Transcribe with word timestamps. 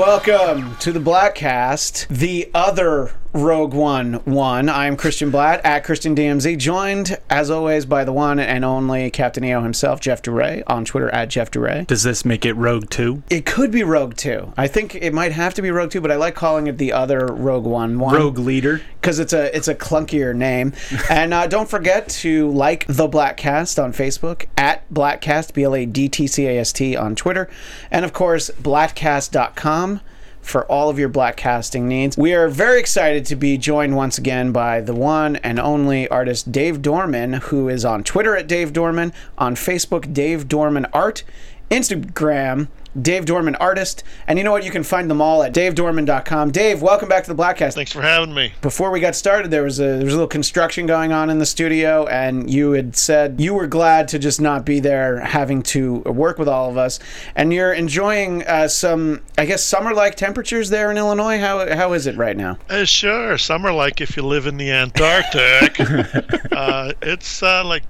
Welcome 0.00 0.76
to 0.76 0.92
the 0.92 0.98
Bladtcast, 0.98 2.08
the 2.08 2.50
other 2.54 3.12
Rogue 3.32 3.74
One 3.74 4.14
one. 4.24 4.68
I'm 4.68 4.96
Christian 4.96 5.30
Bladt 5.30 5.60
at 5.62 5.84
Christian 5.84 6.16
DMZ, 6.16 6.58
joined 6.58 7.16
as 7.30 7.48
always 7.48 7.86
by 7.86 8.02
the 8.02 8.12
one 8.12 8.40
and 8.40 8.64
only 8.64 9.08
Captain 9.10 9.44
EO 9.44 9.62
himself, 9.62 10.00
Jeff 10.00 10.20
DeRay, 10.20 10.64
on 10.66 10.84
Twitter 10.84 11.08
at 11.10 11.28
Jeff 11.28 11.48
DeRay. 11.48 11.84
Does 11.86 12.02
this 12.02 12.24
make 12.24 12.44
it 12.44 12.54
Rogue 12.54 12.90
2? 12.90 13.22
It 13.30 13.46
could 13.46 13.70
be 13.70 13.84
Rogue 13.84 14.16
Two. 14.16 14.52
I 14.56 14.66
think 14.66 14.96
it 14.96 15.14
might 15.14 15.30
have 15.30 15.54
to 15.54 15.62
be 15.62 15.70
Rogue 15.70 15.92
Two, 15.92 16.00
but 16.00 16.10
I 16.10 16.16
like 16.16 16.34
calling 16.34 16.66
it 16.66 16.78
the 16.78 16.92
other 16.92 17.26
Rogue 17.26 17.66
One 17.66 18.00
one. 18.00 18.14
Rogue 18.16 18.38
Leader? 18.38 18.80
because 19.00 19.20
it's 19.20 19.32
a 19.32 19.54
it's 19.56 19.68
a 19.68 19.76
clunkier 19.76 20.34
name. 20.34 20.72
and 21.10 21.32
uh, 21.32 21.46
don't 21.46 21.70
forget 21.70 22.08
to 22.08 22.50
like 22.50 22.84
the 22.88 23.08
Bladtcast 23.08 23.80
on 23.82 23.92
Facebook 23.92 24.46
at 24.56 24.92
Bladtcast 24.92 25.54
B 25.54 25.62
L 25.62 25.76
A 25.76 25.86
D 25.86 26.08
T 26.08 26.26
C 26.26 26.48
A 26.48 26.58
S 26.58 26.72
T 26.72 26.96
on 26.96 27.14
Twitter, 27.14 27.48
and 27.92 28.04
of 28.04 28.12
course 28.12 28.50
bladtcast.com 28.60 30.00
for 30.42 30.64
all 30.66 30.88
of 30.88 30.98
your 30.98 31.08
black 31.08 31.36
casting 31.36 31.86
needs. 31.86 32.16
We 32.16 32.34
are 32.34 32.48
very 32.48 32.80
excited 32.80 33.24
to 33.26 33.36
be 33.36 33.58
joined 33.58 33.96
once 33.96 34.18
again 34.18 34.52
by 34.52 34.80
the 34.80 34.94
one 34.94 35.36
and 35.36 35.60
only 35.60 36.08
artist 36.08 36.50
Dave 36.50 36.82
Dorman, 36.82 37.34
who 37.34 37.68
is 37.68 37.84
on 37.84 38.04
Twitter 38.04 38.36
at 38.36 38.46
Dave 38.46 38.72
Dorman, 38.72 39.12
on 39.38 39.54
Facebook 39.54 40.12
Dave 40.12 40.48
Dorman 40.48 40.86
Art, 40.92 41.22
Instagram 41.70 42.68
Dave 43.00 43.24
Dorman 43.24 43.54
Artist, 43.56 44.02
and 44.26 44.38
you 44.38 44.44
know 44.44 44.52
what? 44.52 44.64
You 44.64 44.70
can 44.70 44.82
find 44.82 45.10
them 45.10 45.20
all 45.20 45.42
at 45.42 45.52
davedorman.com. 45.52 46.50
Dave, 46.50 46.82
welcome 46.82 47.08
back 47.08 47.24
to 47.24 47.32
the 47.32 47.40
Bladtcast 47.40 47.74
Thanks 47.74 47.92
for 47.92 48.02
having 48.02 48.34
me. 48.34 48.52
before 48.62 48.90
we 48.90 49.00
got 49.00 49.14
started, 49.14 49.50
there 49.50 49.62
was 49.62 49.78
a 49.78 49.84
there 49.84 50.04
was 50.04 50.14
a 50.14 50.16
little 50.16 50.26
construction 50.26 50.86
going 50.86 51.12
on 51.12 51.30
in 51.30 51.38
the 51.38 51.46
studio, 51.46 52.06
and 52.06 52.50
you 52.50 52.72
had 52.72 52.96
said 52.96 53.40
you 53.40 53.54
were 53.54 53.66
glad 53.66 54.08
to 54.08 54.18
just 54.18 54.40
not 54.40 54.64
be 54.64 54.80
there, 54.80 55.20
having 55.20 55.62
to 55.62 55.98
work 56.00 56.38
with 56.38 56.48
all 56.48 56.68
of 56.68 56.76
us, 56.76 56.98
and 57.36 57.52
you're 57.52 57.72
enjoying 57.72 58.46
uh, 58.46 58.68
some, 58.68 59.20
I 59.38 59.46
guess, 59.46 59.62
summer-like 59.62 60.16
temperatures 60.16 60.70
there 60.70 60.90
in 60.90 60.98
Illinois. 60.98 61.38
How 61.38 61.74
how 61.76 61.92
is 61.92 62.06
it 62.06 62.16
right 62.16 62.36
now? 62.36 62.58
Uh, 62.68 62.84
sure, 62.84 63.38
summer 63.38 63.72
like 63.72 64.00
if 64.00 64.16
you 64.16 64.22
live 64.22 64.46
in 64.46 64.56
the 64.56 64.70
Antarctic. 64.70 65.78
uh, 66.52 66.92
it's 67.02 67.42
uh, 67.42 67.64
like 67.64 67.84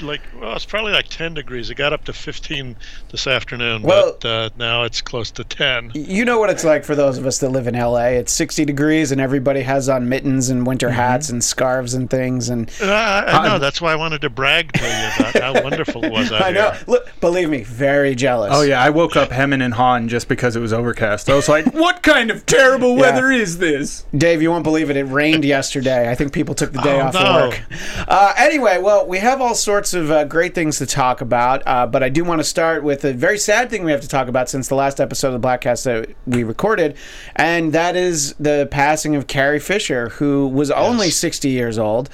like 0.00 0.20
well, 0.40 0.54
it's 0.54 0.64
probably 0.64 0.92
like 0.92 1.08
10 1.08 1.34
degrees. 1.34 1.70
It 1.70 1.74
got 1.76 1.92
up 1.92 2.04
to 2.04 2.12
15 2.12 2.76
this 3.10 3.26
afternoon, 3.26 3.82
Well- 3.82 4.16
but 4.20 4.28
uh, 4.28 4.50
now 4.56 4.84
it's 4.84 5.00
close 5.00 5.30
to 5.32 5.44
10. 5.44 5.92
You 5.94 6.24
know 6.24 6.38
what 6.38 6.50
it's 6.50 6.64
like 6.64 6.84
for 6.84 6.94
those 6.94 7.18
of 7.18 7.26
us 7.26 7.38
that 7.38 7.50
live 7.50 7.66
in 7.66 7.74
LA. 7.74 8.06
It's 8.16 8.32
60 8.32 8.64
degrees, 8.64 9.12
and 9.12 9.20
everybody 9.20 9.62
has 9.62 9.88
on 9.88 10.08
mittens 10.08 10.48
and 10.48 10.66
winter 10.66 10.90
hats 10.90 11.28
and 11.30 11.42
scarves 11.42 11.94
and 11.94 12.08
things. 12.10 12.48
And 12.48 12.70
Uh, 12.80 12.86
I, 12.92 13.38
I 13.38 13.48
know 13.48 13.58
that's 13.58 13.80
why 13.80 13.92
I 13.92 13.96
wanted 13.96 14.20
to 14.22 14.30
brag 14.30 14.72
to 14.72 14.82
you 14.84 15.10
about 15.28 15.42
how 15.42 15.62
wonderful 15.64 16.04
it 16.04 16.12
was 16.12 16.30
out 16.32 16.42
I 16.42 16.50
know, 16.50 16.70
here. 16.70 16.84
look, 16.86 17.20
believe 17.20 17.48
me, 17.50 17.62
very 17.62 18.14
jealous. 18.14 18.52
Oh, 18.54 18.62
yeah. 18.62 18.82
I 18.82 18.90
woke 18.90 19.16
up 19.16 19.30
hemming 19.30 19.62
and 19.62 19.74
hawing 19.74 20.08
just 20.08 20.28
because 20.28 20.56
it 20.56 20.60
was 20.60 20.72
overcast. 20.72 21.28
I 21.30 21.34
was 21.34 21.48
like, 21.48 21.66
what 21.74 22.02
kind 22.02 22.30
of 22.30 22.46
terrible 22.46 22.96
weather 22.96 23.30
is 23.30 23.58
this? 23.58 24.04
Dave, 24.16 24.42
you 24.42 24.50
won't 24.50 24.64
believe 24.64 24.90
it. 24.90 24.96
It 24.96 25.04
rained 25.04 25.44
yesterday. 25.44 26.10
I 26.10 26.14
think 26.14 26.32
people 26.32 26.54
took 26.54 26.72
the 26.72 26.80
day 26.82 27.00
Oh, 27.00 27.06
off 27.06 27.14
no. 27.14 27.48
work. 27.48 27.62
Uh, 28.08 28.32
anyway, 28.38 28.78
well, 28.78 29.06
we 29.06 29.18
have 29.18 29.40
all 29.40 29.54
sorts 29.66 29.94
of 29.94 30.12
uh, 30.12 30.22
great 30.22 30.54
things 30.54 30.78
to 30.78 30.86
talk 30.86 31.20
about, 31.20 31.60
uh, 31.66 31.84
but 31.84 32.00
I 32.00 32.08
do 32.08 32.22
want 32.22 32.38
to 32.38 32.44
start 32.44 32.84
with 32.84 33.04
a 33.04 33.12
very 33.12 33.36
sad 33.36 33.68
thing 33.68 33.82
we 33.82 33.90
have 33.90 34.00
to 34.00 34.06
talk 34.06 34.28
about 34.28 34.48
since 34.48 34.68
the 34.68 34.76
last 34.76 35.00
episode 35.00 35.34
of 35.34 35.42
the 35.42 35.48
Bladtcast 35.48 35.82
that 35.82 36.14
we 36.24 36.44
recorded, 36.44 36.96
and 37.34 37.72
that 37.72 37.96
is 37.96 38.34
the 38.34 38.68
passing 38.70 39.16
of 39.16 39.26
Carrie 39.26 39.58
Fisher, 39.58 40.10
who 40.10 40.46
was 40.46 40.70
only 40.70 41.10
60 41.10 41.48
years 41.48 41.80
old. 41.80 42.08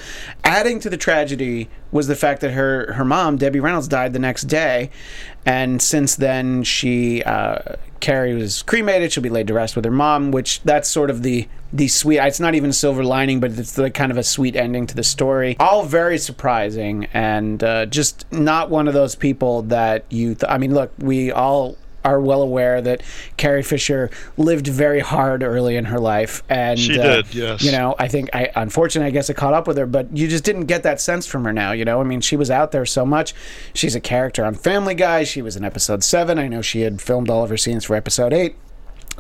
Adding 0.45 0.81
to 0.81 0.89
the 0.89 0.97
tragedy 0.97 1.69
was 1.91 2.07
the 2.07 2.17
fact 2.17 2.41
that 2.41 2.53
her 2.53 2.95
her 2.95 3.05
mom, 3.05 3.37
Debbie 3.37 3.61
Reynolds, 3.61 3.87
died 3.87 4.15
the 4.15 4.19
next 4.19 4.45
day, 4.45 4.89
and 5.45 5.83
since 5.83 6.17
then 6.17 6.63
she 6.63 7.23
uh, 7.23 7.77
Carrie 8.01 8.35
was 8.35 8.63
cremated. 8.63 9.13
She'll 9.13 9.23
be 9.23 9.29
laid 9.31 9.47
to 9.47 9.55
rest 9.55 9.77
with 9.77 9.85
her 9.85 9.91
mom, 9.91 10.33
which 10.33 10.61
that's 10.63 10.89
sort 10.89 11.09
of 11.11 11.23
the 11.23 11.49
the 11.73 11.89
sweet. 11.89 12.19
It's 12.19 12.41
not 12.41 12.55
even 12.55 12.71
a 12.71 12.73
silver 12.75 13.05
lining, 13.05 13.41
but 13.41 13.53
it's 13.53 13.73
the 13.73 13.91
kind 13.91 14.13
of 14.13 14.19
a 14.19 14.23
sweet 14.23 14.57
ending 14.57 14.87
to 14.89 14.95
the 14.95 15.05
story. 15.05 15.57
All 15.59 15.85
very 15.85 16.19
surprising 16.19 17.07
and 17.15 17.63
uh, 17.63 17.87
just 17.87 18.31
not 18.33 18.71
one 18.71 18.89
of 18.89 18.95
those 18.95 19.15
people 19.15 19.63
that 19.63 20.05
you. 20.11 20.35
Th- 20.35 20.51
I 20.51 20.59
mean, 20.59 20.75
look, 20.75 20.93
we 20.99 21.33
all 21.33 21.77
are 22.05 22.21
well 22.21 22.43
aware 22.43 22.81
that 22.81 23.03
Carrie 23.37 23.63
Fisher 23.63 24.11
lived 24.37 24.67
very 24.67 25.01
hard 25.01 25.43
early 25.43 25.77
in 25.77 25.87
her 25.87 26.01
life, 26.01 26.43
and 26.49 26.79
She 26.79 26.99
uh, 26.99 27.03
did, 27.03 27.35
yes. 27.35 27.63
You 27.63 27.73
know, 27.73 27.95
I 27.99 28.09
think 28.09 28.31
I 28.33 28.51
unfortunately 28.55 29.09
I 29.09 29.11
guess 29.13 29.31
it 29.31 29.35
caught 29.35 29.55
up 29.55 29.67
with 29.67 29.77
her, 29.77 29.87
but 29.87 30.17
you 30.17 30.29
just 30.29 30.45
didn't 30.45 30.67
get 30.67 30.83
that 30.83 31.01
sense 31.01 31.27
from 31.27 31.45
her 31.45 31.53
now. 31.53 31.73
You 31.73 31.85
know, 31.85 32.01
I 32.01 32.05
mean, 32.05 32.21
she 32.21 32.37
was 32.37 32.51
out 32.51 32.73
there 32.73 32.87
so 32.87 33.05
much. 33.07 33.35
She's 33.75 33.95
a 33.95 34.01
character 34.01 34.45
on 34.45 34.55
Family 34.55 34.95
Guy. 34.95 35.25
She 35.25 35.43
was 35.43 35.57
in 35.57 35.65
episode 35.65 36.03
seven. 36.05 36.39
I 36.39 36.49
know 36.49 36.63
she 36.63 36.83
had 36.83 37.01
filmed 37.01 37.31
all 37.31 37.45
of 37.45 37.51
her 37.51 37.57
scenes 37.57 37.85
for 37.85 37.97
episode 37.97 38.33
eight. 38.33 38.57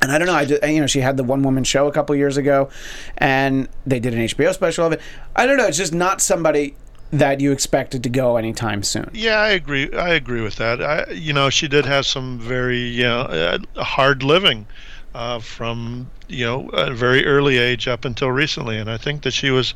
And 0.00 0.10
I 0.10 0.18
don't 0.18 0.26
know. 0.26 0.34
I 0.34 0.44
just, 0.44 0.64
you 0.64 0.80
know, 0.80 0.86
she 0.86 1.00
had 1.00 1.16
the 1.16 1.22
one 1.22 1.42
woman 1.42 1.64
show 1.64 1.86
a 1.86 1.92
couple 1.92 2.16
years 2.16 2.36
ago, 2.36 2.70
and 3.18 3.68
they 3.86 4.00
did 4.00 4.14
an 4.14 4.20
HBO 4.20 4.52
special 4.52 4.86
of 4.86 4.92
it. 4.92 5.00
I 5.36 5.46
don't 5.46 5.56
know. 5.56 5.66
It's 5.66 5.76
just 5.76 5.92
not 5.94 6.20
somebody 6.20 6.74
that 7.12 7.40
you 7.40 7.52
expected 7.52 8.02
to 8.02 8.08
go 8.08 8.36
anytime 8.36 8.82
soon. 8.82 9.10
Yeah, 9.12 9.38
I 9.38 9.50
agree. 9.50 9.92
I 9.92 10.10
agree 10.10 10.40
with 10.40 10.56
that. 10.56 10.82
I, 10.82 11.12
you 11.12 11.32
know, 11.32 11.50
she 11.50 11.68
did 11.68 11.84
have 11.84 12.06
some 12.06 12.38
very 12.38 12.80
you 12.80 13.04
know, 13.04 13.20
uh, 13.20 13.58
hard 13.82 14.22
living 14.22 14.66
uh, 15.14 15.38
from 15.38 16.10
you 16.28 16.44
know 16.44 16.68
a 16.70 16.92
very 16.92 17.26
early 17.26 17.58
age 17.58 17.86
up 17.86 18.06
until 18.06 18.30
recently, 18.30 18.78
and 18.78 18.90
I 18.90 18.96
think 18.96 19.22
that 19.22 19.32
she 19.32 19.50
was, 19.50 19.74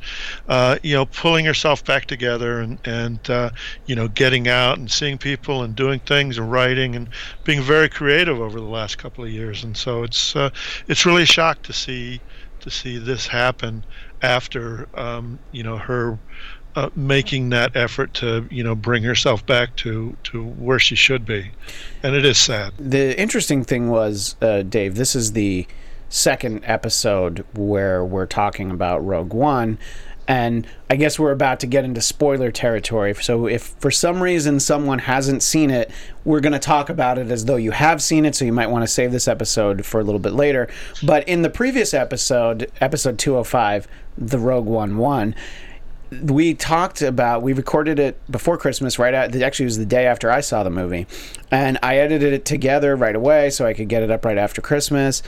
uh, 0.48 0.78
you 0.82 0.94
know, 0.94 1.04
pulling 1.04 1.44
herself 1.44 1.84
back 1.84 2.06
together 2.06 2.60
and 2.60 2.78
and 2.86 3.30
uh, 3.30 3.50
you 3.84 3.94
know 3.94 4.08
getting 4.08 4.48
out 4.48 4.78
and 4.78 4.90
seeing 4.90 5.18
people 5.18 5.62
and 5.62 5.76
doing 5.76 6.00
things 6.00 6.38
and 6.38 6.50
writing 6.50 6.96
and 6.96 7.08
being 7.44 7.60
very 7.60 7.90
creative 7.90 8.40
over 8.40 8.58
the 8.58 8.66
last 8.66 8.96
couple 8.96 9.24
of 9.24 9.30
years. 9.30 9.62
And 9.62 9.76
so 9.76 10.04
it's 10.04 10.34
uh, 10.34 10.50
it's 10.88 11.04
really 11.04 11.24
a 11.24 11.26
shock 11.26 11.62
to 11.64 11.72
see 11.74 12.20
to 12.60 12.70
see 12.70 12.96
this 12.96 13.26
happen 13.26 13.84
after 14.22 14.88
um, 14.94 15.38
you 15.52 15.62
know 15.62 15.76
her 15.76 16.18
uh, 16.76 16.90
making 16.94 17.48
that 17.48 17.74
effort 17.74 18.12
to 18.14 18.46
you 18.50 18.62
know 18.62 18.74
bring 18.74 19.02
herself 19.02 19.44
back 19.46 19.74
to 19.76 20.16
to 20.24 20.44
where 20.44 20.78
she 20.78 20.94
should 20.94 21.24
be, 21.24 21.50
and 22.02 22.14
it 22.14 22.24
is 22.24 22.38
sad. 22.38 22.72
The 22.78 23.18
interesting 23.18 23.64
thing 23.64 23.88
was, 23.88 24.36
uh, 24.42 24.62
Dave, 24.62 24.94
this 24.94 25.16
is 25.16 25.32
the 25.32 25.66
second 26.08 26.62
episode 26.64 27.44
where 27.54 28.04
we're 28.04 28.26
talking 28.26 28.70
about 28.70 29.04
Rogue 29.04 29.32
One. 29.32 29.78
And 30.28 30.66
I 30.90 30.96
guess 30.96 31.20
we're 31.20 31.30
about 31.30 31.60
to 31.60 31.68
get 31.68 31.84
into 31.84 32.00
spoiler 32.00 32.50
territory. 32.50 33.14
So, 33.14 33.46
if 33.46 33.62
for 33.78 33.92
some 33.92 34.20
reason 34.20 34.58
someone 34.58 34.98
hasn't 34.98 35.44
seen 35.44 35.70
it, 35.70 35.92
we're 36.24 36.40
going 36.40 36.52
to 36.52 36.58
talk 36.58 36.88
about 36.88 37.16
it 37.16 37.30
as 37.30 37.44
though 37.44 37.54
you 37.54 37.70
have 37.70 38.02
seen 38.02 38.24
it. 38.24 38.34
So, 38.34 38.44
you 38.44 38.52
might 38.52 38.66
want 38.66 38.82
to 38.82 38.88
save 38.88 39.12
this 39.12 39.28
episode 39.28 39.86
for 39.86 40.00
a 40.00 40.04
little 40.04 40.18
bit 40.18 40.32
later. 40.32 40.68
But 41.04 41.28
in 41.28 41.42
the 41.42 41.50
previous 41.50 41.94
episode, 41.94 42.72
episode 42.80 43.20
205, 43.20 43.86
the 44.18 44.40
Rogue 44.40 44.66
One 44.66 44.96
one, 44.96 45.36
we 46.22 46.54
talked 46.54 47.02
about 47.02 47.42
we 47.42 47.52
recorded 47.52 47.98
it 47.98 48.20
before 48.30 48.56
christmas 48.56 48.98
right 48.98 49.12
at 49.12 49.34
actually 49.36 49.64
it 49.64 49.66
was 49.66 49.78
the 49.78 49.86
day 49.86 50.06
after 50.06 50.30
i 50.30 50.40
saw 50.40 50.62
the 50.62 50.70
movie. 50.70 51.06
And 51.50 51.78
i 51.82 51.96
edited 51.96 52.32
it 52.32 52.44
together 52.44 52.96
right 52.96 53.16
away 53.16 53.50
so 53.50 53.66
i 53.66 53.74
could 53.74 53.88
get 53.88 54.02
it 54.02 54.10
up 54.10 54.24
right 54.24 54.38
after 54.38 54.60
christmas. 54.60 55.22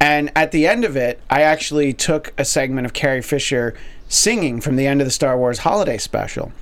And 0.00 0.30
at 0.34 0.50
the 0.50 0.66
end 0.66 0.84
of 0.84 0.96
it 0.96 1.20
i 1.30 1.42
actually 1.42 1.92
took 1.92 2.32
a 2.38 2.44
segment 2.44 2.84
of 2.86 2.92
carrie 2.92 3.22
fisher 3.22 3.74
singing 4.08 4.60
from 4.60 4.76
the 4.76 4.86
end 4.86 5.00
of 5.00 5.06
the 5.06 5.10
star 5.10 5.38
wars 5.38 5.60
holiday 5.60 5.98
special 5.98 6.52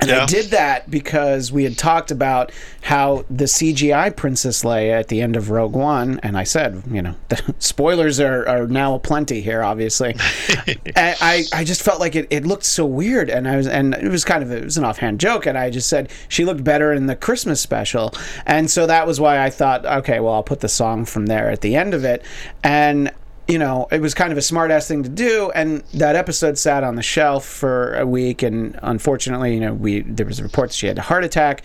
and 0.00 0.10
I 0.10 0.26
did 0.26 0.46
that 0.46 0.90
because 0.90 1.50
we 1.50 1.64
had 1.64 1.78
talked 1.78 2.10
about 2.10 2.52
how 2.82 3.24
the 3.30 3.44
CGI 3.44 4.14
Princess 4.14 4.62
Leia 4.62 4.98
at 4.98 5.08
the 5.08 5.20
end 5.20 5.36
of 5.36 5.50
Rogue 5.50 5.74
One, 5.74 6.20
and 6.22 6.36
I 6.36 6.44
said, 6.44 6.82
you 6.90 7.02
know, 7.02 7.14
the 7.28 7.54
spoilers 7.58 8.20
are, 8.20 8.46
are 8.48 8.66
now 8.66 8.94
aplenty 8.94 9.40
here, 9.40 9.62
obviously. 9.62 10.16
and 10.96 11.16
I, 11.20 11.44
I 11.52 11.64
just 11.64 11.82
felt 11.82 12.00
like 12.00 12.14
it, 12.14 12.26
it 12.30 12.46
looked 12.46 12.64
so 12.64 12.84
weird, 12.84 13.30
and 13.30 13.48
I 13.48 13.56
was, 13.56 13.66
and 13.66 13.94
it 13.94 14.08
was 14.08 14.24
kind 14.24 14.42
of 14.42 14.52
it 14.52 14.64
was 14.64 14.76
an 14.76 14.84
offhand 14.84 15.20
joke, 15.20 15.46
and 15.46 15.56
I 15.56 15.70
just 15.70 15.88
said 15.88 16.10
she 16.28 16.44
looked 16.44 16.64
better 16.64 16.92
in 16.92 17.06
the 17.06 17.16
Christmas 17.16 17.60
special, 17.60 18.12
and 18.44 18.70
so 18.70 18.86
that 18.86 19.06
was 19.06 19.20
why 19.20 19.42
I 19.42 19.50
thought, 19.50 19.84
okay, 19.84 20.20
well, 20.20 20.34
I'll 20.34 20.42
put 20.42 20.60
the 20.60 20.68
song 20.68 21.04
from 21.04 21.26
there 21.26 21.50
at 21.50 21.62
the 21.62 21.76
end 21.76 21.94
of 21.94 22.04
it, 22.04 22.22
and 22.62 23.10
you 23.48 23.58
know, 23.58 23.86
it 23.92 24.00
was 24.00 24.12
kind 24.12 24.32
of 24.32 24.38
a 24.38 24.42
smart 24.42 24.70
ass 24.70 24.88
thing 24.88 25.04
to 25.04 25.08
do, 25.08 25.50
and 25.54 25.82
that 25.94 26.16
episode 26.16 26.58
sat 26.58 26.82
on 26.82 26.96
the 26.96 27.02
shelf 27.02 27.44
for 27.44 27.94
a 27.94 28.04
week, 28.04 28.42
and 28.42 28.78
unfortunately, 28.82 29.54
you 29.54 29.60
know, 29.60 29.72
we 29.72 30.00
there 30.00 30.26
was 30.26 30.42
reports 30.42 30.74
she 30.74 30.88
had 30.88 30.98
a 30.98 31.02
heart 31.02 31.24
attack, 31.24 31.62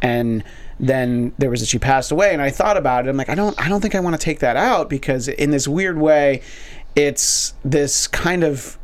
and 0.00 0.44
then 0.78 1.32
there 1.38 1.50
was 1.50 1.60
that 1.60 1.66
she 1.66 1.78
passed 1.78 2.12
away, 2.12 2.32
and 2.32 2.40
I 2.40 2.50
thought 2.50 2.76
about 2.76 3.06
it. 3.06 3.10
I'm 3.10 3.16
like, 3.16 3.28
I 3.28 3.34
don't, 3.34 3.58
I 3.60 3.68
don't 3.68 3.80
think 3.80 3.94
I 3.94 4.00
want 4.00 4.14
to 4.14 4.24
take 4.24 4.40
that 4.40 4.56
out 4.56 4.88
because 4.88 5.26
in 5.26 5.50
this 5.50 5.66
weird 5.66 5.98
way, 5.98 6.42
it's 6.94 7.54
this 7.64 8.06
kind 8.06 8.44
of 8.44 8.78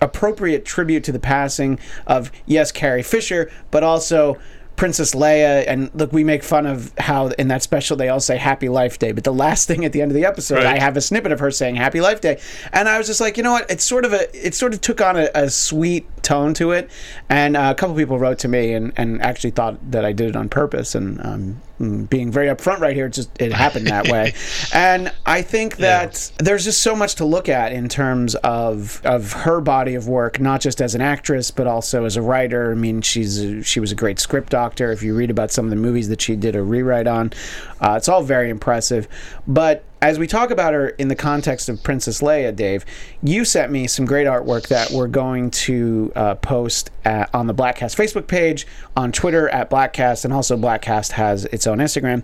appropriate 0.00 0.66
tribute 0.66 1.04
to 1.04 1.12
the 1.12 1.18
passing 1.18 1.78
of 2.06 2.30
yes, 2.44 2.70
Carrie 2.70 3.02
Fisher, 3.02 3.50
but 3.70 3.82
also 3.82 4.38
Princess 4.76 5.14
Leia. 5.14 5.64
And 5.66 5.90
look, 5.94 6.12
we 6.12 6.24
make 6.24 6.42
fun 6.42 6.66
of 6.66 6.92
how 6.98 7.28
in 7.28 7.48
that 7.48 7.62
special 7.62 7.96
they 7.96 8.08
all 8.08 8.20
say 8.20 8.36
Happy 8.36 8.68
Life 8.68 8.98
Day, 8.98 9.12
but 9.12 9.24
the 9.24 9.32
last 9.32 9.68
thing 9.68 9.84
at 9.84 9.92
the 9.92 10.02
end 10.02 10.10
of 10.10 10.14
the 10.14 10.24
episode, 10.24 10.56
Right. 10.56 10.66
I 10.66 10.78
have 10.78 10.96
a 10.96 11.00
snippet 11.00 11.32
of 11.32 11.40
her 11.40 11.50
saying 11.50 11.76
Happy 11.76 12.00
Life 12.00 12.20
Day, 12.20 12.40
and 12.72 12.88
I 12.88 12.98
was 12.98 13.06
just 13.06 13.20
like, 13.20 13.36
you 13.36 13.42
know 13.42 13.52
what? 13.52 13.70
It's 13.70 13.84
sort 13.84 14.04
of 14.04 14.12
a, 14.12 14.46
it 14.46 14.54
sort 14.54 14.74
of 14.74 14.80
took 14.80 15.00
on 15.00 15.16
a, 15.16 15.28
a 15.34 15.50
sweet 15.50 16.06
tone 16.22 16.54
to 16.54 16.72
it, 16.72 16.90
and 17.28 17.56
uh, 17.56 17.72
a 17.76 17.78
couple 17.78 17.94
people 17.96 18.18
wrote 18.18 18.38
to 18.40 18.48
me 18.48 18.72
and 18.72 18.92
and 18.96 19.20
actually 19.22 19.50
thought 19.50 19.90
that 19.90 20.04
I 20.04 20.12
did 20.12 20.30
it 20.30 20.36
on 20.36 20.48
purpose, 20.48 20.94
and 20.94 21.20
um, 21.24 21.60
being 21.78 22.30
very 22.30 22.46
upfront 22.46 22.80
right 22.80 22.94
here. 22.94 23.06
It 23.06 23.12
just 23.14 23.30
it 23.40 23.52
happened 23.52 23.86
that 23.88 24.08
way, 24.08 24.34
and 24.72 25.12
I 25.26 25.42
think 25.42 25.76
that 25.78 26.30
yeah. 26.38 26.44
there's 26.44 26.64
just 26.64 26.82
so 26.82 26.94
much 26.94 27.16
to 27.16 27.24
look 27.24 27.48
at 27.48 27.72
in 27.72 27.88
terms 27.88 28.34
of 28.36 29.00
of 29.04 29.32
her 29.32 29.60
body 29.60 29.94
of 29.94 30.08
work, 30.08 30.40
not 30.40 30.60
just 30.60 30.80
as 30.80 30.94
an 30.94 31.00
actress 31.00 31.50
but 31.50 31.66
also 31.66 32.04
as 32.04 32.16
a 32.16 32.22
writer. 32.22 32.72
I 32.72 32.74
mean, 32.74 33.00
she's 33.02 33.38
a, 33.38 33.62
she 33.62 33.80
was 33.80 33.92
a 33.92 33.94
great 33.94 34.18
script 34.18 34.50
doctor. 34.50 34.92
If 34.92 35.02
you 35.02 35.16
read 35.16 35.30
about 35.30 35.50
some 35.50 35.66
of 35.66 35.70
the 35.70 35.76
movies 35.76 36.08
that 36.08 36.20
she 36.20 36.36
did 36.36 36.56
a 36.56 36.62
rewrite 36.62 37.06
on, 37.06 37.32
uh, 37.80 37.94
it's 37.96 38.08
all 38.08 38.22
very 38.22 38.50
impressive. 38.50 39.08
But 39.46 39.84
as 40.04 40.18
we 40.18 40.26
talk 40.26 40.50
about 40.50 40.74
her 40.74 40.90
in 40.90 41.08
the 41.08 41.16
context 41.16 41.70
of 41.70 41.82
Princess 41.82 42.20
Leia, 42.20 42.54
Dave, 42.54 42.84
you 43.22 43.42
sent 43.42 43.72
me 43.72 43.86
some 43.86 44.04
great 44.04 44.26
artwork 44.26 44.68
that 44.68 44.90
we're 44.90 45.08
going 45.08 45.50
to 45.50 46.12
uh, 46.14 46.34
post 46.34 46.90
at, 47.06 47.34
on 47.34 47.46
the 47.46 47.54
Bladtcast 47.54 47.96
Facebook 47.96 48.26
page, 48.26 48.66
on 48.94 49.12
Twitter 49.12 49.48
at 49.48 49.70
Bladtcast, 49.70 50.26
and 50.26 50.34
also 50.34 50.58
Bladtcast 50.58 51.12
has 51.12 51.46
its 51.46 51.66
own 51.66 51.78
Instagram. 51.78 52.22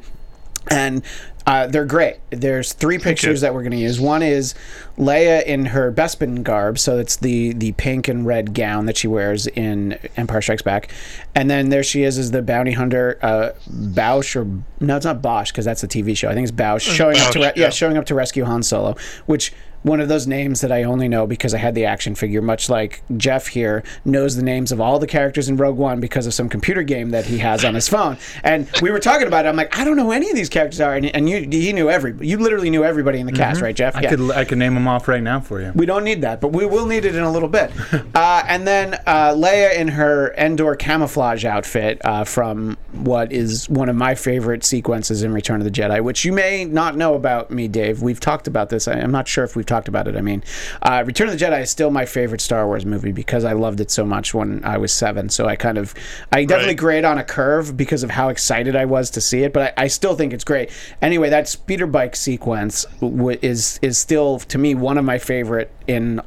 And 0.70 1.02
uh, 1.46 1.66
they're 1.66 1.84
great. 1.86 2.16
There's 2.30 2.72
three 2.72 2.98
pictures 2.98 3.40
that 3.40 3.54
we're 3.54 3.62
going 3.62 3.72
to 3.72 3.78
use. 3.78 3.98
One 3.98 4.22
is 4.22 4.54
Leia 4.98 5.42
in 5.44 5.66
her 5.66 5.90
Bespin 5.90 6.42
garb, 6.42 6.78
so 6.78 6.98
it's 6.98 7.16
the 7.16 7.52
the 7.54 7.72
pink 7.72 8.08
and 8.08 8.26
red 8.26 8.54
gown 8.54 8.86
that 8.86 8.96
she 8.96 9.08
wears 9.08 9.46
in 9.46 9.98
Empire 10.16 10.42
Strikes 10.42 10.62
Back, 10.62 10.92
and 11.34 11.50
then 11.50 11.70
there 11.70 11.82
she 11.82 12.02
is 12.02 12.18
as 12.18 12.30
the 12.30 12.42
bounty 12.42 12.72
hunter 12.72 13.18
uh, 13.22 13.50
Boushh 13.68 14.36
or 14.36 14.46
no, 14.80 14.96
it's 14.96 15.06
not 15.06 15.22
Bosch 15.22 15.50
because 15.50 15.64
that's 15.64 15.80
the 15.80 15.88
TV 15.88 16.16
show. 16.16 16.28
I 16.28 16.34
think 16.34 16.48
it's 16.48 16.56
Boushh 16.56 16.82
showing 16.94 17.16
Boushh, 17.16 17.26
up 17.26 17.32
to 17.32 17.38
re- 17.38 17.44
yeah. 17.44 17.52
yeah 17.56 17.70
showing 17.70 17.96
up 17.96 18.06
to 18.06 18.14
rescue 18.14 18.44
Han 18.44 18.62
Solo, 18.62 18.96
which 19.26 19.52
one 19.82 20.00
of 20.00 20.08
those 20.08 20.26
names 20.26 20.60
that 20.60 20.70
I 20.70 20.82
only 20.82 21.08
know 21.08 21.26
because 21.26 21.54
I 21.54 21.58
had 21.58 21.74
the 21.74 21.84
action 21.86 22.14
figure, 22.14 22.42
much 22.42 22.68
like 22.68 23.02
Jeff 23.16 23.48
here 23.48 23.82
knows 24.04 24.36
the 24.36 24.42
names 24.42 24.72
of 24.72 24.80
all 24.80 24.98
the 24.98 25.06
characters 25.06 25.48
in 25.48 25.56
Rogue 25.56 25.76
One 25.76 26.00
because 26.00 26.26
of 26.26 26.34
some 26.34 26.48
computer 26.48 26.82
game 26.82 27.10
that 27.10 27.26
he 27.26 27.38
has 27.38 27.64
on 27.64 27.74
his 27.74 27.88
phone. 27.88 28.18
And 28.44 28.68
we 28.82 28.90
were 28.90 28.98
talking 28.98 29.26
about 29.26 29.46
it. 29.46 29.48
I'm 29.48 29.56
like, 29.56 29.76
I 29.78 29.84
don't 29.84 29.96
know 29.96 30.04
who 30.04 30.12
any 30.12 30.28
of 30.28 30.36
these 30.36 30.48
characters 30.48 30.80
are, 30.80 30.94
and, 30.94 31.06
and 31.06 31.28
you 31.28 31.48
he 31.50 31.72
knew 31.72 31.88
every 31.88 32.14
you 32.20 32.38
literally 32.38 32.70
knew 32.70 32.84
everybody 32.84 33.20
in 33.20 33.26
the 33.26 33.32
cast, 33.32 33.56
mm-hmm. 33.56 33.64
right, 33.66 33.76
Jeff? 33.76 33.96
I 33.96 34.02
yeah. 34.02 34.10
could 34.10 34.30
I 34.32 34.44
could 34.44 34.58
name 34.58 34.74
them 34.74 34.86
off 34.86 35.08
right 35.08 35.22
now 35.22 35.40
for 35.40 35.60
you. 35.60 35.72
We 35.74 35.86
don't 35.86 36.04
need 36.04 36.22
that, 36.22 36.40
but 36.40 36.48
we 36.48 36.66
will 36.66 36.86
need 36.86 37.04
it 37.04 37.14
in 37.14 37.22
a 37.22 37.32
little 37.32 37.48
bit. 37.48 37.72
uh, 38.14 38.44
and 38.46 38.66
then 38.66 38.94
uh, 39.06 39.32
Leia 39.34 39.74
in 39.74 39.88
her 39.88 40.34
Endor 40.36 40.74
camouflage 40.74 41.44
outfit 41.44 42.00
uh, 42.04 42.24
from 42.24 42.76
what 42.92 43.32
is 43.32 43.68
one 43.68 43.88
of 43.88 43.96
my 43.96 44.14
favorite 44.14 44.64
sequences 44.64 45.22
in 45.22 45.32
Return 45.32 45.60
of 45.60 45.64
the 45.64 45.70
Jedi, 45.70 46.02
which 46.02 46.24
you 46.24 46.32
may 46.32 46.64
not 46.64 46.96
know 46.96 47.14
about 47.14 47.50
me, 47.50 47.68
Dave. 47.68 48.02
We've 48.02 48.20
talked 48.20 48.46
about 48.46 48.68
this. 48.68 48.86
I, 48.88 48.94
I'm 48.94 49.12
not 49.12 49.28
sure 49.28 49.44
if 49.44 49.56
we've 49.56 49.66
talked 49.70 49.88
about 49.88 50.06
it. 50.06 50.16
I 50.16 50.20
mean, 50.20 50.44
uh, 50.82 51.02
Return 51.06 51.28
of 51.28 51.38
the 51.38 51.44
Jedi 51.44 51.62
is 51.62 51.70
still 51.70 51.90
my 51.90 52.04
favorite 52.04 52.40
Star 52.40 52.66
Wars 52.66 52.84
movie 52.84 53.12
because 53.12 53.44
I 53.44 53.54
loved 53.54 53.80
it 53.80 53.90
so 53.90 54.04
much 54.04 54.34
when 54.34 54.62
I 54.64 54.76
was 54.76 54.92
seven. 54.92 55.30
So 55.30 55.46
I 55.46 55.56
kind 55.56 55.78
of, 55.78 55.94
I 56.32 56.44
definitely 56.44 56.72
right. 56.72 56.78
grade 56.78 57.04
on 57.04 57.16
a 57.16 57.24
curve 57.24 57.76
because 57.76 58.02
of 58.02 58.10
how 58.10 58.28
excited 58.28 58.76
I 58.76 58.84
was 58.84 59.10
to 59.10 59.20
see 59.20 59.44
it, 59.44 59.52
but 59.52 59.74
I, 59.78 59.84
I 59.84 59.86
still 59.86 60.14
think 60.14 60.32
it's 60.32 60.44
great. 60.44 60.70
Anyway, 61.00 61.30
that 61.30 61.48
speeder 61.48 61.86
bike 61.86 62.16
sequence 62.16 62.84
w- 63.00 63.38
is 63.40 63.78
is 63.80 63.96
still 63.96 64.40
to 64.40 64.58
me 64.58 64.74
one 64.74 64.98
of 64.98 65.04
my 65.04 65.18
favorite 65.18 65.70
in 65.86 66.20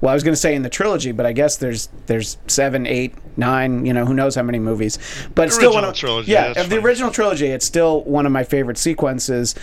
well, 0.00 0.10
I 0.10 0.14
was 0.14 0.22
going 0.22 0.34
to 0.34 0.40
say 0.40 0.54
in 0.54 0.62
the 0.62 0.68
trilogy, 0.68 1.12
but 1.12 1.24
I 1.24 1.32
guess 1.32 1.56
there's 1.56 1.88
there's 2.06 2.36
seven, 2.46 2.86
eight, 2.86 3.14
nine. 3.38 3.86
You 3.86 3.94
know, 3.94 4.04
who 4.04 4.14
knows 4.14 4.34
how 4.34 4.42
many 4.42 4.58
movies? 4.58 4.98
But 5.34 5.52
still 5.52 5.72
one 5.72 5.84
of 5.84 5.94
trilogy, 5.94 6.32
yeah, 6.32 6.52
of 6.56 6.68
the 6.68 6.78
original 6.78 7.10
trilogy. 7.10 7.46
It's 7.46 7.64
still 7.64 8.02
one 8.02 8.26
of 8.26 8.32
my 8.32 8.44
favorite 8.44 8.76
sequences, 8.76 9.54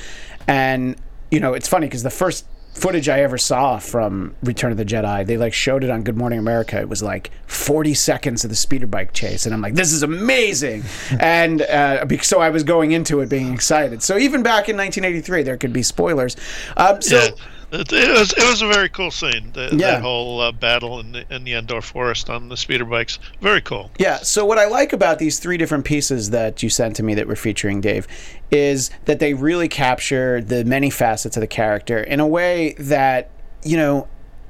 and 0.48 0.96
you 1.30 1.40
know, 1.40 1.54
it's 1.54 1.68
funny 1.68 1.88
because 1.88 2.04
the 2.04 2.10
first 2.10 2.46
footage 2.74 3.08
I 3.08 3.22
ever 3.22 3.38
saw 3.38 3.80
from 3.80 4.36
Return 4.44 4.72
of 4.72 4.78
the 4.78 4.86
Jedi. 4.86 5.26
They 5.26 5.38
like 5.38 5.54
showed 5.54 5.84
it 5.84 5.90
on 5.90 6.04
Good 6.04 6.18
Morning 6.18 6.40
America. 6.40 6.80
It 6.80 6.90
was 6.90 7.04
like 7.04 7.32
40 7.48 7.94
seconds 7.94 8.44
of 8.44 8.50
the 8.50 8.56
speeder 8.56 8.88
bike 8.88 9.14
chase, 9.14 9.46
and 9.46 9.54
I'm 9.54 9.62
like, 9.62 9.76
this 9.76 9.94
is 9.94 10.04
amazing. 10.04 10.84
and 11.20 11.62
uh, 11.62 12.06
so 12.22 12.42
I 12.42 12.50
was 12.50 12.64
going 12.64 12.92
into 12.92 13.22
it 13.22 13.30
being 13.30 13.54
excited. 13.54 14.04
So 14.04 14.18
even 14.18 14.44
back 14.44 14.70
in 14.70 14.78
1983, 14.78 15.44
there 15.44 15.58
could 15.58 15.74
be 15.74 15.84
spoilers. 15.84 16.36
Um, 16.78 17.02
so. 17.02 17.18
Yeah 17.18 17.30
it, 17.74 17.92
it, 17.92 18.10
was 18.10 18.34
it 18.34 18.50
was 18.50 18.62
a 18.62 18.68
very 18.68 18.90
cool 18.90 19.12
scene. 19.12 19.52
The, 19.54 19.70
yeah. 19.72 19.94
That 19.94 20.02
whole 20.02 20.40
uh, 20.40 20.52
battle 20.52 21.00
in 21.00 21.12
the, 21.12 21.34
in 21.34 21.44
the 21.44 21.54
Endor 21.54 21.82
forest 21.82 22.30
on 22.30 22.50
the 22.50 22.58
speeder 22.58 22.86
bikes, 22.86 23.20
very 23.42 23.62
cool. 23.62 23.92
Yeah. 23.98 24.18
So 24.18 24.46
what 24.46 24.60
I 24.60 24.68
like 24.68 24.94
about 24.94 25.20
these 25.20 25.40
three 25.40 25.58
different 25.58 25.86
pieces 25.86 26.30
that 26.30 26.62
you 26.62 26.70
sent 26.70 26.96
to 26.98 27.04
me 27.04 27.16
that 27.16 27.28
we're 27.28 27.36
featuring, 27.36 27.82
Dave, 27.82 28.08
is 28.52 28.92
that 29.06 29.20
they 29.20 29.34
really 29.34 29.68
capture 29.68 30.42
the 30.42 30.64
many 30.64 30.90
facets 30.90 31.36
of 31.36 31.42
the 31.42 31.48
character 31.48 32.02
in 32.02 32.20
a 32.20 32.28
way 32.28 32.74
that 32.78 33.32
you 33.64 33.78
know 33.78 34.08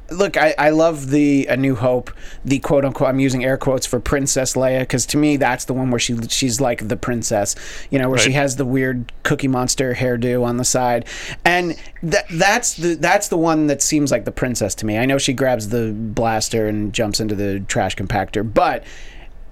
look, 0.09 0.37
I, 0.37 0.53
I 0.57 0.69
love 0.69 1.09
the 1.09 1.47
A 1.47 1.57
New 1.57 1.75
Hope, 1.75 2.11
the 2.43 2.59
quote 2.59 2.85
unquote. 2.85 3.09
I'm 3.09 3.19
using 3.19 3.43
air 3.43 3.57
quotes 3.57 3.85
for 3.85 3.99
Princess 3.99 4.53
Leia 4.53 4.81
because 4.81 5.05
to 5.07 5.17
me 5.17 5.37
that's 5.37 5.65
the 5.65 5.73
one 5.73 5.91
where 5.91 5.99
she 5.99 6.17
she's 6.27 6.59
like 6.61 6.87
the 6.87 6.97
princess, 6.97 7.55
you 7.89 7.99
know, 7.99 8.09
where 8.09 8.17
right. 8.17 8.25
she 8.25 8.31
has 8.33 8.55
the 8.55 8.65
weird 8.65 9.11
Cookie 9.23 9.47
Monster 9.47 9.93
hairdo 9.95 10.43
on 10.43 10.57
the 10.57 10.65
side, 10.65 11.05
and 11.45 11.75
that 12.01 12.25
that's 12.29 12.75
the 12.75 12.95
that's 12.95 13.27
the 13.29 13.37
one 13.37 13.67
that 13.67 13.81
seems 13.81 14.11
like 14.11 14.25
the 14.25 14.31
princess 14.31 14.75
to 14.75 14.85
me. 14.85 14.97
I 14.97 15.05
know 15.05 15.17
she 15.17 15.33
grabs 15.33 15.69
the 15.69 15.93
blaster 15.93 16.67
and 16.67 16.93
jumps 16.93 17.19
into 17.19 17.35
the 17.35 17.61
trash 17.61 17.95
compactor, 17.95 18.51
but 18.51 18.83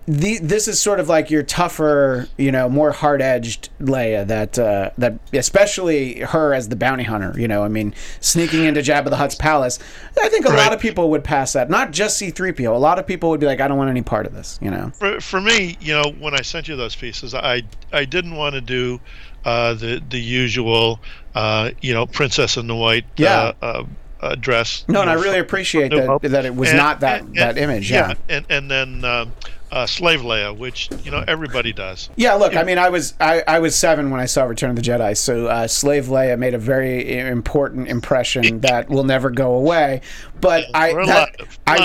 the, 0.07 0.39
this 0.39 0.67
is 0.67 0.81
sort 0.81 0.99
of 0.99 1.09
like 1.09 1.29
your 1.29 1.43
tougher, 1.43 2.27
you 2.37 2.51
know, 2.51 2.67
more 2.67 2.91
hard 2.91 3.21
edged 3.21 3.69
Leia. 3.79 4.25
That 4.25 4.57
uh, 4.57 4.91
that 4.97 5.19
especially 5.31 6.21
her 6.21 6.53
as 6.53 6.69
the 6.69 6.75
bounty 6.75 7.03
hunter. 7.03 7.33
You 7.39 7.47
know, 7.47 7.63
I 7.63 7.67
mean, 7.67 7.93
sneaking 8.19 8.65
into 8.65 8.81
Jabba 8.81 9.09
the 9.09 9.17
Hutt's 9.17 9.35
palace. 9.35 9.77
I 10.19 10.29
think 10.29 10.45
a 10.45 10.49
right. 10.49 10.57
lot 10.57 10.73
of 10.73 10.79
people 10.79 11.11
would 11.11 11.23
pass 11.23 11.53
that. 11.53 11.69
Not 11.69 11.91
just 11.91 12.17
C 12.17 12.31
three 12.31 12.51
PO. 12.51 12.75
A 12.75 12.77
lot 12.77 12.97
of 12.97 13.05
people 13.05 13.29
would 13.29 13.39
be 13.39 13.45
like, 13.45 13.61
I 13.61 13.67
don't 13.67 13.77
want 13.77 13.91
any 13.91 14.01
part 14.01 14.25
of 14.25 14.33
this. 14.33 14.57
You 14.61 14.71
know. 14.71 14.91
For, 14.95 15.21
for 15.21 15.39
me, 15.39 15.77
you 15.79 15.93
know, 15.93 16.11
when 16.19 16.33
I 16.33 16.41
sent 16.41 16.67
you 16.67 16.75
those 16.75 16.95
pieces, 16.95 17.35
I 17.35 17.63
I 17.93 18.05
didn't 18.05 18.35
want 18.35 18.55
to 18.55 18.61
do 18.61 18.99
uh, 19.45 19.75
the 19.75 20.01
the 20.09 20.19
usual, 20.19 20.99
uh, 21.35 21.71
you 21.81 21.93
know, 21.93 22.07
princess 22.07 22.57
in 22.57 22.65
the 22.65 22.75
white. 22.75 23.05
Yeah. 23.17 23.53
Uh, 23.61 23.65
uh, 23.65 23.85
uh 24.21 24.35
dress. 24.35 24.85
No, 24.87 25.01
and 25.01 25.09
I 25.09 25.13
really 25.13 25.39
appreciate 25.39 25.89
that, 25.89 26.19
that 26.23 26.45
it 26.45 26.55
was 26.55 26.69
and, 26.69 26.77
not 26.77 26.99
that 26.99 27.21
and, 27.21 27.35
that 27.35 27.57
image. 27.57 27.91
Yeah, 27.91 28.09
yeah. 28.09 28.37
and 28.37 28.45
and 28.49 28.71
then 28.71 29.05
um, 29.05 29.33
uh, 29.71 29.85
Slave 29.85 30.21
Leia, 30.21 30.55
which 30.55 30.89
you 31.03 31.11
know 31.11 31.23
everybody 31.27 31.71
does. 31.71 32.09
Yeah, 32.15 32.33
look, 32.33 32.55
I 32.55 32.63
mean, 32.63 32.77
I 32.77 32.89
was 32.89 33.13
I, 33.19 33.43
I 33.47 33.59
was 33.59 33.75
seven 33.75 34.11
when 34.11 34.19
I 34.19 34.25
saw 34.25 34.43
Return 34.43 34.69
of 34.69 34.75
the 34.75 34.81
Jedi, 34.81 35.15
so 35.15 35.47
uh, 35.47 35.67
Slave 35.67 36.05
Leia 36.05 36.37
made 36.37 36.53
a 36.53 36.57
very 36.57 37.17
important 37.19 37.87
impression 37.87 38.59
that 38.61 38.89
will 38.89 39.03
never 39.03 39.29
go 39.29 39.53
away. 39.53 40.01
But 40.41 40.63
yeah, 40.69 40.77
I, 40.77 40.93
that, 40.93 41.07
lot, 41.07 41.47
I, 41.67 41.75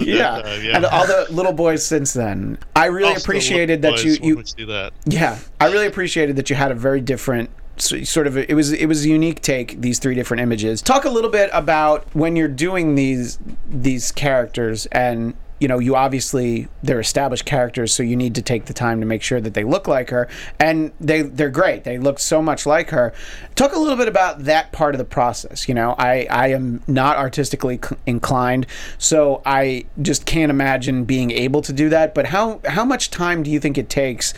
yeah, 0.00 0.42
time, 0.42 0.64
yeah, 0.64 0.76
and 0.76 0.86
all 0.86 1.06
the 1.06 1.26
little 1.30 1.52
boys 1.52 1.84
since 1.84 2.12
then. 2.12 2.58
I 2.74 2.86
really 2.86 3.10
also 3.10 3.20
appreciated 3.20 3.82
that 3.82 4.02
you 4.02 4.16
you 4.22 4.66
that. 4.66 4.92
Yeah, 5.04 5.38
I 5.60 5.66
really 5.66 5.86
appreciated 5.86 6.36
that 6.36 6.48
you 6.48 6.56
had 6.56 6.70
a 6.70 6.74
very 6.74 7.00
different 7.00 7.50
sort 7.78 8.26
of 8.26 8.38
it 8.38 8.54
was 8.54 8.72
it 8.72 8.86
was 8.86 9.04
a 9.04 9.08
unique 9.08 9.42
take 9.42 9.82
these 9.82 9.98
three 9.98 10.14
different 10.14 10.40
images 10.40 10.80
talk 10.80 11.04
a 11.04 11.10
little 11.10 11.28
bit 11.28 11.50
about 11.52 12.06
when 12.14 12.34
you're 12.34 12.48
doing 12.48 12.94
these 12.94 13.38
these 13.68 14.10
characters 14.12 14.86
and 14.86 15.34
you 15.58 15.68
know, 15.68 15.78
you 15.78 15.96
obviously 15.96 16.68
they're 16.82 17.00
established 17.00 17.44
characters, 17.44 17.92
so 17.92 18.02
you 18.02 18.16
need 18.16 18.34
to 18.34 18.42
take 18.42 18.66
the 18.66 18.74
time 18.74 19.00
to 19.00 19.06
make 19.06 19.22
sure 19.22 19.40
that 19.40 19.54
they 19.54 19.64
look 19.64 19.88
like 19.88 20.10
her, 20.10 20.28
and 20.60 20.92
they 21.00 21.22
they're 21.22 21.50
great. 21.50 21.84
They 21.84 21.98
look 21.98 22.18
so 22.18 22.42
much 22.42 22.66
like 22.66 22.90
her. 22.90 23.12
Talk 23.54 23.74
a 23.74 23.78
little 23.78 23.96
bit 23.96 24.08
about 24.08 24.44
that 24.44 24.72
part 24.72 24.94
of 24.94 24.98
the 24.98 25.04
process. 25.04 25.68
You 25.68 25.74
know, 25.74 25.94
I 25.98 26.26
I 26.30 26.48
am 26.48 26.82
not 26.86 27.16
artistically 27.16 27.80
inclined, 28.06 28.66
so 28.98 29.42
I 29.46 29.86
just 30.02 30.26
can't 30.26 30.50
imagine 30.50 31.04
being 31.04 31.30
able 31.30 31.62
to 31.62 31.72
do 31.72 31.88
that. 31.88 32.14
But 32.14 32.26
how 32.26 32.60
how 32.66 32.84
much 32.84 33.10
time 33.10 33.42
do 33.42 33.50
you 33.50 33.60
think 33.60 33.78
it 33.78 33.88
takes 33.88 34.34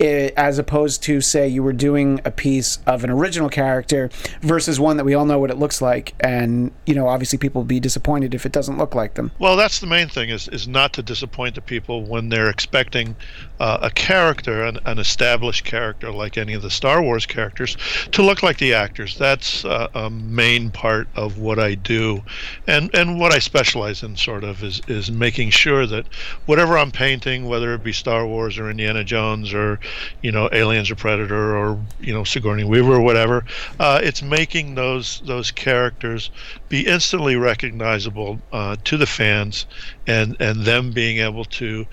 as 0.00 0.58
opposed 0.58 1.02
to 1.02 1.20
say 1.20 1.46
you 1.46 1.62
were 1.62 1.72
doing 1.72 2.20
a 2.24 2.30
piece 2.30 2.78
of 2.86 3.04
an 3.04 3.10
original 3.10 3.48
character 3.48 4.10
versus 4.40 4.80
one 4.80 4.96
that 4.96 5.04
we 5.04 5.14
all 5.14 5.26
know 5.26 5.38
what 5.38 5.50
it 5.50 5.58
looks 5.58 5.82
like. 5.82 6.14
And 6.20 6.72
you 6.86 6.94
know 6.94 7.08
obviously 7.08 7.38
people 7.38 7.62
will 7.62 7.66
be 7.66 7.80
disappointed 7.80 8.34
if 8.34 8.46
it 8.46 8.52
doesn't 8.52 8.78
look 8.78 8.94
like 8.94 9.14
them. 9.14 9.30
Well 9.38 9.56
that's 9.56 9.80
the 9.80 9.86
main 9.86 10.08
thing 10.08 10.30
is 10.30 10.48
is 10.48 10.66
not 10.66 10.92
to 10.94 11.02
disappoint 11.02 11.54
the 11.54 11.60
people 11.60 12.04
when 12.04 12.28
they're 12.28 12.48
expecting 12.48 13.16
uh, 13.58 13.78
a 13.82 13.90
character 13.90 14.64
an, 14.64 14.78
an, 14.86 14.98
established 14.98 15.64
character 15.64 16.10
like 16.10 16.38
any 16.38 16.54
of 16.54 16.62
the 16.62 16.70
star 16.70 17.02
wars 17.02 17.26
characters 17.26 17.76
to 18.12 18.22
look 18.22 18.42
like 18.42 18.58
the 18.58 18.72
actors. 18.72 19.18
That's 19.18 19.64
uh, 19.64 19.88
a 19.94 20.08
main 20.08 20.70
part 20.70 21.08
of 21.14 21.38
what 21.38 21.58
i 21.58 21.74
do. 21.74 22.22
And 22.66 22.90
and 22.94 23.20
what 23.20 23.32
i 23.32 23.38
specialize 23.38 24.02
in 24.02 24.16
sort 24.16 24.44
of 24.44 24.62
is 24.62 24.80
is 24.88 25.10
making 25.10 25.50
sure 25.50 25.86
that 25.86 26.06
whatever 26.46 26.78
i'm 26.78 26.90
painting 26.90 27.46
whether 27.46 27.74
it 27.74 27.82
be 27.82 27.92
star 27.92 28.26
wars 28.26 28.58
or 28.58 28.70
indiana 28.70 29.04
jones 29.04 29.52
or 29.52 29.78
you 30.22 30.32
know, 30.32 30.48
Aliens 30.52 30.90
or 30.90 30.96
Predator 30.96 31.56
or 31.56 31.78
you 32.00 32.12
know 32.12 32.24
Sigourney 32.24 32.64
Weaver 32.64 32.94
or 32.94 33.00
whatever. 33.00 33.44
Uh, 33.78 34.00
it's 34.02 34.22
making 34.22 34.74
those 34.74 35.20
those 35.24 35.50
characters 35.50 36.30
be 36.68 36.86
instantly 36.86 37.36
recognizable 37.36 38.40
uh, 38.52 38.76
to 38.84 38.96
the 38.96 39.06
fans, 39.06 39.66
and 40.06 40.36
and 40.40 40.64
them 40.64 40.92
being 40.92 41.18
able 41.18 41.44
to 41.44 41.86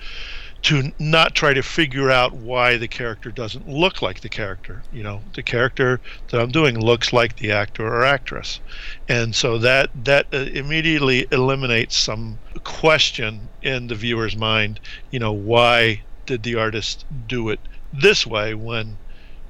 to 0.60 0.92
not 0.98 1.34
try 1.34 1.54
to 1.54 1.62
figure 1.62 2.10
out 2.10 2.32
why 2.32 2.76
the 2.76 2.88
character 2.88 3.30
doesn't 3.30 3.68
look 3.68 4.02
like 4.02 4.20
the 4.20 4.28
character. 4.28 4.82
You 4.92 5.02
know, 5.02 5.22
the 5.34 5.42
character 5.42 6.00
that 6.28 6.40
I'm 6.40 6.50
doing 6.50 6.78
looks 6.78 7.12
like 7.12 7.36
the 7.36 7.52
actor 7.52 7.86
or 7.86 8.04
actress, 8.04 8.60
and 9.08 9.34
so 9.34 9.58
that 9.58 9.90
that 10.04 10.26
uh, 10.32 10.36
immediately 10.36 11.26
eliminates 11.30 11.96
some 11.96 12.38
question 12.64 13.48
in 13.62 13.86
the 13.86 13.94
viewer's 13.94 14.36
mind. 14.36 14.80
You 15.10 15.20
know, 15.20 15.32
why 15.32 16.02
did 16.26 16.42
the 16.42 16.56
artist 16.56 17.06
do 17.26 17.48
it 17.48 17.60
this 17.92 18.26
way 18.26 18.54
when 18.54 18.98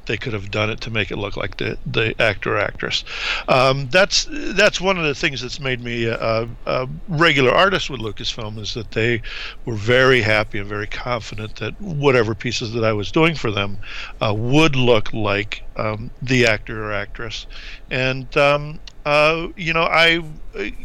they 0.08 0.16
could 0.16 0.32
have 0.32 0.50
done 0.50 0.70
it 0.70 0.80
to 0.80 0.90
make 0.90 1.12
it 1.12 1.16
look 1.16 1.36
like 1.36 1.58
the 1.58 1.78
the 1.86 2.20
actor 2.20 2.56
or 2.56 2.58
actress. 2.58 3.04
Um, 3.46 3.88
that's 3.90 4.26
that's 4.30 4.80
one 4.80 4.98
of 4.98 5.04
the 5.04 5.14
things 5.14 5.42
that's 5.42 5.60
made 5.60 5.80
me 5.80 6.06
a, 6.06 6.48
a, 6.66 6.88
regular 7.06 7.52
artist 7.52 7.88
with 7.90 8.00
Lucasfilm 8.00 8.58
is 8.58 8.74
that 8.74 8.90
they 8.90 9.22
were 9.64 9.74
very 9.76 10.22
happy 10.22 10.58
and 10.58 10.66
very 10.66 10.86
confident 10.88 11.56
that 11.56 11.80
whatever 11.80 12.34
pieces 12.34 12.72
that 12.72 12.84
I 12.84 12.92
was 12.92 13.12
doing 13.12 13.36
for 13.36 13.52
them 13.52 13.78
uh, 14.20 14.34
would 14.36 14.74
look 14.74 15.12
like 15.12 15.62
um, 15.76 16.10
the 16.20 16.46
actor 16.46 16.84
or 16.84 16.92
actress, 16.92 17.46
and 17.90 18.34
um, 18.36 18.80
uh, 19.04 19.48
you 19.56 19.74
know 19.74 19.84
I 19.84 20.24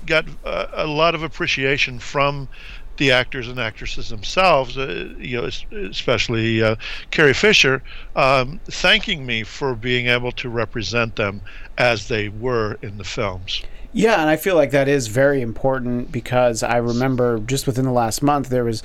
got 0.06 0.26
a, 0.44 0.84
a 0.84 0.88
lot 0.88 1.16
of 1.16 1.24
appreciation 1.24 1.98
from 1.98 2.50
the 2.98 3.12
actors 3.12 3.48
and 3.48 3.60
actresses 3.60 4.10
themselves, 4.10 4.78
uh, 4.78 5.14
you 5.18 5.42
know, 5.42 5.50
especially 5.90 6.62
uh, 6.62 6.76
Carrie 7.12 7.34
Fisher, 7.34 7.82
um, 8.16 8.60
thanking 8.66 9.26
me 9.26 9.44
for 9.44 9.76
being 9.76 10.08
able 10.08 10.32
to 10.34 10.50
represent 10.50 11.16
them 11.16 11.42
as 11.78 12.08
they 12.08 12.30
were 12.30 12.78
in 12.82 12.98
the 12.98 13.04
films. 13.04 13.64
Yeah, 13.96 14.20
and 14.20 14.30
I 14.30 14.38
feel 14.38 14.56
like 14.56 14.72
that 14.72 14.88
is 14.88 15.08
very 15.08 15.42
important 15.42 16.12
because 16.12 16.64
I 16.64 16.78
remember 16.78 17.40
just 17.40 17.68
within 17.68 17.86
the 17.86 17.92
last 17.92 18.24
month 18.24 18.50
there 18.50 18.64
was 18.64 18.82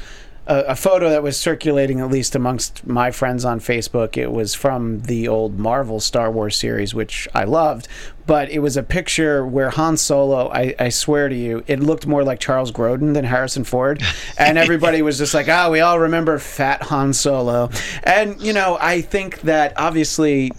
a, 0.48 0.60
a, 0.68 0.76
photo 0.76 1.10
that 1.10 1.22
was 1.22 1.38
circulating 1.38 2.00
at 2.00 2.08
least 2.08 2.34
amongst 2.34 2.86
my 2.86 3.10
friends 3.10 3.44
on 3.44 3.60
Facebook. 3.60 4.16
It 4.16 4.32
was 4.32 4.54
from 4.54 5.00
the 5.02 5.28
old 5.28 5.58
Marvel 5.58 6.00
Star 6.00 6.30
Wars 6.30 6.56
series, 6.56 6.94
which 6.94 7.28
I 7.34 7.44
loved, 7.44 7.86
but 8.26 8.50
it 8.50 8.60
was 8.60 8.76
a 8.76 8.82
picture 8.82 9.46
where 9.46 9.70
Han 9.70 9.96
Solo, 9.96 10.50
I, 10.50 10.74
I 10.78 10.88
swear 10.88 11.28
to 11.28 11.34
you, 11.34 11.62
it 11.66 11.80
looked 11.80 12.06
more 12.06 12.24
like 12.24 12.40
Charles 12.40 12.72
Grodin 12.72 13.14
than 13.14 13.24
Harrison 13.24 13.64
Ford. 13.64 14.02
And 14.38 14.56
everybody 14.56 15.02
was 15.02 15.18
just 15.18 15.34
like, 15.34 15.48
oh, 15.48 15.70
we 15.70 15.80
all 15.80 15.98
remember 15.98 16.38
fat 16.38 16.82
Han 16.82 17.12
Solo. 17.12 17.70
And, 18.04 18.40
you 18.40 18.52
know, 18.52 18.78
I 18.80 19.00
think 19.00 19.40
that 19.42 19.72
obviously 19.76 20.52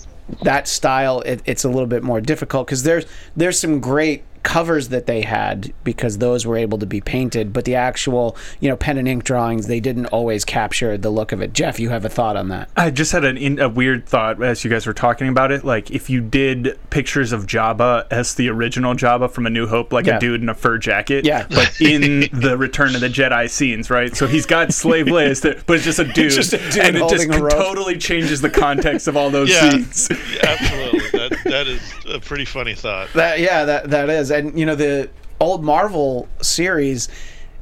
that 0.43 0.67
style 0.67 1.21
it, 1.21 1.41
it's 1.45 1.63
a 1.63 1.69
little 1.69 1.87
bit 1.87 2.03
more 2.03 2.21
difficult 2.21 2.67
because 2.67 2.83
there's 2.83 3.05
there's 3.35 3.59
some 3.59 3.79
great 3.79 4.23
covers 4.43 4.89
that 4.89 5.05
they 5.05 5.21
had 5.21 5.73
because 5.83 6.17
those 6.17 6.45
were 6.45 6.57
able 6.57 6.77
to 6.77 6.85
be 6.85 7.01
painted, 7.01 7.53
but 7.53 7.65
the 7.65 7.75
actual, 7.75 8.35
you 8.59 8.69
know, 8.69 8.75
pen 8.75 8.97
and 8.97 9.07
ink 9.07 9.23
drawings, 9.23 9.67
they 9.67 9.79
didn't 9.79 10.07
always 10.07 10.45
capture 10.45 10.97
the 10.97 11.09
look 11.09 11.31
of 11.31 11.41
it. 11.41 11.53
Jeff, 11.53 11.79
you 11.79 11.89
have 11.89 12.05
a 12.05 12.09
thought 12.09 12.35
on 12.35 12.49
that? 12.49 12.69
I 12.75 12.91
just 12.91 13.11
had 13.11 13.25
an 13.25 13.37
in, 13.37 13.59
a 13.59 13.69
weird 13.69 14.07
thought 14.07 14.41
as 14.41 14.63
you 14.63 14.69
guys 14.69 14.85
were 14.87 14.93
talking 14.93 15.27
about 15.27 15.51
it. 15.51 15.63
Like, 15.63 15.91
if 15.91 16.09
you 16.09 16.21
did 16.21 16.79
pictures 16.89 17.31
of 17.31 17.45
Jabba 17.45 18.07
as 18.11 18.35
the 18.35 18.49
original 18.49 18.93
Jabba 18.93 19.29
from 19.29 19.45
A 19.45 19.49
New 19.49 19.67
Hope, 19.67 19.93
like 19.93 20.05
yeah. 20.05 20.17
a 20.17 20.19
dude 20.19 20.41
in 20.41 20.49
a 20.49 20.55
fur 20.55 20.77
jacket, 20.77 21.25
yeah, 21.25 21.45
but 21.49 21.79
in 21.81 22.29
the 22.31 22.57
Return 22.57 22.95
of 22.95 23.01
the 23.01 23.09
Jedi 23.09 23.49
scenes, 23.49 23.89
right? 23.89 24.15
So 24.15 24.27
he's 24.27 24.45
got 24.45 24.73
slave 24.73 25.05
Leia's, 25.07 25.41
but 25.41 25.75
it's 25.75 25.85
just 25.85 25.99
a 25.99 26.05
dude, 26.05 26.31
just 26.31 26.53
a 26.53 26.57
dude 26.57 26.77
and 26.77 26.97
it 26.97 27.09
just 27.09 27.29
totally 27.29 27.97
changes 27.97 28.41
the 28.41 28.49
context 28.49 29.07
of 29.07 29.15
all 29.15 29.29
those 29.29 29.49
yeah, 29.49 29.69
scenes. 29.69 30.09
absolutely, 30.43 31.08
that 31.29 31.43
that 31.45 31.67
is 31.67 31.93
a 32.07 32.19
pretty 32.19 32.45
funny 32.45 32.75
thought. 32.75 33.11
That 33.13 33.39
yeah, 33.39 33.65
that 33.65 33.89
that 33.89 34.09
is 34.09 34.31
and 34.31 34.57
you 34.57 34.65
know 34.65 34.75
the 34.75 35.09
old 35.39 35.63
Marvel 35.63 36.27
series 36.41 37.09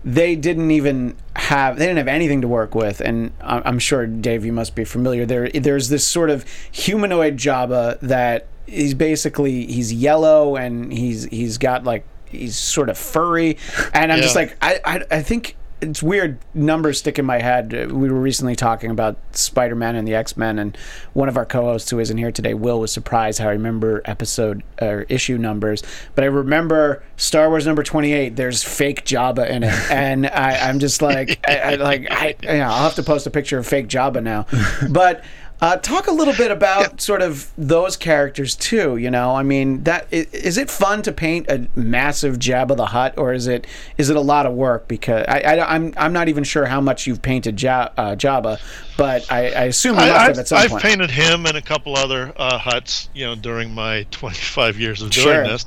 they 0.04 0.36
didn't 0.36 0.72
even 0.72 1.16
have 1.36 1.78
they 1.78 1.86
didn't 1.86 1.98
have 1.98 2.08
anything 2.08 2.42
to 2.42 2.48
work 2.48 2.74
with 2.76 3.02
and 3.02 3.32
I'm 3.42 3.80
sure 3.80 4.06
Dave 4.08 4.46
you 4.46 4.54
must 4.54 4.76
be 4.76 4.86
familiar 4.86 5.26
there 5.26 5.50
there's 5.50 5.90
this 5.90 6.06
sort 6.06 6.30
of 6.30 6.46
humanoid 6.72 7.38
Jabba 7.38 8.00
that 8.02 8.48
he's 8.66 8.94
basically 8.94 9.66
he's 9.66 9.92
yellow 9.92 10.56
and 10.56 10.94
he's 10.94 11.26
he's 11.26 11.58
got 11.58 11.84
like 11.84 12.06
he's 12.26 12.56
sort 12.56 12.90
of 12.90 12.98
furry 12.98 13.58
and 13.94 14.12
I'm 14.12 14.20
yeah. 14.20 14.24
just 14.24 14.36
like 14.36 14.56
I, 14.62 14.80
I 14.86 15.04
I 15.12 15.22
think 15.22 15.56
it's 15.82 16.02
weird 16.02 16.40
numbers 16.54 17.00
stick 17.00 17.20
in 17.20 17.26
my 17.26 17.40
head. 17.40 17.74
Uh, 17.74 17.94
we 17.94 18.10
were 18.10 18.20
recently 18.20 18.56
talking 18.56 18.90
about 18.90 19.18
Spider 19.32 19.76
Man 19.76 19.96
and 19.96 20.08
the 20.08 20.16
X 20.16 20.36
Men, 20.36 20.60
and 20.60 20.78
one 21.14 21.30
of 21.30 21.38
our 21.38 21.46
co 21.46 21.64
hosts 21.64 21.90
who 21.90 22.00
isn't 22.00 22.18
here 22.18 22.32
today, 22.32 22.54
Will, 22.54 22.80
was 22.80 22.92
surprised 22.92 23.40
how 23.40 23.50
I 23.50 23.52
remember 23.52 24.02
episode 24.06 24.64
or 24.82 25.06
issue 25.10 25.38
numbers. 25.38 25.84
But 26.16 26.24
I 26.24 26.28
remember 26.28 27.04
Star 27.16 27.50
Wars 27.50 27.66
number 27.66 27.84
twenty 27.84 28.14
eight. 28.14 28.36
There's 28.36 28.64
fake 28.64 29.06
Jabba 29.06 29.50
in 29.50 29.64
it, 29.64 29.74
and 29.92 30.28
I, 30.28 30.70
am 30.70 30.80
just 30.80 31.02
like, 31.02 31.40
I, 31.48 31.58
I, 31.58 31.76
like 31.76 32.08
I, 32.10 32.36
you 32.42 32.60
know, 32.60 32.66
I'll 32.66 32.84
have 32.84 32.96
to 32.96 33.04
post 33.04 33.28
a 33.28 33.32
picture 33.32 33.58
of 33.58 33.68
fake 33.68 33.88
Jabba 33.88 34.24
now. 34.24 34.46
But 34.90 35.24
uh, 35.60 35.78
talk 35.78 36.08
a 36.08 36.12
little 36.12 36.36
bit 36.36 36.52
about 36.52 36.82
yeah. 36.82 36.98
sort 36.98 37.22
of 37.22 37.52
those 37.58 37.98
characters 37.98 38.56
too. 38.56 38.98
You 38.98 39.10
know, 39.10 39.36
I 39.36 39.44
mean, 39.44 39.84
that 39.84 40.08
is, 40.12 40.28
is, 40.34 40.58
it 40.58 40.70
fun 40.70 41.02
to 41.04 41.12
paint 41.12 41.50
a 41.50 41.68
massive 41.76 42.38
Jabba 42.38 42.78
the 42.78 42.88
Hutt, 42.88 43.18
or 43.18 43.34
is 43.34 43.48
it 43.48 43.66
is 43.98 44.10
it 44.10 44.16
a 44.16 44.22
lot 44.22 44.46
of 44.46 44.54
work? 44.54 44.88
Because 44.88 45.26
I, 45.28 45.40
I 45.40 45.54
am 45.56 45.68
I'm, 45.68 45.94
I'm 45.98 46.14
not 46.14 46.30
even 46.30 46.44
sure 46.44 46.66
how 46.66 46.80
much 46.80 47.08
you've 47.08 47.22
painted 47.22 47.62
ja, 47.62 47.90
uh, 47.98 48.16
Jabba, 48.16 48.60
but 48.98 49.32
I, 49.32 49.52
I 49.52 49.64
assume 49.66 49.98
I, 49.98 50.06
have 50.06 50.40
at 50.40 50.48
some 50.48 50.58
I've 50.58 50.72
point. 50.72 50.84
Painted 50.84 51.12
him 51.12 51.46
and 51.46 51.56
a 51.56 51.62
couple 51.62 51.96
other 51.96 52.34
uh, 52.36 52.60
Hutts, 52.60 53.10
you 53.14 53.26
know, 53.26 53.36
during 53.36 53.74
my 53.74 54.04
25 54.12 54.80
years 54.80 55.02
of 55.02 55.12
doing 55.12 55.26
sure. 55.26 55.48
this. 55.48 55.66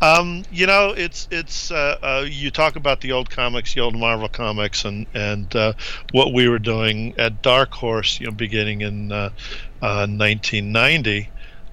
Um, 0.00 0.44
you 0.50 0.66
know, 0.66 0.94
it's 0.96 1.28
it's 1.30 1.70
uh, 1.70 1.98
uh, 2.02 2.26
you 2.28 2.50
talk 2.50 2.76
about 2.76 3.00
the 3.00 3.12
old 3.12 3.30
comics, 3.30 3.74
the 3.74 3.80
old 3.80 3.96
Marvel 3.96 4.28
comics, 4.28 4.84
and 4.84 5.06
and 5.14 5.54
uh, 5.54 5.74
what 6.12 6.32
we 6.32 6.48
were 6.48 6.58
doing 6.58 7.14
at 7.18 7.42
Dark 7.42 7.72
Horse, 7.72 8.18
you 8.18 8.26
know, 8.26 8.32
beginning 8.32 8.80
in 8.80 9.10
1990. 9.10 11.20
Uh, 11.20 11.24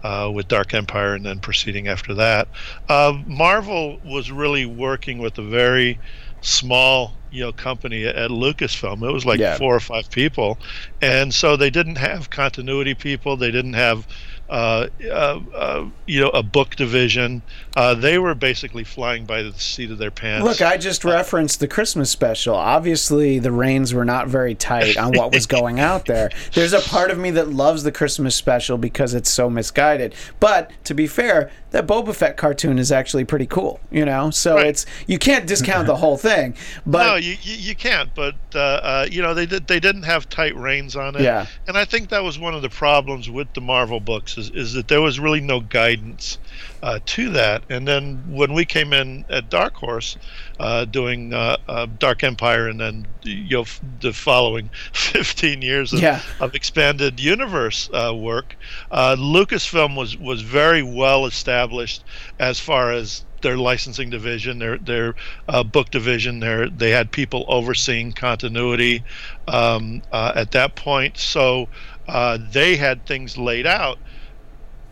uh, 0.03 0.29
with 0.29 0.47
Dark 0.47 0.73
Empire 0.73 1.15
and 1.15 1.25
then 1.25 1.39
proceeding 1.39 1.87
after 1.87 2.13
that. 2.13 2.47
Uh, 2.87 3.17
Marvel 3.25 3.99
was 4.05 4.31
really 4.31 4.65
working 4.65 5.17
with 5.17 5.37
a 5.37 5.41
very 5.41 5.99
small 6.41 7.13
you 7.31 7.41
know 7.41 7.51
company 7.51 8.05
at 8.05 8.29
Lucasfilm. 8.29 9.07
It 9.07 9.11
was 9.11 9.25
like 9.25 9.39
yeah. 9.39 9.57
four 9.57 9.75
or 9.75 9.79
five 9.79 10.09
people, 10.09 10.57
and 11.01 11.33
so 11.33 11.57
they 11.57 11.69
didn't 11.69 11.97
have 11.97 12.29
continuity 12.29 12.93
people. 12.93 13.37
They 13.37 13.51
didn't 13.51 13.73
have 13.73 14.07
uh, 14.49 14.87
uh, 15.03 15.39
uh, 15.53 15.85
you 16.05 16.21
know, 16.21 16.29
a 16.29 16.41
book 16.41 16.75
division. 16.77 17.41
Uh, 17.75 17.93
they 17.93 18.17
were 18.17 18.33
basically 18.33 18.85
flying 18.85 19.25
by 19.25 19.43
the 19.43 19.51
seat 19.53 19.91
of 19.91 19.97
their 19.97 20.11
pants. 20.11 20.45
Look, 20.45 20.61
I 20.61 20.77
just 20.77 21.03
referenced 21.03 21.59
the 21.59 21.67
Christmas 21.67 22.09
special. 22.09 22.55
Obviously, 22.55 23.39
the 23.39 23.51
reins 23.51 23.93
were 23.93 24.05
not 24.05 24.29
very 24.29 24.55
tight 24.55 24.95
on 24.95 25.11
what 25.11 25.33
was 25.33 25.45
going 25.47 25.81
out 25.81 26.05
there. 26.05 26.29
There's 26.53 26.71
a 26.71 26.79
part 26.79 27.11
of 27.11 27.17
me 27.17 27.31
that 27.31 27.49
loves 27.49 27.83
the 27.83 27.91
Christmas 27.91 28.35
special 28.35 28.77
because 28.77 29.13
it's 29.13 29.29
so 29.29 29.49
misguided. 29.49 30.15
But 30.39 30.71
to 30.85 30.93
be 30.93 31.07
fair, 31.07 31.51
that 31.71 31.85
Boba 31.85 32.15
Fett 32.15 32.37
cartoon 32.37 32.79
is 32.79 32.91
actually 32.91 33.25
pretty 33.25 33.45
cool, 33.45 33.79
you 33.91 34.05
know. 34.05 34.29
So 34.29 34.55
right. 34.55 34.67
it's 34.67 34.85
you 35.05 35.17
can't 35.17 35.45
discount 35.45 35.87
the 35.87 35.95
whole 35.95 36.17
thing. 36.17 36.55
But 36.85 37.05
no, 37.05 37.15
you 37.15 37.35
you, 37.41 37.75
can't. 37.75 38.13
But 38.15 38.35
uh, 38.55 38.59
uh, 38.59 39.07
you 39.11 39.21
know 39.21 39.33
they 39.33 39.45
did 39.45 39.67
they 39.67 39.79
didn't 39.79 40.03
have 40.03 40.29
tight 40.29 40.55
reins 40.55 40.95
on 40.95 41.15
it. 41.15 41.21
Yeah. 41.21 41.47
And 41.67 41.77
I 41.77 41.85
think 41.85 42.09
that 42.09 42.23
was 42.23 42.39
one 42.39 42.53
of 42.53 42.61
the 42.61 42.69
problems 42.69 43.29
with 43.29 43.53
the 43.53 43.61
Marvel 43.61 43.99
books 43.99 44.37
is, 44.37 44.49
is 44.51 44.73
that 44.73 44.87
there 44.87 45.01
was 45.01 45.19
really 45.19 45.41
no 45.41 45.59
guidance 45.59 46.37
uh, 46.83 46.99
to 47.05 47.29
that. 47.31 47.63
And 47.69 47.87
then 47.87 48.23
when 48.27 48.53
we 48.53 48.65
came 48.65 48.93
in 48.93 49.25
at 49.29 49.49
Dark 49.49 49.75
Horse, 49.75 50.17
uh, 50.59 50.85
doing 50.85 51.33
uh, 51.33 51.57
uh, 51.67 51.87
Dark 51.99 52.23
Empire, 52.23 52.67
and 52.67 52.79
then 52.79 53.07
you 53.23 53.57
know 53.57 53.65
the 54.01 54.13
following 54.13 54.69
15 54.93 55.61
years 55.61 55.93
of, 55.93 55.99
yeah. 55.99 56.21
of 56.39 56.55
expanded 56.55 57.19
universe 57.19 57.89
uh, 57.93 58.13
work, 58.15 58.55
uh, 58.91 59.15
Lucasfilm 59.17 59.95
was 59.95 60.17
was 60.17 60.41
very 60.41 60.83
well 60.83 61.25
established 61.25 62.03
as 62.39 62.59
far 62.59 62.91
as 62.91 63.23
their 63.41 63.57
licensing 63.57 64.09
division, 64.09 64.59
their 64.59 64.77
their 64.77 65.15
uh, 65.47 65.63
book 65.63 65.89
division. 65.89 66.39
Their 66.39 66.69
they 66.69 66.91
had 66.91 67.11
people 67.11 67.45
overseeing 67.47 68.13
continuity 68.13 69.03
um, 69.47 70.01
uh, 70.11 70.33
at 70.35 70.51
that 70.51 70.75
point, 70.75 71.17
so 71.17 71.69
uh, 72.07 72.37
they 72.51 72.75
had 72.75 73.05
things 73.05 73.37
laid 73.37 73.67
out 73.67 73.99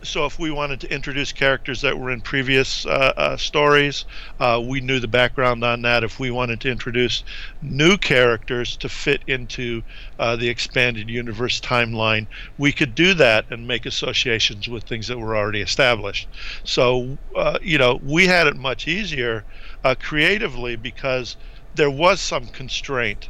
so 0.06 0.24
if 0.26 0.38
we 0.38 0.50
wanted 0.50 0.80
to 0.80 0.92
introduce 0.92 1.32
characters 1.32 1.80
that 1.82 1.98
were 1.98 2.10
in 2.10 2.20
previous 2.20 2.86
uh, 2.86 3.12
uh, 3.16 3.36
stories, 3.36 4.04
uh, 4.38 4.62
we 4.66 4.80
knew 4.80 5.00
the 5.00 5.08
background 5.08 5.64
on 5.64 5.82
that. 5.82 6.04
If 6.04 6.18
we 6.18 6.30
wanted 6.30 6.60
to 6.62 6.70
introduce 6.70 7.24
new 7.60 7.98
characters 7.98 8.76
to 8.78 8.88
fit 8.88 9.22
into 9.26 9.82
uh, 10.18 10.36
the 10.36 10.48
expanded 10.48 11.10
universe 11.10 11.60
timeline, 11.60 12.26
we 12.56 12.72
could 12.72 12.94
do 12.94 13.14
that 13.14 13.46
and 13.50 13.66
make 13.66 13.86
associations 13.86 14.68
with 14.68 14.84
things 14.84 15.08
that 15.08 15.18
were 15.18 15.36
already 15.36 15.60
established. 15.60 16.28
So, 16.64 17.18
uh, 17.36 17.58
you 17.62 17.78
know, 17.78 17.98
we 18.02 18.26
had 18.26 18.46
it 18.46 18.56
much 18.56 18.86
easier 18.86 19.44
uh, 19.84 19.94
creatively 19.98 20.76
because 20.76 21.36
there 21.74 21.90
was 21.90 22.20
some 22.20 22.46
constraint 22.46 23.28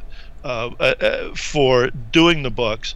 for 1.35 1.89
doing 1.89 2.43
the 2.43 2.51
books 2.51 2.95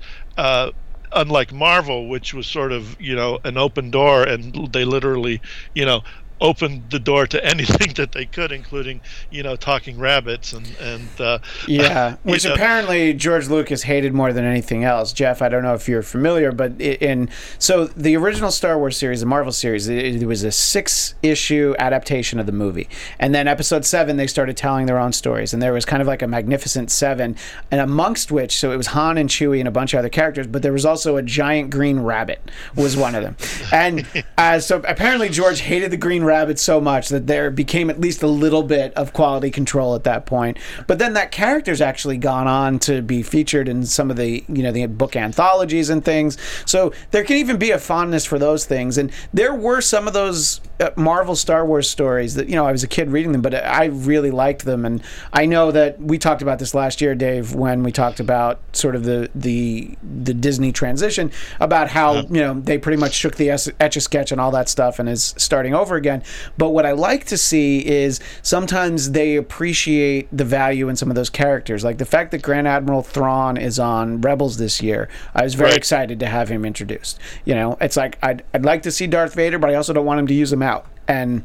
unlike 1.14 1.52
Marvel, 1.52 2.08
which 2.10 2.34
was 2.34 2.48
sort 2.48 2.72
of 2.72 2.96
you 3.00 3.16
know 3.16 3.40
an 3.44 3.58
open 3.58 3.92
door, 3.92 4.24
and 4.24 4.72
they 4.74 4.86
literally 4.86 5.42
you 5.74 5.86
know 5.86 6.02
opened 6.42 6.90
the 6.90 7.00
door 7.00 7.28
to 7.28 7.46
anything 7.52 7.94
that 7.94 8.12
they 8.12 8.26
could, 8.26 8.52
including 8.52 9.00
you 9.30 9.44
know 9.44 9.56
talking 9.56 9.98
rabbits 9.98 10.52
and 10.52 10.68
and 10.82 11.22
uh, 11.22 11.40
yeah, 11.68 12.18
which 12.24 12.44
know. 12.44 12.54
apparently 12.54 13.14
George 13.14 13.48
Lucas 13.48 13.84
hated 13.84 14.14
more 14.14 14.34
than 14.34 14.44
anything 14.44 14.84
else. 14.84 15.14
Jeff, 15.14 15.42
I 15.42 15.50
don't 15.50 15.64
know 15.64 15.76
if 15.76 15.88
you're 15.88 16.02
familiar, 16.02 16.52
but 16.52 16.80
in 16.82 17.30
so 17.60 17.86
the 17.86 18.18
original 18.18 18.52
Star 18.52 18.78
Wars 18.78 18.98
series, 18.98 19.22
the 19.22 19.26
Marvel 19.26 19.54
series, 19.54 19.88
it, 19.88 20.22
it 20.22 20.26
was 20.26 20.44
a 20.44 20.52
six 20.52 21.14
issue 21.22 21.76
adaptation 21.78 22.40
of 22.40 22.46
the 22.48 22.52
movie, 22.52 22.90
and 23.20 23.34
then 23.34 23.48
Episode 23.48 23.86
Seven 23.86 24.18
they 24.18 24.28
started 24.28 24.58
telling 24.58 24.88
their 24.88 24.98
own 24.98 25.14
stories, 25.14 25.54
and 25.54 25.62
there 25.62 25.74
was 25.74 25.86
kind 25.86 26.02
of 26.02 26.08
like 26.08 26.22
a 26.22 26.28
Magnificent 26.28 26.90
Seven, 26.92 27.36
and 27.70 27.80
amongst 27.80 28.32
which, 28.32 28.58
so 28.58 28.72
it 28.72 28.78
was 28.78 28.88
Han 28.88 29.18
and 29.18 29.30
Chewie 29.30 29.60
and 29.60 29.68
a 29.68 29.72
bunch 29.72 29.94
of 29.94 30.00
other 30.00 30.10
characters, 30.10 30.48
but 30.48 30.64
there 30.64 30.74
was 30.74 30.86
also 30.86 31.18
a 31.18 31.22
giant 31.22 31.70
green 31.70 32.00
rabbit 32.00 32.42
was 32.76 32.98
one 32.98 33.14
of 33.14 33.24
them, 33.24 33.38
and 33.72 34.06
uh, 34.38 34.60
so 34.60 34.82
apparently 34.88 35.30
George 35.30 35.60
hated 35.62 35.92
the 35.92 35.98
green 35.98 36.24
rabbit 36.24 36.31
so 36.60 36.82
much 36.82 37.10
that 37.10 37.28
there 37.28 37.50
became 37.52 37.90
at 37.90 38.00
least 38.00 38.24
a 38.24 38.28
little 38.28 38.64
bit 38.64 38.94
of 38.94 39.14
quality 39.14 39.52
control 39.52 39.96
at 39.96 40.04
that 40.04 40.26
point. 40.26 40.58
But 40.88 41.00
then 41.00 41.14
that 41.14 41.32
character's 41.32 41.82
actually 41.82 42.18
gone 42.18 42.48
on 42.48 42.80
to 42.80 43.02
be 43.02 43.24
featured 43.24 43.68
in 43.68 43.86
some 43.86 44.10
of 44.10 44.18
the 44.18 44.44
you 44.48 44.64
know 44.64 44.72
the 44.72 44.86
book 44.88 45.16
anthologies 45.16 45.90
and 45.90 46.04
things. 46.04 46.38
So 46.66 46.94
there 47.12 47.24
can 47.24 47.38
even 47.38 47.58
be 47.58 47.72
a 47.72 47.80
fondness 47.80 48.26
for 48.26 48.40
those 48.40 48.66
things, 48.66 48.98
and 48.98 49.12
there 49.34 49.54
were 49.54 49.82
some 49.82 50.08
of 50.08 50.14
those 50.14 50.62
uh, 50.80 50.92
Marvel 50.96 51.36
Star 51.36 51.66
Wars 51.66 51.90
stories 51.90 52.36
that 52.36 52.50
you 52.50 52.56
know 52.56 52.66
I 52.66 52.72
was 52.72 52.84
a 52.84 52.88
kid 52.88 53.10
reading 53.10 53.32
them, 53.32 53.42
but 53.42 53.56
I 53.56 53.86
really 53.86 54.32
liked 54.32 54.66
them, 54.66 54.86
and 54.86 55.04
I 55.34 55.46
know 55.46 55.72
that 55.72 56.00
we 56.00 56.18
talked 56.18 56.42
about 56.42 56.60
this 56.60 56.74
last 56.74 57.02
year, 57.02 57.16
Dave, 57.16 57.54
when 57.54 57.84
we 57.84 57.92
talked 57.92 58.20
about 58.20 58.60
sort 58.74 58.96
of 58.96 59.04
the 59.04 59.30
the 59.36 59.98
the 60.02 60.34
Disney 60.34 60.72
transition 60.72 61.32
about 61.60 61.90
how 61.90 62.22
you 62.22 62.42
know 62.42 62.60
they 62.60 62.78
pretty 62.78 62.98
much 62.98 63.14
shook 63.14 63.36
the 63.36 63.50
etch 63.50 63.96
a 63.96 64.02
sketch 64.02 64.32
and 64.32 64.40
all 64.40 64.52
that 64.52 64.70
stuff 64.70 65.00
and 65.00 65.10
is 65.10 65.34
starting 65.38 65.74
over 65.74 65.96
again. 65.96 66.21
But 66.58 66.70
what 66.70 66.86
I 66.86 66.92
like 66.92 67.26
to 67.26 67.38
see 67.38 67.86
is 67.86 68.20
sometimes 68.42 69.12
they 69.12 69.36
appreciate 69.36 70.28
the 70.36 70.46
value 70.46 70.90
in 70.90 70.96
some 70.96 71.10
of 71.10 71.16
those 71.16 71.30
characters, 71.30 71.84
like 71.84 71.98
the 71.98 72.06
fact 72.06 72.32
that 72.32 72.42
Grand 72.42 72.68
Admiral 72.68 73.02
Thrawn 73.04 73.58
is 73.58 73.80
on 73.80 74.22
Rebels 74.22 74.58
this 74.58 74.82
year. 74.82 75.10
I 75.36 75.44
was 75.44 75.54
very 75.56 75.70
Right. 75.72 75.78
excited 75.78 76.20
to 76.20 76.26
have 76.28 76.50
him 76.50 76.66
introduced. 76.66 77.20
You 77.46 77.56
know, 77.56 77.78
it's 77.82 77.98
like 77.98 78.18
I'd 78.24 78.44
I'd 78.54 78.66
like 78.66 78.84
to 78.84 78.92
see 78.92 79.08
Darth 79.08 79.34
Vader, 79.34 79.60
but 79.60 79.70
I 79.70 79.76
also 79.76 79.94
don't 79.94 80.06
want 80.06 80.20
him 80.20 80.28
to 80.28 80.34
use 80.34 80.52
him 80.52 80.62
out 80.64 80.86
and. 81.08 81.44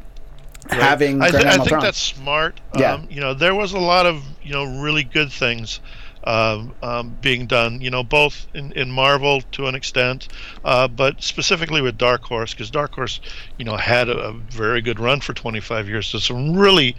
Having 0.69 1.21
I, 1.21 1.29
th- 1.29 1.45
I 1.45 1.51
think 1.55 1.69
Thrawn. 1.69 1.81
that's 1.81 1.97
smart. 1.97 2.59
Yeah. 2.77 2.95
Um, 2.95 3.07
you 3.09 3.21
know, 3.21 3.33
there 3.33 3.55
was 3.55 3.71
a 3.71 3.79
lot 3.79 4.05
of 4.05 4.21
you 4.43 4.51
know 4.51 4.65
really 4.81 5.03
good 5.03 5.31
things 5.31 5.79
um, 6.27 6.73
um, 6.83 7.17
being 7.21 7.47
done. 7.47 7.79
You 7.79 7.89
know, 7.89 8.03
both 8.03 8.47
in, 8.53 8.73
in 8.73 8.91
Marvel 8.91 9.41
to 9.53 9.67
an 9.67 9.75
extent, 9.75 10.27
uh, 10.65 10.87
but 10.87 11.23
specifically 11.23 11.81
with 11.81 11.97
Dark 11.97 12.23
Horse, 12.23 12.53
because 12.53 12.69
Dark 12.69 12.95
Horse, 12.95 13.21
you 13.57 13.63
know, 13.63 13.77
had 13.77 14.09
a, 14.09 14.17
a 14.17 14.33
very 14.33 14.81
good 14.81 14.99
run 14.99 15.21
for 15.21 15.33
25 15.33 15.87
years. 15.87 16.07
So 16.07 16.19
some 16.19 16.55
really 16.55 16.97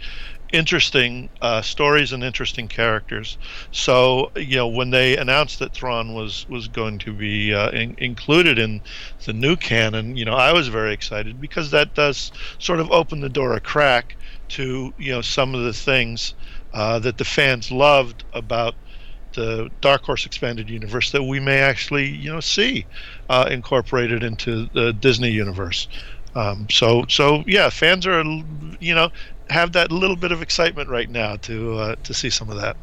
interesting 0.51 1.29
uh, 1.43 1.61
stories 1.61 2.11
and 2.11 2.23
interesting 2.23 2.67
characters. 2.67 3.37
So 3.71 4.31
you 4.35 4.57
know, 4.57 4.67
when 4.67 4.89
they 4.89 5.15
announced 5.15 5.59
that 5.59 5.73
Thrawn 5.73 6.15
was 6.15 6.47
was 6.49 6.67
going 6.67 6.97
to 6.99 7.13
be 7.13 7.53
uh, 7.53 7.69
in, 7.69 7.95
included 7.99 8.57
in 8.57 8.81
the 9.25 9.33
new 9.33 9.55
canon, 9.55 10.17
you 10.17 10.25
know, 10.25 10.33
I 10.33 10.53
was 10.53 10.69
very 10.69 10.91
excited 10.91 11.39
because 11.39 11.69
that 11.69 11.93
does 11.93 12.31
sort 12.57 12.79
of 12.79 12.91
open 12.91 13.21
the 13.21 13.29
door 13.29 13.53
a 13.53 13.59
crack 13.59 14.15
to 14.57 14.91
you 14.97 15.11
know 15.11 15.21
some 15.21 15.53
of 15.53 15.61
the 15.63 15.73
things 15.73 16.33
uh, 16.73 16.97
that 16.97 17.19
the 17.19 17.25
fans 17.25 17.71
loved 17.71 18.23
about 18.33 18.73
the 19.33 19.69
Dark 19.81 20.03
Horse 20.03 20.25
expanded 20.25 20.69
universe 20.69 21.11
that 21.11 21.23
we 21.23 21.39
may 21.39 21.59
actually 21.59 22.07
you 22.09 22.31
know 22.31 22.39
see 22.39 22.85
uh, 23.29 23.47
incorporated 23.51 24.23
into 24.23 24.67
the 24.73 24.93
Disney 24.93 25.31
universe. 25.31 25.87
Um, 26.35 26.67
so 26.69 27.05
so 27.09 27.43
yeah, 27.47 27.69
fans 27.69 28.05
are 28.07 28.23
you 28.79 28.95
know 28.95 29.09
have 29.49 29.71
that 29.73 29.91
little 29.91 30.15
bit 30.15 30.31
of 30.31 30.41
excitement 30.41 30.89
right 30.89 31.09
now 31.09 31.35
to 31.37 31.77
uh, 31.77 31.95
to 32.03 32.13
see 32.13 32.29
some 32.29 32.49
of 32.49 32.57
that. 32.57 32.77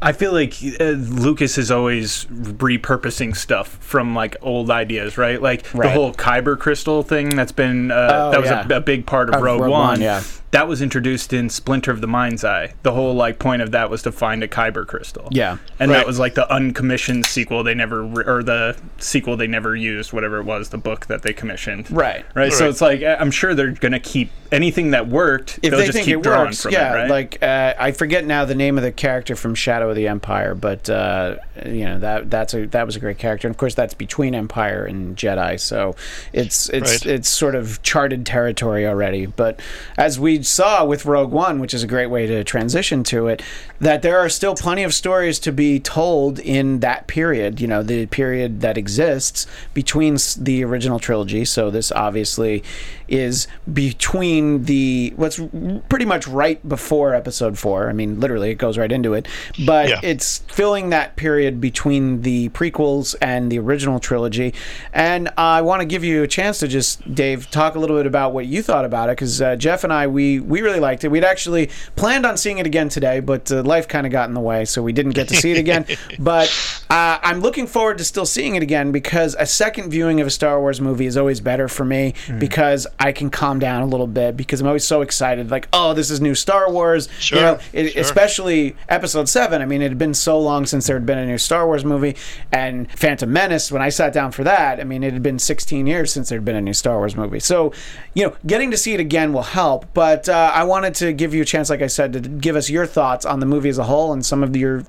I 0.00 0.12
feel 0.12 0.32
like 0.32 0.54
uh, 0.80 0.84
Lucas 0.84 1.58
is 1.58 1.70
always 1.70 2.24
repurposing 2.26 3.36
stuff 3.36 3.68
from 3.80 4.14
like 4.14 4.36
old 4.42 4.70
ideas, 4.70 5.18
right? 5.18 5.40
Like 5.40 5.62
the 5.70 5.90
whole 5.90 6.12
Kyber 6.12 6.58
crystal 6.58 7.02
thing 7.02 7.30
that's 7.30 7.52
been 7.52 7.90
uh, 7.90 8.08
Oh, 8.10 8.30
that 8.30 8.40
was 8.40 8.50
yeah. 8.50 8.66
a, 8.68 8.76
a 8.76 8.80
big 8.80 9.06
part 9.06 9.28
of, 9.28 9.36
Of 9.36 9.42
Rogue, 9.42 9.60
Rogue 9.62 9.70
One. 9.70 9.80
One, 9.88 10.00
yeah. 10.00 10.22
That 10.50 10.66
was 10.66 10.80
introduced 10.80 11.34
in 11.34 11.50
Splinter 11.50 11.90
of 11.90 12.00
the 12.00 12.06
Mind's 12.06 12.42
Eye. 12.42 12.72
The 12.82 12.92
whole 12.92 13.12
like 13.14 13.38
point 13.38 13.60
of 13.60 13.72
that 13.72 13.90
was 13.90 14.00
to 14.04 14.12
find 14.12 14.42
a 14.42 14.48
Kyber 14.48 14.86
crystal. 14.86 15.28
Yeah. 15.30 15.58
and 15.78 15.90
Right. 15.90 15.98
that 15.98 16.06
was 16.06 16.18
like 16.18 16.34
the 16.34 16.50
uncommissioned 16.52 17.26
sequel 17.26 17.62
they 17.62 17.74
never 17.74 18.02
re- 18.02 18.24
or 18.24 18.42
the 18.42 18.74
sequel 18.96 19.36
they 19.36 19.46
never 19.46 19.76
used, 19.76 20.14
whatever 20.14 20.38
it 20.38 20.44
was, 20.44 20.70
the 20.70 20.78
book 20.78 21.04
that 21.06 21.20
they 21.22 21.34
commissioned. 21.34 21.90
Right. 21.90 22.24
Right. 22.34 22.50
So 22.52 22.66
it's 22.68 22.80
like 22.80 23.02
I'm 23.02 23.30
sure 23.30 23.54
they're 23.54 23.72
gonna 23.72 24.00
keep 24.00 24.30
anything 24.50 24.92
that 24.92 25.06
worked. 25.08 25.58
if 25.62 25.70
they'll 25.70 25.80
they 25.80 25.86
just 25.86 25.96
think 25.96 26.06
keep 26.06 26.16
it 26.18 26.22
drawing 26.22 26.46
works, 26.46 26.62
from 26.62 26.72
yeah. 26.72 26.92
it, 26.94 26.96
right? 26.96 27.10
Like 27.10 27.42
uh, 27.42 27.74
I 27.78 27.92
forget 27.92 28.24
now 28.24 28.46
the 28.46 28.54
name 28.54 28.78
of 28.78 28.84
the 28.84 28.92
character 28.92 29.36
from 29.36 29.54
Shadow 29.54 29.87
of 29.88 29.96
the 29.96 30.08
Empire, 30.08 30.54
but 30.54 30.88
uh, 30.90 31.36
you 31.66 31.84
know 31.84 31.98
that 31.98 32.30
that's 32.30 32.54
a 32.54 32.66
that 32.66 32.86
was 32.86 32.96
a 32.96 33.00
great 33.00 33.18
character, 33.18 33.48
and 33.48 33.54
of 33.54 33.58
course 33.58 33.74
that's 33.74 33.94
between 33.94 34.34
Empire 34.34 34.84
and 34.84 35.16
Jedi, 35.16 35.58
so 35.58 35.94
it's 36.32 36.68
it's 36.70 37.04
Right. 37.04 37.06
it's 37.06 37.28
sort 37.28 37.54
of 37.54 37.82
charted 37.82 38.24
territory 38.26 38.86
already. 38.86 39.26
But 39.26 39.60
as 39.96 40.18
we 40.18 40.42
saw 40.42 40.84
with 40.84 41.04
Rogue 41.06 41.32
One, 41.32 41.58
which 41.60 41.74
is 41.74 41.82
a 41.82 41.86
great 41.86 42.06
way 42.06 42.26
to 42.26 42.44
transition 42.44 43.02
to 43.04 43.26
it, 43.28 43.42
that 43.80 44.02
there 44.02 44.18
are 44.18 44.28
still 44.28 44.54
plenty 44.54 44.82
of 44.82 44.94
stories 44.94 45.38
to 45.40 45.52
be 45.52 45.80
told 45.80 46.38
in 46.38 46.80
that 46.80 47.06
period. 47.06 47.60
You 47.60 47.66
know, 47.68 47.82
the 47.82 48.06
period 48.06 48.60
that 48.60 48.76
exists 48.78 49.46
between 49.74 50.16
the 50.38 50.64
original 50.64 50.98
trilogy. 50.98 51.44
So 51.44 51.70
this 51.70 51.92
obviously 51.92 52.62
is 53.08 53.46
between 53.72 54.64
the 54.64 55.12
what's 55.16 55.40
pretty 55.88 56.04
much 56.04 56.28
right 56.28 56.66
before 56.68 57.14
episode 57.14 57.58
4 57.58 57.88
i 57.88 57.92
mean 57.92 58.20
literally 58.20 58.50
it 58.50 58.56
goes 58.56 58.76
right 58.76 58.92
into 58.92 59.14
it. 59.14 59.26
But 59.64 59.88
Yeah. 59.88 60.00
it's 60.02 60.38
filling 60.48 60.90
that 60.90 61.16
period 61.16 61.60
between 61.60 62.22
the 62.22 62.48
prequels 62.50 63.14
and 63.22 63.50
the 63.50 63.58
original 63.58 63.98
trilogy. 64.00 64.52
And 64.92 65.30
i 65.38 65.62
want 65.62 65.80
to 65.80 65.86
give 65.86 66.04
you 66.04 66.22
a 66.22 66.26
chance 66.28 66.58
to 66.58 66.68
just 66.68 67.14
dave 67.14 67.50
talk 67.50 67.74
a 67.74 67.78
little 67.78 67.96
bit 67.96 68.06
about 68.06 68.32
what 68.34 68.46
you 68.46 68.62
thought 68.62 68.84
about 68.84 69.08
it 69.08 69.12
because 69.12 69.40
uh, 69.40 69.56
jeff 69.56 69.84
and 69.84 69.92
i 69.92 70.06
we 70.06 70.40
we 70.40 70.60
really 70.60 70.80
liked 70.80 71.04
it. 71.04 71.08
We'd 71.08 71.24
actually 71.24 71.70
planned 71.96 72.26
on 72.26 72.36
seeing 72.36 72.58
it 72.58 72.66
again 72.66 72.88
today 72.88 73.20
but 73.20 73.50
uh, 73.50 73.62
life 73.62 73.88
kind 73.88 74.06
of 74.06 74.12
got 74.12 74.28
in 74.28 74.34
the 74.34 74.40
way 74.40 74.64
so 74.64 74.82
we 74.82 74.92
didn't 74.92 75.12
get 75.12 75.28
to 75.28 75.34
see 75.36 75.52
it 75.52 75.58
again. 75.58 75.86
But 76.18 76.48
uh, 76.90 77.18
i'm 77.22 77.40
looking 77.40 77.66
forward 77.66 77.98
to 77.98 78.04
still 78.04 78.26
seeing 78.26 78.56
it 78.56 78.62
again 78.62 78.92
because 78.92 79.36
a 79.38 79.46
second 79.46 79.90
viewing 79.90 80.20
of 80.20 80.26
a 80.26 80.30
star 80.30 80.60
wars 80.60 80.80
movie 80.80 81.06
is 81.06 81.16
always 81.16 81.40
better 81.40 81.68
for 81.68 81.84
me 81.84 82.14
because 82.38 82.86
i 82.98 83.12
can 83.12 83.30
calm 83.30 83.58
down 83.58 83.82
a 83.82 83.86
little 83.86 84.06
bit 84.06 84.36
because 84.36 84.60
i'm 84.60 84.66
always 84.66 84.84
so 84.84 85.02
excited 85.02 85.50
like 85.50 85.68
oh 85.72 85.94
this 85.94 86.10
is 86.10 86.20
new 86.20 86.34
star 86.34 86.70
wars. 86.70 87.08
You 87.30 87.36
know 87.36 87.58
it, 87.72 87.92
sure. 87.92 88.02
especially 88.02 88.76
episode 88.88 89.28
7 89.28 89.60
i 89.60 89.64
mean 89.64 89.82
it 89.82 89.88
had 89.88 89.98
been 89.98 90.14
so 90.14 90.38
long 90.38 90.66
since 90.66 90.86
there 90.86 90.96
had 90.96 91.06
been 91.06 91.18
a 91.18 91.26
new 91.26 91.38
star 91.38 91.66
wars 91.66 91.84
movie. 91.84 92.16
And 92.52 92.90
phantom 92.92 93.32
menace 93.32 93.70
when 93.70 93.82
i 93.82 93.88
sat 93.88 94.12
down 94.12 94.32
for 94.32 94.44
that 94.44 94.80
i 94.80 94.84
mean 94.84 95.02
it 95.02 95.12
had 95.12 95.22
been 95.22 95.38
16 95.38 95.86
years 95.86 96.12
since 96.12 96.28
there 96.28 96.38
had 96.38 96.44
been 96.44 96.56
a 96.56 96.60
new 96.60 96.74
star 96.74 96.98
wars 96.98 97.16
movie. 97.16 97.40
So 97.40 97.72
you 98.14 98.24
know 98.26 98.36
getting 98.46 98.70
to 98.70 98.76
see 98.76 98.94
it 98.94 99.00
again 99.00 99.32
will 99.32 99.42
help. 99.42 99.86
But 99.94 100.28
uh, 100.28 100.52
i 100.54 100.64
wanted 100.64 100.94
to 100.96 101.12
give 101.12 101.34
you 101.34 101.42
a 101.42 101.46
chance 101.46 101.70
like 101.70 101.82
i 101.82 101.86
said 101.86 102.12
to 102.12 102.20
give 102.20 102.56
us 102.56 102.70
your 102.70 102.86
thoughts 102.86 103.24
on 103.24 103.40
the 103.40 103.46
movie 103.46 103.68
as 103.68 103.78
a 103.78 103.84
whole 103.84 104.12
and 104.12 104.24
some 104.24 104.42
of 104.42 104.56
your 104.56 104.84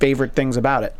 favorite 0.00 0.32
things 0.32 0.56
about 0.56 0.82
it. 0.82 0.94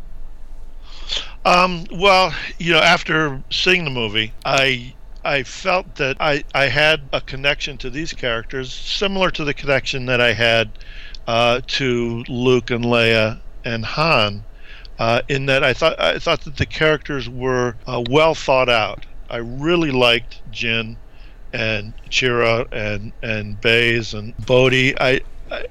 Um, 1.43 1.85
well, 1.91 2.33
you 2.59 2.71
know, 2.71 2.79
after 2.79 3.43
seeing 3.49 3.83
the 3.83 3.89
movie, 3.89 4.31
I 4.45 4.93
I 5.23 5.43
felt 5.43 5.95
that 5.95 6.17
I, 6.19 6.43
I 6.53 6.65
had 6.65 7.01
a 7.13 7.21
connection 7.21 7.77
to 7.79 7.89
these 7.89 8.13
characters 8.13 8.73
similar 8.73 9.29
to 9.31 9.43
the 9.43 9.53
connection 9.53 10.05
that 10.07 10.19
I 10.19 10.33
had 10.33 10.71
uh, 11.27 11.61
to 11.67 12.23
Luke 12.27 12.71
and 12.71 12.83
Leia 12.83 13.39
and 13.63 13.85
Han, 13.85 14.43
uh, 14.97 15.21
in 15.27 15.45
that 15.45 15.63
I 15.63 15.73
thought 15.73 15.99
I 15.99 16.17
thought 16.19 16.41
that 16.41 16.57
the 16.57 16.65
characters 16.65 17.29
were 17.29 17.75
uh, 17.85 18.03
well 18.09 18.33
thought 18.33 18.69
out. 18.69 19.05
I 19.29 19.37
really 19.37 19.91
liked 19.91 20.41
Jyn 20.51 20.97
and 21.53 21.93
Chira 22.09 22.67
and 22.71 23.13
and 23.21 23.59
Baze 23.61 24.13
and 24.13 24.35
Bodhi. 24.45 24.99
I, 24.99 25.21
I 25.51 25.65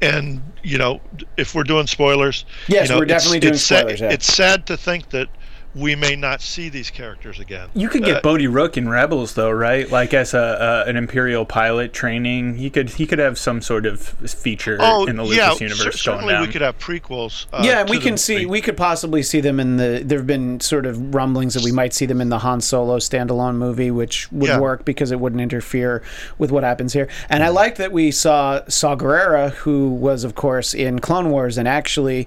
and 0.00 0.40
you 0.62 0.78
know 0.78 1.00
if 1.36 1.54
we're 1.54 1.64
doing 1.64 1.86
spoilers, 1.86 2.44
Yes, 2.68 2.88
you 2.88 2.94
know, 2.94 3.00
we're 3.00 3.06
definitely 3.06 3.40
doing 3.40 3.54
sad- 3.54 3.80
spoilers, 3.80 4.00
yeah. 4.00 4.10
It's 4.10 4.32
sad 4.32 4.66
to 4.66 4.76
think 4.76 5.10
that 5.10 5.28
we 5.74 5.94
may 5.94 6.16
not 6.16 6.40
see 6.40 6.68
these 6.70 6.90
characters 6.90 7.38
again. 7.38 7.68
You 7.74 7.88
could 7.88 8.02
get 8.02 8.16
Uh, 8.16 8.20
Bodhi 8.22 8.46
Rook 8.46 8.76
in 8.76 8.88
Rebels, 8.88 9.34
though, 9.34 9.50
right? 9.50 9.88
Like 9.90 10.14
as 10.14 10.32
a, 10.34 10.84
a 10.86 10.88
an 10.88 10.96
Imperial 10.96 11.44
pilot 11.44 11.92
training, 11.92 12.56
he 12.56 12.70
could 12.70 12.88
he 12.90 13.06
could 13.06 13.18
have 13.18 13.38
some 13.38 13.60
sort 13.60 13.84
of 13.86 14.00
feature 14.00 14.78
Oh 14.80 15.06
in 15.06 15.16
the 15.16 15.22
Lucas 15.22 15.36
yeah, 15.38 15.52
universe 15.54 15.78
cer- 15.78 15.84
going 15.84 16.18
certainly 16.20 16.32
down. 16.34 16.42
we 16.46 16.48
could 16.52 16.62
have 16.62 16.78
prequels. 16.78 17.46
Uh, 17.52 17.62
yeah, 17.64 17.84
we 17.84 17.98
can 18.00 18.16
see 18.16 18.34
movie. 18.34 18.46
we 18.46 18.60
could 18.60 18.76
possibly 18.76 19.22
see 19.22 19.40
them 19.40 19.60
in 19.60 19.76
the. 19.76 20.02
There 20.04 20.18
have 20.18 20.26
been 20.26 20.58
sort 20.60 20.86
of 20.86 21.14
rumblings 21.14 21.54
that 21.54 21.62
we 21.64 21.72
might 21.72 21.92
see 21.94 22.06
them 22.06 22.20
in 22.20 22.28
the 22.30 22.38
Han 22.38 22.60
Solo 22.60 22.96
standalone 22.98 23.56
movie, 23.56 23.90
which 23.90 24.30
would 24.32 24.48
Yeah. 24.48 24.58
work 24.60 24.84
because 24.84 25.10
it 25.12 25.20
wouldn't 25.20 25.42
interfere 25.42 26.02
with 26.38 26.50
what 26.50 26.64
happens 26.64 26.92
here. 26.94 27.08
And 27.28 27.42
I 27.44 27.48
like 27.50 27.76
that 27.76 27.92
we 27.92 28.10
saw 28.10 28.62
Saw 28.68 28.96
Gerrera, 28.96 29.50
who 29.50 29.90
was 29.90 30.24
of 30.24 30.34
course 30.34 30.72
in 30.74 30.98
Clone 30.98 31.30
Wars, 31.30 31.58
and 31.58 31.68
actually. 31.68 32.26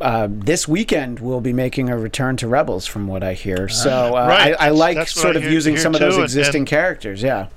Uh, 0.00 0.26
this 0.30 0.66
weekend 0.66 1.20
we'll 1.20 1.40
be 1.42 1.52
making 1.52 1.90
a 1.90 1.98
return 1.98 2.36
to 2.38 2.48
Rebels, 2.48 2.86
from 2.86 3.06
what 3.06 3.22
I 3.22 3.34
hear. 3.34 3.68
So 3.68 4.16
uh, 4.16 4.26
Right. 4.26 4.54
I, 4.58 4.66
I 4.66 4.70
like 4.70 5.06
sort 5.08 5.36
I 5.36 5.38
of 5.38 5.42
hear- 5.44 5.52
using 5.52 5.74
hear 5.74 5.82
some 5.82 5.94
of 5.94 6.00
those 6.00 6.16
existing 6.18 6.62
and- 6.62 6.66
characters. 6.68 7.22
Yeah, 7.22 7.48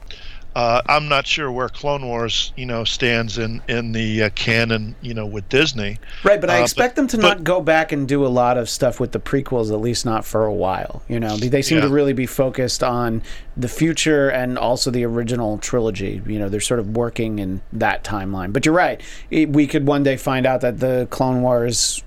Uh, 0.55 0.81
I'm 0.87 1.09
not 1.09 1.27
sure 1.27 1.51
where 1.51 1.67
Clone 1.67 2.07
Wars, 2.07 2.53
you 2.55 2.65
know, 2.65 2.85
stands 2.85 3.37
in 3.37 3.61
in 3.67 3.91
the 3.91 4.23
uh, 4.23 4.29
canon, 4.35 4.95
you 5.01 5.13
know, 5.13 5.25
with 5.25 5.49
Disney. 5.49 5.99
Right, 6.23 6.39
but 6.39 6.49
I 6.49 6.61
uh, 6.61 6.63
expect 6.63 6.95
but, 6.95 7.01
them 7.01 7.07
to 7.09 7.17
but, 7.17 7.23
not 7.23 7.43
go 7.43 7.59
back 7.59 7.91
and 7.91 8.07
do 8.07 8.25
a 8.25 8.29
lot 8.29 8.57
of 8.57 8.69
stuff 8.69 8.97
with 8.97 9.11
the 9.11 9.19
prequels, 9.19 9.69
at 9.69 9.81
least 9.81 10.05
not 10.05 10.23
for 10.23 10.45
a 10.45 10.53
while. 10.53 11.03
You 11.09 11.19
know, 11.19 11.35
they 11.35 11.61
seem 11.61 11.79
yeah. 11.79 11.83
to 11.83 11.89
really 11.89 12.13
be 12.13 12.25
focused 12.25 12.83
on 12.83 13.21
the 13.57 13.67
future 13.67 14.29
and 14.29 14.57
also 14.57 14.91
the 14.91 15.03
original 15.03 15.57
trilogy. 15.57 16.21
You 16.25 16.39
know, 16.39 16.47
they're 16.47 16.61
sort 16.61 16.79
of 16.79 16.95
working 16.95 17.39
in 17.39 17.61
that 17.73 18.05
timeline. 18.05 18.53
But 18.53 18.65
you're 18.65 18.75
right, 18.75 19.01
we 19.29 19.67
could 19.67 19.85
one 19.85 20.03
day 20.03 20.15
find 20.15 20.45
out 20.45 20.61
that 20.61 20.79
the 20.79 21.05
Clone 21.11 21.41
Wars 21.41 22.01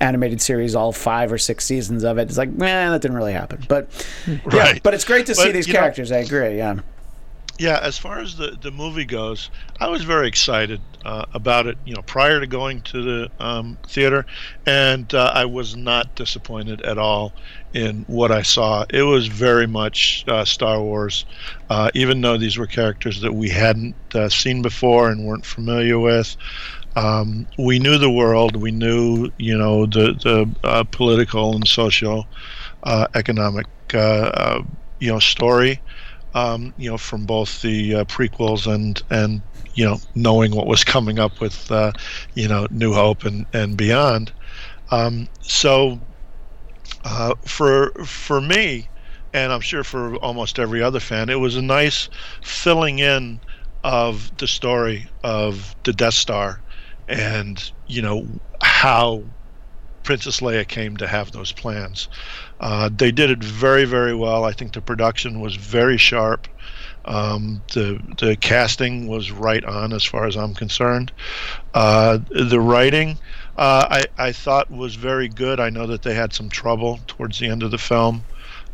animated 0.00 0.42
series, 0.42 0.74
all 0.74 0.90
five 0.90 1.32
or 1.32 1.38
six 1.38 1.64
seasons 1.64 2.02
of 2.02 2.18
it, 2.18 2.30
is 2.30 2.36
like, 2.36 2.50
man, 2.50 2.90
that 2.90 3.00
didn't 3.00 3.16
really 3.16 3.32
happen. 3.32 3.64
But 3.68 3.88
right. 4.26 4.74
yeah, 4.74 4.78
but 4.82 4.92
it's 4.92 5.04
great 5.04 5.26
to 5.26 5.36
but, 5.36 5.42
see 5.42 5.52
these 5.52 5.66
characters. 5.66 6.10
Know, 6.10 6.16
I 6.16 6.20
agree. 6.20 6.56
Yeah 6.56 6.80
yeah, 7.58 7.78
as 7.82 7.98
far 7.98 8.18
as 8.18 8.36
the, 8.36 8.56
the 8.60 8.70
movie 8.70 9.04
goes, 9.04 9.50
I 9.78 9.88
was 9.88 10.02
very 10.04 10.26
excited 10.26 10.80
uh, 11.04 11.26
about 11.34 11.66
it, 11.66 11.78
you 11.84 11.94
know, 11.94 12.02
prior 12.02 12.40
to 12.40 12.46
going 12.46 12.80
to 12.82 13.02
the 13.02 13.30
um, 13.38 13.78
theater, 13.86 14.24
and 14.64 15.12
uh, 15.14 15.30
I 15.34 15.44
was 15.44 15.76
not 15.76 16.14
disappointed 16.14 16.80
at 16.82 16.98
all 16.98 17.34
in 17.74 18.04
what 18.06 18.32
I 18.32 18.42
saw. 18.42 18.84
It 18.90 19.02
was 19.02 19.26
very 19.26 19.66
much 19.66 20.24
uh, 20.28 20.44
Star 20.44 20.80
Wars, 20.80 21.24
uh, 21.68 21.90
even 21.94 22.20
though 22.20 22.38
these 22.38 22.56
were 22.56 22.66
characters 22.66 23.20
that 23.20 23.34
we 23.34 23.48
hadn't 23.50 23.96
uh, 24.14 24.28
seen 24.28 24.62
before 24.62 25.10
and 25.10 25.26
weren't 25.26 25.46
familiar 25.46 25.98
with. 25.98 26.36
Um, 26.96 27.46
we 27.58 27.78
knew 27.78 27.98
the 27.98 28.10
world, 28.10 28.56
we 28.56 28.70
knew, 28.70 29.30
you 29.38 29.56
know, 29.56 29.86
the 29.86 30.12
the 30.22 30.54
uh, 30.64 30.84
political 30.84 31.54
and 31.54 31.66
social, 31.66 32.26
economic, 33.14 33.66
you 33.92 35.10
know, 35.10 35.18
story 35.18 35.80
um, 36.34 36.72
you 36.76 36.90
know, 36.90 36.98
from 36.98 37.26
both 37.26 37.62
the 37.62 37.94
uh, 37.96 38.04
prequels 38.04 38.72
and 38.72 39.00
and 39.10 39.42
you 39.74 39.84
know, 39.84 39.98
knowing 40.14 40.54
what 40.54 40.66
was 40.66 40.84
coming 40.84 41.18
up 41.18 41.40
with 41.40 41.70
uh, 41.70 41.92
you 42.34 42.48
know 42.48 42.66
New 42.70 42.92
Hope 42.92 43.24
and 43.24 43.46
and 43.52 43.76
beyond. 43.76 44.32
Um, 44.90 45.28
so 45.42 46.00
uh, 47.04 47.34
for 47.46 47.92
for 48.04 48.40
me, 48.40 48.90
and 49.32 49.52
I'm 49.52 49.60
sure 49.60 49.84
for 49.84 50.16
almost 50.16 50.58
every 50.58 50.82
other 50.82 51.00
fan, 51.00 51.28
it 51.28 51.40
was 51.40 51.56
a 51.56 51.62
nice 51.62 52.08
filling 52.42 52.98
in 52.98 53.40
of 53.84 54.36
the 54.38 54.46
story 54.46 55.08
of 55.24 55.74
the 55.84 55.92
Death 55.92 56.14
Star 56.14 56.62
and 57.08 57.72
you 57.86 58.00
know 58.02 58.26
how 58.62 59.24
Princess 60.04 60.40
Leia 60.40 60.66
came 60.66 60.96
to 60.98 61.06
have 61.08 61.32
those 61.32 61.52
plans. 61.52 62.08
Uh, 62.62 62.88
they 62.96 63.10
did 63.10 63.30
it 63.30 63.42
very, 63.42 63.84
very 63.84 64.14
well. 64.14 64.44
I 64.44 64.52
think 64.52 64.72
the 64.72 64.80
production 64.80 65.40
was 65.40 65.56
very 65.56 65.98
sharp. 65.98 66.46
Um, 67.04 67.60
the 67.72 68.00
the 68.18 68.36
casting 68.36 69.08
was 69.08 69.32
right 69.32 69.64
on 69.64 69.92
as 69.92 70.04
far 70.04 70.24
as 70.26 70.36
I'm 70.36 70.54
concerned. 70.54 71.10
Uh, 71.74 72.18
the 72.30 72.60
writing, 72.60 73.18
uh, 73.56 73.86
I 73.90 74.04
I 74.16 74.30
thought 74.30 74.70
was 74.70 74.94
very 74.94 75.26
good. 75.28 75.58
I 75.58 75.70
know 75.70 75.88
that 75.88 76.02
they 76.02 76.14
had 76.14 76.32
some 76.32 76.48
trouble 76.48 77.00
towards 77.08 77.40
the 77.40 77.48
end 77.48 77.64
of 77.64 77.72
the 77.72 77.78
film. 77.78 78.22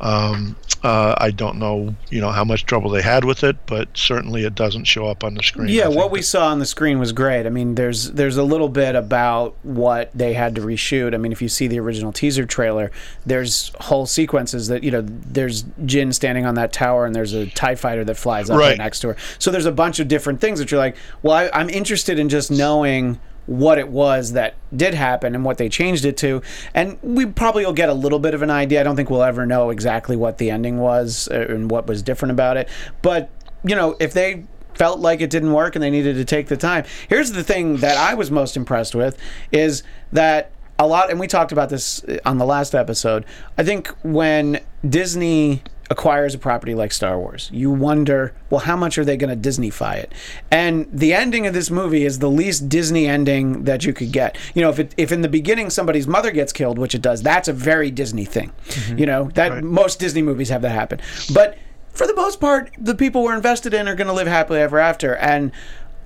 Um, 0.00 0.56
uh, 0.82 1.14
I 1.18 1.30
don't 1.30 1.58
know, 1.58 1.94
you 2.10 2.20
know, 2.20 2.30
how 2.30 2.44
much 2.44 2.64
trouble 2.64 2.90
they 2.90 3.02
had 3.02 3.24
with 3.24 3.42
it, 3.42 3.56
but 3.66 3.88
certainly 3.96 4.44
it 4.44 4.54
doesn't 4.54 4.84
show 4.84 5.06
up 5.06 5.24
on 5.24 5.34
the 5.34 5.42
screen. 5.42 5.68
Yeah, 5.68 5.88
what 5.88 6.10
we 6.10 6.22
saw 6.22 6.48
on 6.48 6.60
the 6.60 6.66
screen 6.66 6.98
was 6.98 7.12
great. 7.12 7.46
I 7.46 7.50
mean, 7.50 7.74
there's 7.74 8.12
there's 8.12 8.36
a 8.36 8.42
little 8.42 8.68
bit 8.68 8.94
about 8.94 9.56
what 9.62 10.10
they 10.14 10.34
had 10.34 10.54
to 10.54 10.60
reshoot. 10.60 11.14
I 11.14 11.16
mean, 11.16 11.32
if 11.32 11.42
you 11.42 11.48
see 11.48 11.66
the 11.66 11.80
original 11.80 12.12
teaser 12.12 12.46
trailer, 12.46 12.92
there's 13.26 13.72
whole 13.80 14.06
sequences 14.06 14.68
that 14.68 14.84
you 14.84 14.90
know, 14.90 15.02
there's 15.04 15.64
Jyn 15.64 16.14
standing 16.14 16.46
on 16.46 16.54
that 16.54 16.72
tower, 16.72 17.06
and 17.06 17.14
there's 17.14 17.32
a 17.32 17.46
Tie 17.46 17.74
fighter 17.74 18.04
that 18.04 18.16
flies 18.16 18.50
up 18.50 18.58
right. 18.58 18.70
right 18.70 18.78
next 18.78 19.00
to 19.00 19.08
her. 19.08 19.16
So 19.38 19.50
there's 19.50 19.66
a 19.66 19.72
bunch 19.72 19.98
of 19.98 20.06
different 20.06 20.40
things 20.40 20.60
that 20.60 20.70
you're 20.70 20.78
like, 20.78 20.96
well, 21.22 21.34
I, 21.34 21.50
I'm 21.52 21.70
interested 21.70 22.18
in 22.18 22.28
just 22.28 22.50
knowing 22.50 23.18
what 23.48 23.78
it 23.78 23.88
was 23.88 24.32
that 24.32 24.54
did 24.76 24.92
happen 24.92 25.34
and 25.34 25.42
what 25.42 25.56
they 25.56 25.70
changed 25.70 26.04
it 26.04 26.16
to. 26.18 26.42
And 26.74 26.98
we 27.02 27.24
probably 27.24 27.64
will 27.64 27.72
get 27.72 27.88
a 27.88 27.94
little 27.94 28.18
bit 28.18 28.34
of 28.34 28.42
an 28.42 28.50
idea. 28.50 28.80
I 28.80 28.82
don't 28.82 28.94
think 28.94 29.08
we'll 29.08 29.22
ever 29.22 29.46
know 29.46 29.70
exactly 29.70 30.16
what 30.16 30.36
the 30.36 30.50
ending 30.50 30.78
was 30.78 31.28
uh, 31.32 31.46
and 31.48 31.70
what 31.70 31.86
was 31.86 32.02
different 32.02 32.32
about 32.32 32.58
it. 32.58 32.68
But, 33.00 33.30
you 33.64 33.74
know, 33.74 33.96
if 33.98 34.12
they 34.12 34.44
felt 34.74 35.00
like 35.00 35.20
it 35.22 35.30
didn't 35.30 35.52
work 35.52 35.74
and 35.74 35.82
they 35.82 35.90
needed 35.90 36.14
to 36.14 36.24
take 36.24 36.46
the 36.46 36.56
time. 36.56 36.84
Here's 37.08 37.32
the 37.32 37.42
thing 37.42 37.78
that 37.78 37.96
I 37.96 38.14
was 38.14 38.30
most 38.30 38.56
impressed 38.56 38.94
with 38.94 39.18
is 39.50 39.82
that 40.12 40.52
a 40.78 40.86
lot 40.86 41.10
and 41.10 41.18
we 41.18 41.26
talked 41.26 41.50
about 41.50 41.70
this 41.70 42.04
on 42.24 42.38
the 42.38 42.46
last 42.46 42.74
episode. 42.74 43.24
I 43.56 43.64
think 43.64 43.88
when 44.02 44.60
Disney 44.88 45.62
acquires 45.90 46.34
a 46.34 46.38
property 46.38 46.74
like 46.74 46.92
Star 46.92 47.18
Wars, 47.18 47.50
you 47.52 47.70
wonder, 47.70 48.34
well, 48.50 48.60
how 48.60 48.76
much 48.76 48.98
are 48.98 49.04
they 49.04 49.16
going 49.16 49.30
to 49.30 49.48
Disneyfy 49.48 49.96
it? 49.96 50.12
And 50.50 50.86
the 50.92 51.14
ending 51.14 51.46
of 51.46 51.54
this 51.54 51.70
movie 51.70 52.04
is 52.04 52.18
the 52.18 52.30
least 52.30 52.68
Disney 52.68 53.06
ending 53.06 53.64
that 53.64 53.84
you 53.84 53.92
could 53.92 54.12
get. 54.12 54.36
You 54.54 54.62
know, 54.62 54.70
if 54.70 54.78
it, 54.78 54.94
if 54.96 55.12
in 55.12 55.22
the 55.22 55.28
beginning 55.28 55.70
somebody's 55.70 56.06
mother 56.06 56.30
gets 56.30 56.52
killed, 56.52 56.78
which 56.78 56.94
it 56.94 57.02
does, 57.02 57.22
that's 57.22 57.48
a 57.48 57.52
very 57.52 57.90
Disney 57.90 58.26
thing. 58.26 58.52
Mm-hmm. 58.68 58.98
You 58.98 59.06
know, 59.06 59.30
that 59.34 59.50
right. 59.52 59.64
most 59.64 59.98
Disney 59.98 60.22
movies 60.22 60.50
have 60.50 60.62
that 60.62 60.70
happen. 60.70 61.00
But 61.32 61.56
for 61.92 62.06
the 62.06 62.14
most 62.14 62.40
part, 62.40 62.70
the 62.78 62.94
people 62.94 63.22
we're 63.22 63.34
invested 63.34 63.72
in 63.74 63.88
are 63.88 63.94
going 63.94 64.08
to 64.08 64.12
live 64.12 64.28
happily 64.28 64.60
ever 64.60 64.78
after. 64.78 65.16
And 65.16 65.52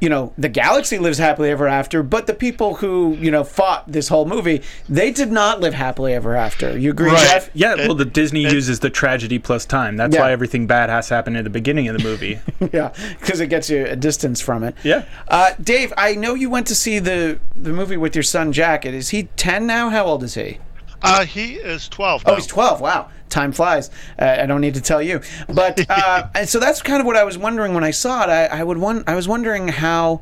you 0.03 0.09
know, 0.09 0.33
the 0.37 0.49
galaxy 0.49 0.99
lives 0.99 1.19
happily 1.19 1.49
ever 1.49 1.69
after, 1.69 2.03
but 2.03 2.27
the 2.27 2.35
people 2.35 2.75
who, 2.75 3.17
you 3.21 3.31
know, 3.31 3.45
fought 3.45 3.85
this 3.87 4.09
whole 4.09 4.27
movie, 4.27 4.61
they 4.89 5.13
did 5.13 5.31
not 5.31 5.61
live 5.61 5.75
happily 5.75 6.13
ever 6.13 6.35
after. 6.35 6.77
You 6.77 6.91
agree, 6.91 7.07
right. 7.07 7.21
Jeff? 7.21 7.51
Yeah, 7.55 7.77
well, 7.77 7.95
the 7.95 8.05
Disney 8.05 8.45
it, 8.45 8.53
uses 8.53 8.81
the 8.81 8.91
tragedy 8.91 9.39
plus 9.39 9.65
time. 9.65 9.97
That's 9.97 10.17
yeah. 10.17 10.23
why 10.23 10.33
everything 10.33 10.67
bad 10.67 10.91
has 10.91 11.07
to 11.07 11.15
happen 11.15 11.37
at 11.37 11.45
the 11.45 11.51
beginning 11.51 11.87
of 11.87 11.97
the 11.97 12.03
movie. 12.03 12.41
yeah, 12.73 12.93
because 13.21 13.39
it 13.39 13.47
gets 13.47 13.71
you 13.71 13.87
a 13.87 13.95
distance 13.95 14.41
from 14.41 14.65
it. 14.65 14.75
Yeah. 14.83 15.05
Uh, 15.29 15.53
Dave, 15.63 15.93
I 15.97 16.17
know 16.17 16.35
you 16.35 16.51
went 16.51 16.67
to 16.67 16.75
see 16.75 16.99
the 16.99 17.39
the 17.55 17.73
movie 17.73 17.97
with 17.97 18.17
your 18.17 18.25
son 18.25 18.53
Jack. 18.53 18.85
Is 18.85 19.11
he 19.11 19.29
10 19.37 19.69
now? 19.69 19.89
How 19.89 20.07
old 20.07 20.25
is 20.25 20.35
he? 20.35 20.59
Uh, 21.01 21.25
he 21.25 21.55
is 21.55 21.89
12. 21.89 22.27
Now. 22.27 22.33
Oh, 22.33 22.35
he's 22.35 22.47
12. 22.49 22.81
Wow 22.81 23.09
time 23.33 23.53
flies. 23.53 23.91
Uh, 24.19 24.37
I 24.41 24.47
don't 24.47 24.61
need 24.61 24.75
to 24.75 24.81
tell 24.81 25.03
you. 25.03 25.21
But 25.49 25.85
uh, 25.91 26.29
and 26.35 26.49
so 26.49 26.61
that's 26.61 26.83
kind 26.83 27.01
of 27.01 27.07
what 27.07 27.17
I 27.17 27.25
was 27.25 27.37
wondering 27.37 27.75
when 27.75 27.85
I 27.85 27.91
saw 27.91 28.25
it. 28.25 28.29
I, 28.29 28.47
I 28.47 28.63
would 28.63 28.79
one, 28.79 29.05
I 29.07 29.17
was 29.17 29.27
wondering 29.27 29.69
how 29.69 30.21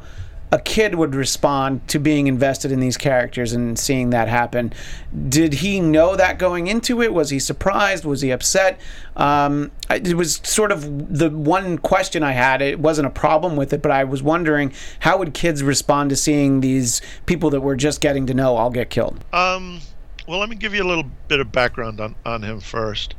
a 0.53 0.59
kid 0.59 0.97
would 0.97 1.15
respond 1.15 1.87
to 1.89 1.99
being 1.99 2.27
invested 2.27 2.73
in 2.73 2.81
these 2.81 2.97
characters 2.97 3.53
and 3.53 3.79
seeing 3.79 4.11
that 4.11 4.29
happen. 4.29 4.73
Did 5.29 5.55
he 5.55 5.81
know 5.81 6.17
that 6.17 6.39
going 6.39 6.67
into 6.67 7.03
it? 7.03 7.13
Was 7.13 7.31
he 7.31 7.39
surprised? 7.39 8.05
Was 8.05 8.21
he 8.21 8.31
upset? 8.31 8.81
Um, 9.17 9.71
it 9.89 10.15
was 10.15 10.41
sort 10.43 10.73
of 10.73 11.17
the 11.17 11.31
one 11.31 11.79
question 11.79 12.23
I 12.23 12.33
had. 12.33 12.63
It 12.63 12.81
wasn't 12.81 13.07
a 13.07 13.11
problem 13.11 13.55
with 13.55 13.73
it, 13.73 13.81
but 13.81 13.93
I 13.93 14.03
was 14.05 14.23
wondering 14.23 14.73
how 15.01 15.19
would 15.19 15.35
kids 15.35 15.63
respond 15.63 16.11
to 16.11 16.17
seeing 16.17 16.61
these 16.61 17.01
people 17.27 17.51
that 17.51 17.61
we're 17.61 17.77
just 17.77 18.01
getting 18.01 18.27
to 18.27 18.35
know 18.35 18.57
all 18.57 18.71
get 18.71 18.91
killed? 18.91 19.25
Um, 19.33 19.81
well, 20.31 20.39
let 20.39 20.49
me 20.49 20.55
give 20.55 20.75
you 20.75 20.83
a 20.85 20.87
little 20.87 21.11
bit 21.27 21.41
of 21.41 21.51
background 21.51 22.01
on, 22.01 22.15
on 22.25 22.43
him 22.43 22.61
first. 22.61 23.17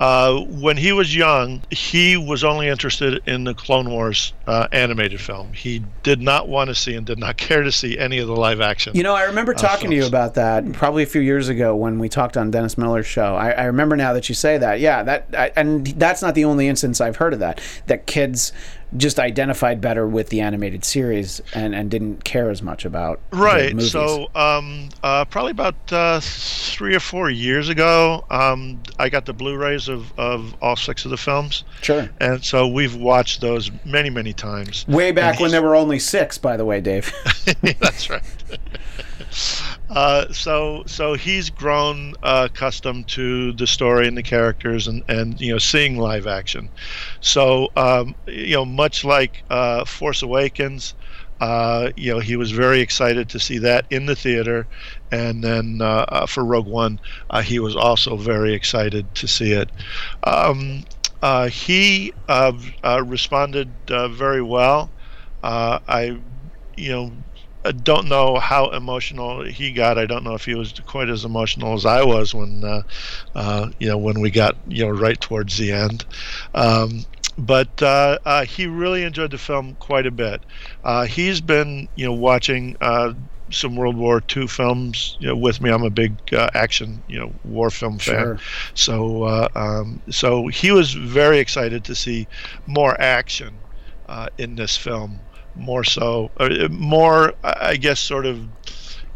Uh, 0.00 0.40
when 0.40 0.78
he 0.78 0.92
was 0.92 1.14
young, 1.14 1.62
he 1.70 2.16
was 2.16 2.42
only 2.42 2.68
interested 2.68 3.22
in 3.26 3.44
the 3.44 3.54
Clone 3.54 3.90
Wars 3.90 4.32
uh, 4.46 4.66
animated 4.72 5.20
film. 5.20 5.52
He 5.52 5.84
did 6.02 6.22
not 6.22 6.48
want 6.48 6.68
to 6.68 6.74
see 6.74 6.96
and 6.96 7.06
did 7.06 7.18
not 7.18 7.36
care 7.38 7.62
to 7.62 7.70
see 7.70 7.98
any 7.98 8.18
of 8.18 8.26
the 8.26 8.34
live 8.34 8.62
action. 8.62 8.96
You 8.96 9.02
know, 9.02 9.14
I 9.14 9.24
remember 9.24 9.52
uh, 9.52 9.58
talking 9.58 9.88
uh, 9.88 9.90
to 9.90 9.96
you 9.96 10.06
about 10.06 10.34
that 10.34 10.72
probably 10.72 11.02
a 11.02 11.06
few 11.06 11.20
years 11.20 11.50
ago 11.50 11.76
when 11.76 11.98
we 11.98 12.08
talked 12.08 12.38
on 12.38 12.50
Dennis 12.50 12.78
Miller's 12.78 13.06
show. 13.06 13.36
I, 13.36 13.50
I 13.50 13.64
remember 13.64 13.94
now 13.94 14.14
that 14.14 14.30
you 14.30 14.34
say 14.34 14.56
that. 14.56 14.80
Yeah, 14.80 15.02
that 15.02 15.26
I, 15.36 15.52
and 15.54 15.86
that's 15.86 16.22
not 16.22 16.34
the 16.34 16.46
only 16.46 16.66
instance 16.66 16.98
I've 17.00 17.16
heard 17.16 17.34
of 17.34 17.40
that. 17.40 17.60
That 17.86 18.06
kids 18.06 18.52
just 18.96 19.18
identified 19.18 19.80
better 19.80 20.06
with 20.06 20.28
the 20.28 20.40
animated 20.40 20.84
series 20.84 21.40
and, 21.52 21.74
and 21.74 21.90
didn't 21.90 22.24
care 22.24 22.50
as 22.50 22.62
much 22.62 22.84
about 22.84 23.20
right. 23.30 23.80
So 23.80 24.28
um, 24.34 24.88
uh, 25.02 25.24
probably 25.24 25.50
about 25.50 25.92
uh, 25.92 26.20
three 26.22 26.94
or 26.94 27.00
four 27.00 27.30
years 27.30 27.68
ago, 27.68 28.24
um, 28.30 28.80
I 28.98 29.08
got 29.08 29.26
the 29.26 29.32
Blu-rays 29.32 29.88
of, 29.88 30.16
of 30.18 30.54
all 30.62 30.76
six 30.76 31.04
of 31.04 31.10
the 31.10 31.16
films. 31.16 31.64
Sure. 31.82 32.08
And 32.20 32.44
so 32.44 32.68
we've 32.68 32.94
watched 32.94 33.40
those 33.40 33.70
many 33.84 34.10
many 34.10 34.32
times. 34.32 34.86
Way 34.86 35.12
back 35.12 35.40
when 35.40 35.50
there 35.50 35.62
were 35.62 35.74
only 35.74 35.98
six, 35.98 36.38
by 36.38 36.56
the 36.56 36.64
way, 36.64 36.80
Dave. 36.80 37.12
That's 37.80 38.08
right. 38.10 38.22
Uh, 39.88 40.26
so 40.32 40.82
so 40.86 41.14
he's 41.14 41.50
grown 41.50 42.14
uh, 42.22 42.48
accustomed 42.50 43.08
to 43.08 43.52
the 43.52 43.66
story 43.66 44.06
and 44.08 44.16
the 44.16 44.22
characters 44.22 44.86
and, 44.86 45.02
and 45.08 45.40
you 45.40 45.52
know 45.52 45.58
seeing 45.58 45.96
live 45.98 46.26
action. 46.26 46.70
So 47.20 47.68
um, 47.76 48.14
you 48.26 48.54
know 48.54 48.64
much 48.64 49.04
like 49.04 49.44
uh, 49.50 49.84
Force 49.84 50.22
Awakens, 50.22 50.94
uh, 51.40 51.90
you 51.96 52.12
know 52.12 52.20
he 52.20 52.36
was 52.36 52.50
very 52.50 52.80
excited 52.80 53.28
to 53.30 53.40
see 53.40 53.58
that 53.58 53.86
in 53.90 54.06
the 54.06 54.16
theater, 54.16 54.68
and 55.10 55.42
then 55.44 55.78
uh, 55.80 56.04
uh, 56.08 56.26
for 56.26 56.44
Rogue 56.44 56.66
One, 56.68 57.00
he 57.44 57.58
was 57.58 57.76
also 57.76 58.16
very 58.16 58.54
excited 58.54 59.14
to 59.16 59.28
see 59.28 59.52
it. 59.52 59.70
Um, 60.24 60.84
he 61.50 62.12
responded 63.04 63.76
very 63.88 64.42
well. 64.42 64.92
I 65.42 66.18
you 66.76 66.90
know 66.92 67.12
I 67.64 67.72
don't 67.72 68.08
know 68.08 68.36
how 68.36 68.70
emotional 68.70 69.44
he 69.44 69.72
got. 69.72 69.98
I 69.98 70.06
don't 70.06 70.24
know 70.24 70.34
if 70.34 70.44
he 70.44 70.54
was 70.54 70.72
quite 70.86 71.08
as 71.08 71.24
emotional 71.24 71.74
as 71.74 71.86
I 71.86 72.04
was 72.04 72.34
when, 72.34 72.62
uh, 72.62 72.82
uh, 73.34 73.70
you 73.78 73.88
know, 73.88 73.98
when 73.98 74.20
we 74.20 74.30
got, 74.30 74.56
you 74.68 74.84
know, 74.84 74.90
right 74.90 75.20
towards 75.20 75.56
the 75.56 75.72
end. 75.72 76.04
Um, 76.54 77.06
but 77.36 77.82
uh, 77.82 78.18
uh, 78.24 78.44
he 78.44 78.66
really 78.66 79.02
enjoyed 79.02 79.30
the 79.30 79.38
film 79.38 79.76
quite 79.80 80.06
a 80.06 80.10
bit. 80.10 80.42
Uh, 80.84 81.04
he's 81.04 81.40
been, 81.40 81.88
you 81.96 82.06
know, 82.06 82.12
watching 82.12 82.76
uh, 82.80 83.14
some 83.50 83.76
World 83.76 83.96
War 83.96 84.22
II 84.34 84.46
films 84.46 85.16
you 85.20 85.28
know, 85.28 85.36
with 85.36 85.60
me. 85.60 85.70
I'm 85.70 85.82
a 85.82 85.90
big 85.90 86.16
uh, 86.32 86.50
action, 86.54 87.02
you 87.08 87.18
know, 87.18 87.32
war 87.44 87.70
film 87.70 87.98
fan. 87.98 88.14
Sure. 88.14 88.38
So, 88.74 89.22
uh, 89.24 89.48
um, 89.54 90.00
so 90.10 90.48
he 90.48 90.70
was 90.70 90.92
very 90.92 91.38
excited 91.38 91.84
to 91.84 91.94
see 91.94 92.26
more 92.66 93.00
action 93.00 93.54
uh, 94.08 94.28
in 94.38 94.56
this 94.56 94.76
film. 94.76 95.20
More 95.56 95.84
so, 95.84 96.30
uh, 96.38 96.68
more, 96.70 97.34
I 97.44 97.76
guess, 97.76 98.00
sort 98.00 98.26
of, 98.26 98.48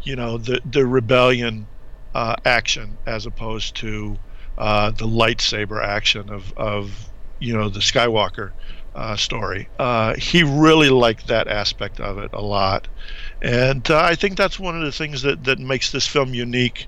you 0.03 0.15
know, 0.15 0.37
the 0.37 0.61
the 0.65 0.85
rebellion 0.85 1.67
uh, 2.15 2.35
action 2.45 2.97
as 3.05 3.25
opposed 3.25 3.75
to 3.77 4.17
uh, 4.57 4.91
the 4.91 5.07
lightsaber 5.07 5.83
action 5.83 6.29
of 6.29 6.53
of 6.57 7.09
you 7.39 7.53
know 7.53 7.69
the 7.69 7.79
Skywalker 7.79 8.51
uh, 8.95 9.15
story. 9.15 9.69
Uh, 9.77 10.15
he 10.15 10.43
really 10.43 10.89
liked 10.89 11.27
that 11.27 11.47
aspect 11.47 11.99
of 11.99 12.17
it 12.17 12.31
a 12.33 12.41
lot, 12.41 12.87
and 13.41 13.89
uh, 13.89 13.99
I 13.99 14.15
think 14.15 14.37
that's 14.37 14.59
one 14.59 14.77
of 14.77 14.83
the 14.83 14.91
things 14.91 15.21
that 15.21 15.43
that 15.43 15.59
makes 15.59 15.91
this 15.91 16.07
film 16.07 16.33
unique 16.33 16.87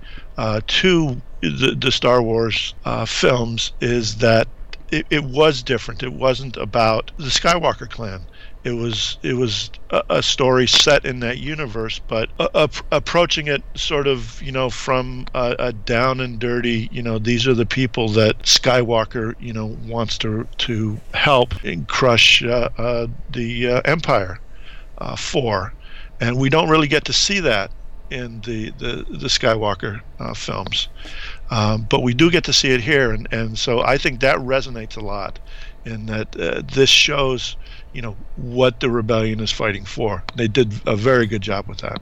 to 0.67 1.21
the, 1.41 1.75
the 1.79 1.91
Star 1.91 2.21
Wars 2.21 2.73
films 3.05 3.71
is 3.79 4.17
that 4.17 4.47
it, 4.91 5.05
it 5.09 5.23
was 5.23 5.63
different. 5.63 6.03
It 6.03 6.13
wasn't 6.13 6.57
about 6.57 7.11
the 7.17 7.25
Skywalker 7.25 7.89
clan. 7.89 8.27
It 8.63 8.73
was 8.73 9.17
it 9.23 9.33
was 9.33 9.71
a, 9.89 10.03
a 10.09 10.23
story 10.23 10.67
set 10.67 11.03
in 11.03 11.19
that 11.21 11.39
universe, 11.39 11.99
but 12.07 12.29
uh, 12.39 12.67
approaching 12.91 13.47
it 13.47 13.63
sort 13.73 14.05
of 14.05 14.39
you 14.41 14.51
know 14.51 14.69
from 14.69 15.25
a, 15.33 15.55
a, 15.57 15.73
down 15.73 16.19
and 16.19 16.37
dirty. 16.37 16.87
You 16.91 17.01
know, 17.01 17.17
these 17.17 17.47
are 17.47 17.55
the 17.55 17.65
people 17.65 18.09
that 18.09 18.43
Skywalker 18.43 19.33
you 19.39 19.51
know 19.51 19.65
wants 19.87 20.19
to 20.19 20.47
to 20.59 20.99
help 21.15 21.63
and 21.63 21.87
crush 21.87 22.43
uh, 22.43 22.69
uh, 22.77 23.07
the 23.31 23.67
uh, 23.67 23.81
Empire 23.85 24.39
uh, 24.99 25.15
for, 25.15 25.73
and 26.19 26.37
we 26.37 26.49
don't 26.49 26.69
really 26.69 26.87
get 26.87 27.05
to 27.05 27.13
see 27.13 27.39
that 27.39 27.71
in 28.11 28.41
the 28.41 28.69
the, 28.77 29.05
the 29.09 29.27
Skywalker 29.27 30.01
uh, 30.19 30.35
films, 30.35 30.87
um, 31.49 31.87
but 31.89 32.03
we 32.03 32.13
do 32.13 32.29
get 32.29 32.43
to 32.43 32.53
see 32.53 32.69
it 32.69 32.81
here, 32.81 33.11
and 33.11 33.27
and 33.33 33.57
so 33.57 33.81
I 33.81 33.97
think 33.97 34.19
that 34.19 34.37
resonates 34.37 34.97
a 34.97 35.01
lot, 35.01 35.39
in 35.83 36.05
that 36.05 36.33
this 36.71 36.89
shows 36.89 37.55
you 37.93 38.01
know 38.01 38.17
what 38.35 38.79
the 38.79 38.89
rebellion 38.89 39.39
is 39.39 39.51
fighting 39.51 39.85
for. 39.85 40.25
They 40.35 40.47
did 40.47 40.73
a 40.87 40.95
very 40.95 41.27
good 41.27 41.41
job 41.41 41.67
with 41.67 41.79
that. 41.79 42.01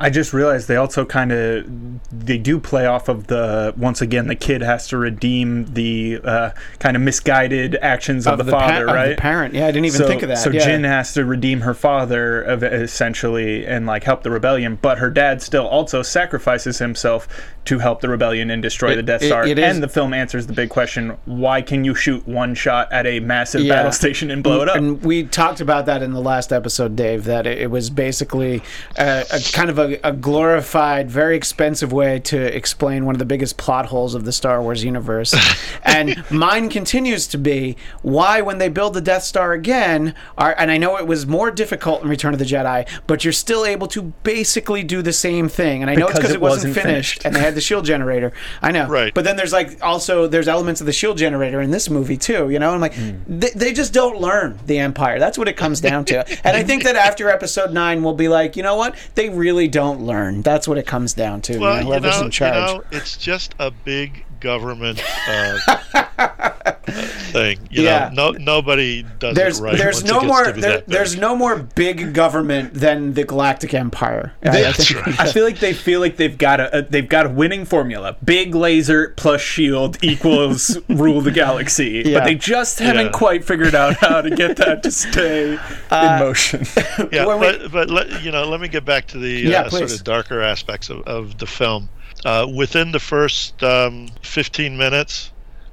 I 0.00 0.10
just 0.10 0.32
realized 0.32 0.68
they 0.68 0.76
also 0.76 1.04
kind 1.04 1.32
of 1.32 1.66
they 2.12 2.38
do 2.38 2.60
play 2.60 2.86
off 2.86 3.08
of 3.08 3.26
the 3.26 3.74
once 3.76 4.00
again 4.00 4.28
the 4.28 4.36
kid 4.36 4.60
has 4.62 4.86
to 4.88 4.96
redeem 4.98 5.66
the 5.74 6.20
uh, 6.22 6.50
kind 6.78 6.96
of 6.96 7.02
misguided 7.02 7.74
actions 7.82 8.26
of, 8.26 8.34
of 8.34 8.38
the, 8.38 8.44
the, 8.44 8.50
father, 8.52 8.86
pa- 8.86 8.92
right? 8.92 9.08
the 9.10 9.16
parent, 9.16 9.54
yeah, 9.54 9.66
I 9.66 9.72
didn't 9.72 9.86
even 9.86 9.98
so, 9.98 10.06
think 10.06 10.22
of 10.22 10.28
that. 10.28 10.38
So 10.38 10.50
yeah. 10.50 10.60
Jyn 10.66 10.84
has 10.84 11.14
to 11.14 11.24
redeem 11.24 11.62
her 11.62 11.74
father 11.74 12.42
essentially 12.82 13.66
and 13.66 13.86
like 13.86 14.04
help 14.04 14.22
the 14.22 14.30
rebellion, 14.30 14.78
but 14.80 14.98
her 14.98 15.10
dad 15.10 15.42
still 15.42 15.66
also 15.66 16.02
sacrifices 16.02 16.78
himself 16.78 17.26
to 17.64 17.78
help 17.80 18.00
the 18.00 18.08
rebellion 18.08 18.50
and 18.50 18.62
destroy 18.62 18.92
It- 18.92 18.96
the 18.96 19.02
Death 19.02 19.22
it- 19.22 19.26
Star. 19.28 19.46
it 19.46 19.58
is- 19.58 19.64
and 19.74 19.82
the 19.82 19.88
film 19.88 20.14
answers 20.14 20.46
the 20.46 20.52
big 20.52 20.68
question: 20.70 21.16
Why 21.24 21.60
can 21.60 21.84
you 21.84 21.94
shoot 21.94 22.26
one 22.26 22.54
shot 22.54 22.92
at 22.92 23.06
a 23.06 23.20
massive 23.20 23.60
Yeah. 23.62 23.74
battle 23.76 23.92
station 23.92 24.30
and 24.30 24.42
blow 24.42 24.62
it 24.62 24.68
up? 24.68 24.76
And 24.76 25.02
we 25.02 25.24
talked 25.24 25.60
about 25.60 25.86
that 25.86 26.02
in 26.02 26.12
the 26.12 26.20
last 26.22 26.52
episode, 26.52 26.96
Dave. 26.96 27.24
That 27.24 27.46
it, 27.46 27.58
it 27.58 27.70
was 27.70 27.90
basically 27.90 28.62
a, 28.96 29.24
a 29.32 29.40
kind 29.52 29.68
of 29.70 29.78
a, 29.78 29.87
a 30.04 30.12
glorified, 30.12 31.10
very 31.10 31.36
expensive 31.36 31.92
way 31.92 32.20
to 32.20 32.56
explain 32.56 33.04
one 33.04 33.14
of 33.14 33.18
the 33.18 33.24
biggest 33.24 33.56
plot 33.56 33.86
holes 33.86 34.14
of 34.14 34.24
the 34.24 34.32
Star 34.32 34.62
Wars 34.62 34.84
universe. 34.84 35.34
and 35.84 36.22
mine 36.30 36.68
continues 36.68 37.26
to 37.28 37.38
be 37.38 37.76
why, 38.02 38.40
when 38.40 38.58
they 38.58 38.68
build 38.68 38.94
the 38.94 39.00
Death 39.00 39.22
Star 39.22 39.52
again, 39.52 40.14
are 40.36 40.54
and 40.58 40.70
I 40.70 40.78
know 40.78 40.96
it 40.96 41.06
was 41.06 41.26
more 41.26 41.50
difficult 41.50 42.02
in 42.02 42.08
Return 42.08 42.32
of 42.32 42.38
the 42.38 42.44
Jedi, 42.44 42.88
but 43.06 43.24
you're 43.24 43.32
still 43.32 43.64
able 43.64 43.86
to 43.88 44.02
basically 44.22 44.82
do 44.82 45.02
the 45.02 45.12
same 45.12 45.48
thing. 45.48 45.82
And 45.82 45.90
I 45.90 45.94
know 45.94 46.08
it's 46.08 46.18
Because 46.18 46.28
because 46.28 46.34
it 46.34 46.38
it 46.38 46.40
wasn't, 46.40 46.70
wasn't 46.70 46.86
finished, 46.86 47.24
and 47.24 47.34
they 47.34 47.40
had 47.40 47.54
the 47.54 47.60
shield 47.60 47.84
generator. 47.84 48.32
I 48.62 48.72
know, 48.72 48.88
Right. 48.88 49.14
But 49.14 49.24
then 49.24 49.36
there's 49.36 49.52
like 49.52 49.82
also 49.82 50.26
there's 50.26 50.48
elements 50.48 50.80
of 50.80 50.86
the 50.86 50.92
shield 50.92 51.18
generator 51.18 51.60
in 51.60 51.70
this 51.70 51.88
movie 51.90 52.16
too. 52.16 52.50
You 52.50 52.58
know, 52.58 52.70
I'm 52.70 52.80
like 52.80 52.94
hmm. 52.94 53.18
they, 53.26 53.50
they 53.50 53.72
just 53.72 53.92
don't 53.92 54.20
learn 54.20 54.58
the 54.66 54.78
Empire. 54.78 55.18
That's 55.18 55.38
what 55.38 55.48
it 55.48 55.56
comes 55.56 55.80
down 55.80 56.04
to. 56.06 56.26
and 56.46 56.56
I 56.56 56.62
think 56.62 56.84
that 56.84 56.96
after 56.96 57.28
Episode 57.28 57.72
Nine, 57.72 58.02
we'll 58.02 58.14
be 58.14 58.28
like, 58.28 58.56
you 58.56 58.62
know 58.62 58.76
what? 58.76 58.96
They 59.14 59.28
really 59.28 59.68
don't 59.78 60.00
learn. 60.00 60.42
That's 60.42 60.66
what 60.66 60.76
it 60.76 60.88
comes 60.88 61.14
down 61.14 61.40
to. 61.42 61.58
Well, 61.58 61.78
you 61.78 61.88
know, 61.88 61.94
you 61.94 62.00
know, 62.00 62.18
in 62.18 62.24
you 62.24 62.30
charge. 62.30 62.54
know, 62.54 62.82
it's 62.90 63.16
just 63.16 63.54
a 63.60 63.70
big 63.70 64.24
government 64.40 65.00
uh, 65.28 66.50
thing. 66.92 67.58
You 67.70 67.82
Yeah. 67.84 68.10
know, 68.12 68.30
no 68.32 68.38
nobody 68.38 69.04
does 69.18 69.34
there's 69.36 69.60
it 69.60 69.62
right. 69.62 69.78
there's 69.78 70.02
once 70.02 70.10
no 70.10 70.16
it 70.18 70.20
gets 70.22 70.26
more 70.28 70.44
to 70.44 70.52
be 70.54 70.60
there, 70.60 70.70
that 70.72 70.86
there's 70.86 71.16
no 71.16 71.36
more 71.36 71.56
big 71.58 72.12
government 72.14 72.74
than 72.74 73.14
the 73.14 73.24
Galactic 73.24 73.74
Empire. 73.74 74.32
I- 74.44 74.64
I 74.66 74.72
think- 74.72 75.06
right. 75.06 75.20
I 75.20 75.32
feel 75.32 75.44
like 75.44 75.58
they 75.60 75.72
feel 75.72 76.00
like 76.00 76.16
they've 76.16 76.36
got 76.38 76.60
a, 76.60 76.78
a 76.78 76.82
they've 76.82 77.08
got 77.08 77.26
a 77.26 77.28
winning 77.28 77.64
formula. 77.64 78.16
Big 78.24 78.54
laser 78.54 79.14
plus 79.16 79.40
shield 79.40 79.98
equals 80.02 80.78
rule 80.88 81.20
the 81.20 81.30
galaxy. 81.30 82.02
Yeah. 82.04 82.18
But 82.18 82.24
they 82.24 82.34
just 82.34 82.78
haven't 82.78 83.06
Yeah. 83.06 83.12
quite 83.12 83.44
figured 83.44 83.74
out 83.74 83.96
how 83.96 84.20
to 84.20 84.30
get 84.30 84.56
that 84.56 84.82
to 84.82 84.90
stay 84.90 85.52
in 85.92 86.18
motion. 86.18 86.64
yeah, 87.12 87.26
when 87.26 87.40
we- 87.40 87.46
but 87.58 87.72
but 87.72 87.90
let, 87.90 88.22
you 88.22 88.30
know, 88.30 88.44
let 88.48 88.60
me 88.60 88.68
get 88.68 88.84
back 88.84 89.06
to 89.08 89.18
the 89.18 89.28
Yeah, 89.30 89.62
uh, 89.62 89.70
sort 89.70 89.90
of 89.92 90.04
darker 90.04 90.40
aspects 90.42 90.90
of, 90.90 91.00
of 91.02 91.38
the 91.38 91.46
film. 91.46 91.88
Uh, 92.24 92.46
within 92.52 92.90
the 92.90 92.98
first 92.98 93.62
um, 93.62 94.08
15 94.22 94.76
minutes, 94.76 95.30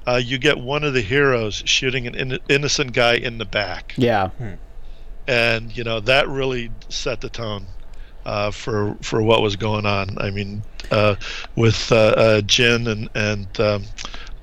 uh, 0.07 0.21
you 0.23 0.37
get 0.37 0.57
one 0.59 0.83
of 0.83 0.93
the 0.93 1.01
heroes 1.01 1.63
shooting 1.65 2.07
an 2.07 2.15
in- 2.15 2.39
innocent 2.49 2.93
guy 2.93 3.15
in 3.15 3.37
the 3.37 3.45
back, 3.45 3.93
Yeah. 3.97 4.29
and 5.27 5.75
you 5.75 5.83
know 5.83 5.99
that 6.01 6.27
really 6.27 6.71
set 6.89 7.21
the 7.21 7.29
tone 7.29 7.65
uh, 8.25 8.51
for 8.51 8.95
for 9.01 9.21
what 9.21 9.41
was 9.41 9.55
going 9.55 9.85
on. 9.85 10.17
I 10.19 10.29
mean, 10.29 10.63
uh, 10.91 11.15
with 11.55 11.91
uh, 11.91 11.95
uh, 11.95 12.41
Jyn 12.41 12.87
and 12.87 13.09
and 13.15 13.59
um, 13.59 13.83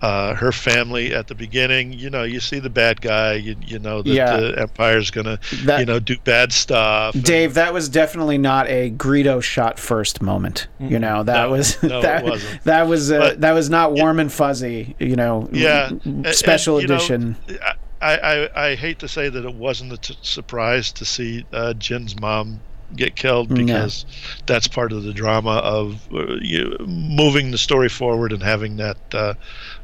uh, 0.03 0.35
her 0.35 0.51
family 0.53 1.15
at 1.15 1.29
the 1.29 1.35
beginning, 1.35 1.93
you 1.93 2.11
know, 2.11 2.25
you 2.25 2.41
see 2.41 2.59
the 2.59 2.69
bad 2.69 3.01
guy, 3.01 3.35
you, 3.35 3.55
you 3.65 3.79
know 3.79 4.03
that 4.03 4.11
Yeah. 4.13 4.37
the 4.37 4.59
Empire's 4.61 5.11
gonna, 5.13 5.39
That- 5.65 5.79
you 5.81 5.87
know, 5.87 6.01
do 6.01 6.17
bad 6.25 6.53
stuff. 6.53 7.15
and- 7.15 7.23
Dave, 7.25 7.55
that 7.55 7.73
was 7.73 7.89
definitely 7.89 8.37
not 8.37 8.67
a 8.69 8.91
Greedo 8.91 9.41
shot 9.43 9.79
first 9.79 10.21
moment. 10.21 10.67
You 10.81 10.99
know, 10.99 11.23
that 11.23 11.45
No, 11.45 11.51
was 11.53 11.81
no, 11.83 11.99
it 12.01 12.03
that, 12.03 12.25
wasn't. 12.25 12.65
that 12.65 12.87
was 12.89 13.13
uh, 13.13 13.19
But- 13.19 13.41
that 13.43 13.53
was 13.53 13.71
not 13.71 13.93
warm 13.93 14.19
and 14.19 14.31
fuzzy. 14.33 14.97
You 14.99 15.15
know, 15.17 15.49
yeah 15.53 15.87
m- 15.91 16.01
and- 16.05 16.27
and, 16.27 16.35
special 16.35 16.79
know, 16.79 16.85
edition. 16.85 17.37
I, 18.01 18.17
I 18.17 18.71
i 18.71 18.75
hate 18.75 18.99
to 18.99 19.07
say 19.09 19.29
that 19.29 19.45
it 19.45 19.55
wasn't 19.55 19.93
a 19.93 19.97
t- 19.97 20.19
surprise 20.23 20.91
to 20.95 21.05
see 21.05 21.45
uh, 21.53 21.73
jyn's 21.75 22.19
mom 22.19 22.59
get 22.97 23.17
killed 23.17 23.51
No. 23.51 23.57
because 23.57 24.05
that's 24.47 24.69
part 24.69 24.93
of 24.93 25.03
the 25.03 25.13
drama 25.13 25.57
of 25.59 26.07
uh, 26.13 26.37
you, 26.41 26.77
moving 26.87 27.51
the 27.51 27.59
story 27.59 27.89
forward 27.89 28.33
and 28.33 28.43
having 28.43 28.77
that 28.77 28.99
uh, 29.13 29.35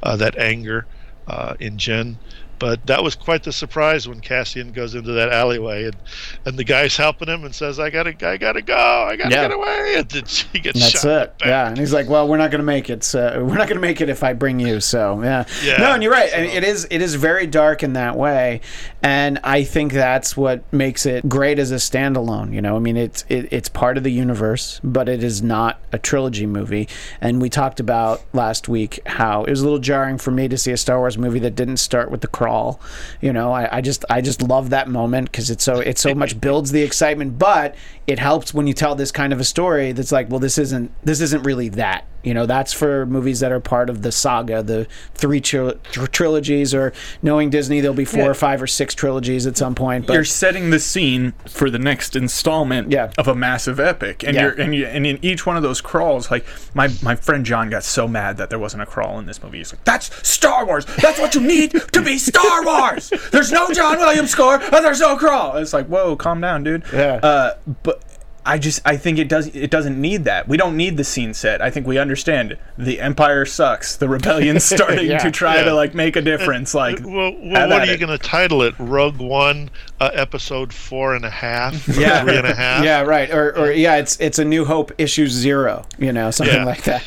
uh, 0.02 0.16
that 0.16 0.36
anger 0.38 0.86
uh, 1.26 1.54
in 1.60 1.76
jyn 1.76 2.18
but 2.58 2.86
that 2.86 3.02
was 3.02 3.14
quite 3.14 3.42
the 3.42 3.52
surprise 3.52 4.08
when 4.08 4.20
Cassian 4.20 4.72
goes 4.72 4.94
into 4.94 5.12
that 5.12 5.30
alleyway 5.32 5.84
and, 5.84 5.96
and 6.44 6.58
the 6.58 6.64
guy's 6.64 6.96
helping 6.96 7.28
him 7.28 7.44
and 7.44 7.54
says, 7.54 7.78
"I 7.78 7.90
gotta, 7.90 8.14
I 8.26 8.36
gotta 8.36 8.62
go, 8.62 8.74
I 8.76 9.16
gotta 9.16 9.34
Yeah. 9.34 9.48
get 9.48 9.52
away." 9.52 9.84
And 9.98 10.08
then 10.10 10.26
she 10.26 10.58
gets 10.60 10.78
That's 10.80 10.92
shot. 10.92 11.02
the 11.02 11.22
it. 11.22 11.48
Yeah, 11.48 11.68
and 11.68 11.78
he's 11.78 11.92
like, 11.92 12.08
"Well, 12.08 12.28
we're 12.28 12.36
not 12.36 12.50
going 12.50 12.60
to 12.60 12.64
make 12.64 12.90
it. 12.90 13.02
So 13.04 13.44
we're 13.48 13.56
not 13.56 13.68
going 13.68 13.76
to 13.76 13.80
make 13.80 14.00
it 14.00 14.08
if 14.08 14.22
I 14.22 14.32
bring 14.32 14.60
you." 14.60 14.80
So 14.80 15.20
yeah. 15.22 15.44
Yeah, 15.64 15.78
No, 15.78 15.92
and 15.94 16.02
you're 16.02 16.12
right. 16.12 16.30
So- 16.30 16.36
it 16.38 16.62
is 16.64 16.86
it 16.90 17.00
is 17.02 17.14
very 17.14 17.46
dark 17.46 17.82
in 17.82 17.94
that 17.94 18.16
way, 18.16 18.60
and 19.02 19.38
I 19.44 19.64
think 19.64 19.92
that's 19.92 20.36
what 20.36 20.70
makes 20.72 21.06
it 21.06 21.28
great 21.28 21.58
as 21.58 21.70
a 21.72 21.76
standalone. 21.76 22.52
You 22.52 22.60
know, 22.60 22.76
I 22.76 22.78
mean, 22.80 22.96
it's 22.96 23.24
it, 23.28 23.48
it's 23.52 23.68
part 23.68 23.96
of 23.96 24.04
the 24.04 24.12
universe, 24.12 24.80
but 24.84 25.08
it 25.08 25.22
is 25.24 25.42
not 25.42 25.80
a 25.92 25.98
trilogy 25.98 26.46
movie. 26.46 26.88
And 27.20 27.40
we 27.40 27.48
talked 27.50 27.80
about 27.80 28.22
last 28.32 28.68
week 28.68 29.00
how 29.06 29.44
it 29.44 29.50
was 29.50 29.60
a 29.60 29.64
little 29.64 29.78
jarring 29.78 30.18
for 30.18 30.30
me 30.30 30.48
to 30.48 30.58
see 30.58 30.72
a 30.72 30.76
Star 30.76 30.98
Wars 30.98 31.16
movie 31.18 31.38
that 31.40 31.54
didn't 31.54 31.78
start 31.78 32.10
with 32.10 32.20
the 32.20 32.26
crawl. 32.48 32.80
You 33.20 33.32
know, 33.32 33.52
I, 33.52 33.78
I 33.78 33.80
just 33.80 34.04
I 34.08 34.20
just 34.20 34.42
love 34.42 34.70
that 34.70 34.88
moment 34.88 35.30
because 35.30 35.50
it's 35.50 35.64
so 35.64 35.80
it 35.80 35.98
so 35.98 36.14
much 36.14 36.40
builds 36.40 36.72
the 36.72 36.82
excitement, 36.82 37.38
but 37.38 37.74
it 38.06 38.18
helps 38.18 38.54
when 38.54 38.66
you 38.66 38.72
tell 38.74 38.94
this 38.94 39.12
kind 39.12 39.32
of 39.32 39.40
a 39.40 39.44
story 39.44 39.92
that's 39.92 40.12
like, 40.12 40.30
well, 40.30 40.40
this 40.40 40.58
isn't 40.58 40.90
this 41.04 41.20
isn't 41.20 41.42
really 41.42 41.68
that. 41.70 42.04
You 42.24 42.34
know, 42.34 42.46
that's 42.46 42.72
for 42.72 43.06
movies 43.06 43.40
that 43.40 43.52
are 43.52 43.60
part 43.60 43.88
of 43.88 44.02
the 44.02 44.10
saga, 44.10 44.62
the 44.62 44.86
three 45.14 45.40
tril- 45.40 45.80
tr- 45.92 46.06
trilogies, 46.06 46.74
or 46.74 46.92
knowing 47.22 47.48
Disney, 47.48 47.80
there'll 47.80 47.94
be 47.96 48.04
four 48.04 48.24
Yeah. 48.24 48.28
or 48.30 48.34
five 48.34 48.60
or 48.60 48.66
six 48.66 48.94
trilogies 48.94 49.46
at 49.46 49.56
some 49.56 49.74
point. 49.76 50.06
But 50.06 50.14
you're 50.14 50.24
setting 50.24 50.70
the 50.70 50.80
scene 50.80 51.32
for 51.48 51.70
the 51.70 51.78
next 51.78 52.16
installment 52.16 52.90
Yeah. 52.90 53.10
of 53.16 53.28
a 53.28 53.34
massive 53.34 53.78
epic, 53.78 54.24
and 54.24 54.34
Yeah. 54.34 54.42
you're 54.42 54.52
and, 54.60 54.74
you, 54.74 54.86
and 54.86 55.06
in 55.06 55.18
each 55.22 55.46
one 55.46 55.56
of 55.56 55.62
those 55.62 55.80
crawls, 55.80 56.30
like 56.30 56.44
my 56.74 56.88
my 57.02 57.14
friend 57.14 57.46
John 57.46 57.70
got 57.70 57.84
so 57.84 58.08
mad 58.08 58.36
that 58.38 58.50
there 58.50 58.58
wasn't 58.58 58.82
a 58.82 58.86
crawl 58.86 59.18
in 59.18 59.26
this 59.26 59.42
movie. 59.42 59.58
He's 59.58 59.72
like, 59.72 59.84
"That's 59.84 60.10
Star 60.28 60.66
Wars. 60.66 60.84
That's 61.00 61.18
what 61.20 61.34
you 61.34 61.40
need 61.40 61.70
to 61.92 62.02
be 62.02 62.18
Star 62.18 62.64
Wars. 62.64 63.12
There's 63.30 63.52
no 63.52 63.68
John 63.72 63.98
Williams 63.98 64.30
score, 64.30 64.56
and 64.56 64.84
there's 64.84 65.00
no 65.00 65.16
crawl." 65.16 65.56
It's 65.56 65.72
like, 65.72 65.86
whoa, 65.86 66.16
calm 66.16 66.40
down, 66.40 66.64
dude. 66.64 66.82
Yeah. 66.92 67.20
Uh, 67.22 67.50
but 67.84 68.02
I 68.46 68.56
just 68.58 68.80
I 68.84 68.96
think 68.96 69.18
it 69.18 69.28
does 69.28 69.48
it 69.48 69.70
doesn't 69.70 70.00
need 70.00 70.24
that. 70.24 70.48
We 70.48 70.56
don't 70.56 70.76
need 70.76 70.96
the 70.96 71.04
scene 71.04 71.34
set. 71.34 71.60
I 71.60 71.70
think 71.70 71.86
we 71.86 71.98
understand 71.98 72.56
the 72.78 73.00
empire 73.00 73.44
sucks. 73.44 73.96
The 73.96 74.08
rebellion's 74.08 74.64
starting 74.76 75.06
Yeah. 75.06 75.18
to 75.18 75.30
try 75.30 75.56
Yeah. 75.56 75.64
to 75.64 75.74
like 75.74 75.94
make 75.94 76.16
a 76.16 76.22
difference. 76.22 76.74
Like 76.74 77.00
Well, 77.02 77.32
well 77.34 77.68
what 77.68 77.82
at 77.82 77.88
are 77.88 77.92
you 77.92 77.98
going 77.98 78.16
to 78.16 78.18
title 78.18 78.62
it? 78.62 78.74
Rogue 78.78 79.18
One, 79.18 79.68
uh, 80.00 80.10
episode 80.12 80.72
four 80.72 81.14
and 81.16 81.24
a 81.24 81.30
half, 81.30 81.88
or 81.96 82.00
Yeah. 82.00 82.22
three 82.22 82.36
and 82.36 82.46
a 82.46 82.54
half. 82.54 82.84
Yeah, 82.84 83.02
right. 83.02 83.30
Or, 83.30 83.56
or 83.58 83.72
yeah, 83.72 83.96
it's 83.96 84.18
it's 84.20 84.38
a 84.38 84.44
New 84.44 84.64
Hope 84.64 84.92
issue 84.98 85.26
zero, 85.26 85.86
you 85.98 86.12
know, 86.12 86.30
something 86.30 86.54
Yeah. 86.56 86.64
like 86.64 86.82
that. 86.84 87.02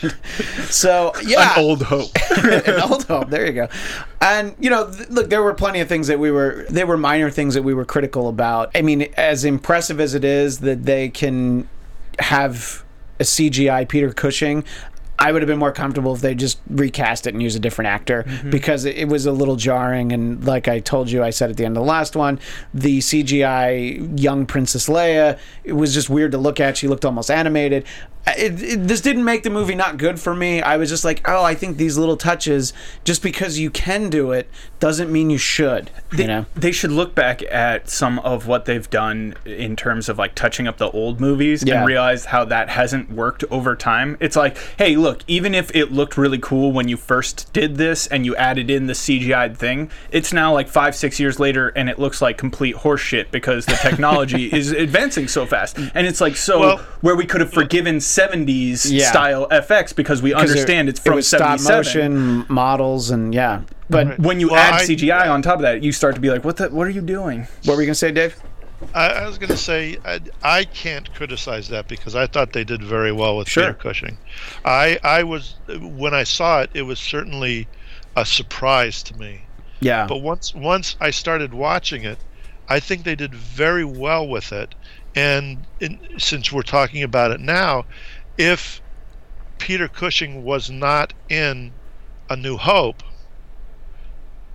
So 0.69 1.13
yeah, 1.25 1.53
An 1.57 1.63
old 1.63 1.83
hope. 1.83 2.09
an 2.43 2.81
old 2.81 3.03
hope. 3.05 3.29
There 3.29 3.45
you 3.45 3.53
go. 3.53 3.67
And 4.19 4.55
you 4.59 4.69
know, 4.69 4.91
th- 4.91 5.09
look, 5.09 5.29
there 5.29 5.41
were 5.43 5.53
plenty 5.53 5.79
of 5.79 5.87
things 5.87 6.07
that 6.07 6.19
we 6.19 6.31
were. 6.31 6.65
there 6.69 6.85
were 6.87 6.97
minor 6.97 7.29
things 7.29 7.53
that 7.53 7.63
we 7.63 7.73
were 7.73 7.85
critical 7.85 8.27
about. 8.29 8.71
I 8.75 8.81
mean, 8.81 9.03
as 9.17 9.45
impressive 9.45 9.99
as 9.99 10.13
it 10.13 10.23
is 10.25 10.59
that 10.59 10.83
they 10.85 11.09
can 11.09 11.67
have 12.19 12.83
a 13.19 13.23
CGI 13.23 13.87
Peter 13.87 14.11
Cushing. 14.13 14.63
I 15.21 15.31
would 15.31 15.43
have 15.43 15.47
been 15.47 15.59
more 15.59 15.71
comfortable 15.71 16.15
if 16.15 16.21
they 16.21 16.33
just 16.33 16.59
recast 16.67 17.27
it 17.27 17.35
and 17.35 17.43
use 17.43 17.55
a 17.55 17.59
different 17.59 17.89
actor 17.89 18.23
mm-hmm. 18.23 18.49
because 18.49 18.85
it, 18.85 18.97
it 18.97 19.07
was 19.07 19.27
a 19.27 19.31
little 19.31 19.55
jarring. 19.55 20.11
And 20.11 20.43
like 20.43 20.67
I 20.67 20.79
told 20.79 21.11
you, 21.11 21.23
I 21.23 21.29
said 21.29 21.51
at 21.51 21.57
the 21.57 21.63
end 21.63 21.77
of 21.77 21.83
the 21.83 21.87
last 21.87 22.15
one, 22.15 22.39
the 22.73 22.97
CGI 22.97 24.19
young 24.19 24.47
Princess 24.47 24.89
Leia, 24.89 25.37
it 25.63 25.73
was 25.73 25.93
just 25.93 26.09
weird 26.09 26.31
to 26.31 26.39
look 26.39 26.59
at. 26.59 26.75
She 26.75 26.87
looked 26.87 27.05
almost 27.05 27.29
animated. 27.29 27.85
It, 28.27 28.61
it, 28.61 28.87
this 28.87 29.01
didn't 29.01 29.25
make 29.25 29.43
the 29.43 29.49
movie 29.49 29.73
not 29.75 29.97
good 29.97 30.19
for 30.19 30.35
me. 30.35 30.61
I 30.61 30.77
was 30.77 30.89
just 30.89 31.03
like, 31.03 31.27
oh, 31.27 31.43
I 31.43 31.55
think 31.55 31.77
these 31.77 31.97
little 31.97 32.17
touches, 32.17 32.71
just 33.03 33.23
because 33.23 33.57
you 33.57 33.69
can 33.71 34.09
do 34.09 34.31
it, 34.31 34.47
doesn't 34.79 35.11
mean 35.11 35.29
you 35.29 35.37
should. 35.39 35.89
They, 36.11 36.23
you 36.23 36.27
know? 36.27 36.45
they 36.55 36.71
should 36.71 36.91
look 36.91 37.15
back 37.15 37.41
at 37.43 37.89
some 37.89 38.19
of 38.19 38.47
what 38.47 38.65
they've 38.65 38.89
done 38.89 39.35
in 39.45 39.75
terms 39.75 40.07
of 40.07 40.17
like 40.17 40.35
touching 40.35 40.67
up 40.67 40.77
the 40.77 40.89
old 40.91 41.19
movies 41.19 41.63
Yeah. 41.63 41.79
and 41.79 41.87
realize 41.87 42.25
how 42.25 42.45
that 42.45 42.69
hasn't 42.69 43.11
worked 43.11 43.43
over 43.51 43.75
time. 43.75 44.17
It's 44.19 44.35
like, 44.35 44.57
hey, 44.77 44.95
look, 44.95 45.23
even 45.27 45.53
if 45.55 45.75
it 45.75 45.91
looked 45.91 46.17
really 46.17 46.39
cool 46.39 46.71
when 46.71 46.87
you 46.87 46.97
first 46.97 47.51
did 47.53 47.77
this 47.77 48.07
and 48.07 48.25
you 48.25 48.35
added 48.35 48.69
in 48.69 48.85
the 48.87 48.93
CGI 48.93 49.55
thing, 49.55 49.89
it's 50.11 50.31
now 50.31 50.53
like 50.53 50.67
five, 50.67 50.95
six 50.95 51.19
years 51.19 51.39
later 51.39 51.69
and 51.69 51.89
it 51.89 51.97
looks 51.99 52.21
like 52.21 52.37
complete 52.37 52.75
horseshit 52.77 53.31
because 53.31 53.65
the 53.65 53.73
technology 53.81 54.45
is 54.53 54.71
advancing 54.71 55.27
so 55.27 55.45
fast. 55.45 55.77
And 55.77 56.05
it's 56.07 56.21
like, 56.21 56.35
so 56.35 56.59
Well- 56.59 56.77
where 57.01 57.15
we 57.15 57.25
could 57.25 57.41
have 57.41 57.51
forgiven 57.51 57.99
70s 58.17 58.91
Yeah. 58.91 59.09
style 59.09 59.47
FX 59.49 59.95
because 59.95 60.21
we 60.21 60.33
understand 60.33 60.87
it, 60.87 60.91
it's 60.91 60.99
from 60.99 61.13
it 61.13 61.15
was 61.17 61.27
stop 61.27 61.59
motion 61.61 62.45
models 62.49 63.09
and 63.11 63.33
yeah. 63.33 63.61
But 63.89 64.19
when 64.19 64.39
you 64.39 64.49
Well, 64.49 64.57
add 64.57 64.75
I- 64.75 64.85
CGI 64.85 65.27
on 65.29 65.41
top 65.41 65.55
of 65.55 65.61
that, 65.63 65.83
you 65.83 65.91
start 65.91 66.15
to 66.15 66.21
be 66.21 66.29
like, 66.29 66.45
"What 66.45 66.57
the? 66.57 66.69
What 66.69 66.87
are 66.87 66.91
you 66.91 67.01
doing?" 67.01 67.47
what 67.65 67.75
were 67.75 67.81
you 67.81 67.87
gonna 67.87 67.95
say, 67.95 68.11
Dave? 68.11 68.35
I, 68.95 69.09
I 69.09 69.27
was 69.27 69.37
going 69.37 69.49
to 69.49 69.57
say 69.57 69.97
I, 70.03 70.19
I 70.41 70.63
can't 70.63 71.13
criticize 71.13 71.67
that 71.69 71.87
because 71.87 72.15
I 72.15 72.25
thought 72.25 72.51
they 72.53 72.63
did 72.63 72.81
very 72.83 73.11
well 73.11 73.37
with 73.37 73.47
Sure. 73.47 73.65
Peter 73.65 73.73
Cushing. 73.75 74.17
I 74.65 74.97
I 75.03 75.21
was 75.21 75.55
when 75.79 76.15
I 76.15 76.23
saw 76.23 76.61
it, 76.61 76.71
it 76.73 76.81
was 76.81 76.97
certainly 76.99 77.67
a 78.15 78.25
surprise 78.25 79.03
to 79.03 79.15
me. 79.19 79.41
Yeah. 79.81 80.07
But 80.07 80.17
once 80.23 80.55
once 80.55 80.95
I 80.99 81.11
started 81.11 81.53
watching 81.53 82.03
it, 82.03 82.17
I 82.69 82.79
think 82.79 83.03
they 83.03 83.13
did 83.15 83.35
very 83.35 83.85
well 83.85 84.27
with 84.27 84.51
it. 84.51 84.73
And 85.15 85.65
in, 85.79 85.99
since 86.17 86.51
we're 86.51 86.61
talking 86.61 87.03
about 87.03 87.31
it 87.31 87.39
now, 87.41 87.85
if 88.37 88.81
Peter 89.57 89.87
Cushing 89.87 90.43
was 90.43 90.69
not 90.69 91.13
in 91.29 91.71
A 92.29 92.35
New 92.35 92.57
Hope, 92.57 93.03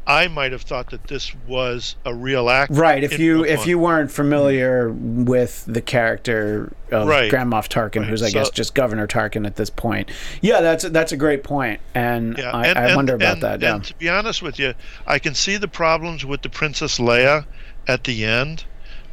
I 0.08 0.28
might 0.28 0.52
have 0.52 0.62
thought 0.62 0.90
that 0.90 1.08
this 1.08 1.34
was 1.48 1.96
a 2.04 2.14
real 2.14 2.48
act. 2.48 2.70
Right. 2.72 3.02
If 3.02 3.18
you 3.18 3.44
if 3.44 3.60
One. 3.60 3.68
you 3.68 3.78
weren't 3.80 4.10
familiar 4.12 4.88
with 4.90 5.64
the 5.66 5.80
character 5.82 6.72
of 6.92 7.08
Right. 7.08 7.28
Grand 7.28 7.50
Moff 7.52 7.68
Tarkin, 7.68 8.02
Right. 8.02 8.08
who's 8.10 8.22
I 8.22 8.30
guess 8.30 8.50
just 8.50 8.72
Governor 8.76 9.08
Tarkin 9.08 9.44
at 9.46 9.56
this 9.56 9.68
point, 9.68 10.12
yeah, 10.40 10.60
that's 10.60 10.84
that's 10.90 11.10
a 11.10 11.16
great 11.16 11.42
point, 11.42 11.80
and 11.92 12.38
Yeah, 12.38 12.52
I, 12.52 12.66
and- 12.68 12.78
I 12.78 12.84
and- 12.86 12.96
wonder 12.96 13.14
about 13.16 13.32
and- 13.34 13.42
that. 13.42 13.60
Yeah. 13.62 13.74
And 13.74 13.84
to 13.84 13.94
be 13.94 14.08
honest 14.08 14.42
with 14.42 14.60
you, 14.60 14.74
I 15.08 15.18
can 15.18 15.34
see 15.34 15.56
the 15.56 15.66
problems 15.68 16.24
with 16.24 16.42
the 16.42 16.50
Princess 16.50 16.98
Leia 16.98 17.44
at 17.88 18.04
the 18.04 18.24
end 18.24 18.64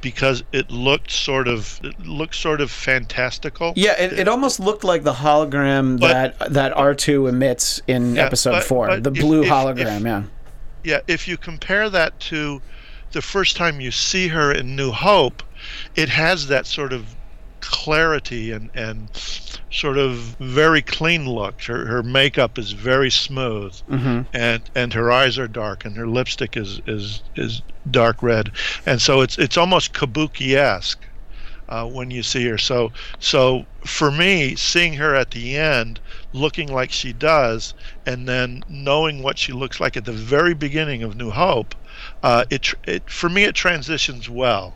because 0.03 0.43
it 0.51 0.69
looked 0.69 1.09
sort 1.09 1.47
of 1.47 1.79
it 1.83 1.97
looked 2.05 2.35
sort 2.35 2.61
of 2.61 2.69
fantastical. 2.69 3.73
Yeah, 3.75 3.99
it, 3.99 4.13
it 4.13 4.27
almost 4.27 4.59
looked 4.59 4.83
like 4.83 5.01
the 5.03 5.13
hologram 5.13 5.99
But- 5.99 6.37
that 6.37 6.53
that 6.53 6.73
R 6.77 6.93
two 6.93 7.25
emits 7.27 7.81
in 7.87 8.15
Yeah, 8.15 8.25
Episode 8.25 8.51
but- 8.51 8.63
Four, 8.65 8.87
but 8.87 9.03
the 9.03 9.11
blue 9.11 9.41
if- 9.43 9.49
hologram. 9.49 9.97
if- 9.97 10.03
yeah. 10.03 10.23
Yeah, 10.83 10.99
if 11.07 11.27
you 11.29 11.37
compare 11.37 11.89
that 11.89 12.19
to 12.31 12.61
the 13.13 13.21
first 13.21 13.55
time 13.55 13.79
you 13.79 13.89
see 13.89 14.27
her 14.27 14.51
in 14.51 14.75
New 14.75 14.91
Hope, 14.91 15.41
it 15.95 16.09
has 16.09 16.47
that 16.47 16.67
sort 16.67 16.91
of 16.93 17.15
clarity 17.61 18.51
and 18.51 18.69
and 18.75 19.09
sort 19.73 19.97
of 19.97 20.35
very 20.39 20.81
clean 20.81 21.27
look. 21.27 21.61
Her 21.63 21.85
her 21.87 22.03
makeup 22.03 22.57
is 22.57 22.71
very 22.71 23.09
smooth, 23.09 23.73
Mm-hmm. 23.89 24.21
and 24.33 24.61
and 24.75 24.93
her 24.93 25.11
eyes 25.11 25.37
are 25.39 25.47
dark, 25.47 25.83
and 25.85 25.97
her 25.97 26.07
lipstick 26.07 26.55
is 26.55 26.79
is 26.85 27.21
is 27.35 27.61
dark 27.89 28.21
red, 28.21 28.51
and 28.85 29.01
so 29.01 29.21
it's 29.21 29.37
it's 29.37 29.57
almost 29.57 29.93
kabuki-esque 29.93 31.03
uh, 31.69 31.85
when 31.85 32.11
you 32.11 32.23
see 32.23 32.45
her. 32.47 32.57
So 32.57 32.91
so 33.19 33.65
for 33.85 34.11
me, 34.11 34.55
seeing 34.55 34.93
her 34.93 35.15
at 35.15 35.31
the 35.31 35.57
end 35.57 35.99
looking 36.33 36.71
like 36.71 36.91
she 36.91 37.11
does, 37.11 37.73
and 38.05 38.27
then 38.27 38.63
knowing 38.69 39.23
what 39.23 39.37
she 39.37 39.51
looks 39.53 39.79
like 39.79 39.97
at 39.97 40.05
the 40.05 40.11
very 40.13 40.53
beginning 40.53 41.03
of 41.03 41.15
New 41.15 41.31
Hope, 41.31 41.73
uh, 42.21 42.45
it 42.49 42.73
it 42.85 43.09
for 43.09 43.29
me 43.29 43.43
it 43.43 43.55
transitions 43.55 44.29
well. 44.29 44.75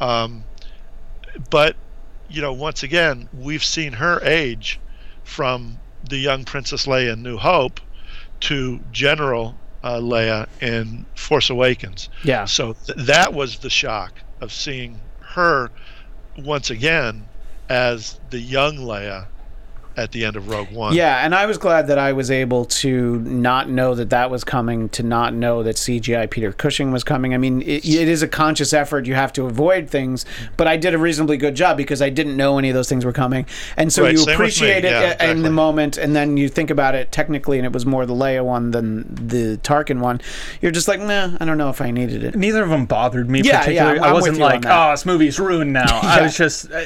Um, 0.00 0.44
but 1.50 1.74
you 2.28 2.42
know, 2.42 2.52
once 2.52 2.82
again, 2.82 3.28
we've 3.32 3.64
seen 3.64 3.92
her 3.92 4.20
age 4.22 4.80
from 5.24 5.78
the 6.08 6.16
young 6.16 6.44
Princess 6.44 6.86
Leia 6.86 7.12
in 7.12 7.22
New 7.22 7.36
Hope 7.36 7.80
to 8.40 8.80
General 8.92 9.54
uh, 9.82 9.98
Leia 9.98 10.48
in 10.60 11.06
Force 11.14 11.50
Awakens. 11.50 12.08
Yeah. 12.24 12.44
So 12.44 12.74
th- 12.74 12.98
that 13.06 13.32
was 13.32 13.58
the 13.58 13.70
shock 13.70 14.12
of 14.40 14.52
seeing 14.52 15.00
her 15.20 15.70
once 16.38 16.70
again 16.70 17.26
as 17.68 18.18
the 18.30 18.38
young 18.38 18.76
Leia 18.76 19.26
at 19.96 20.12
the 20.12 20.24
end 20.24 20.36
of 20.36 20.48
Rogue 20.48 20.70
One. 20.70 20.94
Yeah, 20.94 21.24
and 21.24 21.34
I 21.34 21.46
was 21.46 21.58
glad 21.58 21.86
that 21.88 21.98
I 21.98 22.12
was 22.12 22.30
able 22.30 22.64
to 22.66 23.18
not 23.20 23.68
know 23.70 23.94
that 23.94 24.10
that 24.10 24.30
was 24.30 24.44
coming, 24.44 24.88
to 24.90 25.02
not 25.02 25.32
know 25.34 25.62
that 25.62 25.76
CGI 25.76 26.28
Peter 26.30 26.52
Cushing 26.52 26.92
was 26.92 27.02
coming. 27.02 27.32
I 27.34 27.38
mean, 27.38 27.62
it, 27.62 27.84
it 27.84 28.08
is 28.08 28.22
a 28.22 28.28
conscious 28.28 28.72
effort. 28.72 29.06
You 29.06 29.14
have 29.14 29.32
to 29.34 29.46
avoid 29.46 29.88
things, 29.88 30.24
but 30.56 30.66
I 30.66 30.76
did 30.76 30.94
a 30.94 30.98
reasonably 30.98 31.36
good 31.36 31.54
job 31.54 31.76
because 31.76 32.02
I 32.02 32.10
didn't 32.10 32.36
know 32.36 32.58
any 32.58 32.68
of 32.68 32.74
those 32.74 32.88
things 32.88 33.04
were 33.04 33.12
coming, 33.12 33.46
and 33.76 33.92
so 33.92 34.02
Right, 34.02 34.12
you 34.12 34.18
same 34.18 34.26
with 34.26 34.28
me. 34.28 34.34
appreciate 34.34 34.84
it 34.84 34.90
Yeah, 34.90 35.16
a- 35.18 35.30
in 35.30 35.42
the 35.42 35.50
moment, 35.50 35.96
and 35.96 36.14
then 36.14 36.36
you 36.36 36.48
think 36.48 36.70
about 36.70 36.94
it 36.94 37.10
technically, 37.12 37.58
and 37.58 37.64
it 37.66 37.72
was 37.72 37.86
more 37.86 38.04
the 38.06 38.14
Leia 38.14 38.44
one 38.44 38.70
than 38.72 39.06
the 39.14 39.58
Tarkin 39.62 40.00
one. 40.00 40.20
You're 40.60 40.72
just 40.72 40.88
like, 40.88 41.00
nah, 41.00 41.36
I 41.40 41.44
don't 41.44 41.58
know 41.58 41.70
if 41.70 41.80
I 41.80 41.90
needed 41.90 42.22
it. 42.22 42.34
Neither 42.36 42.62
of 42.62 42.68
them 42.70 42.84
bothered 42.86 43.30
me 43.30 43.40
Yeah, 43.40 43.52
yeah, 43.52 43.58
particularly. 43.60 43.98
I'm- 44.00 44.04
I 44.04 44.08
I'm 44.08 44.14
with 44.14 44.22
wasn't 44.22 44.38
like, 44.40 44.64
oh, 44.66 44.90
this 44.90 45.06
movie's 45.06 45.38
ruined 45.40 45.72
now. 45.72 46.00
I 46.02 46.20
was 46.22 46.36
just. 46.36 46.70
uh, 46.70 46.84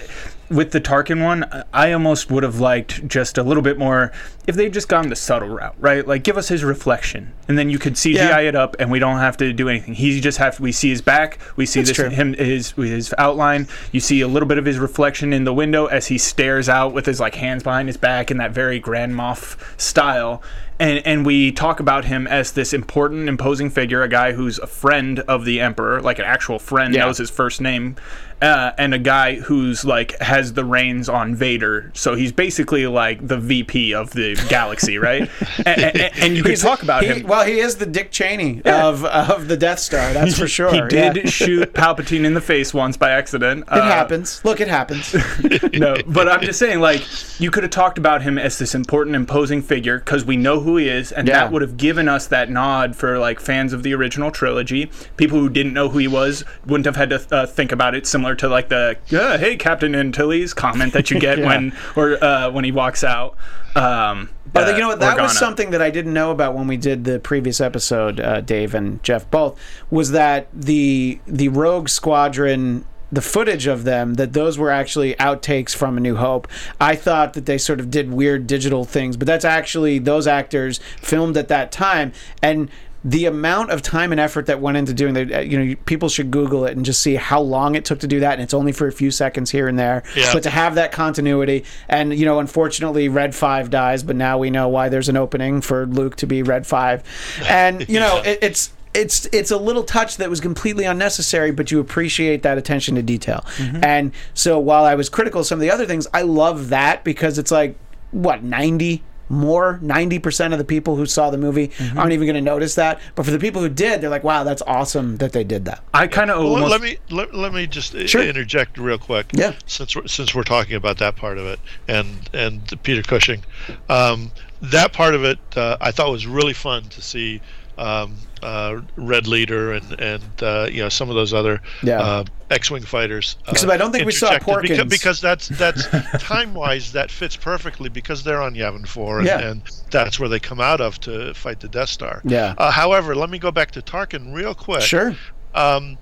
With 0.51 0.73
the 0.73 0.81
Tarkin 0.81 1.23
one, 1.23 1.45
I 1.73 1.93
almost 1.93 2.29
would 2.33 2.43
have 2.43 2.59
liked 2.59 3.07
just 3.07 3.39
a 3.39 3.43
little 3.45 3.63
bit 3.63 3.79
more 3.79 4.11
if 4.49 4.57
they'd 4.57 4.73
just 4.75 4.89
gone 4.89 5.09
the 5.09 5.15
subtle 5.15 5.49
route, 5.49 5.77
right? 5.79 6.05
Like 6.05 6.25
give 6.25 6.37
us 6.37 6.49
his 6.49 6.65
reflection, 6.65 7.33
and 7.47 7.57
then 7.57 7.71
you 7.71 7.79
could 7.79 7.95
CGI 7.95 8.15
Yeah. 8.17 8.39
it 8.41 8.57
up, 8.57 8.75
and 8.81 8.91
we 8.91 8.99
don't 8.99 9.19
have 9.19 9.37
to 9.37 9.53
do 9.53 9.69
anything. 9.69 9.95
He 9.95 10.21
just 10.21 10.39
have 10.39 10.59
we 10.59 10.73
see 10.73 10.89
his 10.89 11.03
back, 11.03 11.39
we 11.55 11.67
see 11.67 11.81
That's 11.81 11.91
this 11.91 11.97
true. 11.97 12.09
him 12.11 12.35
his 12.35 12.73
his 12.73 13.15
outline. 13.17 13.69
You 13.93 14.01
see 14.01 14.23
a 14.23 14.29
little 14.29 14.49
bit 14.49 14.59
of 14.59 14.65
his 14.65 14.81
reflection 14.81 15.33
in 15.33 15.45
the 15.45 15.55
window 15.55 15.87
as 15.87 16.09
he 16.09 16.19
stares 16.19 16.69
out 16.69 16.93
with 16.93 17.07
his 17.07 17.21
like 17.21 17.37
hands 17.37 17.63
behind 17.63 17.89
his 17.89 17.97
back 17.97 18.33
in 18.33 18.39
that 18.39 18.51
very 18.51 18.81
Grand 18.81 19.15
Moff 19.15 19.57
style. 19.81 20.43
And, 20.81 21.07
and 21.07 21.27
we 21.27 21.53
talk 21.53 21.79
about 21.79 22.07
him 22.07 22.27
as 22.27 22.53
this 22.53 22.73
important, 22.73 23.29
imposing 23.29 23.69
figure, 23.69 24.03
a 24.03 24.09
guy 24.09 24.33
who's 24.33 24.59
a 24.59 24.67
friend 24.67 25.19
of 25.21 25.45
the 25.45 25.61
emperor, 25.61 26.01
like 26.01 26.19
an 26.19 26.25
actual 26.25 26.59
friend, 26.59 26.95
Yeah. 26.95 27.05
knows 27.05 27.19
his 27.19 27.29
first 27.29 27.61
name, 27.61 27.97
uh, 28.43 28.73
and 28.79 28.95
a 28.95 28.99
guy 28.99 29.37
who's 29.37 29.85
like 29.85 30.19
has 30.21 30.53
the 30.55 30.65
reins 30.65 31.09
on 31.09 31.35
Vader. 31.35 31.91
So 31.95 32.15
he's 32.15 32.33
basically 32.33 32.87
like 32.87 33.27
the 33.27 33.39
VP 33.39 33.95
of 33.95 34.11
the 34.13 34.35
galaxy, 34.49 34.99
right? 34.99 35.29
and, 35.67 35.69
and, 35.69 36.01
and 36.19 36.37
you 36.37 36.43
could 36.43 36.51
He's- 36.51 36.63
talk 36.63 36.83
about 36.83 37.03
he- 37.05 37.09
him. 37.09 37.27
Well, 37.27 37.45
he 37.45 37.61
is 37.61 37.77
the 37.77 37.87
Dick 37.87 38.11
Cheney 38.11 38.63
of 38.65 39.05
of 39.05 39.49
the 39.49 39.57
Death 39.57 39.79
Star. 39.79 40.13
That's 40.13 40.39
for 40.39 40.49
sure. 40.49 40.73
He 40.73 40.81
did 40.89 41.17
Yeah. 41.17 41.27
shoot 41.27 41.73
Palpatine 41.75 42.25
in 42.25 42.35
the 42.35 42.41
face 42.41 42.73
once 42.75 42.97
by 42.97 43.11
accident. 43.11 43.65
It 43.71 43.83
happens. 43.83 44.45
Look, 44.45 44.61
it 44.61 44.69
happens. 44.69 45.15
no, 45.75 45.97
but 46.07 46.29
I'm 46.29 46.41
just 46.41 46.59
saying, 46.59 46.81
like, 46.81 47.03
you 47.41 47.51
could 47.51 47.63
have 47.63 47.71
talked 47.71 47.99
about 47.99 48.23
him 48.23 48.39
as 48.39 48.59
this 48.59 48.75
important, 48.75 49.17
imposing 49.17 49.63
figure 49.63 49.99
because 49.99 50.25
we 50.25 50.37
know 50.37 50.61
who 50.61 50.77
he 50.77 50.89
is, 50.89 51.13
and 51.13 51.29
Yeah. 51.29 51.35
that 51.45 51.53
would 51.53 51.63
have 51.63 51.77
given 51.77 52.09
us 52.09 52.27
that 52.29 52.51
nod 52.51 52.97
for 52.97 53.19
like 53.19 53.41
fans 53.41 53.73
of 53.73 53.83
the 53.83 53.95
original 53.95 54.31
trilogy. 54.31 54.91
People 55.17 55.39
who 55.39 55.49
didn't 55.49 55.73
know 55.75 55.89
who 55.89 55.99
he 55.99 56.09
was 56.09 56.45
wouldn't 56.67 56.87
have 56.87 56.97
had 56.97 57.11
to 57.11 57.35
uh, 57.37 57.47
think 57.47 57.73
about 57.73 57.95
it, 57.95 58.07
similar 58.07 58.30
to 58.37 58.49
like 58.49 58.69
the 58.69 58.97
uh, 59.13 59.39
"Hey, 59.39 59.57
Captain 59.57 59.95
Antilles" 59.95 60.55
comment 60.55 60.93
that 60.93 61.11
you 61.11 61.19
get 61.21 61.39
Yeah. 61.41 61.47
when 61.47 61.77
or 61.97 62.23
uh, 62.23 62.51
when 62.51 62.65
he 62.65 62.73
walks 62.73 63.03
out. 63.05 63.37
Um, 63.77 64.31
But 64.53 64.69
uh, 64.69 64.73
you 64.73 64.79
know 64.81 64.89
what? 64.89 65.01
That 65.01 65.19
was 65.21 65.39
something 65.39 65.71
that 65.71 65.81
I 65.83 65.91
didn't 65.91 66.13
know 66.13 66.31
about 66.31 66.55
when 66.55 66.67
we 66.67 66.77
did 66.77 67.05
the 67.05 67.21
previous 67.21 67.61
episode, 67.61 68.19
uh, 68.21 68.41
Dave 68.41 68.75
and 68.75 69.03
Jeff 69.03 69.31
both. 69.31 69.59
Was 69.91 70.11
that 70.13 70.49
the 70.53 71.21
the 71.27 71.49
Rogue 71.49 71.89
Squadron 71.89 72.85
the 73.13 73.21
footage 73.23 73.67
of 73.67 73.83
them 73.83 74.15
that 74.15 74.35
those 74.35 74.57
were 74.57 74.71
actually 74.71 75.17
outtakes 75.17 75.75
from 75.75 75.97
A 75.97 76.01
New 76.01 76.15
Hope. 76.15 76.47
I 76.81 76.95
thought 76.95 77.33
that 77.33 77.45
they 77.45 77.59
sort 77.59 77.81
of 77.81 77.91
did 77.91 78.13
weird 78.13 78.47
digital 78.47 78.85
things, 78.85 79.17
but 79.17 79.27
that's 79.27 79.45
actually 79.45 79.99
those 79.99 80.29
actors 80.29 80.79
filmed 81.01 81.37
at 81.37 81.49
that 81.49 81.73
time 81.73 82.13
and 82.41 82.71
the 83.05 83.25
amount 83.25 83.71
of 83.71 83.81
time 83.81 84.13
and 84.13 84.21
effort 84.21 84.47
that 84.47 84.61
went 84.61 84.77
into 84.77 84.93
doing 84.93 85.15
that, 85.15 85.33
uh, 85.33 85.39
you 85.41 85.59
know, 85.59 85.77
people 85.87 86.09
should 86.09 86.31
Google 86.31 86.67
it 86.67 86.77
and 86.77 86.85
just 86.85 87.01
see 87.01 87.15
how 87.15 87.41
long 87.41 87.75
it 87.75 87.85
took 87.85 88.01
to 88.01 88.07
do 88.07 88.21
that. 88.21 88.35
And 88.35 88.43
it's 88.43 88.53
only 88.53 88.73
for 88.73 88.87
a 88.87 88.93
few 88.93 89.11
seconds 89.11 89.51
here 89.51 89.69
and 89.69 89.79
there. 89.79 90.03
Yeah. 90.15 90.33
But 90.35 90.43
to 90.43 90.51
have 90.51 90.75
that 90.75 90.93
continuity, 90.93 91.65
and, 91.89 92.15
you 92.15 92.27
know, 92.27 92.41
unfortunately, 92.41 93.09
Red 93.09 93.35
5 93.35 93.71
dies, 93.71 94.03
but 94.03 94.17
now 94.17 94.37
we 94.37 94.51
know 94.51 94.69
why 94.69 94.91
there's 94.91 95.09
an 95.09 95.17
opening 95.17 95.63
for 95.63 95.87
Luke 95.87 96.17
to 96.17 96.27
be 96.27 96.43
Red 96.43 96.67
5. 96.67 97.03
And, 97.49 97.89
you 97.89 98.01
know, 98.01 98.19
it, 98.25 98.39
it's. 98.43 98.73
It's 98.93 99.27
it's 99.27 99.53
a 99.53 99.57
little 99.57 99.85
touch 99.85 100.17
that 100.17 100.29
was 100.29 100.41
completely 100.41 100.85
unnecessary, 100.85 101.53
but 101.53 101.71
you 101.71 101.79
appreciate 101.79 102.43
that 102.43 102.59
attention 102.59 102.97
to 102.97 103.03
detail. 103.03 103.45
Mm-hmm. 103.59 103.85
And 103.85 104.13
so 104.35 104.59
while 104.59 104.85
I 104.85 104.97
was 104.97 105.09
critical 105.09 105.43
of 105.43 105.47
some 105.47 105.59
of 105.59 105.61
the 105.61 105.71
other 105.71 105.87
things, 105.87 106.09
I 106.13 106.23
love 106.23 106.71
that 106.71 107.05
because 107.05 107.39
it's 107.39 107.53
like 107.53 107.77
what 108.11 108.43
ninety 108.43 109.05
more 109.31 109.79
90% 109.83 110.53
of 110.53 110.59
the 110.59 110.65
people 110.65 110.97
who 110.97 111.07
saw 111.07 111.31
the 111.31 111.39
movie 111.39 111.71
aren't 111.97 112.13
even 112.13 112.27
going 112.27 112.35
to 112.35 112.41
notice 112.43 112.75
that 112.75 113.01
but 113.15 113.25
for 113.25 113.31
the 113.31 113.39
people 113.39 113.63
who 113.63 113.69
did 113.69 114.01
they're 114.01 114.11
like 114.11 114.25
wow 114.25 114.45
that's 114.45 114.63
awesome 114.67 115.17
that 115.19 115.33
they 115.33 115.45
did 115.45 115.65
that 115.65 115.83
I 115.95 116.07
kind 116.09 116.31
of 116.31 116.39
Well, 116.39 116.55
almost 116.55 116.71
let 116.73 116.81
me 116.83 116.99
let, 117.11 117.35
let 117.35 117.53
me 117.55 117.67
just 117.67 117.97
Sure. 118.09 118.23
interject 118.23 118.77
real 118.77 118.99
quick. 118.99 119.31
Yeah. 119.33 119.55
Since 119.67 119.97
we're, 119.97 120.07
since 120.07 120.35
we're 120.35 120.43
talking 120.43 120.75
about 120.75 120.99
that 120.99 121.17
part 121.17 121.39
of 121.39 121.47
it 121.47 121.61
and 121.89 122.29
and 122.35 122.83
Peter 122.83 123.03
Cushing, 123.03 123.43
um, 123.89 124.33
that 124.61 124.93
part 124.93 125.15
of 125.15 125.25
it 125.25 125.39
uh, 125.57 125.77
I 125.81 125.91
thought 125.93 126.11
was 126.11 126.27
really 126.27 126.53
fun 126.53 126.85
to 126.91 127.01
see. 127.03 127.41
Um, 127.81 128.17
uh, 128.43 128.81
Red 128.97 129.27
Leader 129.27 129.73
and 129.73 129.99
and 130.01 130.23
uh, 130.43 130.69
you 130.71 130.83
know 130.83 130.89
some 130.91 131.09
of 131.09 131.15
those 131.15 131.33
other 131.35 131.61
Yeah. 131.83 132.01
uh, 132.01 132.25
X-wing 132.51 132.83
fighters. 132.83 133.37
Uh, 133.47 133.53
Except 133.53 133.73
I 133.73 133.77
don't 133.79 133.91
think 133.93 134.05
we 134.07 134.13
saw 134.13 134.39
Porkins. 134.39 134.89
because, 134.89 135.21
that's 135.21 135.49
that's 135.49 135.87
time 136.23 136.53
wise 136.55 136.93
that 136.93 137.11
fits 137.11 137.37
perfectly 137.37 137.89
because 137.89 138.23
they're 138.23 138.43
on 138.43 138.55
Yavin 138.55 138.87
Four 138.87 139.19
and, 139.19 139.27
Yeah. 139.27 139.39
and 139.41 139.63
that's 139.91 140.21
where 140.21 140.29
they 140.29 140.41
come 140.41 140.61
out 140.61 140.81
of 140.81 141.01
to 141.01 141.33
fight 141.35 141.61
the 141.61 141.69
Death 141.69 141.89
Star. 141.89 142.21
Yeah. 142.25 142.55
Uh, 142.59 142.71
however, 142.71 143.15
let 143.15 143.31
me 143.31 143.39
go 143.39 143.51
back 143.51 143.71
to 143.73 143.83
Tarkin 143.83 144.35
real 144.35 144.55
quick 144.55 144.83
sure 144.83 145.17
um, 145.55 145.97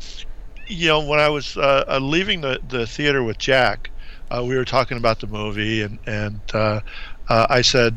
you 0.66 0.88
know, 0.88 1.00
when 1.06 1.18
I 1.20 1.28
was 1.28 1.56
uh, 1.56 1.98
leaving 2.02 2.40
the, 2.42 2.60
the 2.68 2.86
theater 2.86 3.22
with 3.22 3.38
Jack, 3.38 3.90
uh, 4.30 4.44
we 4.44 4.54
were 4.56 4.64
talking 4.66 4.98
about 4.98 5.20
the 5.20 5.26
movie, 5.26 5.80
and 5.82 5.98
and 6.06 6.40
uh, 6.52 6.80
uh, 7.28 7.46
I 7.48 7.62
said, 7.62 7.96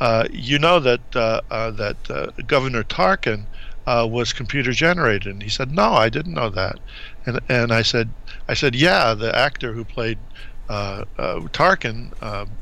uh, 0.00 0.26
you 0.30 0.58
know 0.58 0.80
that 0.80 1.14
uh, 1.14 1.40
uh, 1.50 1.70
that 1.72 2.32
Governor 2.46 2.82
Tarkin 2.84 3.48
was 3.86 4.32
computer 4.32 4.72
generated, 4.72 5.32
and 5.32 5.42
he 5.42 5.48
said, 5.50 5.70
no, 5.72 5.92
I 5.92 6.08
didn't 6.08 6.34
know 6.34 6.50
that, 6.50 6.80
and 7.26 7.40
and 7.48 7.72
I 7.72 7.82
said, 7.82 8.14
I 8.48 8.54
said, 8.54 8.74
yeah, 8.74 9.14
the 9.14 9.36
actor 9.36 9.72
who 9.74 9.84
played 9.84 10.18
Tarkin, 10.68 12.12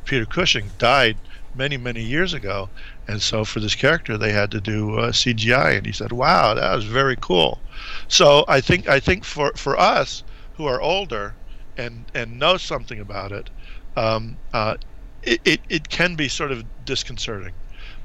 Peter 0.04 0.26
Cushing, 0.26 0.70
died 0.78 1.20
many 1.54 1.76
many 1.76 2.02
years 2.02 2.34
ago, 2.34 2.70
and 3.06 3.22
so 3.22 3.44
for 3.44 3.60
this 3.60 3.74
character 3.74 4.18
they 4.18 4.32
had 4.32 4.50
to 4.50 4.60
do 4.60 4.96
CGI, 5.12 5.76
and 5.76 5.86
he 5.86 5.92
said, 5.92 6.12
wow, 6.12 6.54
that 6.54 6.74
was 6.74 6.84
very 6.86 7.16
cool. 7.20 7.62
So 8.08 8.44
I 8.48 8.60
think 8.60 8.88
I 8.88 9.00
think 9.00 9.24
for 9.24 9.52
for 9.56 9.78
us 9.78 10.24
who 10.54 10.66
are 10.66 10.80
older 10.80 11.38
and 11.76 12.10
and 12.14 12.38
know 12.38 12.56
something 12.56 12.98
about 12.98 13.32
it, 13.32 13.50
um, 13.96 14.38
uh, 14.52 14.76
it, 15.22 15.40
it 15.44 15.60
it 15.68 15.88
can 15.88 16.16
be 16.16 16.28
sort 16.28 16.52
of 16.52 16.64
disconcerting. 16.84 17.56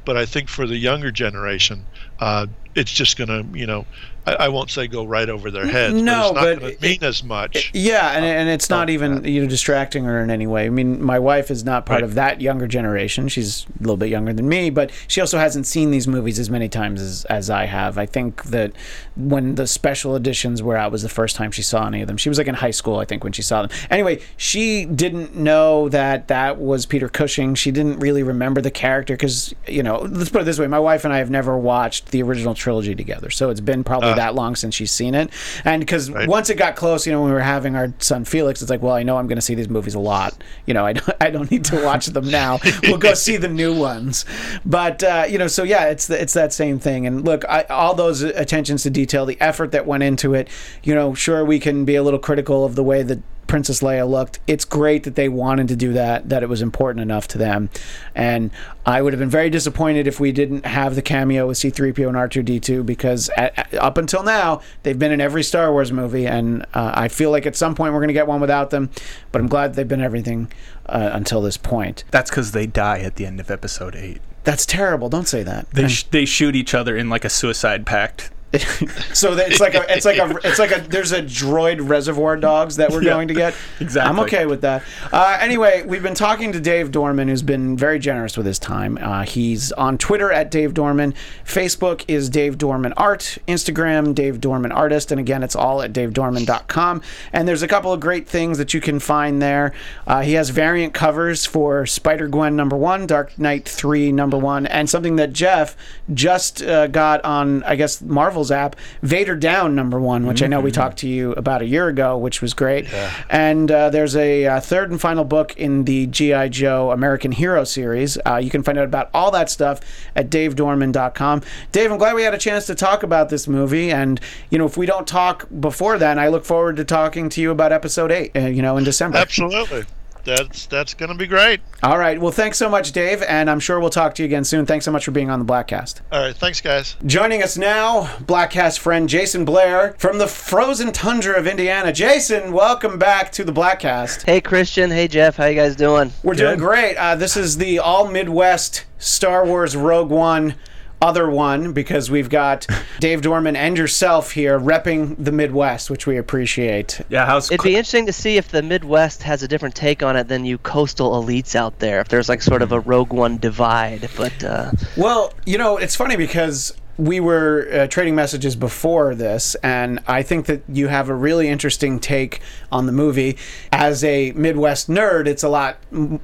But 0.05 0.18
I 0.18 0.26
think 0.26 0.49
for 0.49 0.68
the 0.68 0.78
younger 0.78 1.11
generation, 1.11 1.88
uh, 2.20 2.47
it's 2.76 2.91
just 2.91 3.18
going 3.18 3.30
to, 3.30 3.57
you 3.57 3.66
know, 3.66 3.86
I, 4.26 4.34
I 4.36 4.48
won't 4.50 4.70
say 4.70 4.88
go 4.88 5.04
right 5.06 5.28
over 5.30 5.52
their 5.52 5.66
heads, 5.68 5.94
No, 5.96 6.32
but 6.34 6.36
but 6.36 6.48
it's 6.48 6.56
not 6.56 6.60
going 6.62 6.74
it- 6.74 6.82
mean 6.82 7.04
as 7.10 7.24
much. 7.24 7.72
Yeah, 7.74 8.12
and, 8.12 8.24
and 8.26 8.50
it's 8.50 8.70
not 8.70 8.90
Oh, 8.90 8.92
even 8.94 9.24
you 9.26 9.42
know 9.42 9.48
distracting 9.50 10.06
her 10.06 10.22
in 10.22 10.30
any 10.32 10.48
way. 10.48 10.66
I 10.66 10.70
mean, 10.70 11.02
my 11.04 11.20
wife 11.20 11.52
is 11.52 11.64
not 11.64 11.86
part 11.86 11.98
Right. 12.02 12.04
of 12.04 12.16
that 12.16 12.42
younger 12.42 12.68
generation. 12.68 13.28
She's 13.28 13.66
a 13.80 13.82
little 13.82 13.98
bit 13.98 14.10
younger 14.10 14.34
than 14.34 14.48
me, 14.48 14.70
but 14.70 14.92
she 15.08 15.22
also 15.22 15.38
hasn't 15.38 15.68
seen 15.68 15.92
these 15.92 16.08
movies 16.08 16.40
as 16.40 16.50
many 16.50 16.70
times 16.70 17.02
as, 17.02 17.26
as 17.26 17.50
I 17.50 17.66
have. 17.66 17.98
I 17.98 18.06
think 18.06 18.44
that 18.46 18.72
when 19.16 19.56
the 19.56 19.68
special 19.68 20.16
editions 20.16 20.62
were 20.64 20.76
out 20.78 20.92
was 20.92 21.02
the 21.02 21.10
first 21.10 21.36
time 21.36 21.52
she 21.52 21.62
saw 21.62 21.88
any 21.88 22.02
of 22.02 22.08
them. 22.08 22.18
She 22.18 22.30
was 22.30 22.38
like 22.38 22.48
in 22.48 22.56
high 22.56 22.72
school, 22.72 22.98
I 23.00 23.06
think, 23.06 23.24
when 23.24 23.34
she 23.34 23.42
saw 23.42 23.62
them. 23.62 23.72
Anyway, 23.90 24.22
she 24.38 24.86
didn't 24.86 25.36
know 25.36 25.90
that 25.90 26.28
that 26.30 26.58
was 26.60 26.86
Peter 26.86 27.10
Cushing. 27.10 27.56
She 27.56 27.72
didn't 27.72 28.00
really 28.00 28.24
remember 28.24 28.62
the 28.62 28.72
character 28.72 29.14
because 29.16 29.54
you 29.68 29.84
know, 29.84 30.00
let's 30.10 30.30
put 30.30 30.42
it 30.42 30.46
this 30.46 30.60
way: 30.60 30.68
my 30.68 30.80
wife 30.80 31.06
and 31.06 31.14
I 31.14 31.18
have 31.18 31.30
never 31.30 31.58
watched 31.58 32.12
the 32.12 32.22
original 32.24 32.54
trilogy 32.56 32.96
together, 32.96 33.30
so 33.30 33.50
it's 33.50 33.60
been 33.62 33.84
probably 33.84 34.12
that 34.18 34.36
long 34.36 34.55
since 34.55 34.76
she's 34.76 34.91
seen 34.91 35.16
it. 35.16 35.30
And 35.66 35.80
because 35.80 36.09
Right. 36.11 36.28
once 36.28 36.49
it 36.49 36.55
got 36.55 36.76
close, 36.76 37.05
you 37.05 37.11
know, 37.11 37.22
when 37.22 37.30
we 37.30 37.34
were 37.34 37.41
having 37.41 37.76
our 37.76 37.93
son 37.99 38.26
Felix, 38.26 38.61
it's 38.61 38.70
like, 38.70 38.82
well, 38.82 38.93
I 38.93 39.03
know 39.03 39.18
I'm 39.18 39.28
going 39.28 39.38
to 39.38 39.41
see 39.41 39.55
these 39.55 39.70
movies 39.70 39.95
a 39.95 39.99
lot. 39.99 40.36
You 40.66 40.74
know, 40.74 40.86
I 40.86 40.93
don't, 40.93 41.09
I 41.22 41.30
don't 41.30 41.49
need 41.49 41.66
to 41.66 41.84
watch 41.84 42.07
them 42.07 42.30
now. 42.30 42.59
we'll 42.84 42.97
go 42.97 43.14
see 43.14 43.38
the 43.38 43.47
new 43.47 43.76
ones. 43.78 44.26
But 44.66 45.03
uh, 45.03 45.26
you 45.30 45.38
know, 45.38 45.47
so 45.47 45.64
yeah, 45.64 45.86
it's 45.86 46.07
the, 46.07 46.22
it's 46.22 46.34
that 46.34 46.53
same 46.53 46.80
thing. 46.80 47.07
And 47.07 47.26
look, 47.26 47.43
I, 47.49 47.64
all 47.64 47.93
those 47.95 48.22
attentions 48.22 48.84
to 48.84 48.89
detail, 48.89 49.26
the 49.26 49.39
effort 49.41 49.72
that 49.72 49.86
went 49.86 50.03
into 50.03 50.34
it. 50.34 50.47
You 50.84 50.95
know, 50.95 51.14
sure 51.14 51.43
we 51.45 51.59
can 51.59 51.86
be 51.86 51.95
a 51.95 52.03
little 52.03 52.20
critical 52.20 52.66
of 52.66 52.76
the 52.76 52.84
way 52.84 53.03
that 53.03 53.20
Princess 53.48 53.82
Leia 53.82 54.10
looked. 54.10 54.39
It's 54.48 54.66
great 54.66 55.04
that 55.04 55.16
they 55.16 55.30
wanted 55.30 55.68
to 55.68 55.76
do 55.76 55.94
that, 55.94 56.30
that 56.30 56.44
it 56.44 56.50
was 56.50 56.62
important 56.62 57.02
enough 57.02 57.28
to 57.30 57.38
them. 57.38 57.70
And 58.16 58.52
I 58.86 59.02
would 59.02 59.14
have 59.14 59.20
been 59.20 59.30
very 59.30 59.50
disappointed 59.50 60.08
if 60.08 60.20
we 60.20 60.32
didn't 60.32 60.66
have 60.66 60.96
the 60.96 61.02
cameo 61.02 61.48
with 61.48 61.58
C3PO 61.58 62.08
and 62.08 62.18
R2D2 62.18 62.86
because 62.86 63.30
at, 63.38 63.58
at- 63.58 63.74
up 63.76 63.98
until 63.98 64.24
now, 64.24 64.62
they've 64.84 64.98
been 64.98 65.12
in 65.12 65.22
every 65.22 65.44
Star 65.44 65.72
Wars 65.72 65.91
movie. 65.91 66.26
And 66.26 66.64
uh, 66.74 66.91
I 66.96 67.08
feel 67.08 67.32
like 67.32 67.46
at 67.46 67.56
some 67.56 67.76
point 67.76 67.94
we're 67.94 68.00
going 68.00 68.08
to 68.08 68.14
get 68.14 68.28
one 68.28 68.41
without 68.41 68.70
them. 68.72 68.89
But 69.32 69.41
I'm 69.41 69.48
glad 69.48 69.76
they've 69.76 69.88
been 69.88 70.02
everything 70.02 70.52
uh, 70.88 71.12
until 71.14 71.41
this 71.41 71.58
point. 71.58 72.04
that's 72.12 72.30
because 72.30 72.52
they 72.52 72.66
die 72.66 73.00
at 73.00 73.16
the 73.16 73.26
end 73.26 73.39
of 73.39 73.50
episode 73.52 73.96
eight. 73.96 74.22
That's 74.44 74.66
terrible. 74.66 75.08
Don't 75.08 75.28
say 75.28 75.44
that. 75.44 75.70
They 75.72 75.88
sh- 75.88 76.04
they 76.04 76.26
shoot 76.26 76.54
each 76.56 76.74
other 76.74 76.98
in 76.98 77.10
like 77.10 77.24
a 77.24 77.30
suicide 77.30 77.86
pact. 77.86 78.30
so 79.14 79.34
that 79.36 79.47
it's 79.49 79.60
like 79.60 79.74
a 79.74 79.84
it's 79.91 80.06
like 80.06 80.18
a 80.20 80.30
it's 80.43 80.60
like 80.60 80.72
a 80.72 80.80
there's 80.88 81.12
a 81.12 81.24
droid 81.24 81.89
reservoir 81.89 82.38
dogs 82.38 82.76
that 82.76 82.91
we're 82.91 83.01
Yeah, 83.01 83.14
going 83.14 83.28
to 83.30 83.34
get? 83.34 83.56
Exactly. 83.80 84.10
i'm 84.10 84.20
okay 84.20 84.45
with 84.45 84.62
that. 84.62 84.84
Uh, 85.12 85.38
anyway 85.41 85.84
we've 85.84 86.04
been 86.04 86.14
talking 86.14 86.51
to 86.51 86.60
dave 86.60 86.91
dorman 86.91 87.28
who's 87.28 87.41
been 87.41 87.76
very 87.76 87.97
generous 87.99 88.38
with 88.38 88.45
his 88.45 88.60
time. 88.60 88.97
Uh, 89.01 89.24
he's 89.24 89.72
on 89.72 89.97
twitter 89.97 90.32
at 90.32 90.51
dave 90.51 90.74
dorman. 90.76 91.14
Facebook 91.43 92.04
is 92.08 92.30
dave 92.30 92.58
dorman 92.60 92.93
art. 92.93 93.38
Instagram 93.47 94.14
dave 94.14 94.39
dorman 94.39 94.72
artist. 94.72 95.12
And 95.12 95.20
again 95.20 95.41
it's 95.41 95.56
all 95.56 95.82
at 95.82 95.91
davedorman.com 95.91 97.01
and 97.34 97.47
there's 97.47 97.64
a 97.64 97.68
couple 97.68 97.91
of 97.91 97.99
great 97.99 98.28
things 98.28 98.58
that 98.60 98.74
you 98.74 98.82
can 98.82 98.99
find 98.99 99.41
there. 99.41 99.74
Uh, 100.06 100.22
he 100.22 100.34
has 100.34 100.49
variant 100.49 100.93
covers 100.93 101.45
for 101.45 101.86
spider-gwen 101.86 102.56
number 102.56 102.78
one 102.78 103.08
dark 103.08 103.38
knight 103.39 103.68
3 103.68 104.12
number 104.12 104.38
one 104.38 104.66
and 104.68 104.89
something 104.89 105.16
that 105.16 105.34
jeff 105.34 105.76
just 106.14 106.62
uh, 106.62 106.88
got 106.88 107.24
on 107.26 107.64
i 107.64 107.76
guess 107.76 108.01
marvel's 108.44 108.52
app. 108.52 108.76
Vader 109.02 109.36
down 109.36 109.76
number 109.76 110.00
one 110.00 110.26
which 110.26 110.41
i 110.41 110.48
know 110.48 110.60
we 110.60 110.72
talked 110.72 110.98
to 110.98 111.08
you 111.08 111.32
about 111.34 111.62
a 111.62 111.66
year 111.66 111.88
ago 111.88 112.18
which 112.18 112.41
was 112.41 112.54
great. 112.54 112.88
And 113.30 113.72
uh, 113.72 113.89
there's 113.89 114.16
a 114.16 114.46
uh, 114.46 114.60
third 114.60 114.91
and 114.91 115.00
final 115.00 115.24
book 115.24 115.56
in 115.58 115.86
the 115.86 116.08
gi 116.08 116.50
joe 116.50 116.91
american 116.91 117.32
hero 117.32 117.64
series. 117.64 118.18
Uh, 118.26 118.38
you 118.38 118.50
can 118.50 118.64
find 118.64 118.78
out 118.78 118.86
about 118.86 119.10
all 119.14 119.32
that 119.32 119.50
stuff 119.50 119.80
at 120.16 120.30
davedorman.com 120.30 121.41
dave 121.72 121.91
i'm 121.91 121.98
glad 121.98 122.16
we 122.16 122.24
had 122.24 122.34
a 122.34 122.38
chance 122.38 122.66
to 122.66 122.76
talk 122.76 123.04
about 123.04 123.30
this 123.30 123.48
movie. 123.48 123.91
And 123.91 124.20
you 124.50 124.58
know 124.58 124.66
if 124.66 124.78
we 124.78 124.86
don't 124.86 125.08
talk 125.08 125.48
before 125.60 125.98
then 125.98 126.20
i 126.20 126.28
look 126.28 126.46
forward 126.46 126.76
to 126.78 126.86
talking 126.86 127.30
to 127.30 127.41
you 127.41 127.52
about 127.52 127.72
episode 127.72 128.12
8 128.12 128.32
uh, 128.36 128.39
you 128.41 128.62
know 128.62 128.78
in 128.78 128.84
december. 128.84 129.18
Absolutely, 129.18 129.86
that's 130.24 130.66
that's 130.68 130.94
going 130.94 131.12
to 131.12 131.18
be 131.18 131.28
great. 131.28 131.60
all 131.84 131.98
right 131.98 132.20
well 132.20 132.32
thanks 132.32 132.58
so 132.58 132.70
much 132.70 132.92
dave 132.94 133.22
and 133.24 133.50
i'm 133.50 133.60
sure 133.60 133.80
we'll 133.80 133.90
talk 133.90 134.16
to 134.16 134.22
you 134.24 134.26
again 134.26 134.44
soon 134.44 134.66
thanks 134.66 134.86
so 134.86 134.92
much 134.92 135.04
for 135.06 135.12
being 135.12 135.30
on 135.30 135.40
the 135.40 135.46
Bladtcast 135.46 136.00
All 136.12 136.22
right, 136.22 136.36
thanks, 136.36 136.62
guys. 136.62 136.96
Joining 137.06 137.44
us 137.44 137.58
now, 137.58 138.04
Bladtcast 138.22 138.80
friend 138.80 139.10
Jason 139.10 139.44
Blair 139.46 139.96
from 139.98 140.18
the 140.18 140.28
frozen 140.28 140.92
tundra 140.92 141.38
of 141.38 141.48
Indiana. 141.48 141.92
Jason, 141.92 142.52
welcome 142.54 142.98
back 142.98 143.32
to 143.34 143.44
the 143.44 143.52
Bladtcast. 143.52 144.26
Hey 144.26 144.40
Christian, 144.42 144.90
hey 144.92 145.08
Jeff, 145.08 145.36
how 145.38 145.46
you 145.46 145.56
guys 145.56 145.76
doing? 145.76 146.12
We're 146.24 146.36
doing 146.36 146.58
great. 146.58 146.96
Uh, 146.96 147.16
this 147.16 147.36
is 147.36 147.58
the 147.58 147.80
all 147.80 148.08
Midwest 148.10 148.86
Star 148.98 149.46
Wars 149.46 149.76
Rogue 149.76 150.10
One 150.10 150.56
other 151.04 151.30
one 151.30 151.74
because 151.74 152.10
we've 152.10 152.30
got 152.30 152.66
Dave 152.99 153.22
Dorman 153.22 153.56
and 153.56 153.78
yourself 153.78 154.32
here 154.32 154.60
repping 154.60 155.16
the 155.24 155.32
Midwest, 155.32 155.89
which 155.89 156.08
we 156.08 156.18
appreciate. 156.18 157.01
Yeah, 157.10 157.26
how's 157.26 157.51
It'd 157.51 157.64
be 157.64 157.76
interesting 157.76 158.06
to 158.06 158.14
see 158.14 158.38
if 158.38 158.47
the 158.49 158.62
Midwest 158.62 159.22
has 159.24 159.43
a 159.43 159.47
different 159.47 159.76
take 159.76 160.01
on 160.01 160.16
it 160.16 160.30
than 160.30 160.45
you 160.45 160.58
coastal 160.58 161.22
elites 161.22 161.56
out 161.56 161.80
there. 161.80 161.99
If 161.99 162.08
there's 162.08 162.30
like 162.30 162.41
sort 162.41 162.62
of 162.62 162.72
a 162.72 162.80
Rogue 162.80 163.12
One 163.12 163.38
divide, 163.38 164.10
but 164.16 164.43
uh, 164.43 164.72
Well, 164.95 165.34
you 165.45 165.58
know, 165.58 165.78
it's 165.78 165.95
funny 165.95 166.16
because 166.16 166.74
we 166.98 167.20
were 167.20 167.68
uh, 167.72 167.88
trading 167.88 168.14
messages 168.14 168.56
before 168.56 169.16
this, 169.16 169.56
and 169.56 170.00
I 170.08 170.22
think 170.22 170.46
that 170.46 170.62
you 170.68 170.88
have 170.88 171.10
a 171.10 171.16
really 171.16 171.48
interesting 171.48 172.00
take 172.00 172.41
on 172.72 172.86
the 172.86 172.91
movie. 172.91 173.38
As 173.72 174.04
a 174.04 174.32
Midwest 174.34 174.89
nerd, 174.89 175.28
it's 175.28 175.44
a 175.44 175.50
lot 175.50 175.78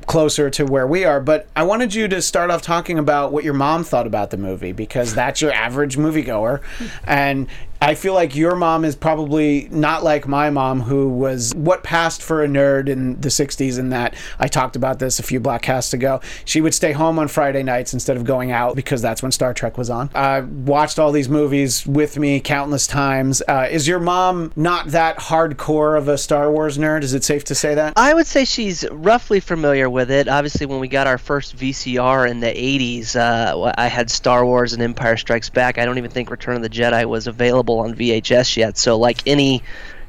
closer 0.05 0.49
to 0.51 0.65
where 0.65 0.85
we 0.85 1.05
are, 1.05 1.19
but 1.19 1.47
I 1.55 1.63
wanted 1.63 1.95
you 1.95 2.07
to 2.09 2.21
start 2.21 2.51
off 2.51 2.61
talking 2.61 2.99
about 2.99 3.31
what 3.31 3.43
your 3.43 3.53
mom 3.53 3.83
thought 3.83 4.05
about 4.05 4.29
the 4.29 4.37
movie 4.37 4.71
because 4.71 5.15
that's 5.15 5.41
your 5.41 5.51
average 5.51 5.97
moviegoer. 5.97 6.61
And 7.05 7.47
I 7.81 7.95
feel 7.95 8.13
like 8.13 8.35
your 8.35 8.55
mom 8.55 8.83
is 8.83 8.95
probably 8.95 9.67
not 9.71 10.03
like 10.03 10.27
my 10.27 10.49
mom, 10.49 10.81
who 10.81 11.09
was 11.09 11.53
what 11.53 11.83
passed 11.83 12.23
for 12.23 12.43
a 12.43 12.47
nerd 12.47 12.89
in 12.89 13.21
the 13.21 13.29
60s, 13.29 13.77
in 13.77 13.89
that 13.89 14.15
I 14.39 14.47
talked 14.47 14.75
about 14.75 14.99
this 14.99 15.19
a 15.19 15.23
few 15.23 15.39
black 15.39 15.59
Bladtcasts 15.59 15.93
ago. 15.93 16.21
She 16.45 16.61
would 16.61 16.73
stay 16.73 16.91
home 16.91 17.19
on 17.19 17.27
Friday 17.27 17.63
nights 17.63 17.93
instead 17.93 18.17
of 18.17 18.23
going 18.23 18.51
out 18.51 18.75
because 18.75 19.01
that's 19.01 19.21
when 19.21 19.31
Star 19.31 19.53
Trek 19.53 19.77
was 19.77 19.89
on. 19.89 20.09
Uh, 20.13 20.45
watched 20.65 20.99
all 20.99 21.11
these 21.11 21.29
movies 21.29 21.85
with 21.85 22.17
me 22.17 22.39
countless 22.39 22.87
times. 22.87 23.41
Uh, 23.47 23.67
is 23.69 23.87
your 23.87 23.99
mom 23.99 24.51
not 24.55 24.87
that 24.87 25.17
hardcore 25.17 25.97
of 25.97 26.07
a 26.07 26.17
Star 26.17 26.51
Wars 26.51 26.77
nerd? 26.77 27.03
Is 27.03 27.13
it 27.13 27.23
safe 27.23 27.43
to 27.45 27.55
say 27.55 27.75
that? 27.75 27.93
I 27.95 28.13
would 28.13 28.27
say 28.27 28.45
she's 28.45 28.85
roughly 28.91 29.39
familiar 29.39 29.89
with 29.89 30.11
it. 30.11 30.27
Obviously, 30.27 30.65
when 30.65 30.79
we 30.79 30.87
got 30.87 31.07
our 31.07 31.17
first 31.17 31.55
VCR 31.57 32.29
in 32.29 32.39
the 32.39 32.47
80s, 32.47 33.15
uh, 33.15 33.71
I 33.77 33.87
had 33.87 34.09
Star 34.09 34.45
Wars 34.45 34.73
and 34.73 34.81
Empire 34.81 35.17
Strikes 35.17 35.49
Back. 35.49 35.77
I 35.77 35.85
don't 35.85 35.97
even 35.97 36.11
think 36.11 36.31
Return 36.31 36.55
of 36.55 36.61
the 36.61 36.69
Jedi 36.69 37.05
was 37.05 37.27
available 37.27 37.68
on 37.77 37.93
VHS 37.93 38.57
yet. 38.57 38.77
So, 38.77 38.97
like 38.97 39.21
any, 39.27 39.61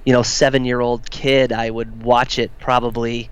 you 0.06 0.14
know, 0.14 0.22
seven-year-old 0.22 1.10
kid, 1.10 1.52
I 1.52 1.68
would 1.68 2.02
watch 2.02 2.38
it 2.38 2.50
probably 2.58 3.28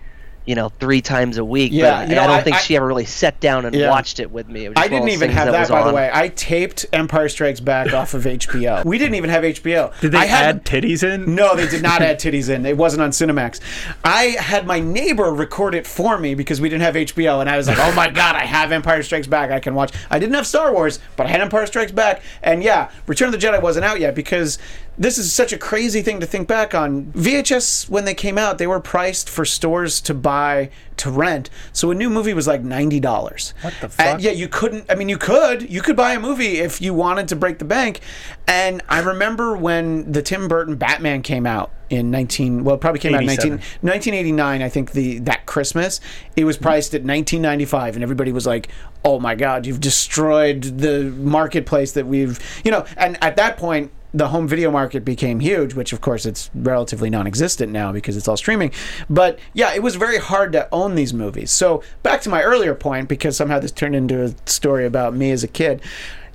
you 0.49 0.55
know, 0.55 0.71
three 0.81 1.03
times 1.03 1.37
a 1.37 1.45
week. 1.45 1.73
Yeah, 1.75 2.01
but 2.01 2.09
you 2.09 2.15
know, 2.15 2.23
I 2.23 2.27
don't 2.27 2.37
I- 2.37 2.41
think 2.43 2.57
I- 2.57 2.61
she 2.61 2.75
ever 2.75 2.87
really 2.87 3.05
sat 3.05 3.39
down 3.39 3.67
and 3.67 3.75
Yeah. 3.77 3.91
watched 3.91 4.19
it 4.19 4.31
with 4.31 4.49
me. 4.49 4.65
It 4.65 4.73
I 4.79 4.89
didn't 4.89 5.11
even 5.11 5.31
have 5.31 5.53
that, 5.53 5.61
was 5.61 5.69
by 5.69 5.85
the 5.87 5.93
way. 5.93 6.11
I 6.11 6.29
taped 6.29 6.87
Empire 6.91 7.29
Strikes 7.29 7.61
Back 7.61 7.93
off 7.93 8.15
of 8.15 8.27
HBO. 8.27 8.83
We 8.87 8.97
didn't 8.97 9.17
even 9.17 9.29
have 9.29 9.45
HBO. 9.45 9.93
Did 10.01 10.13
they 10.13 10.19
I 10.19 10.25
had, 10.25 10.57
add 10.57 10.65
titties 10.65 11.03
in? 11.03 11.35
No, 11.35 11.55
they 11.55 11.69
did 11.69 11.83
not 11.83 12.01
add 12.01 12.19
titties 12.19 12.49
in. 12.49 12.65
It 12.65 12.79
wasn't 12.79 13.03
on 13.03 13.11
Cinemax. 13.11 13.61
I 14.05 14.37
had 14.41 14.67
my 14.67 14.81
neighbor 14.81 15.31
record 15.35 15.75
it 15.75 15.87
for 15.87 16.17
me 16.17 16.35
because 16.35 16.63
we 16.63 16.71
didn't 16.71 16.83
have 16.83 16.97
HBO, 16.97 17.41
and 17.43 17.51
I 17.51 17.59
was 17.59 17.69
like, 17.69 17.79
"Oh 17.79 17.93
my 17.93 18.09
god, 18.09 18.35
I 18.35 18.47
have 18.47 18.73
Empire 18.73 19.03
Strikes 19.03 19.27
Back. 19.27 19.51
I 19.51 19.61
can 19.61 19.75
watch." 19.75 19.93
I 20.11 20.19
didn't 20.19 20.35
have 20.35 20.47
Star 20.47 20.73
Wars, 20.73 20.99
but 21.17 21.27
I 21.27 21.29
had 21.29 21.43
Empire 21.43 21.67
Strikes 21.67 21.93
Back, 21.93 22.23
and 22.43 22.63
yeah, 22.63 22.89
Return 23.07 23.33
of 23.35 23.39
the 23.39 23.47
Jedi 23.47 23.61
wasn't 23.61 23.85
out 23.85 24.01
yet 24.01 24.15
because 24.15 24.59
this 24.99 25.17
is 25.17 25.33
such 25.33 25.53
a 25.53 25.59
crazy 25.59 26.03
thing 26.03 26.21
to 26.21 26.27
think 26.27 26.49
back 26.49 26.75
on. 26.75 27.07
VHS 27.13 27.89
when 27.89 28.05
they 28.05 28.15
came 28.15 28.37
out, 28.37 28.59
they 28.59 28.67
were 28.67 28.81
priced 28.81 29.31
for 29.31 29.45
stores 29.45 30.01
to 30.03 30.15
buy 30.15 30.71
to 30.97 31.11
rent. 31.11 31.49
So 31.73 31.91
a 31.91 31.95
new 31.95 32.11
movie 32.11 32.35
was 32.35 32.47
like 32.47 32.63
ninety 32.63 33.01
dollars. 33.01 33.55
What 33.63 33.75
the 33.81 33.89
fuck? 33.89 34.21
yeah, 34.21 34.33
you 34.33 34.49
couldn't. 34.49 34.87
I 34.91 34.95
mean, 34.97 35.09
you 35.09 35.19
could. 35.19 35.71
You 35.71 35.81
could 35.81 35.97
buy 35.97 36.15
a 36.15 36.21
movie 36.21 36.59
if 36.59 36.81
you 36.81 36.93
wanted 36.93 37.29
to 37.29 37.37
break 37.37 37.59
the 37.59 37.65
bank. 37.65 38.01
And 38.47 38.83
I 38.89 39.01
remember 39.01 39.57
when 39.57 40.11
the 40.11 40.23
Tim 40.23 40.49
Burton 40.49 40.77
Batman 40.77 41.23
came 41.23 41.47
out 41.47 41.71
in 41.91 42.11
19. 42.11 42.65
Well, 42.65 42.75
it 42.75 42.81
probably 42.81 43.01
came 43.01 43.15
out 43.15 43.21
in 43.21 43.27
19, 43.27 43.51
1989. 43.53 44.63
I 44.63 44.69
think 44.69 44.93
the 44.93 45.21
that 45.21 45.47
Christmas 45.47 46.01
it 46.37 46.45
was 46.45 46.57
priced 46.57 46.95
at 46.95 47.03
1995, 47.03 47.95
and 47.95 48.03
everybody 48.03 48.33
was 48.33 48.47
like, 48.47 48.69
"Oh 49.05 49.21
my 49.21 49.35
God, 49.35 49.65
you've 49.67 49.81
destroyed 49.81 50.63
the 50.63 51.05
marketplace 51.05 51.93
that 51.93 52.07
we've." 52.07 52.39
You 52.65 52.73
know, 52.73 52.85
and 52.97 53.23
at 53.23 53.37
that 53.37 53.57
point. 53.57 53.93
The 54.15 54.29
home 54.29 54.49
video 54.49 54.71
market 54.71 55.05
became 55.05 55.41
huge, 55.41 55.75
which 55.75 55.93
of 55.93 56.01
course 56.01 56.25
it's 56.25 56.51
relatively 56.55 57.11
non-existent 57.11 57.71
now 57.71 57.93
because 57.93 58.17
it's 58.17 58.27
all 58.27 58.37
streaming. 58.37 58.73
But 59.11 59.39
yeah, 59.53 59.75
it 59.75 59.83
was 59.83 59.97
very 59.97 60.19
hard 60.19 60.53
to 60.53 60.69
own 60.73 60.95
these 60.95 61.13
movies. 61.13 61.51
So 61.51 61.83
back 62.03 62.23
to 62.23 62.31
my 62.31 62.43
earlier 62.43 62.75
point, 62.75 63.09
because 63.09 63.37
somehow 63.37 63.59
this 63.59 63.73
turned 63.73 63.95
into 63.95 64.25
a 64.25 64.35
story 64.47 64.87
about 64.87 65.15
me 65.15 65.31
as 65.31 65.45
a 65.45 65.49
kid 65.49 65.83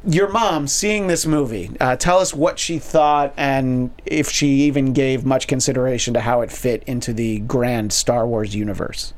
your 0.06 0.28
mom 0.28 0.68
seeing 0.68 1.08
this 1.08 1.26
movie 1.26 1.72
uh, 1.80 1.96
tell 1.96 2.20
us 2.20 2.34
what 2.34 2.60
she 2.60 2.78
thought 2.78 3.34
and 3.38 3.90
if 4.06 4.30
she 4.30 4.48
even 4.48 4.92
gave 4.92 5.26
much 5.26 5.48
consideration 5.48 6.14
to 6.14 6.20
how 6.20 6.42
it 6.42 6.52
fit 6.52 6.84
into 6.84 7.14
the 7.14 7.40
grand 7.40 7.94
star 7.94 8.28
wars 8.28 8.54
universe 8.54 9.14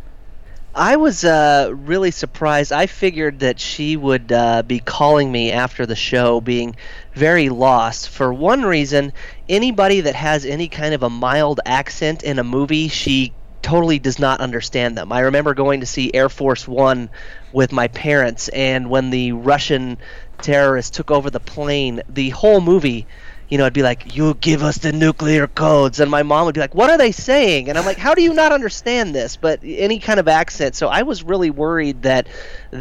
I 0.78 0.98
was 0.98 1.24
uh, 1.24 1.72
really 1.74 2.12
surprised. 2.12 2.74
I 2.74 2.88
figured 2.88 3.40
that 3.40 3.62
she 3.62 3.96
would 3.96 4.30
uh, 4.30 4.62
be 4.62 4.80
calling 4.80 5.32
me 5.32 5.54
after 5.54 5.86
the 5.86 5.96
show, 5.96 6.42
being 6.42 6.76
very 7.14 7.48
lost. 7.48 8.10
For 8.10 8.34
one 8.34 8.64
reason, 8.64 9.14
anybody 9.48 10.02
that 10.02 10.16
has 10.16 10.44
any 10.44 10.68
kind 10.68 10.94
of 10.94 11.02
a 11.02 11.10
mild 11.10 11.62
accent 11.66 12.24
in 12.24 12.40
a 12.40 12.44
movie, 12.44 12.90
she 12.90 13.32
totally 13.62 14.00
does 14.00 14.20
not 14.20 14.42
understand 14.42 14.98
them. 14.98 15.14
I 15.14 15.22
remember 15.22 15.54
going 15.54 15.80
to 15.80 15.86
see 15.86 16.14
Air 16.14 16.28
Force 16.28 16.68
One 16.68 17.10
with 17.54 17.72
my 17.72 17.88
parents, 17.88 18.50
and 18.50 18.90
when 18.90 19.12
the 19.12 19.32
Russian 19.32 19.98
terrorists 20.42 20.96
took 20.96 21.10
over 21.10 21.30
the 21.30 21.40
plane, 21.40 22.02
the 22.10 22.32
whole 22.32 22.60
movie 22.60 23.08
you 23.50 23.58
know, 23.58 23.66
I'd 23.66 23.74
be 23.74 23.84
like, 23.84 24.16
"You 24.16 24.36
give 24.36 24.64
us 24.64 24.78
the 24.80 24.92
nuclear 24.94 25.48
codes," 25.48 26.00
and 26.00 26.10
my 26.10 26.24
mom 26.24 26.46
would 26.46 26.56
be 26.56 26.62
like, 26.62 26.76
"What 26.76 26.90
are 26.90 26.98
they 26.98 27.12
saying?" 27.12 27.70
And 27.70 27.78
I'm 27.78 27.86
like, 27.86 27.98
"How 28.00 28.16
do 28.16 28.22
you 28.24 28.34
not 28.34 28.52
understand 28.52 29.14
this?" 29.16 29.38
But 29.38 29.60
any 29.64 30.00
kind 30.00 30.20
of 30.20 30.28
accent. 30.28 30.76
So 30.76 30.88
I 30.88 31.04
was 31.04 31.24
really 31.24 31.52
worried 31.52 32.04
that 32.04 32.28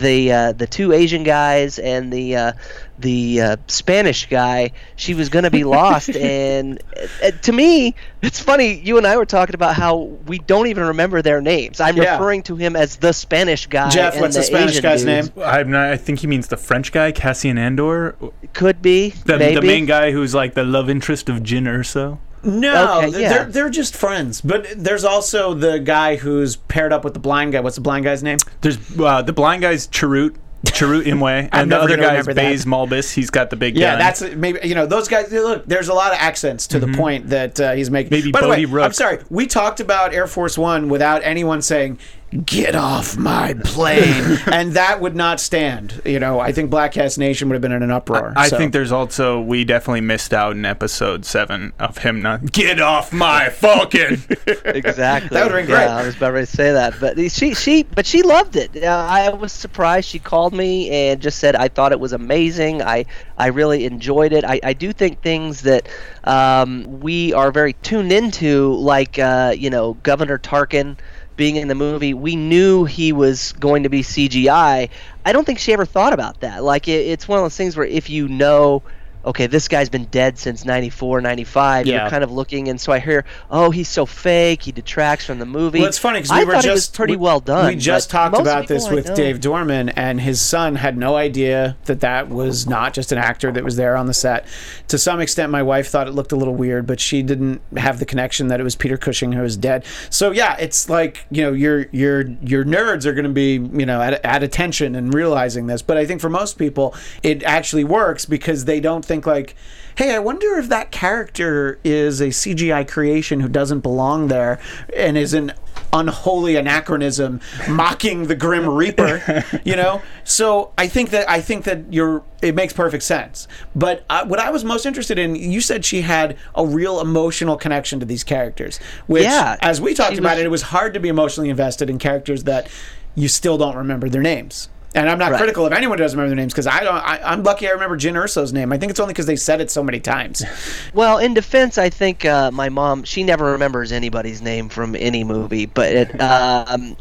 the 0.01 0.33
uh, 0.33 0.53
the 0.53 0.67
two 0.67 0.93
Asian 0.93 1.23
guys 1.23 1.79
and 1.79 2.13
the 2.13 2.37
uh, 2.37 2.53
the 2.99 3.41
uh, 3.41 3.57
Spanish 3.67 4.29
guy, 4.29 4.71
she 4.97 5.15
was 5.15 5.29
going 5.29 5.43
to 5.45 5.51
be 5.51 5.65
lost. 5.65 6.11
and 6.17 6.81
uh, 7.23 7.31
to 7.43 7.53
me, 7.53 7.95
it's 8.23 8.39
funny. 8.41 8.75
You 8.81 8.99
and 8.99 9.07
I 9.07 9.17
were 9.17 9.27
talking 9.27 9.55
about 9.55 9.75
how 9.75 9.97
we 10.27 10.39
don't 10.39 10.67
even 10.69 10.85
remember 10.85 11.23
their 11.23 11.41
names. 11.41 11.81
I'm 11.81 11.97
Yeah. 11.97 12.13
referring 12.13 12.43
to 12.45 12.57
him 12.57 12.77
as 12.77 12.97
the 12.97 13.13
Spanish 13.13 13.67
guy. 13.67 13.89
jeff 13.91 14.13
and 14.15 14.23
what's 14.23 14.37
the, 14.37 14.43
spanish 14.43 14.71
Asian 14.73 14.83
guy's 14.83 15.05
dudes. 15.05 15.35
name 15.37 15.45
I'm 15.45 15.71
not, 15.71 15.91
I 15.91 15.97
think 15.97 16.21
he 16.21 16.27
means 16.27 16.49
the 16.49 16.57
French 16.57 16.93
guy, 16.93 17.11
Cassian 17.13 17.59
Andor, 17.59 18.15
Could 18.53 18.81
be. 18.83 19.11
the, 19.27 19.39
maybe. 19.39 19.55
the 19.61 19.67
main 19.67 19.87
guy 19.87 20.13
who's 20.13 20.35
like 20.35 20.55
the 20.55 20.65
love 20.65 20.89
interest 20.89 21.29
of 21.29 21.39
Jyn 21.39 21.65
Erso. 21.65 22.19
No 22.45 22.99
Okay, 22.99 23.23
yeah. 23.23 23.29
they're, 23.29 23.45
they're 23.47 23.71
just 23.71 23.97
friends 23.97 24.41
but 24.41 24.67
there's 24.77 25.05
also 25.05 25.55
the 25.55 25.79
guy 25.79 26.17
who's 26.17 26.57
paired 26.57 26.93
up 26.93 27.05
with 27.05 27.15
the 27.15 27.21
blind 27.21 27.53
guy 27.53 27.61
what's 27.61 27.77
the 27.77 27.81
blind 27.83 28.05
guy's 28.05 28.23
name 28.23 28.39
There's 28.61 28.79
uh, 29.01 29.23
the 29.23 29.33
blind 29.33 29.63
guy's 29.63 29.87
Chirrut, 29.89 30.37
Chirrut 30.67 31.03
Imwe, 31.13 31.49
and 31.53 31.71
the 31.71 31.77
other 31.79 31.89
gonna 31.97 32.03
guy's 32.03 32.27
remember 32.27 32.35
that. 32.35 32.55
Malbus. 32.67 33.13
He's 33.13 33.31
got 33.31 33.51
the 33.51 33.57
big 33.57 33.77
yeah 33.77 33.93
gun. 33.93 33.99
that's 33.99 34.23
maybe 34.37 34.61
you 34.67 34.75
know 34.75 34.87
those 34.87 35.09
guys 35.09 35.31
look 35.33 35.65
there's 35.67 35.89
a 35.89 35.95
lot 35.95 36.13
of 36.13 36.19
accents 36.19 36.67
to 36.69 36.79
the 36.81 36.89
point 36.89 37.29
that 37.29 37.61
uh, 37.61 37.73
he's 37.73 37.91
making 37.91 38.11
Maybe 38.11 38.33
by 38.33 38.41
the 38.41 38.49
way 38.49 38.57
Bodhi 38.57 38.67
Rook. 38.67 38.85
i'm 38.85 38.93
sorry 38.93 39.19
we 39.31 39.47
talked 39.47 39.81
about 39.81 40.15
air 40.15 40.27
force 40.27 40.57
one 40.57 40.89
without 40.89 41.23
anyone 41.25 41.61
saying 41.63 41.99
get 42.45 42.75
off 42.75 43.17
my 43.17 43.55
plane 43.65 44.39
and 44.47 44.73
that 44.73 45.01
would 45.01 45.15
not 45.15 45.39
stand 45.39 46.03
you 46.05 46.19
know 46.19 46.41
i 46.41 46.51
think 46.51 46.71
Bladtcast 46.71 47.17
nation 47.19 47.49
would 47.49 47.55
have 47.55 47.63
been 47.63 47.73
in 47.73 47.83
an 47.83 47.91
uproar 47.91 48.33
I 48.37 48.49
so. 48.49 48.59
think 48.59 48.73
there's 48.73 48.93
also 48.93 49.41
we 49.41 49.65
definitely 49.65 50.01
missed 50.01 50.33
out 50.33 50.53
in 50.53 50.65
episode 50.65 51.25
seven 51.25 51.73
of 51.79 51.99
him 51.99 52.23
not 52.23 52.53
get 52.53 52.81
off 52.81 53.13
my 53.13 53.49
fucking. 53.51 54.23
exactly. 54.65 55.29
That 55.31 55.45
would've 55.45 55.53
been 55.53 55.67
great. 55.67 55.85
Yeah, 55.85 55.97
I 55.97 56.07
was 56.07 56.17
about 56.17 56.33
ready 56.33 56.47
to 56.47 56.53
say 56.53 56.73
that, 56.73 56.95
but 57.01 57.19
she 57.31 57.55
she 57.55 57.83
but 57.83 58.07
she 58.07 58.23
loved 58.23 58.57
it. 58.57 58.83
Uh, 58.83 59.07
I 59.09 59.31
was 59.31 59.53
surprised. 59.53 60.09
She 60.09 60.19
called 60.19 60.55
me 60.55 60.91
and 60.91 61.21
just 61.21 61.39
said 61.39 61.57
I 61.57 61.69
thought 61.69 61.93
it 61.93 62.01
was 62.01 62.13
amazing. 62.13 62.83
I 62.83 63.07
I 63.39 63.49
really 63.49 63.85
enjoyed 63.85 64.33
it. 64.33 64.45
I, 64.45 64.61
I 64.63 64.73
do 64.73 64.93
think 64.93 65.23
things 65.23 65.63
that 65.63 65.89
um, 66.25 67.01
we 67.01 67.33
are 67.33 67.51
very 67.51 67.75
tuned 67.75 68.13
into, 68.13 68.75
like 68.75 69.19
uh, 69.19 69.55
you 69.57 69.71
know 69.71 69.95
Governor 70.03 70.39
Tarkin 70.39 70.97
being 71.37 71.57
in 71.57 71.69
the 71.69 71.75
movie, 71.75 72.15
we 72.15 72.37
knew 72.37 72.85
he 72.85 73.13
was 73.13 73.53
going 73.53 73.83
to 73.83 73.89
be 73.89 74.03
CGI. 74.03 74.91
I 75.25 75.33
don't 75.33 75.45
think 75.45 75.59
she 75.59 75.73
ever 75.73 75.85
thought 75.85 76.13
about 76.13 76.41
that. 76.41 76.63
Like 76.63 76.89
it, 76.89 77.07
it's 77.07 77.27
one 77.27 77.39
of 77.39 77.45
those 77.45 77.57
things 77.57 77.77
where 77.77 77.87
if 77.87 78.11
you 78.11 78.29
know. 78.29 78.83
Okay, 79.27 79.47
this 79.47 79.69
guy's 79.69 79.89
been 79.89 80.05
dead 80.07 80.39
since 80.39 80.65
94, 80.65 81.21
95. 81.21 81.87
Yeah. 81.87 82.03
You're 82.03 82.11
kind 82.11 82.23
of 82.23 82.31
looking, 82.31 82.69
and 82.69 82.81
so 82.81 82.93
I 82.93 82.99
hear, 82.99 83.25
oh, 83.51 83.71
he's 83.71 83.89
so 83.89 84.05
fake. 84.07 84.63
He 84.63 84.73
detracts 84.73 85.25
from 85.25 85.39
the 85.39 85.47
movie. 85.47 85.79
Well, 85.79 85.89
it's 85.89 85.99
funny 85.99 86.19
because 86.19 86.31
we 86.33 86.41
I 86.43 86.45
were 86.45 86.53
thought 86.53 86.65
just 86.65 86.67
it 86.67 86.73
was 86.75 86.97
pretty 86.97 87.17
we- 87.17 87.25
well 87.25 87.41
done. 87.41 87.67
We 87.67 87.77
just 87.77 88.11
talked 88.11 88.37
about 88.39 88.69
this 88.69 88.87
I 88.87 88.95
with 88.95 89.09
know- 89.09 89.15
Dave 89.17 89.41
Dorman, 89.41 89.89
and 89.91 90.21
his 90.21 90.41
son 90.41 90.75
had 90.77 90.99
no 90.99 91.17
idea 91.17 91.77
that 91.87 92.01
that 92.01 92.29
was 92.29 92.67
not 92.67 92.93
just 92.93 93.13
an 93.13 93.19
actor 93.19 93.51
that 93.53 93.65
was 93.65 93.77
there 93.77 93.97
on 93.97 94.07
the 94.07 94.15
set. 94.15 94.47
To 94.89 94.99
some 94.99 95.21
extent, 95.21 95.51
my 95.51 95.63
wife 95.63 95.89
thought 95.89 96.07
it 96.07 96.13
looked 96.13 96.33
a 96.33 96.37
little 96.37 96.55
weird, 96.55 96.87
but 96.87 97.01
she 97.01 97.23
didn't 97.23 97.63
have 97.77 97.99
the 97.99 98.07
connection 98.07 98.49
that 98.49 98.61
it 98.61 98.63
was 98.65 98.77
Peter 98.77 98.97
Cushing 98.97 99.33
who 99.33 99.43
was 99.43 99.57
dead. 99.57 99.85
So 100.11 100.31
yeah, 100.33 100.57
it's 100.59 100.89
like 100.91 101.25
you 101.31 101.43
know 101.43 101.53
your 101.53 101.87
your 101.93 102.27
your 102.43 102.65
nerds 102.65 103.07
are 103.07 103.13
going 103.15 103.25
to 103.25 103.31
be 103.31 103.55
you 103.55 103.87
know 103.87 104.03
at, 104.03 104.25
at 104.25 104.43
attention 104.43 104.95
and 104.95 105.15
realizing 105.15 105.67
this, 105.67 105.81
but 105.83 105.97
I 105.97 106.05
think 106.05 106.21
for 106.21 106.29
most 106.31 106.59
people 106.59 106.95
it 107.23 107.43
actually 107.45 107.85
works 107.85 108.27
because 108.27 108.65
they 108.67 108.81
don't 108.81 109.05
think 109.05 109.14
like. 109.23 109.55
Hey, 109.97 110.13
I 110.13 110.19
wonder 110.19 110.57
if 110.59 110.69
that 110.71 110.91
character 110.91 111.79
is 111.85 112.21
a 112.21 112.31
CGI 112.31 112.89
creation 112.89 113.39
who 113.39 113.49
doesn't 113.49 113.79
belong 113.79 114.27
there 114.27 114.59
and 114.97 115.17
is 115.17 115.33
an 115.35 115.53
unholy 115.93 116.57
anachronism 116.57 117.41
mocking 117.69 118.27
the 118.27 118.35
grim 118.35 118.69
reaper 118.69 119.45
you 119.65 119.77
know? 119.77 120.03
So 120.25 120.73
i 120.77 120.89
think 120.89 121.11
that 121.11 121.31
i 121.31 121.41
think 121.41 121.65
that 121.67 121.93
you're 121.93 122.25
it 122.43 122.55
makes 122.57 122.73
perfect 122.73 123.05
sense. 123.05 123.47
But 123.77 124.05
uh, 124.11 124.27
what 124.27 124.41
i 124.41 124.51
was 124.51 124.65
most 124.65 124.85
interested 124.87 125.17
in 125.19 125.37
you 125.37 125.61
said 125.61 125.85
she 125.85 126.01
had 126.01 126.37
a 126.57 126.67
real 126.67 127.01
emotional 127.01 127.57
connection 127.57 128.01
to 128.01 128.07
these 128.07 128.25
characters 128.25 128.79
which 129.07 129.23
Yeah, 129.23 129.57
as 129.61 129.81
we 129.81 129.95
talked 129.95 130.19
about 130.19 130.33
was- 130.33 130.41
it 130.41 130.47
it 130.47 130.51
was 130.51 130.63
hard 130.63 130.95
to 130.95 131.01
be 131.01 131.09
emotionally 131.09 131.51
invested 131.51 131.89
in 131.89 131.99
characters 132.01 132.43
that 132.45 132.69
you 133.15 133.29
still 133.29 133.57
don't 133.59 133.77
remember 133.77 134.09
their 134.09 134.23
names 134.23 134.69
and 134.95 135.09
I'm 135.11 135.19
not 135.19 135.33
Right. 135.33 135.39
critical 135.39 135.67
of 135.67 135.73
anyone 135.73 135.99
who 135.99 136.05
doesn't 136.05 136.17
remember 136.19 136.35
their 136.35 136.43
names 136.43 136.53
because 136.53 136.67
I 136.67 136.85
don't. 136.85 136.95
I, 136.97 137.21
I'm 137.25 137.43
lucky 137.43 137.67
I 137.69 137.71
remember 137.73 137.97
Jyn 137.99 138.15
Erso's 138.15 138.53
name. 138.53 138.73
I 138.73 138.79
think 138.79 138.91
it's 138.91 139.01
only 139.01 139.13
because 139.13 139.27
they 139.27 139.37
said 139.37 139.61
it 139.61 139.71
so 139.71 139.83
many 139.83 140.01
times. 140.01 140.45
Well, 140.95 141.19
in 141.19 141.35
defense, 141.35 141.77
I 141.79 141.91
think 141.91 142.25
uh, 142.25 142.51
my 142.53 142.69
mom 142.69 143.03
she 143.05 143.25
never 143.25 143.53
remembers 143.53 143.91
anybody's 143.91 144.41
name 144.41 144.69
from 144.69 144.95
any 144.95 145.25
movie, 145.25 145.67
but 145.67 145.93
it, 145.93 146.21
um, 146.21 146.97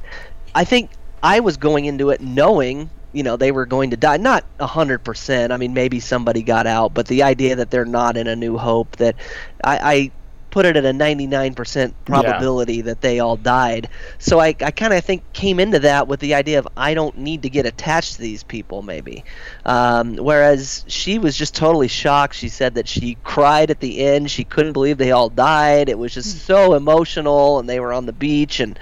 I 0.55 0.63
think 0.65 0.89
I 1.21 1.39
was 1.39 1.57
going 1.57 1.85
into 1.85 2.09
it 2.09 2.19
knowing 2.21 2.89
you 3.11 3.21
know 3.21 3.37
they 3.37 3.51
were 3.51 3.67
going 3.67 3.91
to 3.91 3.97
die. 3.97 4.17
Not 4.17 4.45
hundred 4.59 5.03
percent. 5.03 5.53
I 5.53 5.57
mean, 5.57 5.73
maybe 5.73 5.99
somebody 5.99 6.41
got 6.41 6.65
out, 6.65 6.93
but 6.95 7.07
the 7.07 7.21
idea 7.23 7.55
that 7.55 7.69
they're 7.69 7.85
not 7.85 8.17
in 8.17 8.25
A 8.27 8.35
New 8.35 8.57
Hope 8.57 8.95
that 8.97 9.15
I, 9.63 9.77
I 9.95 10.11
put 10.53 10.67
it 10.67 10.77
at 10.77 10.85
a 10.85 10.91
99% 10.91 11.93
probability 12.05 12.75
yeah. 12.75 12.83
that 12.83 13.01
they 13.01 13.19
all 13.19 13.35
died. 13.35 13.89
So 14.19 14.39
I, 14.39 14.49
I 14.61 14.69
kind 14.69 14.93
of 14.93 15.03
think 15.03 15.33
came 15.33 15.59
into 15.59 15.79
that 15.79 16.07
with 16.07 16.19
the 16.19 16.35
idea 16.35 16.59
of 16.59 16.67
I 16.77 16.93
don't 16.93 17.17
need 17.17 17.41
to 17.41 17.49
get 17.49 17.65
attached 17.65 18.17
to 18.17 18.21
these 18.21 18.43
people, 18.43 18.83
maybe. 18.83 19.23
Um, 19.65 20.15
whereas 20.15 20.85
she 20.87 21.17
was 21.17 21.35
just 21.35 21.55
totally 21.55 21.87
shocked. 21.87 22.35
She 22.35 22.49
said 22.49 22.75
that 22.75 22.87
she 22.87 23.17
cried 23.23 23.71
at 23.71 23.79
the 23.79 24.05
end. 24.05 24.29
She 24.29 24.43
couldn't 24.43 24.73
believe 24.73 24.99
they 24.99 25.09
all 25.09 25.29
died. 25.29 25.89
It 25.89 25.97
was 25.97 26.13
just 26.13 26.33
hmm. 26.33 26.41
so 26.41 26.75
emotional, 26.75 27.57
and 27.57 27.67
they 27.67 27.79
were 27.79 27.91
on 27.91 28.05
the 28.05 28.13
beach, 28.13 28.59
and 28.59 28.77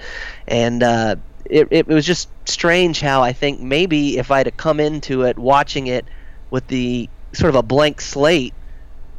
and 0.46 0.82
uh, 0.82 1.16
it, 1.46 1.68
it 1.70 1.86
was 1.86 2.04
just 2.04 2.28
strange 2.44 3.00
how 3.00 3.22
I 3.22 3.32
think 3.32 3.60
maybe 3.60 4.18
if 4.18 4.30
I'd 4.30 4.44
have 4.44 4.58
come 4.58 4.78
into 4.78 5.22
it 5.22 5.38
watching 5.38 5.86
it 5.86 6.04
with 6.50 6.66
the 6.66 7.08
sort 7.32 7.48
of 7.48 7.56
a 7.56 7.62
blank 7.62 8.02
slate 8.02 8.52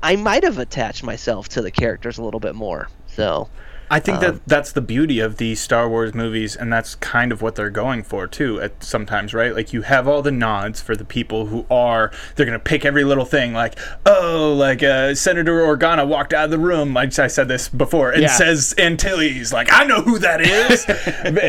I 0.04 0.18
might 0.18 0.44
have 0.44 0.60
attached 0.60 1.02
myself 1.02 1.48
to 1.50 1.62
the 1.62 1.72
characters 1.72 2.18
a 2.18 2.24
little 2.24 2.42
bit 2.42 2.56
more. 2.56 2.90
So 3.08 3.50
I 3.90 4.00
think 4.00 4.18
um, 4.18 4.22
that 4.22 4.46
that's 4.48 4.72
the 4.72 4.82
beauty 4.82 5.20
of 5.20 5.38
these 5.38 5.60
Star 5.60 5.88
Wars 5.88 6.14
movies, 6.14 6.56
and 6.56 6.74
that's 6.74 6.96
kind 6.96 7.32
of 7.32 7.42
what 7.42 7.56
they're 7.56 7.70
going 7.70 8.04
for 8.04 8.28
too. 8.28 8.60
At 8.60 8.84
sometimes, 8.84 9.34
right? 9.34 9.54
Like 9.54 9.72
you 9.72 9.84
have 9.84 10.08
all 10.08 10.22
the 10.22 10.32
nods 10.32 10.82
for 10.82 10.96
the 10.96 11.06
people 11.06 11.46
who 11.46 11.66
are 11.70 12.12
they're 12.36 12.46
gonna 12.46 12.60
pick 12.60 12.86
every 12.86 13.04
little 13.04 13.24
thing, 13.24 13.54
like 13.54 13.78
oh, 14.06 14.54
like 14.58 14.84
uh, 14.84 15.16
Senator 15.16 15.60
Organa 15.60 16.08
walked 16.08 16.34
out 16.34 16.46
of 16.46 16.52
the 16.52 16.60
room. 16.60 16.98
I, 16.98 17.04
I 17.04 17.28
said 17.28 17.48
this 17.48 17.70
before, 17.70 18.12
and 18.12 18.24
yeah. 18.24 18.36
says 18.36 18.74
Antilles, 18.78 19.54
like 19.54 19.72
I 19.72 19.86
know 19.86 20.02
who 20.02 20.20
that 20.20 20.42
is, 20.42 20.86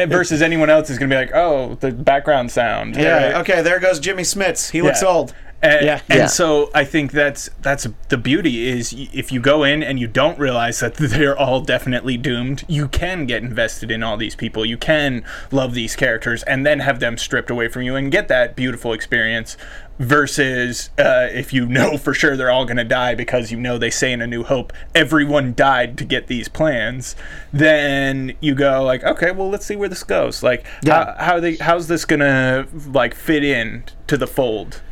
versus 0.08 0.42
anyone 0.42 0.70
else 0.70 0.90
is 0.90 0.98
gonna 0.98 1.10
be 1.10 1.16
like, 1.16 1.34
oh, 1.34 1.76
the 1.76 1.92
background 1.92 2.50
sound. 2.50 2.96
Yeah. 2.96 3.32
Right? 3.32 3.34
Okay, 3.36 3.62
there 3.62 3.80
goes 3.80 3.98
Jimmy 3.98 4.22
Smits. 4.22 4.70
He 4.70 4.82
looks 4.82 5.02
yeah. 5.02 5.08
old. 5.08 5.34
And, 5.64 5.86
yeah. 5.86 6.00
and 6.10 6.18
yeah. 6.18 6.26
so 6.26 6.70
I 6.74 6.84
think 6.84 7.12
that's 7.12 7.48
that's 7.62 7.86
the 8.10 8.18
beauty 8.18 8.68
is 8.68 8.94
if 9.12 9.32
you 9.32 9.40
go 9.40 9.64
in 9.64 9.82
and 9.82 9.98
you 9.98 10.06
don't 10.06 10.38
realize 10.38 10.80
that 10.80 10.94
they're 10.98 11.36
all 11.36 11.60
definitely 11.62 12.18
doomed, 12.18 12.64
you 12.68 12.86
can 12.86 13.24
get 13.24 13.42
invested 13.42 13.90
in 13.90 14.02
all 14.02 14.16
these 14.16 14.36
people. 14.36 14.66
You 14.66 14.76
can 14.76 15.24
love 15.50 15.72
these 15.72 15.96
characters 15.96 16.42
and 16.42 16.66
then 16.66 16.80
have 16.80 17.00
them 17.00 17.16
stripped 17.16 17.50
away 17.50 17.68
from 17.68 17.82
you 17.82 17.96
and 17.96 18.12
get 18.12 18.28
that 18.28 18.56
beautiful 18.56 18.92
experience 18.92 19.56
versus 19.98 20.90
uh, 20.98 21.28
if 21.32 21.52
you 21.52 21.66
know 21.66 21.96
for 21.98 22.12
sure 22.12 22.36
they're 22.36 22.50
all 22.50 22.64
going 22.64 22.76
to 22.76 22.84
die 22.84 23.14
because 23.14 23.50
you 23.50 23.58
know 23.58 23.78
they 23.78 23.90
say 23.90 24.12
in 24.12 24.20
a 24.20 24.26
new 24.26 24.42
hope 24.42 24.72
everyone 24.94 25.54
died 25.54 25.96
to 25.96 26.04
get 26.04 26.26
these 26.26 26.48
plans 26.48 27.14
then 27.52 28.34
you 28.40 28.56
go 28.56 28.82
like 28.82 29.04
okay 29.04 29.30
well 29.30 29.48
let's 29.48 29.64
see 29.64 29.76
where 29.76 29.88
this 29.88 30.02
goes 30.02 30.42
like 30.42 30.66
yeah. 30.82 31.14
how, 31.16 31.24
how 31.24 31.40
they 31.40 31.54
how's 31.56 31.86
this 31.86 32.04
going 32.04 32.18
to 32.18 32.66
like 32.88 33.14
fit 33.14 33.44
in 33.44 33.84
to 34.08 34.16
the 34.16 34.26
fold 34.26 34.82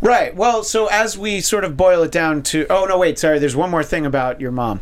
Right. 0.00 0.34
Well, 0.34 0.64
so 0.64 0.86
as 0.86 1.18
we 1.18 1.40
sort 1.42 1.62
of 1.62 1.76
boil 1.76 2.02
it 2.02 2.10
down 2.10 2.42
to, 2.44 2.66
oh 2.70 2.86
no, 2.86 2.98
wait, 2.98 3.18
sorry. 3.18 3.38
There's 3.38 3.56
one 3.56 3.70
more 3.70 3.84
thing 3.84 4.06
about 4.06 4.40
your 4.40 4.50
mom. 4.50 4.80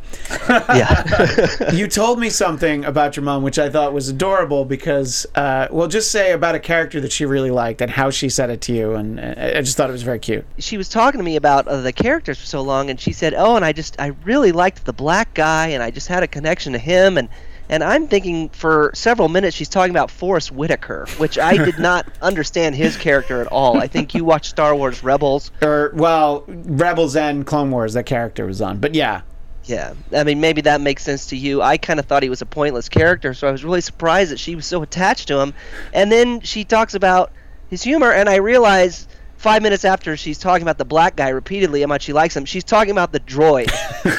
yeah. 0.49 1.73
you 1.73 1.89
told 1.89 2.21
me 2.21 2.31
something 2.31 2.85
about 2.85 3.16
your 3.16 3.25
mom, 3.25 3.43
which 3.43 3.59
I 3.59 3.69
thought 3.69 3.93
was 3.93 4.09
adorable 4.09 4.64
because, 4.64 5.27
uh, 5.35 5.66
well, 5.73 5.89
just 5.89 6.12
say 6.12 6.31
about 6.33 6.55
a 6.55 6.61
character 6.61 7.01
that 7.01 7.11
she 7.11 7.25
really 7.25 7.51
liked 7.51 7.81
and 7.81 7.91
how 7.91 8.11
she 8.11 8.29
said 8.29 8.49
it 8.51 8.61
to 8.62 8.73
you, 8.73 8.95
and 8.95 9.21
I 9.21 9.61
just 9.61 9.77
thought 9.77 9.89
it 9.89 9.93
was 9.93 10.05
very 10.05 10.21
cute. 10.21 10.47
She 10.59 10.77
was 10.77 10.89
talking 10.89 11.19
to 11.19 11.25
me 11.25 11.35
about 11.35 11.66
uh, 11.66 11.81
the 11.81 11.93
characters 11.93 12.39
for 12.39 12.47
so 12.47 12.62
long, 12.62 12.89
and 12.89 13.01
she 13.01 13.12
said, 13.12 13.35
"Oh, 13.35 13.57
and 13.57 13.64
I 13.64 13.73
just, 13.73 14.01
I 14.01 14.09
really 14.25 14.53
liked 14.53 14.85
the 14.85 14.93
black 14.93 15.35
guy, 15.35 15.69
and 15.69 15.83
I 15.83 15.91
just 15.91 16.07
had 16.07 16.23
a 16.23 16.29
connection 16.29 16.73
to 16.75 16.79
him, 16.79 17.19
and." 17.19 17.29
And 17.69 17.85
I'm 17.85 18.09
thinking 18.09 18.49
for 18.51 18.91
several 18.95 19.29
minutes 19.29 19.57
she's 19.57 19.69
talking 19.69 19.91
about 19.91 20.11
Forest 20.11 20.53
Whitaker, 20.53 21.07
which 21.19 21.39
I 21.39 21.57
did 21.57 21.79
not 21.79 22.07
understand 22.23 22.75
his 22.75 22.97
character 22.97 23.41
at 23.41 23.47
all. 23.49 23.79
I 23.79 23.87
think 23.87 24.14
you 24.14 24.25
watched 24.25 24.51
Star 24.51 24.75
Wars 24.75 25.03
Rebels. 25.03 25.51
Or, 25.62 25.93
well, 25.95 26.45
Rebels 26.47 27.16
and 27.16 27.47
Clone 27.47 27.71
Wars, 27.71 27.95
that 27.95 28.07
character 28.07 28.47
was 28.47 28.62
on. 28.62 28.79
But 28.79 28.95
yeah. 28.95 29.23
Yeah. 29.64 29.95
I 30.14 30.25
mean, 30.25 30.41
maybe 30.41 30.62
that 30.62 30.81
makes 30.81 31.03
sense 31.03 31.27
to 31.27 31.37
you. 31.37 31.61
I 31.61 31.77
kind 31.77 32.01
of 32.01 32.07
thought 32.07 32.23
he 32.23 32.31
was 32.31 32.41
a 32.41 32.47
pointless 32.47 32.89
character, 32.89 33.35
so 33.35 33.47
I 33.47 33.53
was 33.53 33.64
really 33.64 33.83
surprised 33.83 34.31
that 34.33 34.39
she 34.39 34.55
was 34.55 34.64
so 34.64 34.83
attached 34.83 35.29
to 35.29 35.41
him. 35.41 35.53
And 35.93 36.11
then 36.11 36.41
she 36.41 36.64
talks 36.64 36.95
about 36.95 37.33
his 37.69 37.83
humor, 37.83 38.11
and 38.11 38.31
I 38.31 38.37
realize 38.37 39.07
five 39.37 39.62
minutes 39.62 39.85
after 39.85 40.16
she's 40.16 40.39
talking 40.39 40.62
about 40.62 40.79
the 40.79 40.85
black 40.85 41.16
guy 41.16 41.29
repeatedly 41.29 41.81
how 41.81 41.87
much 41.87 42.03
she 42.03 42.12
likes 42.12 42.37
him, 42.37 42.45
she's 42.45 42.64
talking 42.64 42.91
about 42.91 43.12
the 43.12 43.21
droid 43.21 43.66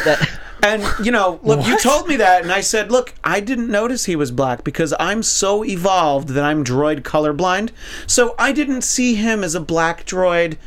that 0.06 0.30
and 0.62 0.84
you 1.04 1.12
know, 1.12 1.40
look, 1.44 1.60
what? 1.60 1.68
you 1.68 1.78
told 1.80 2.08
me 2.08 2.16
that, 2.18 2.42
and 2.42 2.52
I 2.52 2.62
said, 2.62 2.92
look, 2.92 3.14
I 3.24 3.40
didn't 3.40 3.70
notice 3.70 4.06
he 4.06 4.16
was 4.16 4.32
black 4.32 4.64
because 4.64 4.94
I'm 5.00 5.24
so 5.24 5.64
evolved 5.64 6.30
that 6.30 6.44
I'm 6.44 6.64
droid 6.64 7.02
colorblind. 7.02 7.72
So 8.08 8.36
I 8.38 8.52
didn't 8.52 8.82
see 8.82 9.16
him 9.16 9.44
as 9.44 9.56
a 9.56 9.60
black 9.60 10.06
droid 10.06 10.58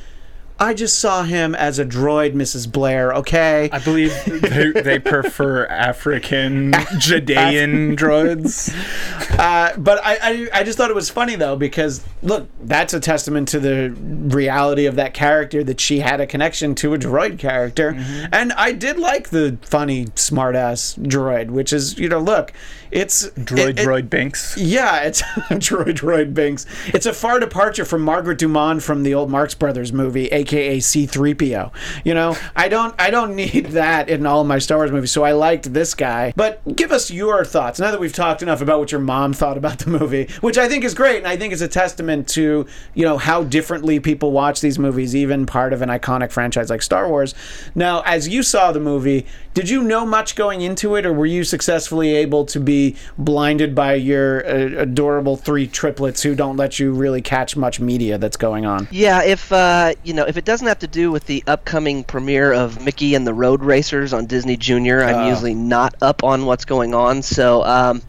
I 0.63 0.75
just 0.75 1.01
saw 1.01 1.25
him 1.25 1.57
as 1.57 1.81
a 1.81 1.85
droid, 1.85 2.35
Mrs. 2.35 2.71
Blair. 2.71 3.13
Okay. 3.15 3.69
I 3.73 3.81
believe 3.81 4.15
they, 4.27 4.71
they 4.71 4.99
prefer 5.01 5.67
African 5.67 6.73
Judean 6.99 7.97
droids. 7.97 8.73
Uh, 9.33 9.75
but 9.79 9.99
I, 10.05 10.19
I, 10.23 10.61
I 10.61 10.63
just 10.63 10.77
thought 10.77 10.91
it 10.91 10.95
was 10.95 11.09
funny 11.09 11.37
though 11.37 11.57
because 11.57 12.05
look, 12.23 12.49
that's 12.61 12.93
a 12.93 13.01
testament 13.01 13.49
to 13.49 13.59
the 13.61 13.91
reality 13.99 14.85
of 14.85 14.97
that 14.97 15.15
character 15.15 15.65
that 15.65 15.81
she 15.81 16.01
had 16.01 16.21
a 16.21 16.27
connection 16.27 16.75
to 16.77 16.93
a 16.93 16.99
droid 16.99 17.39
character, 17.39 17.93
mm-hmm. 17.93 18.27
and 18.31 18.53
I 18.53 18.73
did 18.73 18.99
like 18.99 19.31
the 19.31 19.59
funny, 19.63 20.07
smartass 20.07 20.99
droid, 20.99 21.51
which 21.51 21.73
is 21.73 21.99
you 21.99 22.09
know, 22.09 22.21
look, 22.21 22.53
it's 22.93 23.31
droid 23.31 23.71
it, 23.71 23.77
droid 23.79 24.11
Binks. 24.11 24.55
Yeah, 24.59 25.01
it's 25.01 25.23
droid 25.49 25.95
droid 25.95 26.35
Binks. 26.35 26.67
It's 26.89 27.07
a 27.07 27.15
far 27.15 27.41
departure 27.41 27.87
from 27.87 28.03
Margaret 28.03 28.37
Dumont 28.37 28.83
from 28.83 29.03
the 29.03 29.15
old 29.15 29.31
Marx 29.31 29.55
Brothers 29.55 29.95
movie, 29.95 30.27
aka 30.27 30.77
C3PO. 30.77 31.73
You 32.05 32.13
know, 32.13 32.37
I 32.55 32.69
don't 32.69 32.95
I 33.01 33.09
don't 33.09 33.35
need 33.35 33.67
that 33.71 34.11
in 34.11 34.27
all 34.27 34.45
my 34.45 34.59
Star 34.59 34.77
Wars 34.77 34.93
movies. 34.93 35.11
So 35.11 35.25
I 35.25 35.33
liked 35.33 35.73
this 35.73 35.95
guy. 35.95 36.35
But 36.37 36.61
give 36.77 36.93
us 36.93 37.11
your 37.11 37.47
thoughts. 37.47 37.81
Now 37.81 37.91
that 37.91 37.99
we've 37.99 38.13
talked 38.13 38.43
enough 38.43 38.61
about 38.61 38.79
what 38.79 38.93
your 38.93 39.01
mom 39.01 39.33
thought 39.33 39.57
about 39.57 39.79
the 39.79 39.89
movie, 39.91 40.29
which 40.43 40.59
I 40.59 40.69
think 40.69 40.85
is 40.85 40.93
great, 40.93 41.17
and 41.17 41.27
I 41.27 41.39
think 41.39 41.55
is 41.55 41.63
a 41.63 41.69
testament 41.69 42.29
to 42.29 42.67
you 42.93 43.05
know 43.07 43.17
how 43.17 43.43
differently 43.43 44.01
people 44.01 44.33
watch 44.33 44.61
these 44.61 44.79
movies, 44.79 45.17
even 45.17 45.47
part 45.47 45.73
of 45.73 45.81
an 45.81 45.89
iconic 45.89 46.31
franchise 46.31 46.69
like 46.69 46.83
Star 46.83 47.09
Wars. 47.09 47.35
Now, 47.75 48.03
as 48.03 48.29
you 48.29 48.43
saw 48.43 48.71
the 48.71 48.81
movie, 48.81 49.25
did 49.55 49.71
you 49.71 49.83
know 49.83 50.05
much 50.05 50.37
going 50.37 50.61
into 50.61 50.95
it, 50.97 51.07
or 51.07 51.13
were 51.15 51.25
you 51.25 51.43
successfully 51.43 52.15
able 52.15 52.45
to 52.45 52.61
be 52.61 52.82
blinded 53.19 53.75
by 53.75 53.95
your 53.95 54.47
uh, 54.47 54.83
adorable 54.83 55.37
three 55.37 55.67
triplets 55.67 56.23
who 56.23 56.35
don't 56.35 56.57
let 56.57 56.79
you 56.79 56.93
really 56.93 57.23
catch 57.23 57.57
much 57.57 57.81
media 57.81 58.19
that's 58.19 58.37
going 58.37 58.67
on. 58.67 58.89
Yeah, 58.91 59.23
if 59.23 59.53
uh, 59.53 59.95
you 60.05 60.15
know, 60.15 60.25
if 60.25 60.37
it 60.37 60.45
doesn't 60.45 60.67
have 60.67 60.81
to 60.81 60.87
do 60.87 61.11
with 61.11 61.27
the 61.27 61.43
upcoming 61.47 62.05
premiere 62.05 62.53
of 62.53 62.83
Mickey 62.85 63.15
and 63.15 63.27
the 63.27 63.35
Road 63.35 63.63
Racers 63.63 64.13
on 64.13 64.27
Disney 64.27 64.57
Junior, 64.57 65.03
I'm 65.03 65.27
uh. 65.27 65.29
usually 65.29 65.55
not 65.55 65.95
up 66.03 66.25
on 66.25 66.47
what's 66.47 66.65
going 66.65 66.95
on. 66.95 67.23
So. 67.23 67.63
Um, 67.65 68.03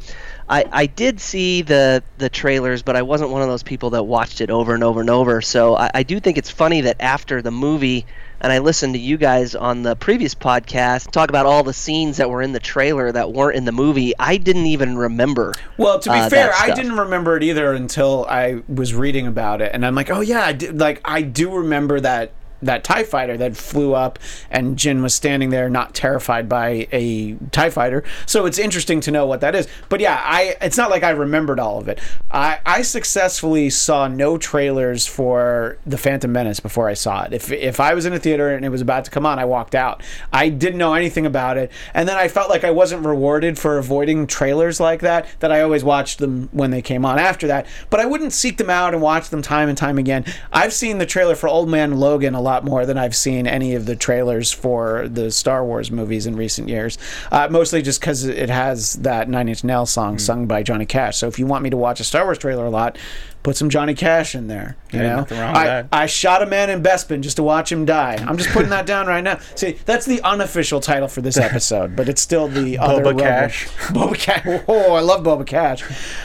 I, 0.49 0.65
I 0.71 0.86
did 0.88 1.21
see 1.21 1.61
the 1.61 2.03
the 2.17 2.30
trailers, 2.30 2.84
but 2.84 2.97
I 2.97 3.01
wasn't 3.01 3.32
one 3.32 3.41
of 3.41 3.47
those 3.47 3.63
people 3.63 3.91
that 3.91 4.03
watched 4.03 4.41
it 4.41 4.49
over 4.49 4.74
and 4.74 4.84
over 4.84 4.99
and 4.99 5.09
over. 5.09 5.41
So 5.41 5.76
I, 5.78 5.89
I 5.93 6.03
do 6.03 6.19
think 6.19 6.38
it's 6.38 6.49
funny 6.49 6.82
that 6.82 6.97
after 6.99 7.41
the 7.41 7.49
movie 7.49 8.05
and 8.43 8.51
I 8.51 8.59
listened 8.59 8.93
to 8.93 8.99
you 8.99 9.17
guys 9.17 9.55
on 9.55 9.83
the 9.83 9.95
previous 9.95 10.35
podcast 10.35 11.11
talk 11.11 11.29
about 11.29 11.45
all 11.45 11.63
the 11.63 11.73
scenes 11.73 12.17
that 12.17 12.29
were 12.29 12.41
in 12.41 12.51
the 12.51 12.59
trailer 12.59 13.11
that 13.11 13.31
weren't 13.31 13.55
in 13.55 13.63
the 13.63 13.71
movie. 13.71 14.13
I 14.19 14.35
didn't 14.35 14.65
even 14.65 14.97
remember. 14.97 15.53
Well, 15.77 15.99
to 15.99 16.09
be 16.11 16.19
uh, 16.19 16.29
fair, 16.29 16.51
I 16.53 16.73
didn't 16.73 16.97
remember 16.97 17.37
it 17.37 17.43
either 17.43 17.71
until 17.71 18.25
I 18.29 18.61
was 18.67 18.93
reading 18.93 19.27
about 19.27 19.61
it, 19.61 19.71
and 19.73 19.85
I'm 19.85 19.95
like, 19.95 20.09
oh 20.09 20.19
yeah, 20.19 20.41
I 20.41 20.51
did. 20.51 20.77
Like 20.77 20.99
I 21.05 21.21
do 21.21 21.55
remember 21.55 22.01
that 22.01 22.33
that 22.66 22.84
TIE 22.84 23.03
fighter 23.03 23.38
that 23.38 23.55
flew 23.55 23.93
up 23.93 24.20
and 24.49 24.78
Jyn 24.78 25.01
was 25.01 25.14
standing 25.14 25.49
there 25.49 25.70
not 25.70 25.93
terrified 25.93 26.47
by 26.49 26.88
a 26.91 27.34
TIE 27.51 27.70
fighter. 27.70 28.03
So 28.26 28.45
it's 28.45 28.59
interesting 28.59 29.01
to 29.01 29.11
know 29.11 29.26
what 29.26 29.41
that 29.41 29.55
is. 29.55 29.68
But 29.89 29.99
yeah, 29.99 30.22
I 30.24 30.55
it's 30.61 30.78
not 30.78 30.89
like 30.89 31.03
I 31.03 31.11
remembered 31.11 31.59
all 31.59 31.80
of 31.80 31.88
it. 31.88 31.99
I, 32.32 32.59
I 32.66 32.82
successfully 32.82 33.70
saw 33.70 34.07
no 34.07 34.38
trailers 34.38 35.07
for 35.07 35.78
The 35.86 35.97
Phantom 35.97 36.32
Menace 36.32 36.59
before 36.59 36.89
I 36.89 36.93
saw 36.93 37.24
it. 37.24 37.34
If, 37.34 37.51
if 37.51 37.80
I 37.80 37.93
was 37.93 38.05
in 38.05 38.14
a 38.14 38.20
theater 38.20 38.55
and 38.55 38.66
it 38.66 38.70
was 38.70 38.82
about 38.82 39.05
to 39.05 39.11
come 39.11 39.26
on, 39.26 39.39
I 39.39 39.45
walked 39.45 39.76
out. 39.76 40.03
I 40.32 40.49
didn't 40.49 40.78
know 40.78 40.93
anything 40.93 41.26
about 41.26 41.57
it. 41.57 41.72
And 41.93 42.07
then 42.07 42.18
I 42.18 42.28
felt 42.28 42.49
like 42.49 42.64
I 42.64 42.72
wasn't 42.72 43.05
rewarded 43.05 43.57
for 43.57 43.78
avoiding 43.78 44.28
trailers 44.28 44.80
like 44.80 45.01
that, 45.01 45.28
that 45.39 45.51
I 45.51 45.61
always 45.61 45.84
watched 45.84 46.20
them 46.20 46.49
when 46.51 46.72
they 46.72 46.82
came 46.82 47.05
on 47.05 47.20
after 47.20 47.47
that. 47.47 47.66
But 47.89 47.99
I 47.99 48.05
wouldn't 48.05 48.34
seek 48.34 48.57
them 48.57 48.70
out 48.70 48.93
and 48.93 49.01
watch 49.01 49.30
them 49.30 49.41
time 49.41 49.70
and 49.70 49.78
time 49.78 49.97
again. 49.97 50.26
I've 50.51 50.74
seen 50.74 50.97
the 50.97 51.05
trailer 51.05 51.36
for 51.36 51.47
Old 51.47 51.70
Man 51.70 51.97
Logan 51.99 52.36
a 52.36 52.41
lot 52.41 52.52
lot 52.53 52.63
more 52.63 52.85
than 52.85 52.97
I've 52.97 53.15
seen 53.15 53.47
any 53.47 53.75
of 53.75 53.85
the 53.85 53.95
trailers 53.95 54.51
for 54.51 55.07
the 55.07 55.31
Star 55.31 55.65
Wars 55.65 55.91
movies 55.91 56.25
in 56.25 56.35
recent 56.35 56.69
years. 56.69 56.97
Uh, 57.31 57.47
mostly 57.49 57.81
just 57.81 57.99
because 57.99 58.25
it 58.25 58.49
has 58.49 58.93
that 58.93 59.29
Nine 59.29 59.49
Inch 59.49 59.63
Nails 59.63 59.89
song 59.89 60.17
mm. 60.17 60.21
sung 60.21 60.45
by 60.45 60.63
Johnny 60.63 60.85
Cash. 60.85 61.17
So 61.17 61.27
if 61.27 61.39
you 61.39 61.45
want 61.45 61.63
me 61.63 61.69
to 61.69 61.77
watch 61.77 61.99
a 61.99 62.03
Star 62.03 62.25
Wars 62.25 62.37
trailer 62.37 62.65
a 62.65 62.69
lot, 62.69 62.97
put 63.43 63.57
some 63.57 63.69
Johnny 63.69 63.93
Cash 63.93 64.35
in 64.35 64.47
there. 64.47 64.77
You 64.91 65.01
Ain't 65.01 65.29
know, 65.29 65.37
wrong 65.37 65.51
with 65.51 65.57
I, 65.57 65.65
that. 65.65 65.87
I 65.91 66.05
shot 66.05 66.41
a 66.41 66.45
man 66.45 66.69
in 66.69 66.81
Bespin 66.81 67.21
just 67.21 67.35
to 67.35 67.43
watch 67.43 67.71
him 67.71 67.85
die. 67.85 68.15
I'm 68.25 68.37
just 68.37 68.49
putting 68.49 68.69
that 68.69 68.85
down 68.93 69.05
right 69.05 69.23
now. 69.23 69.39
See, 69.55 69.73
that's 69.85 70.05
the 70.05 70.21
unofficial 70.21 70.79
title 70.79 71.09
for 71.09 71.21
this 71.21 71.37
episode, 71.49 71.95
but 71.95 72.07
it's 72.07 72.21
still 72.21 72.47
the 72.47 72.77
other 72.77 73.03
Boba 73.03 73.19
Cash. 73.19 73.67
Boba 73.89 74.17
Cash. 74.17 74.63
Oh, 74.67 74.93
I 74.93 75.01
love 75.01 75.23
Boba 75.23 75.45
Cash. 75.45 75.83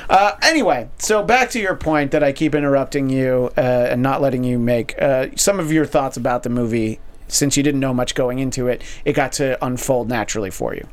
Uh, 0.08 0.32
anyway, 0.42 0.88
so 0.98 1.22
back 1.22 1.50
to 1.50 1.60
your 1.60 1.74
point 1.74 2.12
that 2.12 2.22
I 2.22 2.32
keep 2.32 2.54
interrupting 2.54 3.10
you 3.10 3.50
uh, 3.56 3.60
and 3.60 4.00
not 4.00 4.22
letting 4.22 4.44
you 4.44 4.58
make 4.58 5.00
uh, 5.02 5.26
some 5.36 5.58
of 5.58 5.72
your 5.72 5.84
thoughts 5.84 6.16
about 6.16 6.44
the 6.44 6.50
movie. 6.50 7.00
Since 7.30 7.58
you 7.58 7.62
didn't 7.62 7.80
know 7.80 7.92
much 7.92 8.14
going 8.14 8.38
into 8.38 8.68
it, 8.68 8.82
it 9.04 9.12
got 9.12 9.32
to 9.32 9.62
unfold 9.62 10.08
naturally 10.08 10.48
for 10.48 10.74
you. 10.74 10.88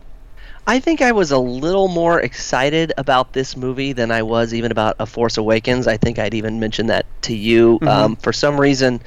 I 0.68 0.80
think 0.80 1.02
I 1.02 1.12
was 1.12 1.32
a 1.32 1.38
little 1.38 1.88
more 1.88 2.20
excited 2.20 2.92
about 2.98 3.34
this 3.34 3.56
movie 3.56 3.94
than 3.94 4.10
I 4.10 4.24
was 4.24 4.54
even 4.54 4.72
about 4.72 4.96
A 5.00 5.06
Force 5.06 5.38
Awakens. 5.38 5.88
I 5.88 5.98
think 5.98 6.18
I'd 6.18 6.34
even 6.34 6.60
mentioned 6.60 6.90
that 6.90 7.06
to 7.24 7.36
you. 7.36 7.78
Um, 7.84 8.16
for 8.16 8.34
some 8.34 8.60
reason, 8.60 9.02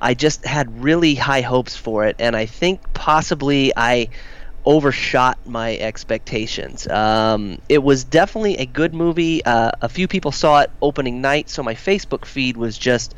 I 0.00 0.14
just 0.14 0.44
had 0.44 0.82
really 0.82 1.14
high 1.14 1.42
hopes 1.42 1.76
for 1.76 2.06
it, 2.06 2.16
and 2.18 2.34
I 2.34 2.46
think 2.46 2.92
possibly 2.94 3.72
I 3.76 4.08
overshot 4.66 5.38
my 5.46 5.76
expectations. 5.76 6.88
Um, 6.88 7.60
it 7.68 7.82
was 7.82 8.02
definitely 8.02 8.56
a 8.56 8.66
good 8.66 8.92
movie. 8.92 9.44
Uh, 9.44 9.70
a 9.80 9.88
few 9.88 10.08
people 10.08 10.32
saw 10.32 10.60
it 10.60 10.70
opening 10.82 11.20
night, 11.20 11.48
so 11.48 11.62
my 11.62 11.74
Facebook 11.74 12.24
feed 12.24 12.56
was 12.56 12.76
just. 12.76 13.14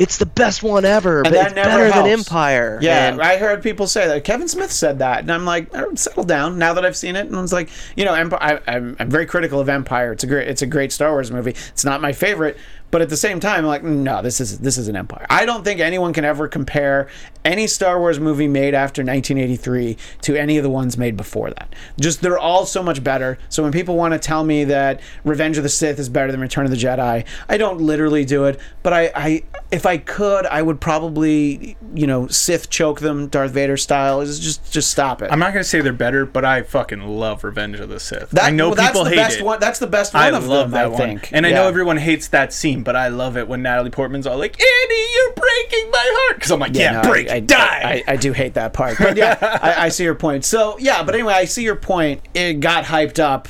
It's 0.00 0.16
the 0.16 0.26
best 0.26 0.62
one 0.62 0.84
ever, 0.84 1.22
but 1.22 1.32
that 1.32 1.46
it's 1.48 1.54
better 1.54 1.90
than. 1.90 2.06
Empire. 2.06 2.78
Yeah, 2.80 3.08
And- 3.12 3.20
I 3.22 3.36
heard 3.36 3.62
people 3.62 3.86
say 3.86 4.08
that. 4.08 4.24
Kevin 4.24 4.48
Smith 4.48 4.72
said 4.72 4.98
that, 5.00 5.20
and 5.20 5.30
I'm 5.30 5.44
like, 5.44 5.68
"Oh, 5.74 5.94
settle 5.94 6.24
down. 6.24 6.58
Now 6.58 6.72
that 6.74 6.84
I've 6.86 6.96
seen 6.96 7.16
it, 7.16 7.26
and 7.26 7.36
I 7.36 7.40
was 7.42 7.52
like, 7.52 7.68
you 7.96 8.04
know, 8.06 8.14
Empire. 8.14 8.60
I, 8.66 8.76
I'm, 8.76 8.96
I'm 8.98 9.10
very 9.10 9.26
critical 9.26 9.60
of 9.60 9.68
Empire. 9.68 10.12
It's 10.12 10.24
a 10.24 10.26
great, 10.26 10.48
it's 10.48 10.62
a 10.62 10.66
great 10.66 10.90
Star 10.90 11.10
Wars 11.10 11.30
movie. 11.30 11.50
It's 11.50 11.84
not 11.84 12.00
my 12.00 12.12
favorite, 12.12 12.56
but 12.90 13.00
at 13.02 13.08
the 13.08 13.16
same 13.16 13.40
time, 13.40 13.60
I'm 13.60 13.66
like, 13.66 13.82
no, 13.84 14.22
this 14.22 14.40
is 14.40 14.58
this 14.58 14.78
is 14.78 14.88
an 14.88 14.96
Empire. 14.96 15.26
I 15.30 15.44
don't 15.44 15.64
think 15.64 15.80
anyone 15.80 16.12
can 16.12 16.24
ever 16.24 16.48
compare 16.48 17.08
any 17.44 17.66
Star 17.66 17.98
Wars 17.98 18.18
movie 18.20 18.48
made 18.48 18.74
after 18.74 19.02
1983 19.02 19.96
to 20.22 20.36
any 20.36 20.58
of 20.58 20.62
the 20.62 20.70
ones 20.70 20.98
made 20.98 21.16
before 21.16 21.50
that. 21.50 21.74
Just 21.98 22.20
they're 22.20 22.38
all 22.38 22.66
so 22.66 22.82
much 22.82 23.02
better. 23.02 23.38
So 23.48 23.62
when 23.62 23.72
people 23.72 23.96
want 23.96 24.12
to 24.14 24.18
tell 24.18 24.44
me 24.44 24.64
that 24.64 25.00
Revenge 25.24 25.56
of 25.56 25.62
the 25.62 25.68
Sith 25.68 25.98
is 25.98 26.08
better 26.08 26.30
than 26.30 26.40
Return 26.40 26.64
of 26.64 26.70
the 26.70 26.76
Jedi, 26.76 27.24
I 27.48 27.56
don't 27.56 27.80
literally 27.80 28.24
do 28.24 28.44
it, 28.44 28.60
but 28.82 28.92
I, 28.92 29.10
I 29.14 29.42
if 29.70 29.86
I 29.86 29.98
could, 29.98 30.46
I 30.46 30.62
would 30.62 30.80
probably, 30.80 31.76
you 31.94 32.06
know, 32.06 32.26
Sith 32.26 32.70
choke 32.70 33.00
them, 33.00 33.28
Darth 33.28 33.52
Vader 33.52 33.76
style. 33.76 34.20
Is 34.20 34.40
just 34.40 34.72
just 34.72 34.90
stop 34.90 35.22
it. 35.22 35.30
I'm 35.30 35.38
not 35.38 35.52
gonna 35.52 35.64
say 35.64 35.80
they're 35.80 35.92
better, 35.92 36.26
but 36.26 36.44
I 36.44 36.62
fucking 36.62 37.00
love 37.06 37.44
Revenge 37.44 37.78
of 37.80 37.88
the 37.88 38.00
Sith. 38.00 38.30
That- 38.30 38.44
I 38.44 38.50
know 38.50 38.68
well, 38.68 38.74
that's 38.76 38.90
people 38.90 39.04
the 39.04 39.10
hate 39.10 39.16
best 39.16 39.38
it. 39.38 39.44
one. 39.44 39.60
That's 39.60 39.78
the 39.78 39.86
best 39.86 40.14
one 40.14 40.22
I 40.22 40.28
of 40.36 40.46
love 40.46 40.70
them. 40.70 40.72
that 40.72 40.84
I 40.86 40.88
one, 40.88 40.98
think, 40.98 41.30
and 41.32 41.46
I 41.46 41.50
know 41.50 41.68
everyone 41.68 41.96
hates 41.96 42.28
that 42.28 42.52
scene, 42.52 42.79
but 42.82 42.96
I 42.96 43.08
love 43.08 43.36
it 43.36 43.48
when 43.48 43.62
Natalie 43.62 43.90
Portman's 43.90 44.26
all 44.26 44.38
like, 44.38 44.60
"Annie, 44.60 45.14
you're 45.14 45.32
breaking 45.32 45.90
my 45.90 46.10
heart," 46.12 46.36
because 46.36 46.50
I'm 46.50 46.60
like, 46.60 46.74
"Yeah, 46.74 47.02
no, 47.02 47.08
break, 47.08 47.28
I, 47.30 47.36
I, 47.36 47.40
die." 47.40 48.04
I, 48.06 48.12
I 48.12 48.16
do 48.16 48.32
hate 48.32 48.54
that 48.54 48.72
part, 48.72 48.96
but 48.98 49.16
yeah, 49.16 49.38
I, 49.62 49.86
I 49.86 49.88
see 49.88 50.04
your 50.04 50.14
point. 50.14 50.44
So 50.44 50.78
yeah, 50.78 51.02
but 51.02 51.14
anyway, 51.14 51.34
I 51.34 51.44
see 51.44 51.62
your 51.62 51.76
point. 51.76 52.22
It 52.34 52.60
got 52.60 52.84
hyped 52.84 53.18
up 53.18 53.48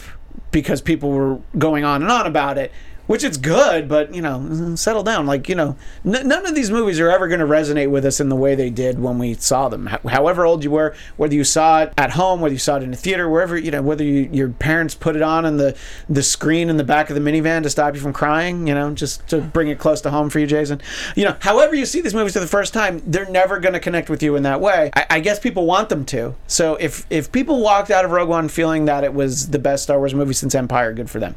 because 0.51 0.81
people 0.81 1.11
were 1.11 1.39
going 1.59 1.85
on 1.85 2.03
and 2.03 2.11
on 2.11 2.27
about 2.27 2.59
it, 2.59 2.73
which 3.11 3.25
it's 3.25 3.37
good, 3.37 3.89
but 3.89 4.15
you 4.15 4.23
know, 4.23 4.77
settle 4.77 5.03
down. 5.03 5.27
Like 5.27 5.49
you 5.49 5.57
know, 5.57 5.75
n- 6.07 6.29
none 6.29 6.47
of 6.47 6.55
these 6.55 6.71
movies 6.71 7.01
are 7.01 7.11
ever 7.11 7.27
going 7.27 7.41
to 7.41 7.47
resonate 7.47 7.91
with 7.91 8.05
us 8.05 8.21
in 8.21 8.29
the 8.29 8.37
way 8.37 8.55
they 8.55 8.71
did 8.71 9.01
when 9.01 9.19
we 9.19 9.35
saw 9.35 9.69
them. 9.69 9.87
Ho- 9.87 10.09
however 10.09 10.47
old 10.47 10.63
you 10.63 10.71
were, 10.71 10.95
whether 11.17 11.35
you 11.35 11.43
saw 11.43 11.83
it 11.83 11.93
at 11.99 12.13
home, 12.13 12.41
whether 12.41 12.53
you 12.53 12.61
saw 12.61 12.77
it 12.77 12.85
in 12.85 12.93
a 12.93 12.97
theater, 12.97 13.29
wherever 13.29 13.59
you 13.59 13.73
know, 13.73 13.83
whether 13.83 14.05
you, 14.05 14.31
your 14.33 14.51
parents 14.51 14.95
put 14.95 15.17
it 15.17 15.23
on 15.23 15.45
in 15.45 15.57
the 15.57 15.77
the 16.09 16.23
screen 16.23 16.71
in 16.71 16.77
the 16.77 16.85
back 16.85 17.11
of 17.11 17.17
the 17.17 17.21
minivan 17.21 17.65
to 17.65 17.71
stop 17.71 17.97
you 17.97 18.01
from 18.01 18.13
crying, 18.13 18.69
you 18.69 18.75
know, 18.75 18.95
just 18.95 19.27
to 19.27 19.41
bring 19.41 19.67
it 19.67 19.81
close 19.81 20.01
to 20.03 20.11
home 20.13 20.31
for 20.31 20.39
you, 20.39 20.47
Jason. 20.47 20.81
You 21.17 21.25
know, 21.25 21.37
however 21.41 21.75
you 21.75 21.87
see 21.87 22.01
these 22.01 22.15
movies 22.15 22.35
for 22.35 22.39
the 22.39 22.47
first 22.47 22.73
time, 22.73 23.03
they're 23.05 23.29
never 23.29 23.59
going 23.59 23.73
to 23.73 23.81
connect 23.81 24.09
with 24.09 24.23
you 24.23 24.37
in 24.37 24.45
that 24.45 24.61
way. 24.61 24.93
I, 24.95 25.07
I 25.11 25.19
guess 25.19 25.41
people 25.41 25.67
want 25.67 25.89
them 25.89 26.05
to. 26.05 26.37
So 26.47 26.77
if 26.77 27.09
if 27.11 27.33
people 27.33 27.61
walked 27.61 27.91
out 27.91 28.05
of 28.05 28.13
Rogue 28.13 28.29
One 28.29 28.49
feeling 28.49 28.85
that 28.85 29.03
it 29.03 29.13
was 29.13 29.49
the 29.49 29.59
best 29.59 29.83
Star 29.83 29.99
Wars 29.99 30.15
movie 30.15 30.35
since 30.35 30.55
Empire, 30.55 30.93
good 30.93 31.11
for 31.11 31.19
them. 31.19 31.35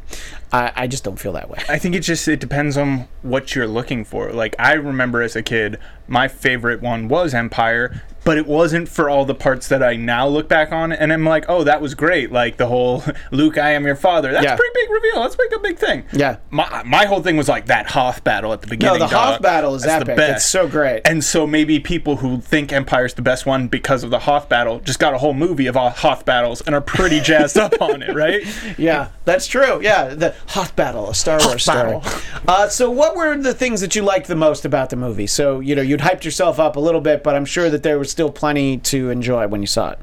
I, 0.51 0.71
I 0.76 0.88
just 0.88 1.03
don't 1.03 1.17
feel 1.17 1.34
that 1.34 1.49
way. 1.49 1.62
I 1.70 1.80
think 1.80 1.95
it 1.95 2.01
just 2.01 2.28
it 2.28 2.39
depends 2.39 2.78
on 2.78 3.07
what 3.22 3.55
you're 3.55 3.68
looking 3.68 4.03
for. 4.03 4.32
Like 4.32 4.55
I 4.59 4.74
remember 4.74 5.22
as 5.22 5.36
a 5.36 5.41
kid, 5.41 5.80
my 6.07 6.28
favorite 6.28 6.82
one 6.82 7.07
was 7.07 7.34
Empire, 7.34 8.03
but 8.24 8.38
it 8.38 8.45
wasn't 8.47 8.88
for 8.89 9.09
all 9.09 9.26
the 9.26 9.36
parts 9.36 9.67
that 9.67 9.84
I 9.84 9.95
now 9.95 10.28
look 10.28 10.47
back 10.47 10.71
on 10.71 10.91
and 10.91 11.11
I'm 11.11 11.26
like, 11.26 11.45
"Oh, 11.49 11.63
that 11.63 11.82
was 11.82 11.93
great." 11.95 12.32
Like 12.32 12.57
the 12.57 12.67
whole 12.67 13.03
Luke, 13.32 13.57
I 13.57 13.71
am 13.71 13.86
your 13.86 13.95
father. 13.95 14.32
That's 14.32 14.43
Yeah. 14.45 14.53
a 14.53 14.57
pretty 14.57 14.74
big 14.76 14.89
reveal. 14.91 15.21
That's 15.24 15.38
like 15.38 15.51
a 15.55 15.59
big 15.59 15.78
thing. 15.78 16.03
Yeah. 16.13 16.38
My 16.49 16.84
my 16.86 17.05
whole 17.05 17.21
thing 17.21 17.38
was 17.38 17.49
like 17.49 17.65
that 17.67 17.89
Hoth 17.91 18.24
battle 18.24 18.53
at 18.53 18.61
the 18.61 18.67
beginning. 18.67 18.99
No, 18.99 19.05
the 19.05 19.11
dog. 19.11 19.34
Hoth 19.34 19.41
battle 19.41 19.76
is 19.76 19.84
That's 19.84 20.05
the 20.07 20.15
best. 20.15 20.32
It's 20.38 20.45
so 20.45 20.67
great. 20.67 21.01
And 21.05 21.24
so 21.24 21.45
maybe 21.47 21.80
people 21.80 22.17
who 22.17 22.39
think 22.41 22.71
Empire's 22.71 23.13
the 23.15 23.21
best 23.21 23.45
one 23.45 23.67
because 23.67 24.03
of 24.03 24.09
the 24.09 24.19
Hoth 24.19 24.49
battle 24.49 24.80
just 24.80 24.99
got 24.99 25.13
a 25.13 25.17
whole 25.17 25.34
movie 25.34 25.67
of 25.67 25.76
Hoth 25.76 26.26
battles 26.26 26.61
and 26.61 26.74
are 26.76 26.82
pretty 26.82 27.19
jazzed 27.30 27.57
up 27.57 27.82
on 27.82 28.01
it, 28.01 28.13
right? 28.15 28.43
Yeah, 28.78 29.09
that's 29.26 29.45
true. 29.47 29.82
Yeah, 29.82 30.07
the 30.15 30.34
Hoth 30.47 30.76
battle, 30.76 31.09
a 31.09 31.15
Star 31.15 31.38
Wars 31.45 31.63
story. 31.63 31.99
battle. 32.01 32.03
Uh, 32.47 32.67
so, 32.67 32.89
what 32.89 33.15
were 33.15 33.38
the 33.38 33.53
things 33.53 33.82
that 33.82 33.95
you 33.95 34.01
liked 34.01 34.28
the 34.28 34.36
most 34.36 34.65
about 34.65 34.89
the 34.89 34.95
movie? 34.95 35.28
So, 35.28 35.59
you 35.59 35.76
know, 35.76 35.82
you'd 35.82 35.99
hyped 36.01 36.24
yourself 36.24 36.59
up 36.59 36.76
a 36.76 36.80
little 36.80 37.01
bit, 37.01 37.24
but 37.24 37.36
I'm 37.36 37.45
sure 37.45 37.69
that 37.69 37.84
there 37.84 37.99
was 37.99 38.12
still 38.14 38.32
plenty 38.32 38.78
to 38.78 39.09
enjoy 39.09 39.47
when 39.47 39.59
you 39.59 39.68
saw 39.68 39.91
it. 39.91 39.99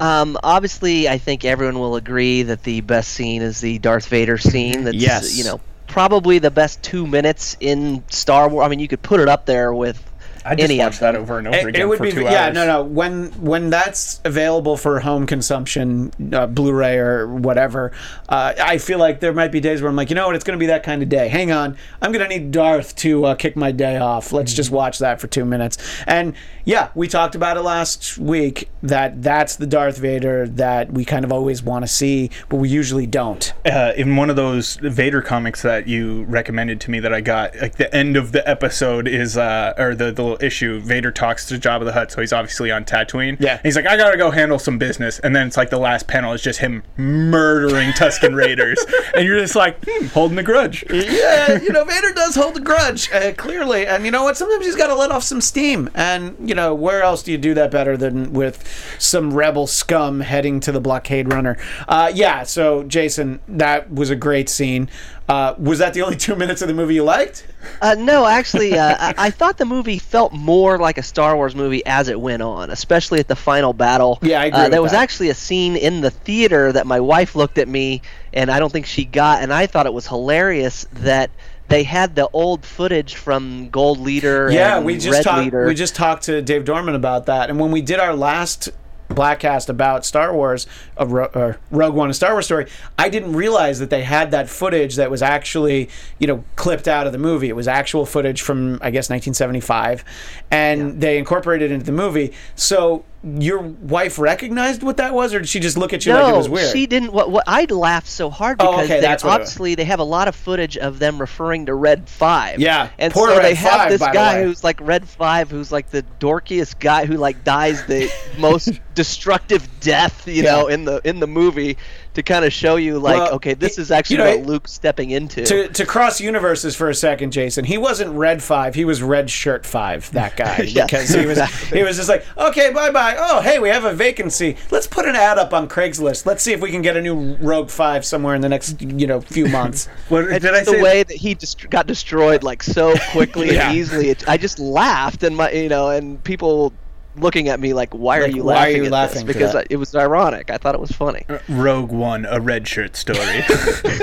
Um, 0.00 0.36
obviously, 0.42 1.08
I 1.08 1.18
think 1.18 1.44
everyone 1.44 1.78
will 1.78 1.94
agree 1.94 2.42
that 2.42 2.64
the 2.64 2.80
best 2.80 3.10
scene 3.12 3.40
is 3.42 3.60
the 3.60 3.78
Darth 3.78 4.08
Vader 4.08 4.36
scene. 4.36 4.84
That's 4.84 4.96
Yes. 4.96 5.36
you 5.38 5.44
know 5.44 5.60
probably 5.86 6.38
the 6.38 6.50
best 6.50 6.82
two 6.82 7.06
minutes 7.06 7.56
in 7.60 8.02
Star 8.08 8.48
Wars. 8.48 8.64
I 8.64 8.68
mean, 8.68 8.80
you 8.80 8.88
could 8.88 9.02
put 9.02 9.20
it 9.20 9.28
up 9.28 9.46
there 9.46 9.72
with 9.72 10.02
I 10.44 10.54
just 10.54 10.70
any 10.70 10.78
watched 10.78 11.00
that 11.00 11.14
over 11.16 11.38
and 11.38 11.48
over 11.48 11.56
It, 11.56 11.66
again 11.66 11.82
it 11.82 11.88
would 11.88 11.98
for 11.98 12.04
be 12.04 12.12
two 12.12 12.22
yeah 12.22 12.46
hours. 12.46 12.54
no. 12.54 12.66
No 12.66 12.82
when 12.82 13.26
when 13.40 13.70
that's 13.70 14.20
available 14.24 14.76
for 14.76 15.00
home 15.00 15.26
consumption 15.26 16.12
uh, 16.32 16.46
Blu-ray 16.46 16.98
or 16.98 17.26
whatever 17.28 17.92
uh, 18.28 18.54
I 18.60 18.78
feel 18.78 18.98
like 18.98 19.20
there 19.20 19.32
might 19.32 19.52
be 19.52 19.60
days 19.60 19.82
where 19.82 19.88
I'm 19.88 19.96
like 19.96 20.10
you 20.10 20.14
know 20.16 20.26
what? 20.26 20.34
It's 20.34 20.44
going 20.44 20.58
to 20.58 20.62
be 20.62 20.66
that 20.66 20.82
kind 20.82 21.02
of 21.02 21.08
day. 21.08 21.28
Hang 21.28 21.52
on. 21.52 21.76
I'm 22.00 22.12
going 22.12 22.28
to 22.28 22.38
need 22.38 22.50
Darth 22.50 22.94
to 22.96 23.24
uh, 23.24 23.34
kick 23.34 23.56
my 23.56 23.72
day 23.72 23.96
off. 23.96 24.32
Let's 24.32 24.52
just 24.54 24.70
watch 24.70 24.98
that 24.98 25.20
for 25.20 25.26
two 25.26 25.44
minutes. 25.44 25.78
And 26.06 26.34
yeah 26.64 26.90
we 26.94 27.08
talked 27.08 27.34
about 27.34 27.56
it 27.56 27.62
last 27.62 28.18
week 28.18 28.68
that 28.82 29.22
that's 29.22 29.56
the 29.56 29.66
Darth 29.66 29.98
Vader 29.98 30.46
that 30.46 30.92
we 30.92 31.04
kind 31.04 31.24
of 31.24 31.32
always 31.32 31.62
want 31.62 31.82
to 31.84 31.88
see 31.88 32.30
but 32.48 32.56
we 32.56 32.68
usually 32.68 33.06
don't. 33.06 33.52
Uh, 33.64 33.92
in 33.96 34.16
one 34.16 34.30
of 34.30 34.36
those 34.36 34.76
Vader 34.76 35.22
comics 35.22 35.62
that 35.62 35.86
you 35.88 36.24
recommended 36.24 36.80
to 36.82 36.90
me 36.90 37.00
that 37.00 37.12
I 37.12 37.20
got, 37.20 37.56
like 37.56 37.76
the 37.76 37.92
end 37.94 38.16
of 38.16 38.32
the 38.32 38.48
episode 38.48 39.06
is, 39.08 39.36
uh, 39.36 39.74
or 39.78 39.94
the, 39.94 40.10
the 40.12 40.31
little 40.32 40.46
issue, 40.46 40.80
Vader 40.80 41.10
talks 41.10 41.46
to 41.46 41.54
Jabba 41.54 41.84
the 41.84 41.92
Hutt, 41.92 42.10
so 42.10 42.20
he's 42.20 42.32
obviously 42.32 42.70
on 42.70 42.84
Tatooine. 42.84 43.36
Yeah. 43.40 43.52
And 43.52 43.62
he's 43.62 43.76
like, 43.76 43.86
I 43.86 43.96
gotta 43.96 44.16
go 44.16 44.30
handle 44.30 44.58
some 44.58 44.78
business, 44.78 45.18
and 45.20 45.34
then 45.34 45.46
it's 45.46 45.56
like 45.56 45.70
the 45.70 45.78
last 45.78 46.08
panel 46.08 46.32
is 46.32 46.42
just 46.42 46.60
him 46.60 46.82
murdering 46.96 47.90
Tusken 47.92 48.34
Raiders, 48.34 48.84
and 49.14 49.26
you're 49.26 49.38
just 49.38 49.56
like, 49.56 49.78
hmm, 49.86 50.06
holding 50.06 50.38
a 50.38 50.42
grudge. 50.42 50.84
yeah, 50.90 51.60
you 51.60 51.70
know, 51.70 51.84
Vader 51.84 52.12
does 52.12 52.34
hold 52.34 52.56
a 52.56 52.60
grudge, 52.60 53.10
uh, 53.12 53.32
clearly. 53.36 53.86
And 53.86 54.04
you 54.04 54.10
know 54.10 54.24
what? 54.24 54.36
Sometimes 54.36 54.64
he's 54.64 54.76
got 54.76 54.88
to 54.88 54.94
let 54.94 55.10
off 55.10 55.22
some 55.22 55.40
steam. 55.40 55.90
And, 55.94 56.36
you 56.48 56.54
know, 56.54 56.74
where 56.74 57.02
else 57.02 57.22
do 57.22 57.32
you 57.32 57.38
do 57.38 57.54
that 57.54 57.70
better 57.70 57.96
than 57.96 58.32
with 58.32 58.96
some 58.98 59.32
rebel 59.32 59.66
scum 59.66 60.20
heading 60.20 60.60
to 60.60 60.72
the 60.72 60.80
blockade 60.80 61.32
runner? 61.32 61.56
Uh, 61.88 62.10
yeah, 62.14 62.42
so, 62.42 62.82
Jason, 62.84 63.40
that 63.48 63.92
was 63.92 64.10
a 64.10 64.16
great 64.16 64.48
scene. 64.48 64.88
Uh, 65.28 65.54
was 65.56 65.78
that 65.78 65.94
the 65.94 66.02
only 66.02 66.16
two 66.16 66.34
minutes 66.36 66.62
of 66.62 66.68
the 66.68 66.74
movie 66.74 66.94
you 66.94 67.04
liked? 67.04 67.46
Uh, 67.80 67.94
no, 67.98 68.26
actually, 68.26 68.76
uh, 68.76 68.96
I, 68.98 69.14
I 69.16 69.30
thought 69.30 69.56
the 69.56 69.64
movie 69.64 69.98
felt 69.98 70.32
more 70.32 70.78
like 70.78 70.98
a 70.98 71.02
Star 71.02 71.36
Wars 71.36 71.54
movie 71.54 71.84
as 71.86 72.08
it 72.08 72.20
went 72.20 72.42
on, 72.42 72.70
especially 72.70 73.20
at 73.20 73.28
the 73.28 73.36
final 73.36 73.72
battle. 73.72 74.18
Yeah, 74.20 74.40
I 74.40 74.46
agree 74.46 74.58
Uh, 74.58 74.62
with 74.64 74.72
there 74.72 74.82
was 74.82 74.92
that. 74.92 75.02
actually 75.02 75.30
a 75.30 75.34
scene 75.34 75.76
in 75.76 76.00
the 76.00 76.10
theater 76.10 76.72
that 76.72 76.86
my 76.86 77.00
wife 77.00 77.34
looked 77.36 77.58
at 77.58 77.68
me, 77.68 78.02
and 78.32 78.50
I 78.50 78.58
don't 78.58 78.72
think 78.72 78.86
she 78.86 79.04
got, 79.04 79.42
and 79.42 79.52
I 79.52 79.66
thought 79.66 79.86
it 79.86 79.92
was 79.94 80.06
hilarious 80.08 80.86
that 80.94 81.30
they 81.68 81.84
had 81.84 82.14
the 82.16 82.28
old 82.32 82.66
footage 82.66 83.14
from 83.14 83.70
Gold 83.70 84.00
Leader 84.00 84.50
Yeah, 84.50 84.76
and 84.76 84.84
we 84.84 84.94
just 84.96 85.08
Red 85.08 85.22
talked. 85.24 85.44
Leader. 85.44 85.66
We 85.66 85.74
just 85.74 85.94
talked 85.94 86.24
to 86.24 86.42
Dave 86.42 86.64
Dorman 86.64 86.94
about 86.96 87.26
that, 87.26 87.48
and 87.48 87.58
when 87.60 87.70
we 87.70 87.80
did 87.80 88.00
our 88.00 88.14
last 88.14 88.68
Bladtcast 89.12 89.68
about 89.68 90.04
Star 90.04 90.34
Wars, 90.34 90.66
Ro- 90.98 91.30
uh, 91.34 91.52
Rogue 91.70 91.94
One, 91.94 92.10
a 92.10 92.14
Star 92.14 92.32
Wars 92.32 92.46
story, 92.46 92.66
I 92.98 93.08
didn't 93.08 93.32
realize 93.32 93.78
that 93.78 93.90
they 93.90 94.02
had 94.02 94.30
that 94.32 94.48
footage 94.48 94.96
that 94.96 95.10
was 95.10 95.22
actually, 95.22 95.88
you 96.18 96.26
know, 96.26 96.44
clipped 96.56 96.88
out 96.88 97.06
of 97.06 97.12
the 97.12 97.18
movie. 97.18 97.48
It 97.48 97.56
was 97.56 97.68
actual 97.68 98.06
footage 98.06 98.42
from, 98.42 98.74
I 98.82 98.90
guess, 98.90 99.10
1975, 99.10 100.04
and 100.50 101.00
they 101.00 101.18
incorporated 101.18 101.70
it 101.70 101.74
into 101.74 101.86
the 101.86 101.92
movie. 101.92 102.32
So 102.54 103.04
your 103.24 103.60
wife 103.60 104.18
recognized 104.18 104.82
what 104.82 104.96
that 104.96 105.14
was, 105.14 105.32
or 105.32 105.38
did 105.38 105.48
she 105.48 105.60
just 105.60 105.76
look 105.78 105.92
at 105.92 106.04
you 106.04 106.12
no, 106.12 106.22
like 106.22 106.34
it 106.34 106.36
was 106.36 106.48
weird? 106.48 106.72
she 106.72 106.86
didn't. 106.86 107.12
What, 107.12 107.30
what 107.30 107.44
I 107.46 107.64
laughed 107.66 108.08
so 108.08 108.30
hard 108.30 108.56
Oh, 108.60 108.72
because 108.72 108.84
okay, 108.86 108.94
they, 108.96 109.00
that's 109.00 109.22
what 109.22 109.30
it 109.36 109.40
was. 109.40 109.48
obviously 109.50 109.74
they 109.76 109.84
have 109.84 110.00
a 110.00 110.04
lot 110.04 110.26
of 110.28 110.34
footage 110.34 110.76
of 110.76 110.98
them 110.98 111.20
referring 111.20 111.66
to 111.66 111.74
Red 111.74 112.08
Five. 112.08 112.58
Yeah, 112.60 112.88
and 112.98 113.12
poor 113.12 113.28
so 113.28 113.36
Red 113.36 113.44
they 113.44 113.54
have 113.54 113.80
5, 113.82 113.90
this 113.90 114.00
guy 114.00 114.42
who's 114.42 114.64
like 114.64 114.80
Red 114.80 115.08
Five, 115.08 115.50
who's 115.50 115.70
like 115.70 115.90
the 115.90 116.04
dorkiest 116.18 116.78
guy 116.80 117.06
who 117.06 117.16
like 117.16 117.44
dies 117.44 117.84
the 117.86 118.12
most 118.38 118.80
destructive 118.94 119.68
death, 119.80 120.26
you 120.26 120.42
know, 120.42 120.66
in 120.66 120.84
the 120.84 121.00
in 121.04 121.20
the 121.20 121.26
movie 121.28 121.76
to 122.14 122.22
kind 122.22 122.44
of 122.44 122.52
show 122.52 122.76
you 122.76 122.98
like, 122.98 123.16
Well, 123.16 123.32
okay, 123.34 123.54
this 123.54 123.78
y- 123.78 123.82
is 123.82 123.90
actually 123.90 124.16
you 124.16 124.24
know, 124.24 124.36
what 124.38 124.46
Luke's 124.46 124.72
stepping 124.72 125.10
into. 125.10 125.44
to 125.46 125.68
to 125.68 125.86
cross 125.86 126.20
universes 126.20 126.76
for 126.76 126.88
a 126.90 126.94
second, 126.94 127.32
Jason. 127.32 127.64
He 127.64 127.78
wasn't 127.78 128.12
Red 128.14 128.42
Five. 128.42 128.74
He 128.74 128.84
was 128.84 129.02
Red 129.02 129.30
Shirt 129.30 129.64
Five. 129.64 130.10
That 130.12 130.36
guy 130.36 130.62
Yes, 130.62 130.90
because 130.90 131.08
he 131.10 131.26
was 131.26 131.38
exactly. 131.38 131.78
he 131.78 131.84
was 131.84 131.96
just 131.96 132.08
like, 132.08 132.24
okay, 132.36 132.72
bye 132.72 132.90
bye. 132.90 133.16
Oh, 133.18 133.40
hey, 133.40 133.58
we 133.58 133.68
have 133.70 133.84
a 133.84 133.92
vacancy. 133.94 134.56
Let's 134.70 134.86
put 134.86 135.06
an 135.06 135.16
ad 135.16 135.38
up 135.38 135.52
on 135.54 135.68
Craigslist. 135.68 136.26
Let's 136.26 136.42
see 136.42 136.52
if 136.52 136.60
we 136.60 136.70
can 136.70 136.82
get 136.82 136.96
a 136.96 137.00
new 137.02 137.36
Rogue 137.36 137.70
Five 137.70 138.04
somewhere 138.04 138.34
in 138.34 138.40
the 138.40 138.48
next 138.48 138.80
you 138.82 139.06
know 139.06 139.20
few 139.20 139.46
months. 139.48 139.88
What 140.08 140.24
And 140.28 140.42
did 140.42 140.54
I 140.54 140.60
the 140.60 140.72
say? 140.72 140.82
way 140.82 141.02
that 141.02 141.16
he 141.16 141.34
just 141.34 141.70
got 141.70 141.86
destroyed 141.86 142.42
like 142.42 142.62
so 142.62 142.94
quickly 143.12 143.52
Yeah. 143.54 143.68
and 143.70 143.78
easily, 143.78 144.10
it, 144.10 144.28
I 144.28 144.36
just 144.36 144.58
laughed, 144.58 145.22
and 145.22 145.36
my 145.36 145.50
you 145.50 145.68
know, 145.70 145.88
and 145.90 146.22
people 146.24 146.72
looking 147.16 147.48
at 147.48 147.60
me 147.60 147.74
like, 147.74 147.92
why 147.94 148.18
are 148.18 148.22
Like, 148.22 148.34
you 148.34 148.44
why 148.44 148.52
are 148.52 148.56
laughing? 148.56 148.76
you 148.76 148.84
at 148.86 148.90
laughing 148.92 149.26
This? 149.26 149.34
Because 149.36 149.52
that? 149.52 149.64
I, 149.64 149.66
it 149.70 149.76
was 149.76 149.94
ironic. 149.94 150.50
I 150.50 150.58
thought 150.58 150.74
it 150.74 150.80
was 150.80 150.92
funny. 150.92 151.24
Uh, 151.28 151.38
Rogue 151.48 151.90
One, 151.92 152.24
a 152.26 152.40
red 152.40 152.66
shirt 152.66 152.96
story. 152.96 153.18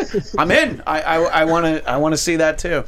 I'm 0.37 0.51
in. 0.51 0.81
I 0.87 1.01
I 1.01 1.45
want 1.45 1.65
to 1.65 1.89
I 1.89 1.97
want 1.97 2.13
to 2.13 2.17
see 2.17 2.35
that 2.37 2.57
too, 2.57 2.83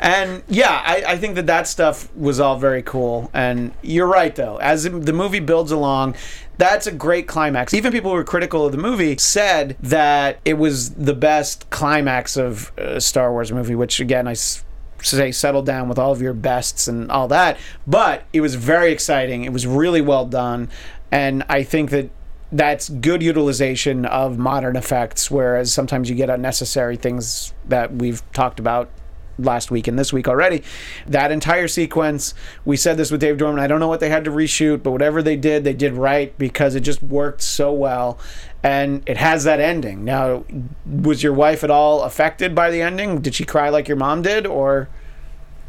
and 0.00 0.42
yeah, 0.48 0.82
I, 0.84 1.04
I 1.08 1.16
think 1.18 1.34
that 1.36 1.46
that 1.46 1.66
stuff 1.66 2.14
was 2.14 2.40
all 2.40 2.58
very 2.58 2.82
cool. 2.82 3.30
And 3.34 3.72
you're 3.82 4.06
right 4.06 4.34
though, 4.34 4.56
as 4.58 4.84
the 4.84 5.12
movie 5.12 5.40
builds 5.40 5.72
along. 5.72 6.14
That's 6.56 6.86
a 6.86 6.92
great 6.92 7.26
climax. 7.26 7.74
Even 7.74 7.90
people 7.90 8.12
who 8.12 8.16
were 8.16 8.22
critical 8.22 8.64
of 8.64 8.70
the 8.70 8.78
movie 8.78 9.16
said 9.18 9.76
that 9.80 10.38
it 10.44 10.54
was 10.54 10.90
the 10.90 11.12
best 11.12 11.68
climax 11.70 12.36
of 12.36 12.70
a 12.78 13.00
Star 13.00 13.32
Wars 13.32 13.50
movie, 13.50 13.74
which 13.74 13.98
again 13.98 14.28
I 14.28 14.32
s- 14.32 14.62
say 15.04 15.32
settle 15.32 15.62
down 15.62 15.88
with 15.88 15.98
all 15.98 16.12
of 16.12 16.22
your 16.22 16.34
bests 16.34 16.88
and 16.88 17.10
all 17.10 17.28
that. 17.28 17.58
But 17.86 18.24
it 18.32 18.40
was 18.40 18.54
very 18.54 18.92
exciting. 18.92 19.44
It 19.44 19.52
was 19.52 19.66
really 19.66 20.00
well 20.00 20.26
done, 20.26 20.70
and 21.10 21.44
I 21.48 21.62
think 21.62 21.90
that 21.90 22.10
that's 22.52 22.88
good 22.88 23.22
utilization 23.22 24.06
of 24.06 24.38
modern 24.38 24.76
effects. 24.76 25.30
Whereas 25.30 25.72
sometimes 25.72 26.08
you 26.08 26.16
get 26.16 26.30
unnecessary 26.30 26.96
things 26.96 27.52
that 27.68 27.92
we've 27.92 28.22
talked 28.32 28.60
about 28.60 28.90
last 29.38 29.70
week 29.70 29.88
and 29.88 29.98
this 29.98 30.12
week 30.12 30.28
already. 30.28 30.62
That 31.06 31.32
entire 31.32 31.68
sequence, 31.68 32.34
we 32.64 32.76
said 32.76 32.96
this 32.96 33.10
with 33.10 33.20
Dave 33.20 33.38
Dorman. 33.38 33.60
I 33.60 33.66
don't 33.66 33.80
know 33.80 33.88
what 33.88 34.00
they 34.00 34.08
had 34.08 34.24
to 34.24 34.30
reshoot, 34.30 34.82
but 34.82 34.90
whatever 34.90 35.22
they 35.22 35.36
did, 35.36 35.64
they 35.64 35.72
did 35.72 35.94
right 35.94 36.36
because 36.38 36.74
it 36.74 36.80
just 36.80 37.02
worked 37.02 37.42
so 37.42 37.72
well. 37.72 38.18
And 38.62 39.02
it 39.06 39.18
has 39.18 39.44
that 39.44 39.60
ending. 39.60 40.04
Now, 40.04 40.44
was 40.86 41.22
your 41.22 41.34
wife 41.34 41.64
at 41.64 41.70
all 41.70 42.02
affected 42.02 42.54
by 42.54 42.70
the 42.70 42.80
ending? 42.80 43.20
Did 43.20 43.34
she 43.34 43.44
cry 43.44 43.68
like 43.68 43.88
your 43.88 43.98
mom 43.98 44.22
did, 44.22 44.46
or? 44.46 44.88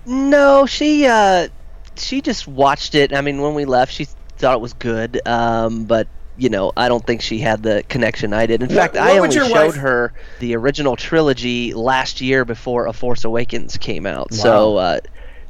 No, 0.05 0.65
she 0.65 1.05
uh, 1.05 1.49
she 1.97 2.21
just 2.21 2.47
watched 2.47 2.95
it. 2.95 3.13
I 3.13 3.21
mean, 3.21 3.41
when 3.41 3.53
we 3.53 3.65
left, 3.65 3.91
she 3.91 4.05
thought 4.37 4.55
it 4.55 4.61
was 4.61 4.73
good. 4.73 5.19
Um, 5.27 5.85
but 5.85 6.07
you 6.37 6.49
know, 6.49 6.71
I 6.75 6.87
don't 6.89 7.05
think 7.05 7.21
she 7.21 7.39
had 7.39 7.63
the 7.63 7.83
connection 7.89 8.33
I 8.33 8.45
did. 8.45 8.61
In 8.61 8.69
What- 8.69 8.75
fact, 8.77 8.95
what 8.95 9.03
I 9.03 9.17
only 9.17 9.31
showed 9.35 9.51
wife- 9.51 9.75
her 9.75 10.13
the 10.39 10.55
original 10.55 10.95
trilogy 10.95 11.73
last 11.73 12.21
year 12.21 12.45
before 12.45 12.87
A 12.87 12.93
Force 12.93 13.23
Awakens 13.23 13.77
came 13.77 14.05
out. 14.05 14.33
So 14.33 14.77
uh, 14.77 14.99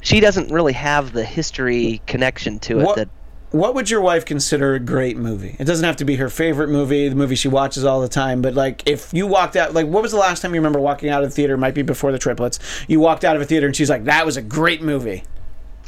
she 0.02 0.20
doesn't 0.20 0.52
really 0.52 0.74
have 0.74 1.14
the 1.14 1.24
history 1.24 2.02
connection 2.08 2.60
to 2.60 2.80
it 2.80 2.84
What- 2.86 2.96
that 2.98 3.10
What 3.52 3.74
would 3.74 3.90
your 3.90 4.02
wife 4.02 4.26
consider 4.26 4.74
a 4.74 4.80
great 4.80 5.16
movie? 5.18 5.56
It 5.60 5.64
doesn't 5.64 5.86
have 5.86 5.96
to 5.98 6.06
be 6.06 6.18
her 6.18 6.30
favorite 6.30 6.68
movie, 6.68 7.08
the 7.08 7.16
movie 7.16 7.36
she 7.36 7.48
watches 7.48 7.86
all 7.86 8.02
the 8.02 8.10
time, 8.10 8.42
but 8.42 8.54
like 8.54 8.84
if 8.86 9.14
you 9.14 9.28
walked 9.28 9.56
out, 9.56 9.74
like 9.74 9.88
what 9.88 10.02
was 10.04 10.12
the 10.12 10.18
last 10.18 10.42
time 10.42 10.54
you 10.54 10.60
remember 10.60 10.80
walking 10.80 11.10
out 11.10 11.24
of 11.24 11.30
the 11.30 11.36
theater? 11.36 11.54
It 11.54 11.60
might 11.60 11.74
be 11.74 11.82
before 11.82 12.12
the 12.12 12.20
triplets. 12.20 12.60
You 12.88 13.00
walked 13.00 13.24
out 13.24 13.36
of 13.38 13.42
a 13.42 13.46
theater 13.46 13.66
and 13.66 13.74
she's 13.76 13.90
like, 13.90 14.04
"That 14.06 14.26
was 14.26 14.36
a 14.36 14.42
great 14.42 14.82
movie." 14.82 15.24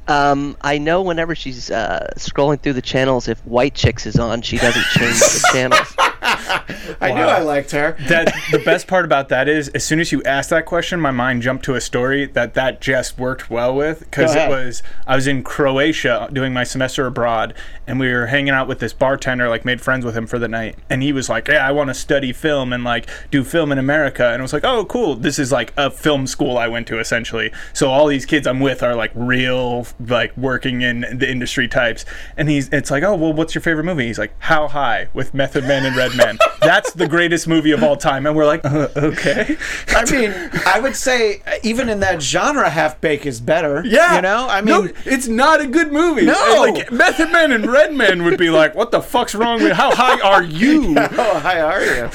Um, 0.07 0.55
I 0.61 0.77
know 0.77 1.01
whenever 1.01 1.35
she's 1.35 1.69
uh, 1.69 2.11
scrolling 2.17 2.61
through 2.61 2.73
the 2.73 2.81
channels, 2.81 3.27
if 3.27 3.39
White 3.45 3.75
Chicks 3.75 4.05
is 4.05 4.17
on, 4.17 4.41
she 4.41 4.57
doesn't 4.57 4.85
change 4.93 5.19
the 5.19 5.49
channels. 5.51 5.95
I 7.01 7.11
knew 7.11 7.21
I 7.21 7.39
liked 7.39 7.71
her. 7.71 7.95
that 8.07 8.33
the 8.51 8.59
best 8.59 8.87
part 8.87 9.05
about 9.05 9.29
that 9.29 9.47
is, 9.47 9.69
as 9.69 9.83
soon 9.85 9.99
as 9.99 10.11
you 10.11 10.23
asked 10.23 10.49
that 10.49 10.65
question, 10.65 10.99
my 10.99 11.11
mind 11.11 11.41
jumped 11.41 11.63
to 11.65 11.75
a 11.75 11.81
story 11.81 12.25
that 12.25 12.53
that 12.55 12.81
just 12.81 13.17
worked 13.17 13.49
well 13.49 13.75
with 13.75 13.99
because 13.99 14.35
it 14.35 14.49
was 14.49 14.83
I 15.05 15.15
was 15.15 15.27
in 15.27 15.43
Croatia 15.43 16.29
doing 16.31 16.53
my 16.53 16.63
semester 16.63 17.05
abroad, 17.05 17.53
and 17.85 17.99
we 17.99 18.11
were 18.11 18.27
hanging 18.27 18.49
out 18.53 18.67
with 18.67 18.79
this 18.79 18.93
bartender, 18.93 19.47
like 19.47 19.63
made 19.65 19.81
friends 19.81 20.03
with 20.03 20.15
him 20.15 20.27
for 20.27 20.39
the 20.39 20.47
night, 20.47 20.75
and 20.89 21.03
he 21.03 21.13
was 21.13 21.29
like, 21.29 21.47
"Yeah, 21.47 21.67
I 21.67 21.71
want 21.71 21.89
to 21.89 21.93
study 21.93 22.33
film 22.33 22.73
and 22.73 22.83
like 22.83 23.07
do 23.31 23.43
film 23.43 23.71
in 23.71 23.77
America," 23.77 24.27
and 24.27 24.41
I 24.41 24.41
was 24.41 24.53
like, 24.53 24.65
"Oh, 24.65 24.85
cool! 24.85 25.15
This 25.15 25.39
is 25.39 25.51
like 25.51 25.73
a 25.77 25.91
film 25.91 26.27
school 26.27 26.57
I 26.57 26.67
went 26.67 26.87
to 26.87 26.99
essentially." 26.99 27.51
So 27.73 27.89
all 27.89 28.07
these 28.07 28.25
kids 28.25 28.47
I'm 28.47 28.59
with 28.59 28.81
are 28.81 28.95
like 28.95 29.11
real, 29.13 29.87
like 29.99 30.35
working 30.35 30.81
in 30.81 31.01
the 31.17 31.29
industry 31.29 31.67
types, 31.67 32.05
and 32.35 32.49
he's 32.49 32.69
it's 32.69 32.89
like, 32.89 33.03
"Oh, 33.03 33.15
well, 33.15 33.33
what's 33.33 33.53
your 33.53 33.61
favorite 33.61 33.83
movie?" 33.83 34.07
He's 34.07 34.19
like, 34.19 34.33
"How 34.39 34.67
High" 34.67 35.09
with 35.13 35.33
Method 35.33 35.63
Man 35.65 35.85
and 35.85 35.95
Red 35.95 36.07
Redman. 36.07 36.36
That's 36.61 36.91
the 36.93 37.07
greatest 37.07 37.47
movie 37.47 37.71
of 37.71 37.83
all 37.83 37.95
time, 37.95 38.25
and 38.25 38.35
we're 38.35 38.45
like, 38.45 38.65
uh, 38.65 38.87
"Okay." 38.97 39.57
I 39.89 40.11
mean, 40.11 40.33
I 40.65 40.79
would 40.79 40.95
say 40.95 41.41
even 41.63 41.87
in 41.87 41.99
that 42.01 42.21
genre, 42.21 42.69
Half 42.69 42.99
Bake 42.99 43.25
is 43.25 43.39
better. 43.39 43.83
Yeah, 43.85 44.15
you 44.15 44.21
know, 44.21 44.47
I 44.49 44.61
no, 44.61 44.83
mean, 44.83 44.93
it's 45.05 45.27
not 45.27 45.61
a 45.61 45.67
good 45.67 45.91
movie. 45.93 46.25
No! 46.25 46.55
like 46.59 46.91
Method 46.91 47.31
Man 47.31 47.51
and 47.51 47.65
Redman 47.65 48.23
would 48.23 48.37
be 48.37 48.49
like, 48.49 48.75
"What 48.75 48.91
the 48.91 49.01
fuck's 49.01 49.35
wrong 49.35 49.61
with? 49.63 49.73
How 49.73 49.95
high 49.95 50.19
are 50.19 50.43
you?" 50.43 50.95
oh, 50.97 51.39
hi, 51.39 51.59
how 51.59 51.67
are 51.67 51.83
you? 51.83 52.09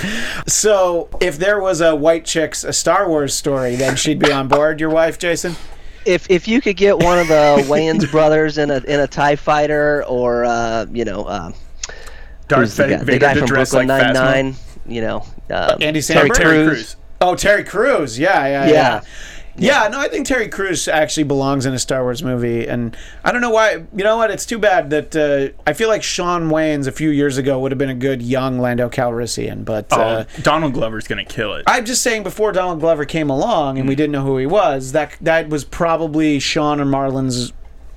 So, 0.46 1.08
if 1.20 1.38
there 1.38 1.60
was 1.60 1.80
a 1.80 1.94
White 1.94 2.24
Chicks, 2.24 2.64
a 2.64 2.72
Star 2.72 3.08
Wars 3.08 3.34
story, 3.34 3.76
then 3.76 3.96
she'd 3.96 4.18
be 4.18 4.32
on 4.32 4.48
board. 4.48 4.80
Your 4.80 4.90
wife, 4.90 5.18
Jason. 5.18 5.56
if 6.04 6.28
if 6.30 6.48
you 6.48 6.60
could 6.60 6.76
get 6.76 6.98
one 6.98 7.18
of 7.18 7.28
the 7.28 7.64
Wayans 7.68 8.10
brothers 8.10 8.58
in 8.58 8.70
a 8.70 8.78
in 8.78 9.00
a 9.00 9.06
Tie 9.06 9.36
Fighter, 9.36 10.04
or 10.06 10.44
uh, 10.44 10.86
you 10.92 11.04
know, 11.04 11.24
uh, 11.24 11.52
Darth 12.52 12.60
who's 12.68 12.76
the 12.76 12.88
guy, 12.88 12.96
Vader 12.98 13.12
the 13.12 13.18
guy 13.18 13.34
to 13.34 13.38
from 13.40 13.48
dress 13.48 13.70
Brooklyn 13.70 13.88
like 13.88 14.14
Nine 14.14 14.14
Nine, 14.14 14.54
you 14.86 15.00
know, 15.00 15.24
uh, 15.50 15.76
Andy 15.80 16.00
Terry 16.00 16.30
Samberg? 16.30 16.34
Terry 16.34 16.66
Crews. 16.66 16.68
Crews. 16.68 16.96
Oh, 17.20 17.34
Terry 17.36 17.64
Crews. 17.64 18.18
Yeah, 18.18 18.46
yeah, 18.46 18.66
yeah. 18.66 18.72
Yeah. 18.72 19.02
Yeah, 19.54 19.88
no, 19.88 20.00
I 20.00 20.08
think 20.08 20.26
Terry 20.26 20.48
Crews 20.48 20.88
actually 20.88 21.24
belongs 21.24 21.66
in 21.66 21.74
a 21.74 21.78
Star 21.78 22.02
Wars 22.02 22.22
movie, 22.22 22.66
and 22.66 22.96
I 23.22 23.32
don't 23.32 23.42
know 23.42 23.50
why. 23.50 23.84
You 23.94 24.02
know 24.02 24.16
what? 24.16 24.30
It's 24.30 24.46
too 24.46 24.58
bad 24.58 24.88
that 24.90 25.14
uh, 25.14 25.54
I 25.66 25.74
feel 25.74 25.88
like 25.88 26.02
Shawn 26.02 26.48
Wayans 26.48 26.86
a 26.86 26.92
few 26.92 27.10
years 27.10 27.36
ago 27.36 27.60
would 27.60 27.70
have 27.70 27.78
been 27.78 27.90
a 27.90 27.94
good 27.94 28.22
young 28.22 28.58
Lando 28.58 28.88
Calrissian, 28.88 29.62
but 29.64 29.92
uh, 29.92 30.24
Oh, 30.26 30.42
Donald 30.42 30.72
Glover's 30.72 31.06
gonna 31.06 31.26
kill 31.26 31.52
it. 31.54 31.64
I'm 31.66 31.84
just 31.84 32.02
saying 32.02 32.22
before 32.22 32.52
Donald 32.52 32.80
Glover 32.80 33.04
came 33.04 33.28
along 33.28 33.78
and 33.78 33.86
we 33.86 33.94
didn't 33.94 34.12
know 34.12 34.24
who 34.24 34.38
he 34.38 34.46
was, 34.46 34.92
that 34.92 35.18
that 35.20 35.50
was 35.50 35.64
probably 35.66 36.38
Sean 36.38 36.80
or 36.80 36.86
Marlon's 36.86 37.52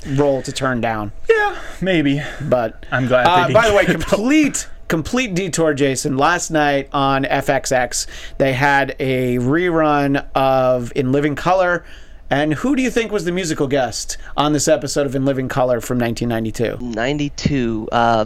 role 0.07 0.41
to 0.43 0.51
turn 0.51 0.81
down. 0.81 1.11
yeah, 1.29 1.57
maybe. 1.81 2.21
But 2.41 2.85
I'm 2.91 3.07
glad. 3.07 3.25
uh, 3.27 3.47
they 3.47 3.53
by 3.53 3.69
the 3.69 3.75
way, 3.75 3.85
complete 3.85 4.67
complete 4.87 5.33
detour, 5.33 5.73
Jason. 5.73 6.17
Last 6.17 6.51
night 6.51 6.89
on 6.93 7.23
FXX, 7.23 8.07
they 8.37 8.53
had 8.53 8.95
a 8.99 9.37
rerun 9.37 10.25
of 10.35 10.91
In 10.95 11.11
Living 11.11 11.35
Color. 11.35 11.83
And 12.29 12.55
who 12.55 12.75
do 12.75 12.81
you 12.81 12.89
think 12.89 13.11
was 13.11 13.23
the 13.25 13.31
musical 13.31 13.67
guest 13.67 14.17
on 14.35 14.51
this 14.53 14.67
episode 14.67 15.05
of 15.05 15.15
In 15.15 15.25
Living 15.25 15.47
Color 15.47 15.79
from 15.79 15.99
1992? 15.99 16.83
92. 16.95 17.87
Uh, 17.91 18.25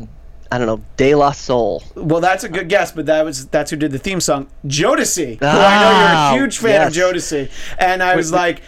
I 0.52 0.58
don't 0.58 0.68
know, 0.68 0.82
De 0.98 1.14
La 1.16 1.32
Soul. 1.32 1.84
Well, 1.96 2.22
that's 2.22 2.44
a 2.46 2.50
good 2.50 2.70
guess, 2.70 2.92
but 2.94 3.06
that 3.08 3.24
was 3.24 3.48
that's 3.48 3.70
who 3.72 3.78
did 3.78 3.92
the 3.92 4.00
theme 4.00 4.20
song, 4.22 4.48
Jodeci. 4.66 5.38
who 5.40 5.46
I 5.46 5.50
Ah, 5.52 6.32
know 6.32 6.36
you're 6.36 6.46
a 6.46 6.46
huge 6.46 6.58
fan 6.58 6.88
of 6.88 6.96
yes. 6.96 7.06
Jodeci, 7.32 7.52
and 7.78 8.02
I 8.02 8.16
was 8.16 8.32
like. 8.32 8.62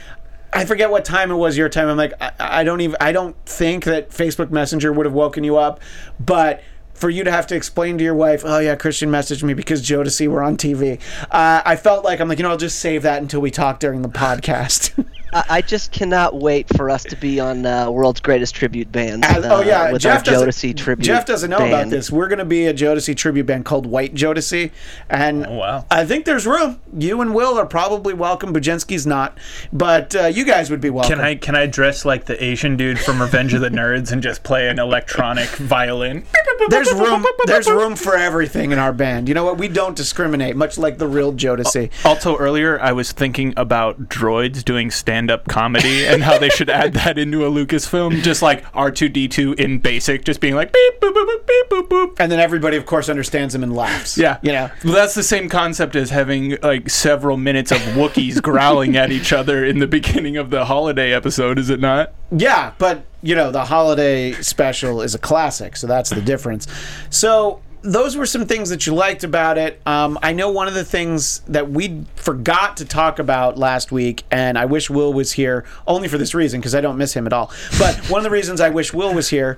I 0.53 0.65
forget 0.65 0.91
what 0.91 1.05
time 1.05 1.31
it 1.31 1.35
was 1.35 1.57
your 1.57 1.69
time. 1.69 1.87
I'm 1.87 1.97
like, 1.97 2.13
I, 2.21 2.31
I 2.39 2.63
don't 2.63 2.81
even, 2.81 2.97
I 2.99 3.11
don't 3.11 3.35
think 3.45 3.85
that 3.85 4.09
Facebook 4.09 4.51
Messenger 4.51 4.91
would 4.91 5.05
have 5.05 5.13
woken 5.13 5.43
you 5.43 5.57
up, 5.57 5.79
but 6.19 6.63
for 6.93 7.09
you 7.09 7.23
to 7.23 7.31
have 7.31 7.47
to 7.47 7.55
explain 7.55 7.97
to 7.97 8.03
your 8.03 8.13
wife, 8.13 8.43
oh 8.45 8.59
yeah, 8.59 8.75
Christian 8.75 9.09
messaged 9.09 9.43
me 9.43 9.53
because 9.53 9.81
Jodeci 9.81 10.27
were 10.27 10.43
on 10.43 10.57
TV. 10.57 10.99
Uh, 11.31 11.61
I 11.65 11.75
felt 11.75 12.03
like 12.03 12.19
I'm 12.19 12.27
like, 12.27 12.37
you 12.37 12.43
know, 12.43 12.51
I'll 12.51 12.57
just 12.57 12.79
save 12.79 13.03
that 13.03 13.21
until 13.21 13.41
we 13.41 13.49
talk 13.49 13.79
during 13.79 14.01
the 14.01 14.09
podcast. 14.09 15.03
I, 15.33 15.43
I 15.49 15.61
just 15.61 15.91
cannot 15.91 16.35
wait 16.39 16.67
for 16.75 16.89
us 16.89 17.03
to 17.05 17.15
be 17.15 17.39
on 17.39 17.65
uh, 17.65 17.89
World's 17.89 18.19
Greatest 18.19 18.55
Tribute 18.55 18.91
Band. 18.91 19.25
As- 19.25 19.45
oh 19.45 19.57
uh, 19.57 19.61
yeah, 19.61 19.91
with 19.91 20.01
Jeff 20.01 20.19
our 20.19 20.23
doesn't. 20.23 20.49
Jodeci 20.49 20.77
tribute. 20.77 21.05
Jeff 21.05 21.25
doesn't 21.25 21.49
know 21.49 21.65
about 21.65 21.89
this. 21.89 22.11
We're 22.11 22.27
going 22.27 22.39
to 22.39 22.45
be 22.45 22.67
a 22.67 22.73
Jodeci 22.73 23.15
tribute 23.15 23.45
band 23.45 23.65
called 23.65 23.85
White 23.85 24.13
Jodeci, 24.13 24.71
and 25.09 25.45
Oh, 25.45 25.53
wow. 25.55 25.85
I 25.91 26.05
think 26.05 26.25
there's 26.25 26.45
room. 26.45 26.79
You 26.97 27.21
and 27.21 27.33
Will 27.33 27.57
are 27.57 27.65
probably 27.65 28.13
welcome. 28.13 28.53
Bujenski's 28.53 29.07
not, 29.07 29.37
but 29.71 30.15
uh, 30.15 30.25
you 30.27 30.45
guys 30.45 30.69
would 30.69 30.81
be 30.81 30.89
welcome. 30.89 31.17
Can 31.17 31.21
I 31.25 31.35
can 31.35 31.55
I 31.55 31.65
dress 31.65 32.05
like 32.05 32.25
the 32.25 32.41
Asian 32.43 32.77
dude 32.77 32.99
from 32.99 33.21
Revenge 33.21 33.53
of 33.53 33.61
the 33.61 33.69
Nerds 33.69 34.11
and 34.11 34.21
just 34.21 34.43
play 34.43 34.67
an 34.69 34.79
electronic 34.79 35.49
violin? 35.49 36.25
There's 36.69 36.91
room. 36.93 37.25
There's 37.45 37.69
room 37.69 37.95
for 37.95 38.15
everything 38.15 38.71
in 38.71 38.79
our 38.79 38.93
band. 38.93 39.27
You 39.27 39.33
know 39.33 39.43
what? 39.45 39.57
We 39.57 39.67
don't 39.67 39.95
discriminate, 39.95 40.55
much 40.55 40.77
like 40.77 40.97
the 40.97 41.07
real 41.07 41.33
Jodeci. 41.33 41.91
Also, 42.05 42.37
earlier 42.37 42.79
I 42.79 42.91
was 42.91 43.11
thinking 43.11 43.53
about 43.57 44.09
droids 44.09 44.63
doing 44.63 44.91
stand 44.91 45.20
stand-up 45.21 45.47
comedy 45.47 46.07
and 46.07 46.23
how 46.23 46.39
they 46.39 46.49
should 46.49 46.69
add 46.69 46.93
that 46.93 47.17
into 47.17 47.45
a 47.45 47.49
Lucasfilm, 47.49 48.23
just 48.23 48.41
like 48.41 48.63
R2D2 48.71 49.59
in 49.59 49.77
basic, 49.77 50.25
just 50.25 50.41
being 50.41 50.55
like 50.55 50.73
beep 50.73 50.99
boop 50.99 51.13
boop 51.13 51.27
boop 51.27 51.47
beep 51.47 51.69
boop 51.69 51.87
boop. 51.87 52.15
And 52.19 52.31
then 52.31 52.39
everybody, 52.39 52.75
of 52.75 52.87
course, 52.87 53.07
understands 53.07 53.53
him 53.53 53.61
and 53.61 53.75
laughs. 53.75 54.17
Yeah, 54.17 54.39
You 54.41 54.51
know? 54.51 54.71
Well, 54.83 54.93
that's 54.93 55.13
the 55.13 55.23
same 55.23 55.47
concept 55.47 55.95
as 55.95 56.09
having 56.09 56.57
like 56.63 56.89
several 56.89 57.37
minutes 57.37 57.71
of 57.71 57.77
Wookiees 57.93 58.41
growling 58.41 58.97
at 58.97 59.11
each 59.11 59.31
other 59.31 59.63
in 59.63 59.77
the 59.77 59.87
beginning 59.87 60.37
of 60.37 60.49
the 60.49 60.65
holiday 60.65 61.13
episode, 61.13 61.59
is 61.59 61.69
it 61.69 61.79
not? 61.79 62.13
Yeah, 62.31 62.73
but 62.79 63.05
you 63.21 63.35
know, 63.35 63.51
the 63.51 63.65
holiday 63.65 64.31
special 64.33 65.03
is 65.03 65.13
a 65.13 65.19
classic, 65.19 65.77
so 65.77 65.85
that's 65.85 66.09
the 66.09 66.21
difference. 66.21 66.65
So 67.11 67.61
those 67.81 68.15
were 68.15 68.25
some 68.25 68.45
things 68.45 68.69
that 68.69 68.85
you 68.85 68.93
liked 68.93 69.23
about 69.23 69.57
it. 69.57 69.81
Um, 69.85 70.19
I 70.21 70.33
know 70.33 70.49
one 70.49 70.67
of 70.67 70.73
the 70.73 70.85
things 70.85 71.39
that 71.47 71.71
we 71.71 72.05
forgot 72.15 72.77
to 72.77 72.85
talk 72.85 73.19
about 73.19 73.57
last 73.57 73.91
week, 73.91 74.23
and 74.29 74.57
I 74.57 74.65
wish 74.65 74.89
Will 74.89 75.13
was 75.13 75.31
here 75.31 75.65
only 75.87 76.07
for 76.07 76.17
this 76.17 76.35
reason 76.35 76.59
because 76.59 76.75
I 76.75 76.81
don't 76.81 76.97
miss 76.97 77.13
him 77.13 77.25
at 77.25 77.33
all. 77.33 77.51
But 77.79 77.97
one 78.09 78.19
of 78.19 78.23
the 78.23 78.29
reasons 78.29 78.61
I 78.61 78.69
wish 78.69 78.93
Will 78.93 79.13
was 79.13 79.29
here 79.29 79.57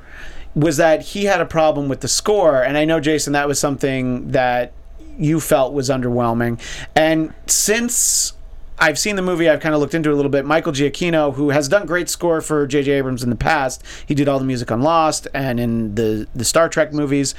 was 0.55 0.77
that 0.77 1.01
he 1.01 1.25
had 1.25 1.41
a 1.41 1.45
problem 1.45 1.89
with 1.89 2.01
the 2.01 2.07
score, 2.07 2.61
and 2.61 2.77
I 2.77 2.85
know 2.85 2.99
Jason 2.99 3.33
that 3.33 3.47
was 3.47 3.59
something 3.59 4.31
that 4.31 4.73
you 5.17 5.39
felt 5.39 5.73
was 5.73 5.89
underwhelming. 5.89 6.59
And 6.95 7.33
since 7.47 8.32
I've 8.79 8.97
seen 8.99 9.15
the 9.15 9.21
movie. 9.21 9.49
I've 9.49 9.59
kind 9.59 9.75
of 9.75 9.81
looked 9.81 9.93
into 9.93 10.09
it 10.09 10.13
a 10.13 10.15
little 10.15 10.31
bit. 10.31 10.45
Michael 10.45 10.73
Giacchino, 10.73 11.33
who 11.33 11.49
has 11.51 11.67
done 11.67 11.85
great 11.85 12.09
score 12.09 12.41
for 12.41 12.65
J.J. 12.65 12.91
Abrams 12.91 13.23
in 13.23 13.29
the 13.29 13.35
past, 13.35 13.83
he 14.07 14.15
did 14.15 14.27
all 14.27 14.39
the 14.39 14.45
music 14.45 14.71
on 14.71 14.81
Lost 14.81 15.27
and 15.33 15.59
in 15.59 15.95
the 15.95 16.27
the 16.33 16.45
Star 16.45 16.69
Trek 16.69 16.93
movies, 16.93 17.35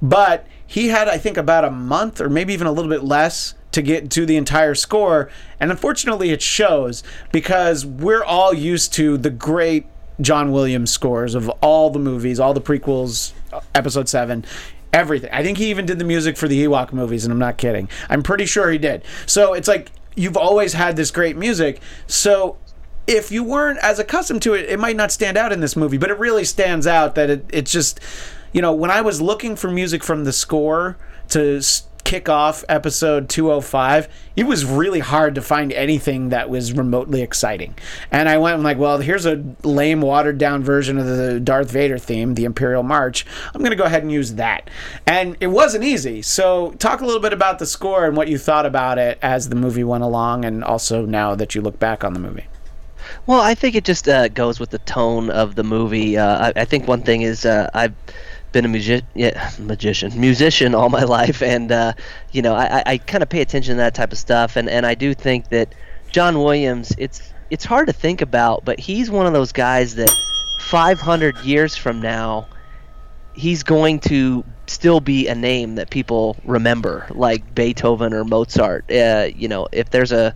but 0.00 0.46
he 0.66 0.88
had 0.88 1.08
I 1.08 1.18
think 1.18 1.36
about 1.36 1.64
a 1.64 1.70
month 1.70 2.20
or 2.20 2.28
maybe 2.28 2.52
even 2.52 2.66
a 2.66 2.72
little 2.72 2.90
bit 2.90 3.04
less 3.04 3.54
to 3.72 3.82
get 3.82 4.10
to 4.12 4.24
the 4.24 4.36
entire 4.36 4.74
score, 4.74 5.30
and 5.60 5.70
unfortunately 5.70 6.30
it 6.30 6.42
shows 6.42 7.02
because 7.32 7.84
we're 7.84 8.24
all 8.24 8.54
used 8.54 8.92
to 8.94 9.18
the 9.18 9.30
great 9.30 9.86
John 10.20 10.52
Williams 10.52 10.90
scores 10.90 11.34
of 11.34 11.48
all 11.60 11.90
the 11.90 11.98
movies, 11.98 12.40
all 12.40 12.54
the 12.54 12.60
prequels, 12.60 13.32
Episode 13.74 14.08
Seven 14.08 14.44
everything. 14.92 15.30
I 15.32 15.42
think 15.42 15.58
he 15.58 15.70
even 15.70 15.86
did 15.86 15.98
the 15.98 16.04
music 16.04 16.36
for 16.36 16.48
the 16.48 16.64
Ewok 16.64 16.92
movies, 16.92 17.24
and 17.24 17.32
I'm 17.32 17.38
not 17.38 17.58
kidding. 17.58 17.88
I'm 18.08 18.22
pretty 18.22 18.46
sure 18.46 18.70
he 18.70 18.78
did. 18.78 19.04
So 19.26 19.52
it's 19.52 19.68
like 19.68 19.90
you've 20.18 20.36
always 20.36 20.72
had 20.72 20.96
this 20.96 21.10
great 21.10 21.36
music. 21.36 21.80
So 22.06 22.58
if 23.06 23.32
you 23.32 23.42
weren't 23.42 23.78
as 23.78 23.98
accustomed 23.98 24.42
to 24.42 24.54
it, 24.54 24.68
it 24.68 24.78
might 24.78 24.96
not 24.96 25.10
stand 25.10 25.36
out 25.36 25.52
in 25.52 25.60
this 25.60 25.76
movie, 25.76 25.96
but 25.96 26.10
it 26.10 26.18
really 26.18 26.44
stands 26.44 26.86
out 26.86 27.14
that 27.14 27.30
it, 27.30 27.44
it's 27.52 27.72
just, 27.72 28.00
you 28.52 28.60
know, 28.60 28.72
when 28.72 28.90
I 28.90 29.00
was 29.00 29.20
looking 29.20 29.56
for 29.56 29.70
music 29.70 30.04
from 30.04 30.24
the 30.24 30.32
score 30.32 30.98
to 31.30 31.62
kick 32.08 32.26
off 32.26 32.64
episode 32.70 33.28
205, 33.28 34.08
it 34.34 34.44
was 34.44 34.64
really 34.64 35.00
hard 35.00 35.34
to 35.34 35.42
find 35.42 35.74
anything 35.74 36.30
that 36.30 36.48
was 36.48 36.72
remotely 36.72 37.20
exciting. 37.20 37.74
And 38.10 38.30
I 38.30 38.38
went 38.38 38.54
I'm 38.54 38.62
like, 38.62 38.78
well, 38.78 38.96
here's 38.96 39.26
a 39.26 39.44
lame, 39.62 40.00
watered 40.00 40.38
down 40.38 40.64
version 40.64 40.96
of 40.96 41.04
the 41.04 41.38
Darth 41.38 41.70
Vader 41.70 41.98
theme, 41.98 42.32
the 42.32 42.46
Imperial 42.46 42.82
March. 42.82 43.26
I'm 43.54 43.60
going 43.60 43.72
to 43.72 43.76
go 43.76 43.84
ahead 43.84 44.04
and 44.04 44.10
use 44.10 44.36
that. 44.36 44.70
And 45.06 45.36
it 45.40 45.48
wasn't 45.48 45.84
easy. 45.84 46.22
So, 46.22 46.70
talk 46.78 47.02
a 47.02 47.04
little 47.04 47.20
bit 47.20 47.34
about 47.34 47.58
the 47.58 47.66
score 47.66 48.06
and 48.06 48.16
what 48.16 48.28
you 48.28 48.38
thought 48.38 48.64
about 48.64 48.96
it 48.96 49.18
as 49.20 49.50
the 49.50 49.56
movie 49.56 49.84
went 49.84 50.02
along, 50.02 50.46
and 50.46 50.64
also 50.64 51.04
now 51.04 51.34
that 51.34 51.54
you 51.54 51.60
look 51.60 51.78
back 51.78 52.04
on 52.04 52.14
the 52.14 52.20
movie. 52.20 52.46
Well, 53.26 53.42
I 53.42 53.54
think 53.54 53.74
it 53.74 53.84
just 53.84 54.08
uh, 54.08 54.28
goes 54.28 54.58
with 54.58 54.70
the 54.70 54.78
tone 54.78 55.28
of 55.28 55.56
the 55.56 55.62
movie. 55.62 56.16
Uh, 56.16 56.46
I, 56.56 56.62
I 56.62 56.64
think 56.64 56.88
one 56.88 57.02
thing 57.02 57.20
is 57.20 57.44
uh, 57.44 57.68
I've 57.74 57.94
been 58.52 58.64
a 58.64 58.68
music, 58.68 59.04
yeah, 59.14 59.50
magician, 59.58 60.18
musician 60.20 60.74
all 60.74 60.88
my 60.88 61.02
life, 61.18 61.42
and 61.42 61.70
uh, 61.72 61.92
you 62.32 62.42
know 62.42 62.54
I, 62.54 62.82
I- 62.86 62.98
kind 62.98 63.22
of 63.22 63.28
pay 63.28 63.40
attention 63.40 63.74
to 63.74 63.78
that 63.78 63.94
type 63.94 64.12
of 64.12 64.18
stuff, 64.18 64.56
and, 64.56 64.68
and 64.68 64.84
I 64.86 64.94
do 64.94 65.14
think 65.14 65.48
that 65.50 65.74
John 66.10 66.38
Williams, 66.38 66.92
it's 66.98 67.32
it's 67.50 67.64
hard 67.64 67.86
to 67.86 67.92
think 67.92 68.20
about, 68.20 68.64
but 68.64 68.78
he's 68.80 69.10
one 69.10 69.26
of 69.26 69.32
those 69.32 69.52
guys 69.52 69.94
that 69.96 70.10
500 70.60 71.38
years 71.38 71.76
from 71.76 72.00
now, 72.00 72.46
he's 73.34 73.62
going 73.62 74.00
to 74.00 74.44
still 74.66 75.00
be 75.00 75.28
a 75.28 75.34
name 75.34 75.76
that 75.76 75.88
people 75.90 76.36
remember, 76.44 77.06
like 77.10 77.54
Beethoven 77.54 78.12
or 78.12 78.24
Mozart. 78.24 78.90
Uh, 78.90 79.28
you 79.34 79.48
know, 79.48 79.66
if 79.72 79.88
there's 79.90 80.12
a 80.12 80.34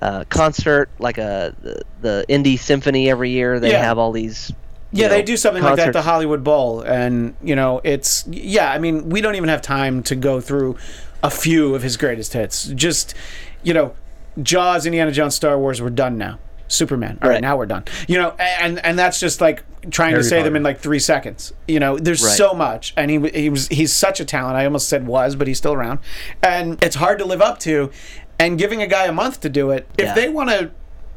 uh, 0.00 0.24
concert 0.28 0.90
like 0.98 1.16
a 1.18 1.54
the, 1.62 1.82
the 2.00 2.24
Indy 2.28 2.56
Symphony 2.56 3.08
every 3.10 3.30
year, 3.30 3.60
they 3.60 3.70
Yeah. 3.70 3.82
have 3.84 3.98
all 3.98 4.12
these. 4.12 4.52
Yeah, 4.92 5.08
they 5.08 5.18
know, 5.20 5.24
do 5.26 5.36
something 5.36 5.62
like 5.62 5.76
that 5.76 5.88
at 5.88 5.92
the. 5.92 6.02
Hollywood 6.02 6.44
Bowl, 6.44 6.82
and 6.82 7.34
you 7.42 7.56
know, 7.56 7.80
it's 7.82 8.24
yeah. 8.30 8.70
I 8.70 8.78
mean, 8.78 9.08
we 9.08 9.20
don't 9.20 9.34
even 9.36 9.48
have 9.48 9.62
time 9.62 10.02
to 10.04 10.14
go 10.14 10.40
through 10.40 10.76
a 11.22 11.30
few 11.30 11.74
of 11.74 11.82
his 11.82 11.96
greatest 11.96 12.32
hits. 12.34 12.66
Just 12.68 13.14
you 13.62 13.72
know, 13.74 13.94
Jaws, 14.42 14.86
Indiana 14.86 15.10
Jones, 15.12 15.34
Star 15.34 15.58
Wars, 15.58 15.80
we're 15.80 15.90
done 15.90 16.18
now. 16.18 16.38
Superman. 16.68 17.18
All 17.22 17.28
right, 17.28 17.34
Right. 17.36 17.42
now 17.42 17.56
we're 17.56 17.66
done. 17.66 17.84
You 18.08 18.18
know, 18.18 18.30
and 18.38 18.78
and 18.84 18.98
that's 18.98 19.20
just 19.20 19.40
like 19.40 19.62
trying 19.90 20.10
Harry 20.12 20.22
to 20.22 20.28
say 20.28 20.42
them 20.42 20.56
in 20.56 20.62
like 20.62 20.78
three 20.80 20.98
seconds. 20.98 21.52
You 21.68 21.80
know, 21.80 21.98
there's 21.98 22.22
Right. 22.22 22.32
so 22.36 22.52
much, 22.54 22.94
and 22.96 23.10
he 23.10 23.18
he 23.30 23.48
was 23.50 23.68
he's 23.68 23.92
such 23.94 24.20
a 24.20 24.24
talent. 24.24 24.56
I 24.56 24.64
almost 24.64 24.88
said 24.88 25.06
was, 25.06 25.36
but 25.36 25.48
he's 25.48 25.58
still 25.58 25.74
around, 25.74 25.98
and 26.42 26.82
it's 26.82 26.96
hard 26.96 27.18
to 27.18 27.24
live 27.24 27.42
up 27.42 27.58
to. 27.60 27.90
And 28.38 28.58
giving 28.58 28.82
a 28.82 28.86
guy 28.88 29.04
a 29.06 29.12
month 29.12 29.40
to 29.42 29.48
do 29.48 29.70
it, 29.70 29.86
if 29.96 30.06
Yeah. 30.06 30.14
they 30.14 30.28
want 30.28 30.50
to 30.50 30.70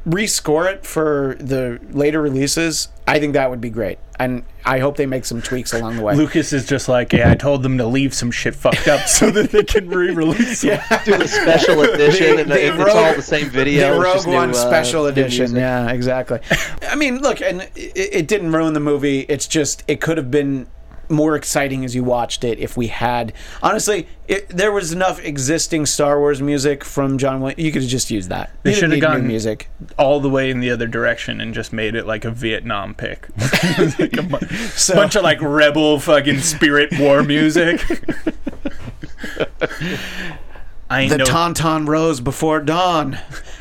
rescore 0.07 0.71
it 0.71 0.85
for 0.85 1.35
the 1.39 1.79
later 1.91 2.21
releases, 2.21 2.89
I 3.07 3.19
think 3.19 3.33
that 3.33 3.49
would 3.49 3.61
be 3.61 3.69
great. 3.69 3.97
And 4.17 4.43
I 4.63 4.79
hope 4.79 4.95
they 4.95 5.05
make 5.07 5.25
some 5.25 5.41
tweaks 5.41 5.73
along 5.73 5.97
the 5.97 6.01
way. 6.03 6.15
Lucas 6.15 6.53
is 6.53 6.65
just 6.65 6.87
like, 6.87 7.11
yeah, 7.11 7.29
I 7.29 7.35
told 7.35 7.63
them 7.63 7.77
to 7.79 7.85
leave 7.85 8.13
some 8.13 8.31
shit 8.31 8.55
fucked 8.55 8.87
up 8.87 9.07
so 9.09 9.29
that 9.31 9.51
they 9.51 9.63
can 9.63 9.89
re-release 9.89 10.63
it. 10.63 10.79
do 11.03 11.15
a 11.15 11.27
special 11.27 11.81
edition, 11.81 12.35
The- 12.37 12.41
and 12.43 12.51
the 12.51 12.67
it's 12.67 12.77
Rogue- 12.77 12.89
all 12.89 13.13
the 13.15 13.21
same 13.21 13.49
video. 13.49 13.95
the 13.95 13.99
Rogue 13.99 14.15
just 14.15 14.27
new, 14.27 14.33
One 14.35 14.51
uh, 14.51 14.53
special 14.53 15.07
edition. 15.07 15.53
Yeah, 15.55 15.91
exactly. 15.91 16.39
I 16.83 16.95
mean, 16.95 17.19
look, 17.21 17.41
and 17.41 17.63
it, 17.75 17.91
it 17.95 18.27
didn't 18.27 18.53
ruin 18.53 18.73
the 18.73 18.79
movie. 18.79 19.21
It's 19.27 19.47
just 19.47 19.83
it 19.87 19.99
could 19.99 20.17
have 20.17 20.31
been 20.31 20.67
more 21.09 21.35
exciting 21.35 21.83
as 21.85 21.93
you 21.95 22.03
watched 22.03 22.43
it 22.43 22.59
if 22.59 22.75
we 22.77 22.87
had. 22.87 23.33
Honestly 23.61 24.07
it, 24.27 24.47
there 24.49 24.71
was 24.71 24.91
enough 24.91 25.23
existing 25.23 25.85
Star 25.85 26.19
Wars 26.19 26.41
music 26.41 26.83
from 26.83 27.17
John 27.17 27.41
Williams. 27.41 27.61
You 27.63 27.71
could 27.71 27.83
have 27.83 27.91
just 27.91 28.09
used 28.09 28.29
that. 28.29 28.49
They 28.63 28.73
should 28.73 28.91
have 28.91 28.99
gone 29.01 29.27
music. 29.27 29.69
all 29.99 30.19
the 30.19 30.29
way 30.29 30.49
in 30.49 30.59
the 30.61 30.71
other 30.71 30.87
direction 30.87 31.39
and 31.39 31.53
just 31.53 31.71
made 31.71 31.93
it 31.95 32.07
like 32.07 32.25
a 32.25 32.31
Vietnam 32.31 32.95
pick. 32.95 33.27
like 33.99 34.17
a 34.17 34.23
bu- 34.23 34.45
So- 34.75 34.95
bunch 34.95 35.15
of 35.15 35.23
like 35.23 35.41
rebel 35.41 35.99
fucking 35.99 36.39
spirit 36.39 36.97
war 36.99 37.21
music. 37.23 37.81
I 40.89 41.07
the 41.07 41.17
no 41.17 41.25
tauntaun 41.25 41.87
rose 41.87 42.19
before 42.19 42.59
dawn. 42.61 43.17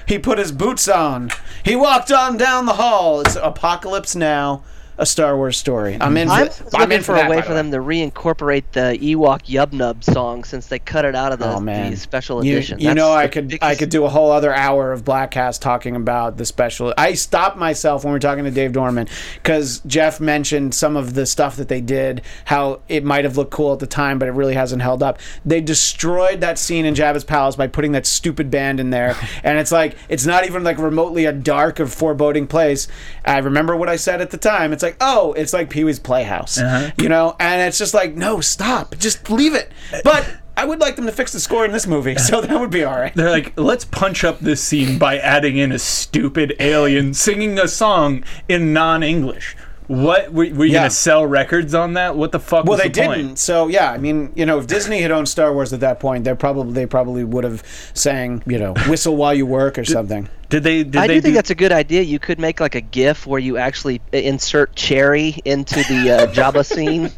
He 0.07 0.18
put 0.18 0.38
his 0.38 0.53
boots 0.53 0.88
on. 0.88 1.30
He 1.64 1.74
walked 1.74 2.12
on 2.12 2.36
down 2.36 2.66
the 2.66 2.74
hall. 2.74 3.20
It's 3.20 3.36
apocalypse 3.36 4.14
now 4.14 4.62
a 4.99 5.07
Star 5.07 5.36
Wars 5.36 5.57
story 5.57 5.97
I'm 6.01 6.16
in 6.16 6.28
for, 6.28 6.34
I'm 6.34 6.40
I'm 6.42 6.80
looking 6.80 6.92
in 6.92 7.03
for 7.03 7.14
that, 7.14 7.26
a 7.26 7.30
way 7.30 7.42
for 7.42 7.49
the 7.49 7.55
them 7.55 7.70
to 7.72 7.78
reincorporate 7.78 8.64
the 8.72 8.97
Ewok 9.01 9.45
Yub 9.47 9.72
Nub 9.72 10.05
song 10.05 10.45
since 10.45 10.66
they 10.68 10.78
cut 10.78 11.05
it 11.05 11.14
out 11.14 11.32
of 11.32 11.38
the, 11.38 11.53
Oh 11.53 11.61
man, 11.61 11.90
the 11.90 11.97
special 11.97 12.45
You- 12.45 12.57
edition. 12.57 12.78
You, 12.78 12.86
That's 12.88 12.97
know, 12.97 13.12
I 13.12 13.26
could 13.28 13.59
I 13.62 13.74
could 13.74 13.88
do 13.90 14.05
a 14.05 14.09
whole 14.09 14.30
other 14.30 14.55
hour 14.55 14.92
of 14.92 15.05
Bladtcast 15.05 15.61
talking 15.61 15.97
about 15.97 16.36
the 16.36 16.45
special. 16.45 16.95
I 16.97 17.14
stopped 17.14 17.57
myself 17.57 18.05
when 18.05 18.12
we 18.12 18.16
were 18.16 18.20
talking 18.20 18.45
to 18.45 18.51
Dave 18.51 18.72
Dorman 18.72 19.09
because 19.34 19.80
Jeff 19.86 20.20
mentioned 20.20 20.74
some 20.74 20.97
of 20.97 21.14
the 21.14 21.26
stuff 21.26 21.57
that 21.57 21.68
they 21.68 21.80
did, 21.80 22.22
how 22.45 22.80
it 22.88 23.05
might 23.05 23.24
have 23.24 23.36
looked 23.36 23.51
cool 23.51 23.72
at 23.72 23.80
the 23.80 23.86
time, 23.86 24.18
but 24.18 24.28
it 24.28 24.32
really 24.32 24.55
hasn't 24.55 24.82
held 24.82 25.03
up. 25.03 25.18
They 25.45 25.61
destroyed 25.61 26.40
that 26.40 26.59
scene 26.59 26.84
in 26.84 26.95
Jabba's 26.95 27.24
palace 27.24 27.57
by 27.57 27.66
putting 27.66 27.92
that 27.92 28.07
stupid 28.07 28.51
band 28.51 28.78
in 28.78 28.90
there, 28.90 29.16
and 29.42 29.59
it's 29.59 29.72
like 29.72 29.97
it's 30.09 30.24
not 30.26 30.45
even 30.47 30.62
like 30.62 30.78
remotely 30.78 31.24
a 31.24 31.32
dark 31.32 31.80
or 31.80 31.86
foreboding 31.86 32.47
place. 32.47 32.86
I 33.24 33.38
remember 33.38 33.74
what 33.74 33.88
I 33.88 33.97
said 33.97 34.20
at 34.20 34.30
the 34.30 34.38
time. 34.38 34.72
It's 34.72 34.84
like, 34.85 34.97
oh, 35.01 35.32
it's 35.32 35.53
like 35.53 35.68
Pee 35.70 35.82
Wee's 35.82 35.99
Playhouse, 35.99 36.59
Uh-huh. 36.59 36.93
you 36.99 37.09
know, 37.09 37.35
and 37.41 37.61
it's 37.62 37.78
just 37.78 37.95
like, 37.95 38.14
no, 38.14 38.41
stop, 38.41 38.95
just 38.99 39.28
leave 39.30 39.55
it. 39.55 39.72
But 40.05 40.24
I 40.57 40.64
would 40.64 40.78
like 40.78 40.95
them 40.95 41.07
to 41.07 41.12
fix 41.12 41.32
the 41.32 41.41
score 41.41 41.64
in 41.64 41.72
this 41.72 41.85
movie, 41.89 42.14
so 42.16 42.41
that 42.41 42.61
would 42.61 42.70
be 42.70 42.85
all 42.85 42.97
right. 42.97 43.12
They're 43.12 43.30
like, 43.30 43.59
let's 43.59 43.85
punch 43.85 44.22
up 44.22 44.39
this 44.39 44.62
scene 44.62 44.99
by 44.99 45.18
adding 45.18 45.57
in 45.57 45.72
a 45.72 45.78
stupid 45.80 46.55
alien 46.61 47.12
singing 47.14 47.59
a 47.59 47.66
song 47.66 48.22
in 48.49 48.72
non-English. 48.72 49.57
What 49.87 50.32
were, 50.32 50.47
were 50.55 50.64
you 50.64 50.72
Yeah. 50.72 50.78
gonna 50.78 50.91
sell 50.91 51.26
records 51.26 51.74
on 51.74 51.93
that? 51.93 52.16
What 52.16 52.32
the 52.32 52.41
fuck? 52.41 52.64
Well, 52.64 52.78
they 52.78 52.85
the 52.85 52.89
didn't. 52.89 53.37
So 53.37 53.68
yeah, 53.68 53.91
I 53.93 53.99
mean, 53.99 54.32
you 54.35 54.47
know, 54.47 54.59
if 54.59 54.66
Disney 54.66 55.03
had 55.03 55.11
owned 55.11 55.28
Star 55.28 55.53
Wars 55.53 55.74
at 55.74 55.80
that 55.80 56.01
point, 56.01 56.24
they 56.24 56.35
probably 56.35 56.72
they 56.72 56.87
probably 56.87 57.22
would 57.22 57.45
have 57.45 57.62
sang, 57.93 58.43
you 58.47 58.59
know, 58.59 58.72
"Whistle 58.89 59.14
While 59.14 59.35
You 59.35 59.45
Work" 59.45 59.76
or 59.78 59.85
something. 59.85 60.30
Did 60.55 60.62
they? 60.62 60.84
Did 60.84 60.96
I 60.96 61.07
they 61.09 61.14
do 61.14 61.20
think 61.20 61.34
that's 61.34 61.50
a 61.50 61.57
good 61.57 61.72
idea. 61.72 62.02
You 62.02 62.20
could 62.20 62.38
make 62.38 62.61
like 62.61 62.76
a 62.76 62.80
GIF 62.80 63.26
where 63.26 63.40
you 63.40 63.57
actually 63.57 64.00
insert 64.12 64.76
Cherry 64.76 65.36
into 65.44 65.82
the 65.82 66.12
uh, 66.12 66.26
Jabba 66.32 66.64
scene. 66.64 67.11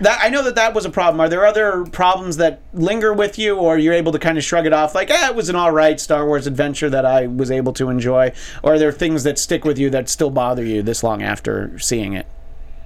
That 0.00 0.18
I 0.20 0.28
know 0.28 0.42
that 0.42 0.56
that 0.56 0.74
was 0.74 0.84
a 0.86 0.90
problem. 0.90 1.20
Are 1.20 1.28
there 1.28 1.46
other 1.46 1.84
problems 1.84 2.38
that 2.38 2.62
linger 2.72 3.12
with 3.14 3.38
you, 3.38 3.56
or 3.56 3.78
you're 3.78 3.94
able 3.94 4.10
to 4.10 4.18
kind 4.18 4.36
of 4.36 4.42
shrug 4.42 4.66
it 4.66 4.72
off, 4.72 4.92
like, 4.92 5.08
"Ah, 5.12 5.28
it 5.28 5.36
was 5.36 5.48
an 5.48 5.54
all 5.54 5.70
right 5.70 6.00
Star 6.00 6.26
Wars 6.26 6.48
adventure 6.48 6.90
that 6.90 7.06
I 7.06 7.28
was 7.28 7.52
able 7.52 7.72
to 7.74 7.88
enjoy," 7.90 8.32
or 8.64 8.72
are 8.74 8.78
there 8.80 8.90
things 8.90 9.22
that 9.22 9.38
stick 9.38 9.64
with 9.64 9.78
you 9.78 9.88
that 9.90 10.08
still 10.08 10.30
bother 10.30 10.64
you 10.64 10.82
this 10.82 11.04
long 11.04 11.22
after 11.22 11.78
seeing 11.78 12.14
it? 12.14 12.26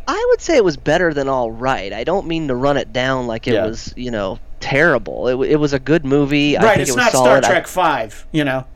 I 0.07 0.23
would 0.29 0.43
say 0.43 0.57
it 0.57 0.65
was 0.65 0.77
better 0.77 1.15
than 1.15 1.29
all 1.29 1.51
right. 1.51 1.95
I 1.95 2.05
don't 2.05 2.27
mean 2.27 2.49
to 2.49 2.55
run 2.55 2.77
it 2.77 2.93
down 2.93 3.27
like 3.27 3.49
it 3.49 3.55
Yeah. 3.55 3.67
was, 3.69 3.95
you 3.97 4.11
know, 4.11 4.39
terrible. 4.61 5.29
It, 5.29 5.53
it 5.53 5.57
was 5.57 5.73
a 5.73 5.79
good 5.79 6.05
movie. 6.05 6.59
I 6.59 6.63
right, 6.63 6.69
think 6.77 6.81
it's 6.83 6.91
it 6.91 6.93
was 6.97 7.05
not 7.05 7.13
solid. 7.13 7.45
Star 7.45 7.51
I- 7.51 7.55
Trek 7.55 7.67
Five, 7.67 8.27
you 8.33 8.45
know. 8.45 8.67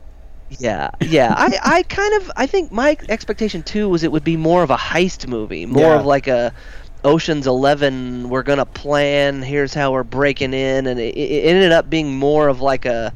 Yeah, 0.59 0.89
yeah. 1.01 1.33
I, 1.35 1.57
I 1.63 1.83
kind 1.83 2.13
of 2.21 2.31
I 2.35 2.47
think 2.47 2.71
my 2.71 2.97
expectation 3.09 3.63
too 3.63 3.89
was 3.89 4.03
it 4.03 4.11
would 4.11 4.23
be 4.23 4.37
more 4.37 4.63
of 4.63 4.69
a 4.71 4.77
heist 4.77 5.27
movie, 5.27 5.65
more 5.65 5.93
Yeah. 5.93 5.99
of 5.99 6.05
like 6.05 6.27
a 6.27 6.53
Ocean's 7.03 7.47
Eleven. 7.47 8.29
We're 8.29 8.43
gonna 8.43 8.65
plan. 8.65 9.41
Here's 9.41 9.73
how 9.73 9.91
we're 9.91 10.03
breaking 10.03 10.53
in, 10.53 10.87
and 10.87 10.99
it, 10.99 11.15
it 11.17 11.45
ended 11.47 11.71
up 11.71 11.89
being 11.89 12.13
more 12.13 12.47
of 12.47 12.61
like 12.61 12.85
a 12.85 13.13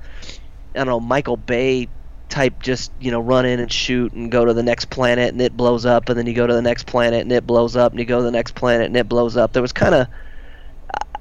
I 0.76 0.80
don't 0.80 0.88
know 0.88 1.00
Michael 1.00 1.38
Bay 1.38 1.90
type. 2.30 2.62
Just 2.62 2.92
you 3.00 3.12
know, 3.12 3.20
run 3.22 3.46
in 3.46 3.60
and 3.60 3.72
shoot 3.72 4.14
and 4.14 4.32
go 4.32 4.46
to 4.46 4.54
the 4.54 4.64
next 4.64 4.86
planet 4.90 5.30
and 5.34 5.42
it 5.42 5.56
blows 5.56 5.86
up, 5.86 6.10
and 6.10 6.18
then 6.18 6.28
you 6.28 6.34
go 6.34 6.48
to 6.48 6.54
the 6.54 6.62
next 6.62 6.86
planet 6.88 7.22
and 7.22 7.32
it 7.32 7.48
blows 7.48 7.76
up, 7.76 7.92
and 7.94 8.00
you 8.00 8.06
go 8.06 8.18
to 8.20 8.24
the 8.24 8.32
next 8.32 8.56
planet 8.56 8.88
and 8.88 8.98
it 8.98 9.08
blows 9.10 9.38
up. 9.38 9.54
There 9.54 9.62
was 9.62 9.74
kind 9.74 9.96
of 9.96 10.08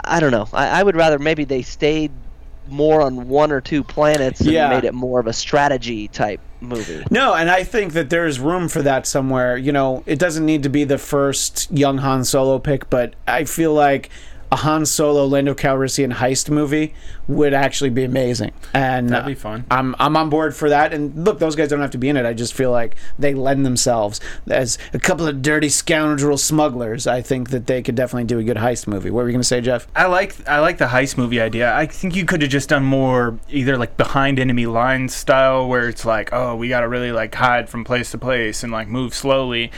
I 0.05 0.21
don't 0.21 0.31
know. 0.31 0.49
I, 0.53 0.81
I 0.81 0.83
would 0.83 0.97
rather 0.97 1.19
maybe 1.19 1.45
they 1.45 1.63
stayed 1.63 2.13
more 2.69 3.01
on 3.03 3.29
one 3.29 3.53
or 3.53 3.61
two 3.61 3.83
planets 3.85 4.41
and 4.41 4.51
Yeah. 4.51 4.69
made 4.71 4.85
it 4.85 4.95
more 4.95 5.21
of 5.21 5.27
a 5.27 5.33
strategy 5.33 6.09
type 6.09 6.41
movie. 6.61 7.05
No, 7.11 7.35
and 7.35 7.51
I 7.51 7.63
think 7.65 7.93
that 7.93 8.11
there's 8.11 8.41
room 8.41 8.69
for 8.69 8.83
that 8.83 9.07
somewhere. 9.07 9.57
You 9.57 9.73
know, 9.73 10.03
it 10.07 10.19
doesn't 10.19 10.45
need 10.45 10.63
to 10.65 10.69
be 10.69 10.85
the 10.85 10.99
first 10.99 11.71
young 11.71 11.99
Han 11.99 12.25
Solo 12.25 12.59
pick, 12.59 12.89
but 12.91 13.15
I 13.29 13.45
feel 13.45 13.73
like 13.75 14.11
a 14.53 14.57
Han 14.57 14.87
Solo 14.87 15.25
Lando 15.27 15.55
Calrissian 15.55 16.15
heist 16.15 16.51
movie 16.51 16.95
would 17.29 17.53
actually 17.53 17.91
be 17.91 18.05
amazing. 18.05 18.53
And 18.73 19.09
That'd 19.09 19.27
be 19.27 19.33
uh, 19.33 19.37
fun. 19.37 19.65
I'm 19.71 19.95
I'm 19.99 20.17
on 20.17 20.31
board 20.31 20.55
for 20.55 20.69
that. 20.69 20.93
And 20.93 21.25
look, 21.25 21.39
those 21.39 21.57
guys 21.57 21.69
don't 21.69 21.81
have 21.81 21.91
to 21.93 21.99
be 21.99 22.09
in 22.09 22.17
it. 22.17 22.25
I 22.25 22.33
just 22.33 22.55
feel 22.55 22.71
like 22.71 22.97
they 23.19 23.35
lend 23.35 23.67
themselves 23.67 24.21
as 24.49 24.79
a 24.93 24.99
couple 24.99 25.27
of 25.27 25.43
dirty 25.43 25.69
scoundrel 25.69 26.39
smugglers. 26.39 27.07
I 27.07 27.23
think 27.23 27.51
that 27.51 27.67
they 27.67 27.83
could 27.83 27.95
definitely 27.95 28.25
do 28.25 28.39
a 28.39 28.45
good 28.45 28.57
heist 28.57 28.87
movie. 28.87 29.11
What 29.11 29.23
were 29.23 29.29
you 29.29 29.33
going 29.33 29.43
to 29.43 29.49
say, 29.49 29.61
Jeff? 29.61 29.89
I 29.97 30.07
like 30.07 30.49
I 30.49 30.61
like 30.61 30.79
the 30.79 30.87
heist 30.87 31.17
movie 31.19 31.41
idea. 31.41 31.75
I 31.75 31.87
think 31.87 32.15
you 32.15 32.25
could 32.25 32.43
have 32.43 32.51
just 32.51 32.69
done 32.69 32.85
more 32.85 33.39
either 33.49 33.77
like 33.77 33.97
behind 33.97 34.39
enemy 34.39 34.67
lines 34.67 35.15
style 35.15 35.69
where 35.69 35.89
it's 35.89 36.05
like, 36.05 36.33
oh, 36.33 36.57
we 36.57 36.69
got 36.69 36.81
to 36.81 36.89
really 36.89 37.13
like 37.13 37.35
hide 37.35 37.69
from 37.69 37.85
place 37.85 38.11
to 38.13 38.19
place 38.19 38.63
and 38.63 38.73
like 38.73 38.89
move 38.89 39.15
slowly. 39.15 39.71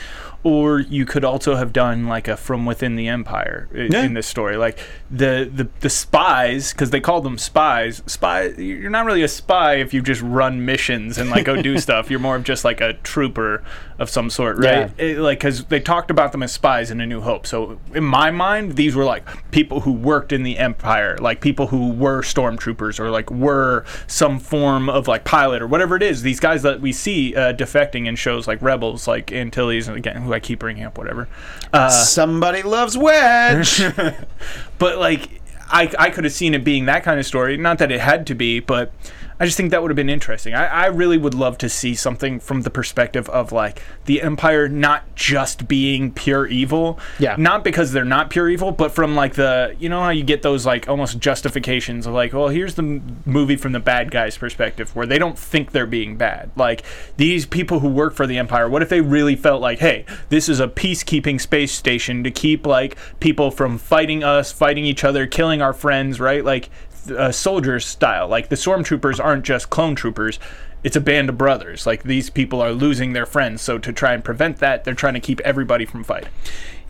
Or 0.48 0.80
you 0.80 1.04
could 1.04 1.24
also 1.26 1.56
have 1.56 1.74
done 1.74 2.06
like 2.06 2.26
a 2.26 2.36
from 2.36 2.64
within 2.64 2.96
the 2.96 3.06
empire 3.08 3.68
i- 3.74 3.88
Yeah. 3.90 4.04
in 4.04 4.14
this 4.14 4.26
story, 4.26 4.56
like 4.56 4.78
the 5.10 5.50
the, 5.54 5.68
the 5.80 5.90
spies 5.90 6.72
because 6.72 6.88
they 6.90 7.00
call 7.00 7.20
them 7.20 7.36
spies. 7.36 8.02
Spy, 8.06 8.44
you're 8.56 8.88
not 8.88 9.04
really 9.04 9.22
a 9.22 9.28
spy 9.28 9.74
if 9.74 9.92
you 9.92 10.00
just 10.00 10.22
run 10.22 10.64
missions 10.64 11.18
and 11.18 11.28
like 11.28 11.44
go 11.44 11.60
do 11.60 11.78
stuff. 11.86 12.10
You're 12.10 12.20
more 12.20 12.36
of 12.36 12.44
just 12.44 12.64
like 12.64 12.80
a 12.80 12.94
trooper 13.02 13.62
of 13.98 14.08
some 14.08 14.30
sort, 14.30 14.58
right? 14.58 14.90
Yeah. 14.96 15.04
it, 15.04 15.18
like 15.18 15.38
because 15.40 15.64
they 15.64 15.80
talked 15.80 16.10
about 16.10 16.32
them 16.32 16.42
as 16.42 16.52
spies 16.52 16.90
in 16.90 17.00
A 17.00 17.06
New 17.06 17.20
Hope. 17.20 17.46
So 17.46 17.80
in 17.92 18.04
my 18.04 18.30
mind, 18.30 18.76
these 18.76 18.94
were 18.94 19.04
like 19.04 19.26
people 19.50 19.80
who 19.80 19.92
worked 19.92 20.32
in 20.32 20.44
the 20.44 20.56
Empire, 20.58 21.18
like 21.18 21.40
people 21.40 21.66
who 21.66 21.90
were 21.90 22.22
stormtroopers 22.22 23.00
or 23.00 23.10
like 23.10 23.30
were 23.30 23.84
some 24.06 24.38
form 24.38 24.88
of 24.88 25.08
like 25.08 25.24
pilot 25.24 25.62
or 25.62 25.66
whatever 25.66 25.96
it 25.96 26.02
is. 26.02 26.22
These 26.22 26.38
guys 26.40 26.62
that 26.62 26.80
we 26.80 26.92
see 26.92 27.34
uh, 27.34 27.52
defecting 27.52 28.06
in 28.06 28.14
shows 28.14 28.46
like 28.46 28.62
Rebels, 28.62 29.08
like 29.08 29.32
Antilles, 29.32 29.88
and 29.88 29.96
again, 29.96 30.22
who 30.22 30.32
I 30.32 30.40
keep 30.40 30.60
bringing 30.60 30.84
up, 30.84 30.96
whatever. 30.96 31.28
Uh, 31.72 31.90
Somebody 31.90 32.62
loves 32.62 32.96
Wedge. 32.96 33.82
but 34.78 34.98
like 34.98 35.40
I, 35.70 35.92
I 35.98 36.10
could 36.10 36.24
have 36.24 36.32
seen 36.32 36.54
it 36.54 36.64
being 36.64 36.86
that 36.86 37.02
kind 37.02 37.18
of 37.18 37.26
story. 37.26 37.56
Not 37.56 37.78
that 37.78 37.90
it 37.90 38.00
had 38.00 38.26
to 38.28 38.34
be, 38.34 38.60
but 38.60 38.92
I 39.40 39.44
just 39.44 39.56
think 39.56 39.70
that 39.70 39.82
would 39.82 39.90
have 39.90 39.96
been 39.96 40.10
interesting. 40.10 40.54
I, 40.54 40.66
I 40.66 40.86
really 40.86 41.18
would 41.18 41.34
love 41.34 41.58
to 41.58 41.68
see 41.68 41.94
something 41.94 42.40
from 42.40 42.62
the 42.62 42.70
perspective 42.70 43.28
of 43.28 43.52
like 43.52 43.82
the 44.06 44.20
Empire 44.20 44.68
not 44.68 45.14
just 45.14 45.68
being 45.68 46.12
pure 46.12 46.46
evil. 46.46 46.98
Yeah. 47.18 47.36
Not 47.38 47.62
because 47.62 47.92
they're 47.92 48.04
not 48.04 48.30
pure 48.30 48.48
evil, 48.48 48.72
but 48.72 48.90
from 48.92 49.14
like 49.14 49.34
the 49.34 49.76
you 49.78 49.88
know 49.88 50.02
how 50.02 50.10
you 50.10 50.24
get 50.24 50.42
those 50.42 50.66
like 50.66 50.88
almost 50.88 51.18
justifications 51.18 52.06
of 52.06 52.14
like, 52.14 52.32
well, 52.32 52.48
here's 52.48 52.74
the 52.74 52.82
m- 52.82 53.22
movie 53.24 53.56
from 53.56 53.72
the 53.72 53.80
bad 53.80 54.10
guy's 54.10 54.36
perspective 54.36 54.94
where 54.96 55.06
they 55.06 55.18
don't 55.18 55.38
think 55.38 55.70
they're 55.70 55.86
being 55.86 56.16
bad. 56.16 56.50
Like 56.56 56.82
these 57.16 57.46
people 57.46 57.80
who 57.80 57.88
work 57.88 58.14
for 58.14 58.26
the 58.26 58.38
Empire, 58.38 58.68
what 58.68 58.82
if 58.82 58.88
they 58.88 59.00
really 59.00 59.36
felt 59.36 59.60
like, 59.62 59.78
hey, 59.78 60.04
this 60.30 60.48
is 60.48 60.58
a 60.58 60.68
peacekeeping 60.68 61.40
space 61.40 61.72
station 61.72 62.24
to 62.24 62.30
keep 62.30 62.66
like 62.66 62.96
people 63.20 63.50
from 63.50 63.78
fighting 63.78 64.24
us, 64.24 64.50
fighting 64.50 64.84
each 64.84 65.04
other, 65.04 65.26
killing 65.26 65.62
our 65.62 65.72
friends, 65.72 66.18
right? 66.18 66.44
Like 66.44 66.70
uh, 67.10 67.32
soldiers 67.32 67.86
style. 67.86 68.28
Like 68.28 68.48
the 68.48 68.56
stormtroopers 68.56 69.22
aren't 69.22 69.44
just 69.44 69.70
clone 69.70 69.94
troopers. 69.94 70.38
It's 70.84 70.96
a 70.96 71.00
band 71.00 71.28
of 71.28 71.36
brothers. 71.36 71.86
Like 71.86 72.04
these 72.04 72.30
people 72.30 72.60
are 72.60 72.72
losing 72.72 73.12
their 73.12 73.26
friends, 73.26 73.62
so 73.62 73.78
to 73.78 73.92
try 73.92 74.12
and 74.14 74.22
prevent 74.24 74.58
that, 74.58 74.84
they're 74.84 74.94
trying 74.94 75.14
to 75.14 75.20
keep 75.20 75.40
everybody 75.40 75.84
from 75.84 76.04
fighting. 76.04 76.30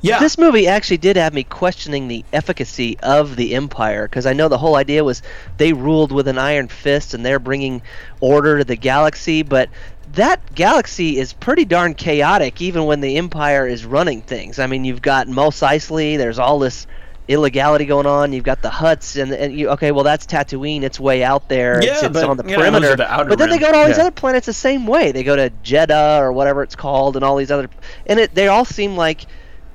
yeah. 0.02 0.18
This 0.20 0.36
movie 0.38 0.68
actually 0.68 0.98
did 0.98 1.16
have 1.16 1.32
me 1.32 1.42
questioning 1.44 2.06
the 2.06 2.24
efficacy 2.32 2.98
of 3.02 3.36
the 3.36 3.54
Empire 3.54 4.06
because 4.06 4.26
I 4.26 4.34
know 4.34 4.48
the 4.48 4.58
whole 4.58 4.76
idea 4.76 5.04
was 5.04 5.22
they 5.56 5.72
ruled 5.72 6.12
with 6.12 6.28
an 6.28 6.38
iron 6.38 6.68
fist 6.68 7.14
and 7.14 7.24
they're 7.24 7.38
bringing 7.38 7.82
order 8.20 8.58
to 8.58 8.64
the 8.64 8.76
galaxy, 8.76 9.42
but 9.42 9.70
that 10.12 10.54
galaxy 10.54 11.18
is 11.18 11.32
pretty 11.32 11.64
darn 11.64 11.94
chaotic 11.94 12.60
even 12.60 12.84
when 12.84 13.00
the 13.00 13.16
Empire 13.16 13.66
is 13.66 13.84
running 13.84 14.22
things. 14.22 14.58
I 14.58 14.66
mean, 14.66 14.84
you've 14.84 15.02
got 15.02 15.28
Mos 15.28 15.60
Eisley, 15.60 16.16
there's 16.16 16.38
all 16.38 16.58
this 16.58 16.86
illegality 17.28 17.84
going 17.84 18.06
on. 18.06 18.32
You've 18.32 18.44
got 18.44 18.62
the 18.62 18.68
Hutts, 18.70 19.20
and 19.20 19.32
and 19.32 19.56
you 19.56 19.68
okay? 19.70 19.92
Well, 19.92 20.04
that's 20.04 20.26
Tatooine. 20.26 20.82
It's 20.82 20.98
way 20.98 21.22
out 21.22 21.48
there. 21.48 21.82
Yeah, 21.84 21.92
it's, 21.92 22.02
it's 22.04 22.12
but, 22.14 22.24
on 22.24 22.36
the 22.36 22.44
you 22.44 22.50
know, 22.50 22.56
perimeter. 22.56 22.96
the 22.96 23.10
outer 23.12 23.28
but 23.28 23.38
then 23.38 23.50
they 23.50 23.58
go 23.58 23.70
to 23.70 23.76
all 23.78 23.86
these 23.86 23.96
Yeah. 23.96 24.02
other 24.04 24.10
planets 24.10 24.46
the 24.46 24.52
same 24.52 24.86
way. 24.86 25.12
They 25.12 25.22
go 25.22 25.36
to 25.36 25.50
Jedha 25.62 26.20
or 26.20 26.32
whatever 26.32 26.62
it's 26.62 26.74
called, 26.76 27.16
and 27.16 27.24
all 27.24 27.36
these 27.36 27.50
other, 27.50 27.68
and 28.06 28.18
it, 28.18 28.34
they 28.34 28.48
all 28.48 28.64
seem 28.64 28.96
like 28.96 29.26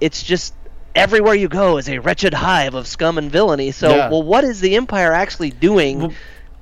it's 0.02 0.22
just 0.24 0.54
everywhere 0.96 1.34
you 1.34 1.48
go 1.48 1.78
is 1.78 1.90
a 1.90 1.98
wretched 2.00 2.34
hive 2.34 2.74
of 2.76 2.88
scum 2.88 3.18
and 3.18 3.32
villainy. 3.32 3.72
So, 3.72 3.90
Yeah. 3.96 4.10
well, 4.10 4.22
what 4.24 4.44
is 4.44 4.60
the 4.60 4.76
Empire 4.76 5.12
actually 5.14 5.50
doing? 5.52 6.00
well, 6.00 6.14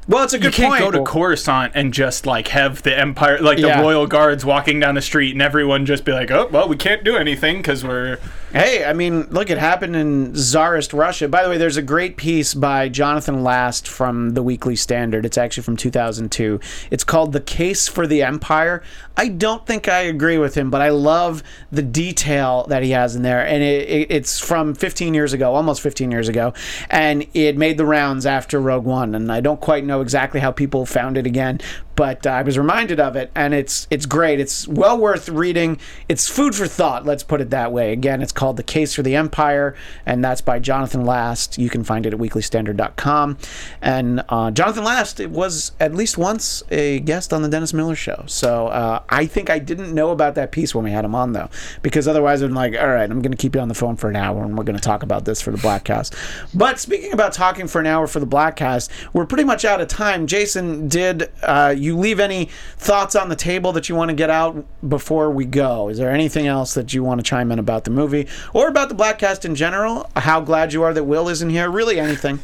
it's 0.09 0.33
a 0.33 0.39
good 0.39 0.45
You 0.45 0.51
can't 0.51 0.71
point. 0.73 0.83
go 0.83 0.91
to 0.91 1.03
Coruscant 1.03 1.73
and 1.75 1.93
just 1.93 2.25
like 2.25 2.49
have 2.49 2.81
the 2.83 2.97
Empire, 2.97 3.39
like 3.39 3.57
the 3.57 3.67
Yeah. 3.67 3.81
royal 3.81 4.07
guards 4.07 4.43
walking 4.45 4.79
down 4.79 4.95
the 4.95 5.01
street, 5.01 5.31
and 5.33 5.41
everyone 5.41 5.85
just 5.85 6.03
be 6.05 6.11
like, 6.11 6.31
"Oh, 6.31 6.47
well, 6.51 6.67
we 6.67 6.75
can't 6.75 7.03
do 7.03 7.15
anything 7.15 7.57
because 7.57 7.83
we're." 7.83 8.17
Hey, 8.53 8.83
I 8.83 8.91
mean, 8.91 9.27
look, 9.29 9.49
it 9.49 9.57
happened 9.57 9.95
in 9.95 10.33
Tsarist 10.35 10.91
Russia. 10.91 11.29
By 11.29 11.41
the 11.43 11.49
way, 11.49 11.57
there's 11.57 11.77
a 11.77 11.81
great 11.81 12.17
piece 12.17 12.53
by 12.53 12.89
Jonathan 12.89 13.43
Last 13.45 13.87
from 13.87 14.31
the 14.31 14.43
Weekly 14.43 14.75
Standard. 14.75 15.25
It's 15.25 15.37
actually 15.37 15.63
from 15.63 15.77
2002. 15.77 16.59
It's 16.89 17.05
called 17.05 17.31
The 17.31 17.39
Case 17.39 17.87
for 17.87 18.05
the 18.05 18.21
Empire. 18.23 18.83
I 19.15 19.29
don't 19.29 19.65
think 19.65 19.87
I 19.87 19.99
agree 20.01 20.37
with 20.37 20.55
him, 20.55 20.69
but 20.69 20.81
I 20.81 20.89
love 20.89 21.43
the 21.71 21.81
detail 21.81 22.65
that 22.67 22.83
he 22.83 22.91
has 22.91 23.15
in 23.15 23.21
there. 23.21 23.45
And 23.45 23.63
it, 23.63 23.87
it, 23.87 24.07
it's 24.11 24.39
from 24.39 24.73
15 24.75 25.13
years 25.13 25.31
ago, 25.31 25.55
almost 25.55 25.79
15 25.79 26.11
years 26.11 26.27
ago. 26.27 26.53
And 26.89 27.25
it 27.33 27.55
made 27.57 27.77
the 27.77 27.85
rounds 27.85 28.25
after 28.25 28.59
Rogue 28.59 28.83
One. 28.85 29.15
And 29.15 29.31
I 29.31 29.39
don't 29.39 29.61
quite 29.61 29.85
know 29.85 30.00
exactly 30.01 30.39
how 30.39 30.51
people 30.51 30.85
found 30.85 31.17
it 31.17 31.25
again, 31.25 31.59
but 32.01 32.25
uh, 32.25 32.31
I 32.31 32.41
was 32.41 32.57
reminded 32.57 32.99
of 32.99 33.15
it. 33.15 33.29
And 33.35 33.53
it's, 33.53 33.85
it's 33.91 34.07
great. 34.07 34.39
It's 34.39 34.67
well 34.67 34.97
worth 34.97 35.29
reading. 35.29 35.77
It's 36.09 36.27
food 36.27 36.55
for 36.55 36.65
thought, 36.65 37.05
let's 37.05 37.21
put 37.21 37.41
it 37.41 37.51
that 37.51 37.71
way. 37.71 37.91
Again, 37.93 38.23
it's 38.23 38.31
called 38.31 38.57
The 38.57 38.63
Case 38.63 38.95
for 38.95 39.03
the 39.03 39.15
Empire, 39.15 39.75
and 40.03 40.25
that's 40.25 40.41
by 40.41 40.57
Jonathan 40.57 41.05
Last. 41.05 41.59
You 41.59 41.69
can 41.69 41.83
find 41.83 42.07
it 42.07 42.13
at 42.13 42.19
weeklystandard.com. 42.19 43.37
And 43.83 44.23
uh, 44.29 44.49
Jonathan 44.49 44.83
Last 44.83 45.19
was 45.27 45.73
at 45.79 45.93
least 45.93 46.17
once 46.17 46.63
a 46.71 47.01
guest 47.01 47.33
on 47.33 47.43
the 47.43 47.49
Dennis 47.49 47.71
Miller 47.71 47.93
Show. 47.93 48.23
So 48.25 48.69
uh, 48.69 49.03
I 49.07 49.27
think 49.27 49.51
I 49.51 49.59
didn't 49.59 49.93
know 49.93 50.09
about 50.09 50.33
that 50.33 50.51
piece 50.51 50.73
when 50.73 50.83
we 50.83 50.89
had 50.89 51.05
him 51.05 51.13
on, 51.13 51.33
though, 51.33 51.51
because 51.83 52.07
otherwise 52.07 52.41
I'm 52.41 52.55
like, 52.55 52.73
all 52.75 52.89
right, 52.89 53.11
I'm 53.11 53.21
going 53.21 53.31
to 53.31 53.37
keep 53.37 53.53
you 53.53 53.61
on 53.61 53.67
the 53.67 53.75
phone 53.75 53.95
for 53.95 54.09
an 54.09 54.15
hour, 54.15 54.43
and 54.43 54.57
we're 54.57 54.63
going 54.63 54.75
to 54.75 54.81
talk 54.81 55.03
about 55.03 55.25
this 55.25 55.39
for 55.39 55.51
the 55.51 55.59
Bladtcast. 55.59 56.15
But 56.55 56.79
speaking 56.79 57.13
about 57.13 57.33
talking 57.33 57.67
for 57.67 57.79
an 57.79 57.85
hour 57.85 58.07
for 58.07 58.19
the 58.19 58.25
Bladtcast, 58.25 58.89
we're 59.13 59.27
pretty 59.27 59.43
much 59.43 59.65
out 59.65 59.81
of 59.81 59.87
time. 59.87 60.25
Jason, 60.25 60.87
did 60.87 61.29
uh, 61.43 61.75
you 61.91 61.97
leave 61.97 62.19
any 62.19 62.49
thoughts 62.77 63.15
on 63.15 63.29
the 63.29 63.35
table 63.35 63.71
that 63.73 63.89
you 63.89 63.95
want 63.95 64.09
to 64.09 64.15
get 64.15 64.29
out 64.29 64.65
before 64.87 65.29
we 65.29 65.45
go? 65.45 65.89
Is 65.89 65.97
there 65.97 66.11
anything 66.11 66.47
else 66.47 66.73
that 66.75 66.93
you 66.93 67.03
want 67.03 67.19
to 67.19 67.23
chime 67.23 67.51
in 67.51 67.59
about 67.59 67.83
the 67.83 67.91
movie 67.91 68.27
or 68.53 68.67
about 68.67 68.89
the 68.89 68.95
Bladtcast 68.95 69.43
in 69.45 69.55
general? 69.55 70.09
How 70.15 70.39
glad 70.41 70.73
you 70.73 70.83
are 70.83 70.93
that 70.93 71.03
Will 71.03 71.27
isn't 71.29 71.49
here? 71.49 71.69
Really, 71.69 71.99
anything? 71.99 72.39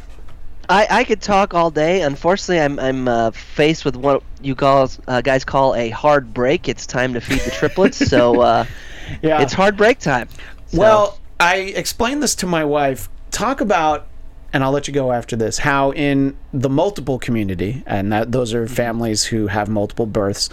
I, 0.70 0.86
I 0.90 1.04
could 1.06 1.22
talk 1.22 1.54
all 1.54 1.72
day. 1.72 2.02
Unfortunately, 2.02 2.60
I'm 2.60 2.78
I'm 2.78 3.08
uh, 3.08 3.32
faced 3.32 3.86
with 3.86 3.96
what 3.96 4.22
you 4.42 4.54
guys 4.54 5.00
uh, 5.08 5.22
guys 5.22 5.46
call 5.46 5.74
a 5.76 5.90
hard 5.90 6.34
break. 6.34 6.68
It's 6.68 6.86
time 6.86 7.14
to 7.14 7.22
feed 7.22 7.40
the 7.40 7.52
triplets, 7.52 7.98
so 7.98 8.42
uh, 8.42 8.66
Yeah. 9.22 9.42
it's 9.42 9.54
hard 9.54 9.78
break 9.78 10.00
time. 10.00 10.28
So- 10.68 10.80
Well, 10.80 11.20
I 11.40 11.56
explained 11.58 12.22
this 12.22 12.36
to 12.36 12.48
my 12.48 12.66
wife. 12.66 13.08
Talk 13.32 13.62
about, 13.62 14.08
and 14.54 14.64
I'll 14.64 14.72
let 14.72 14.88
you 14.88 14.94
go 14.94 15.12
after 15.12 15.36
this, 15.36 15.60
how 15.60 15.92
in 15.92 16.38
the 16.54 16.70
multiple 16.70 17.20
community, 17.20 17.84
and 17.86 18.12
that 18.12 18.32
those 18.32 18.54
are 18.54 18.66
mm-hmm. 18.66 18.74
families 18.74 19.26
who 19.26 19.48
have 19.48 19.68
multiple 19.70 20.06
births, 20.06 20.50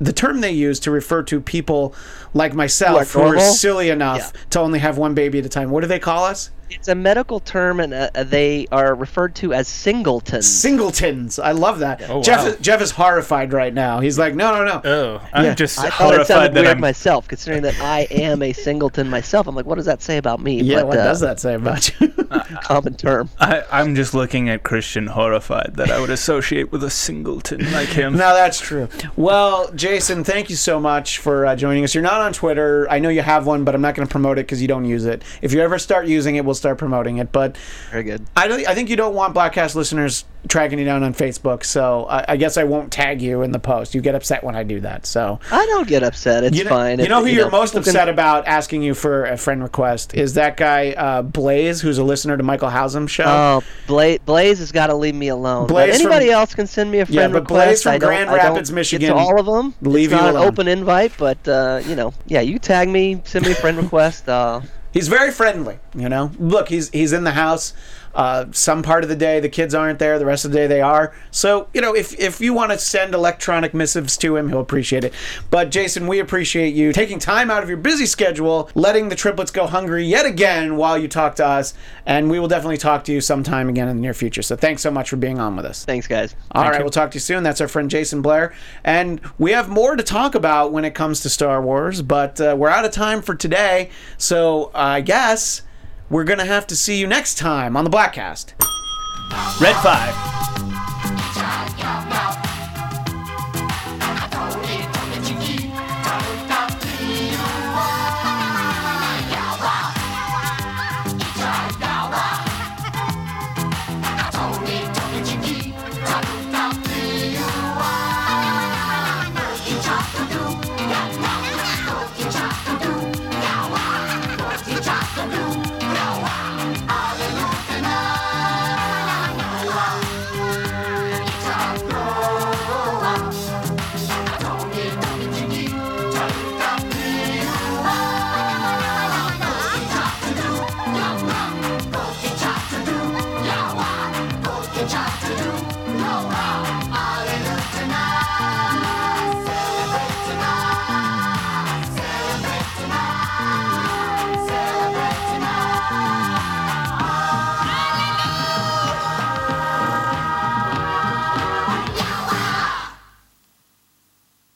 the 0.00 0.12
term 0.12 0.40
they 0.40 0.52
use 0.52 0.78
to 0.80 0.90
refer 0.90 1.22
to 1.24 1.40
people 1.40 1.94
like 2.34 2.54
myself 2.54 3.12
who 3.12 3.20
are, 3.20 3.40
silly 3.40 3.90
enough 3.90 4.32
Yeah. 4.34 4.40
to 4.50 4.60
only 4.60 4.78
have 4.78 4.98
one 4.98 5.14
baby 5.14 5.38
at 5.38 5.46
a 5.46 5.48
time, 5.48 5.70
what 5.70 5.80
do 5.80 5.86
they 5.86 5.98
call 5.98 6.24
us? 6.24 6.50
It's 6.70 6.88
a 6.88 6.94
medical 6.94 7.40
term, 7.40 7.80
and 7.80 7.92
uh, 7.94 8.10
they 8.24 8.66
are 8.70 8.94
referred 8.94 9.34
to 9.36 9.52
as 9.54 9.68
singletons. 9.68 10.46
Singletons. 10.46 11.38
I 11.38 11.52
love 11.52 11.78
that. 11.80 12.02
Oh, 12.08 12.22
Jeff, 12.22 12.40
wow. 12.40 12.46
is, 12.48 12.56
Jeff 12.58 12.80
is 12.80 12.90
horrified 12.92 13.52
right 13.52 13.72
now. 13.72 14.00
He's 14.00 14.18
like, 14.18 14.34
no, 14.34 14.52
no, 14.52 14.64
no. 14.64 14.80
Oh, 14.84 15.28
I'm 15.32 15.44
Yeah. 15.46 15.54
just 15.54 15.78
I 15.78 15.90
thought 15.90 15.90
it 15.90 15.92
horrified 16.16 16.26
sounded 16.26 16.54
that 16.54 16.60
weird 16.62 16.74
I'm. 16.76 16.80
myself, 16.80 17.28
considering 17.28 17.62
that 17.62 17.78
I 17.80 18.00
am 18.10 18.42
a 18.42 18.52
singleton 18.52 19.08
myself. 19.08 19.46
I'm 19.46 19.54
like, 19.54 19.66
what 19.66 19.76
does 19.76 19.86
that 19.86 20.02
say 20.02 20.16
about 20.16 20.40
me? 20.40 20.60
yeah, 20.60 20.76
but, 20.76 20.86
what 20.88 20.98
uh, 20.98 21.04
does 21.04 21.20
that 21.20 21.40
say 21.40 21.54
about 21.54 22.00
you? 22.00 22.08
Common 22.62 22.94
term. 22.94 23.30
I, 23.38 23.64
I'm 23.70 23.94
just 23.94 24.12
looking 24.14 24.48
at 24.48 24.62
Christian 24.62 25.06
horrified 25.08 25.72
that 25.76 25.90
I 25.90 25.98
would 26.00 26.10
associate 26.10 26.70
with 26.72 26.84
a 26.84 26.90
singleton 26.90 27.70
like 27.72 27.88
him. 27.88 28.12
No, 28.12 28.34
that's 28.34 28.60
true. 28.60 28.88
Well, 29.16 29.72
Jason, 29.72 30.24
thank 30.24 30.50
you 30.50 30.56
so 30.56 30.78
much 30.78 31.18
for 31.18 31.46
uh, 31.46 31.56
joining 31.56 31.84
us. 31.84 31.94
You're 31.94 32.02
not 32.02 32.20
on 32.20 32.32
Twitter. 32.32 32.86
I 32.90 32.98
know 32.98 33.08
you 33.08 33.22
have 33.22 33.46
one, 33.46 33.64
but 33.64 33.74
I'm 33.74 33.80
not 33.80 33.94
going 33.94 34.06
to 34.06 34.10
promote 34.10 34.38
it 34.38 34.42
because 34.46 34.60
you 34.60 34.68
don't 34.68 34.84
use 34.84 35.04
it. 35.06 35.22
If 35.40 35.52
you 35.52 35.60
ever 35.60 35.78
start 35.78 36.06
using 36.06 36.36
it, 36.36 36.44
we'll 36.44 36.54
start 36.58 36.78
promoting 36.78 37.18
it. 37.18 37.32
But 37.32 37.56
Very 37.90 38.02
good. 38.02 38.26
I, 38.36 38.48
don't, 38.48 38.66
I 38.68 38.74
think 38.74 38.90
you 38.90 38.96
don't 38.96 39.14
want 39.14 39.34
Bladtcast 39.34 39.74
listeners 39.74 40.24
tracking 40.48 40.78
you 40.78 40.84
down 40.84 41.02
on 41.02 41.12
Facebook, 41.14 41.64
so 41.64 42.06
I, 42.08 42.24
I 42.28 42.36
guess 42.36 42.56
I 42.56 42.64
won't 42.64 42.92
tag 42.92 43.20
you 43.20 43.42
in 43.42 43.50
the 43.50 43.58
post. 43.58 43.94
You 43.94 44.00
get 44.00 44.14
upset 44.14 44.44
when 44.44 44.54
I 44.54 44.62
do 44.62 44.80
that, 44.80 45.04
so 45.04 45.40
I 45.50 45.66
don't 45.66 45.86
get 45.88 46.02
upset. 46.02 46.44
It's 46.44 46.56
you 46.56 46.64
know, 46.64 46.70
fine. 46.70 46.98
You 46.98 47.04
If- 47.04 47.10
know 47.10 47.20
who 47.24 47.26
you're 47.30 47.50
most 47.50 47.70
people 47.72 47.82
can- 47.84 47.90
upset 47.96 48.08
about 48.08 48.46
asking 48.46 48.82
you 48.82 48.94
for 48.94 49.24
a 49.24 49.36
friend 49.36 49.62
request 49.62 50.14
is 50.14 50.34
that 50.34 50.56
guy 50.56 50.92
uh, 50.92 51.22
Blaze, 51.22 51.80
who's 51.80 51.98
a 51.98 52.04
listener 52.04 52.36
to 52.36 52.42
Michael 52.42 52.70
Housem's 52.70 53.10
show. 53.10 53.24
Oh, 53.26 53.62
Blaze, 53.86 54.20
Blaze 54.24 54.58
has 54.60 54.70
got 54.72 54.86
to 54.88 54.94
leave 54.94 55.14
me 55.14 55.28
alone. 55.28 55.66
Blaze 55.66 55.90
but 55.92 55.94
anybody 56.00 56.26
from- 56.26 56.34
else 56.34 56.54
can 56.54 56.66
send 56.66 56.90
me 56.90 57.00
a 57.00 57.06
friend 57.06 57.14
Yeah, 57.16 57.28
but 57.28 57.42
request. 57.42 57.66
Blaze 57.66 57.82
from 57.82 57.98
Grand 57.98 58.30
Rapids, 58.30 58.70
Michigan, 58.72 59.10
all 59.12 59.38
of 59.40 59.46
them. 59.46 59.74
leave 59.82 60.12
it's 60.12 60.18
you 60.20 60.24
not 60.24 60.30
alone. 60.34 60.42
an 60.44 60.48
open 60.48 60.68
invite, 60.68 61.12
but 61.18 61.46
uh, 61.48 61.80
you 61.84 61.94
know, 61.96 62.14
yeah, 62.26 62.40
you 62.40 62.58
tag 62.58 62.88
me, 62.88 63.20
send 63.24 63.44
me 63.44 63.52
a 63.52 63.56
friend 63.56 63.76
request. 63.76 64.28
Uh, 64.28 64.60
He's 64.92 65.08
very 65.08 65.30
friendly, 65.30 65.78
you 65.94 66.08
know. 66.08 66.32
Look, 66.38 66.68
he's 66.68 66.88
he's 66.90 67.12
in 67.12 67.24
the 67.24 67.32
house. 67.32 67.74
Uh, 68.14 68.46
some 68.52 68.82
part 68.82 69.02
of 69.02 69.08
the 69.08 69.16
day 69.16 69.40
the 69.40 69.48
kids 69.48 69.74
aren't 69.74 69.98
there. 69.98 70.18
The 70.18 70.26
rest 70.26 70.44
of 70.44 70.50
the 70.50 70.58
day 70.58 70.66
they 70.66 70.80
are. 70.80 71.14
So 71.30 71.68
you 71.72 71.80
know, 71.80 71.94
if 71.94 72.18
if 72.18 72.40
you 72.40 72.52
want 72.52 72.72
to 72.72 72.78
send 72.78 73.14
electronic 73.14 73.74
missives 73.74 74.16
to 74.18 74.36
him, 74.36 74.48
he'll 74.48 74.60
appreciate 74.60 75.04
it. 75.04 75.12
But 75.50 75.70
Jason, 75.70 76.06
we 76.06 76.18
appreciate 76.18 76.74
you 76.74 76.92
taking 76.92 77.18
time 77.18 77.50
out 77.50 77.62
of 77.62 77.68
your 77.68 77.78
busy 77.78 78.06
schedule, 78.06 78.70
letting 78.74 79.08
the 79.08 79.16
triplets 79.16 79.50
go 79.50 79.66
hungry 79.66 80.04
yet 80.04 80.26
again 80.26 80.76
while 80.76 80.98
you 80.98 81.08
talk 81.08 81.36
to 81.36 81.46
us, 81.46 81.74
and 82.06 82.30
we 82.30 82.38
will 82.38 82.48
definitely 82.48 82.78
talk 82.78 83.04
to 83.04 83.12
you 83.12 83.20
sometime 83.20 83.68
again 83.68 83.88
in 83.88 83.96
the 83.96 84.02
near 84.02 84.14
future. 84.14 84.42
So 84.42 84.56
thanks 84.56 84.82
so 84.82 84.90
much 84.90 85.10
for 85.10 85.16
being 85.16 85.38
on 85.38 85.56
with 85.56 85.64
us. 85.64 85.84
thanks, 85.84 86.06
guys. 86.06 86.34
All 86.52 86.68
right, 86.68 86.80
we'll 86.80 86.90
talk 86.90 87.10
to 87.12 87.16
you 87.16 87.20
soon. 87.20 87.42
That's 87.42 87.60
our 87.60 87.68
friend 87.68 87.90
Jason 87.90 88.22
Blair. 88.22 88.54
And 88.84 89.20
we 89.38 89.52
have 89.52 89.68
more 89.68 89.96
to 89.96 90.02
talk 90.02 90.34
about 90.34 90.72
when 90.72 90.84
it 90.84 90.94
comes 90.94 91.20
to 91.20 91.28
Star 91.28 91.62
Wars, 91.62 92.02
but 92.02 92.40
uh, 92.40 92.56
we're 92.58 92.68
out 92.68 92.84
of 92.84 92.90
time 92.90 93.22
for 93.22 93.34
today. 93.34 93.90
So 94.16 94.70
I 94.74 95.00
guess 95.00 95.62
we're 96.10 96.24
going 96.24 96.38
to 96.38 96.44
have 96.44 96.66
to 96.68 96.76
see 96.76 96.98
you 96.98 97.06
next 97.06 97.36
time 97.36 97.76
on 97.76 97.84
the 97.84 97.90
Bladtcast. 97.90 98.52
Red 99.60 99.76
5. 99.82 102.07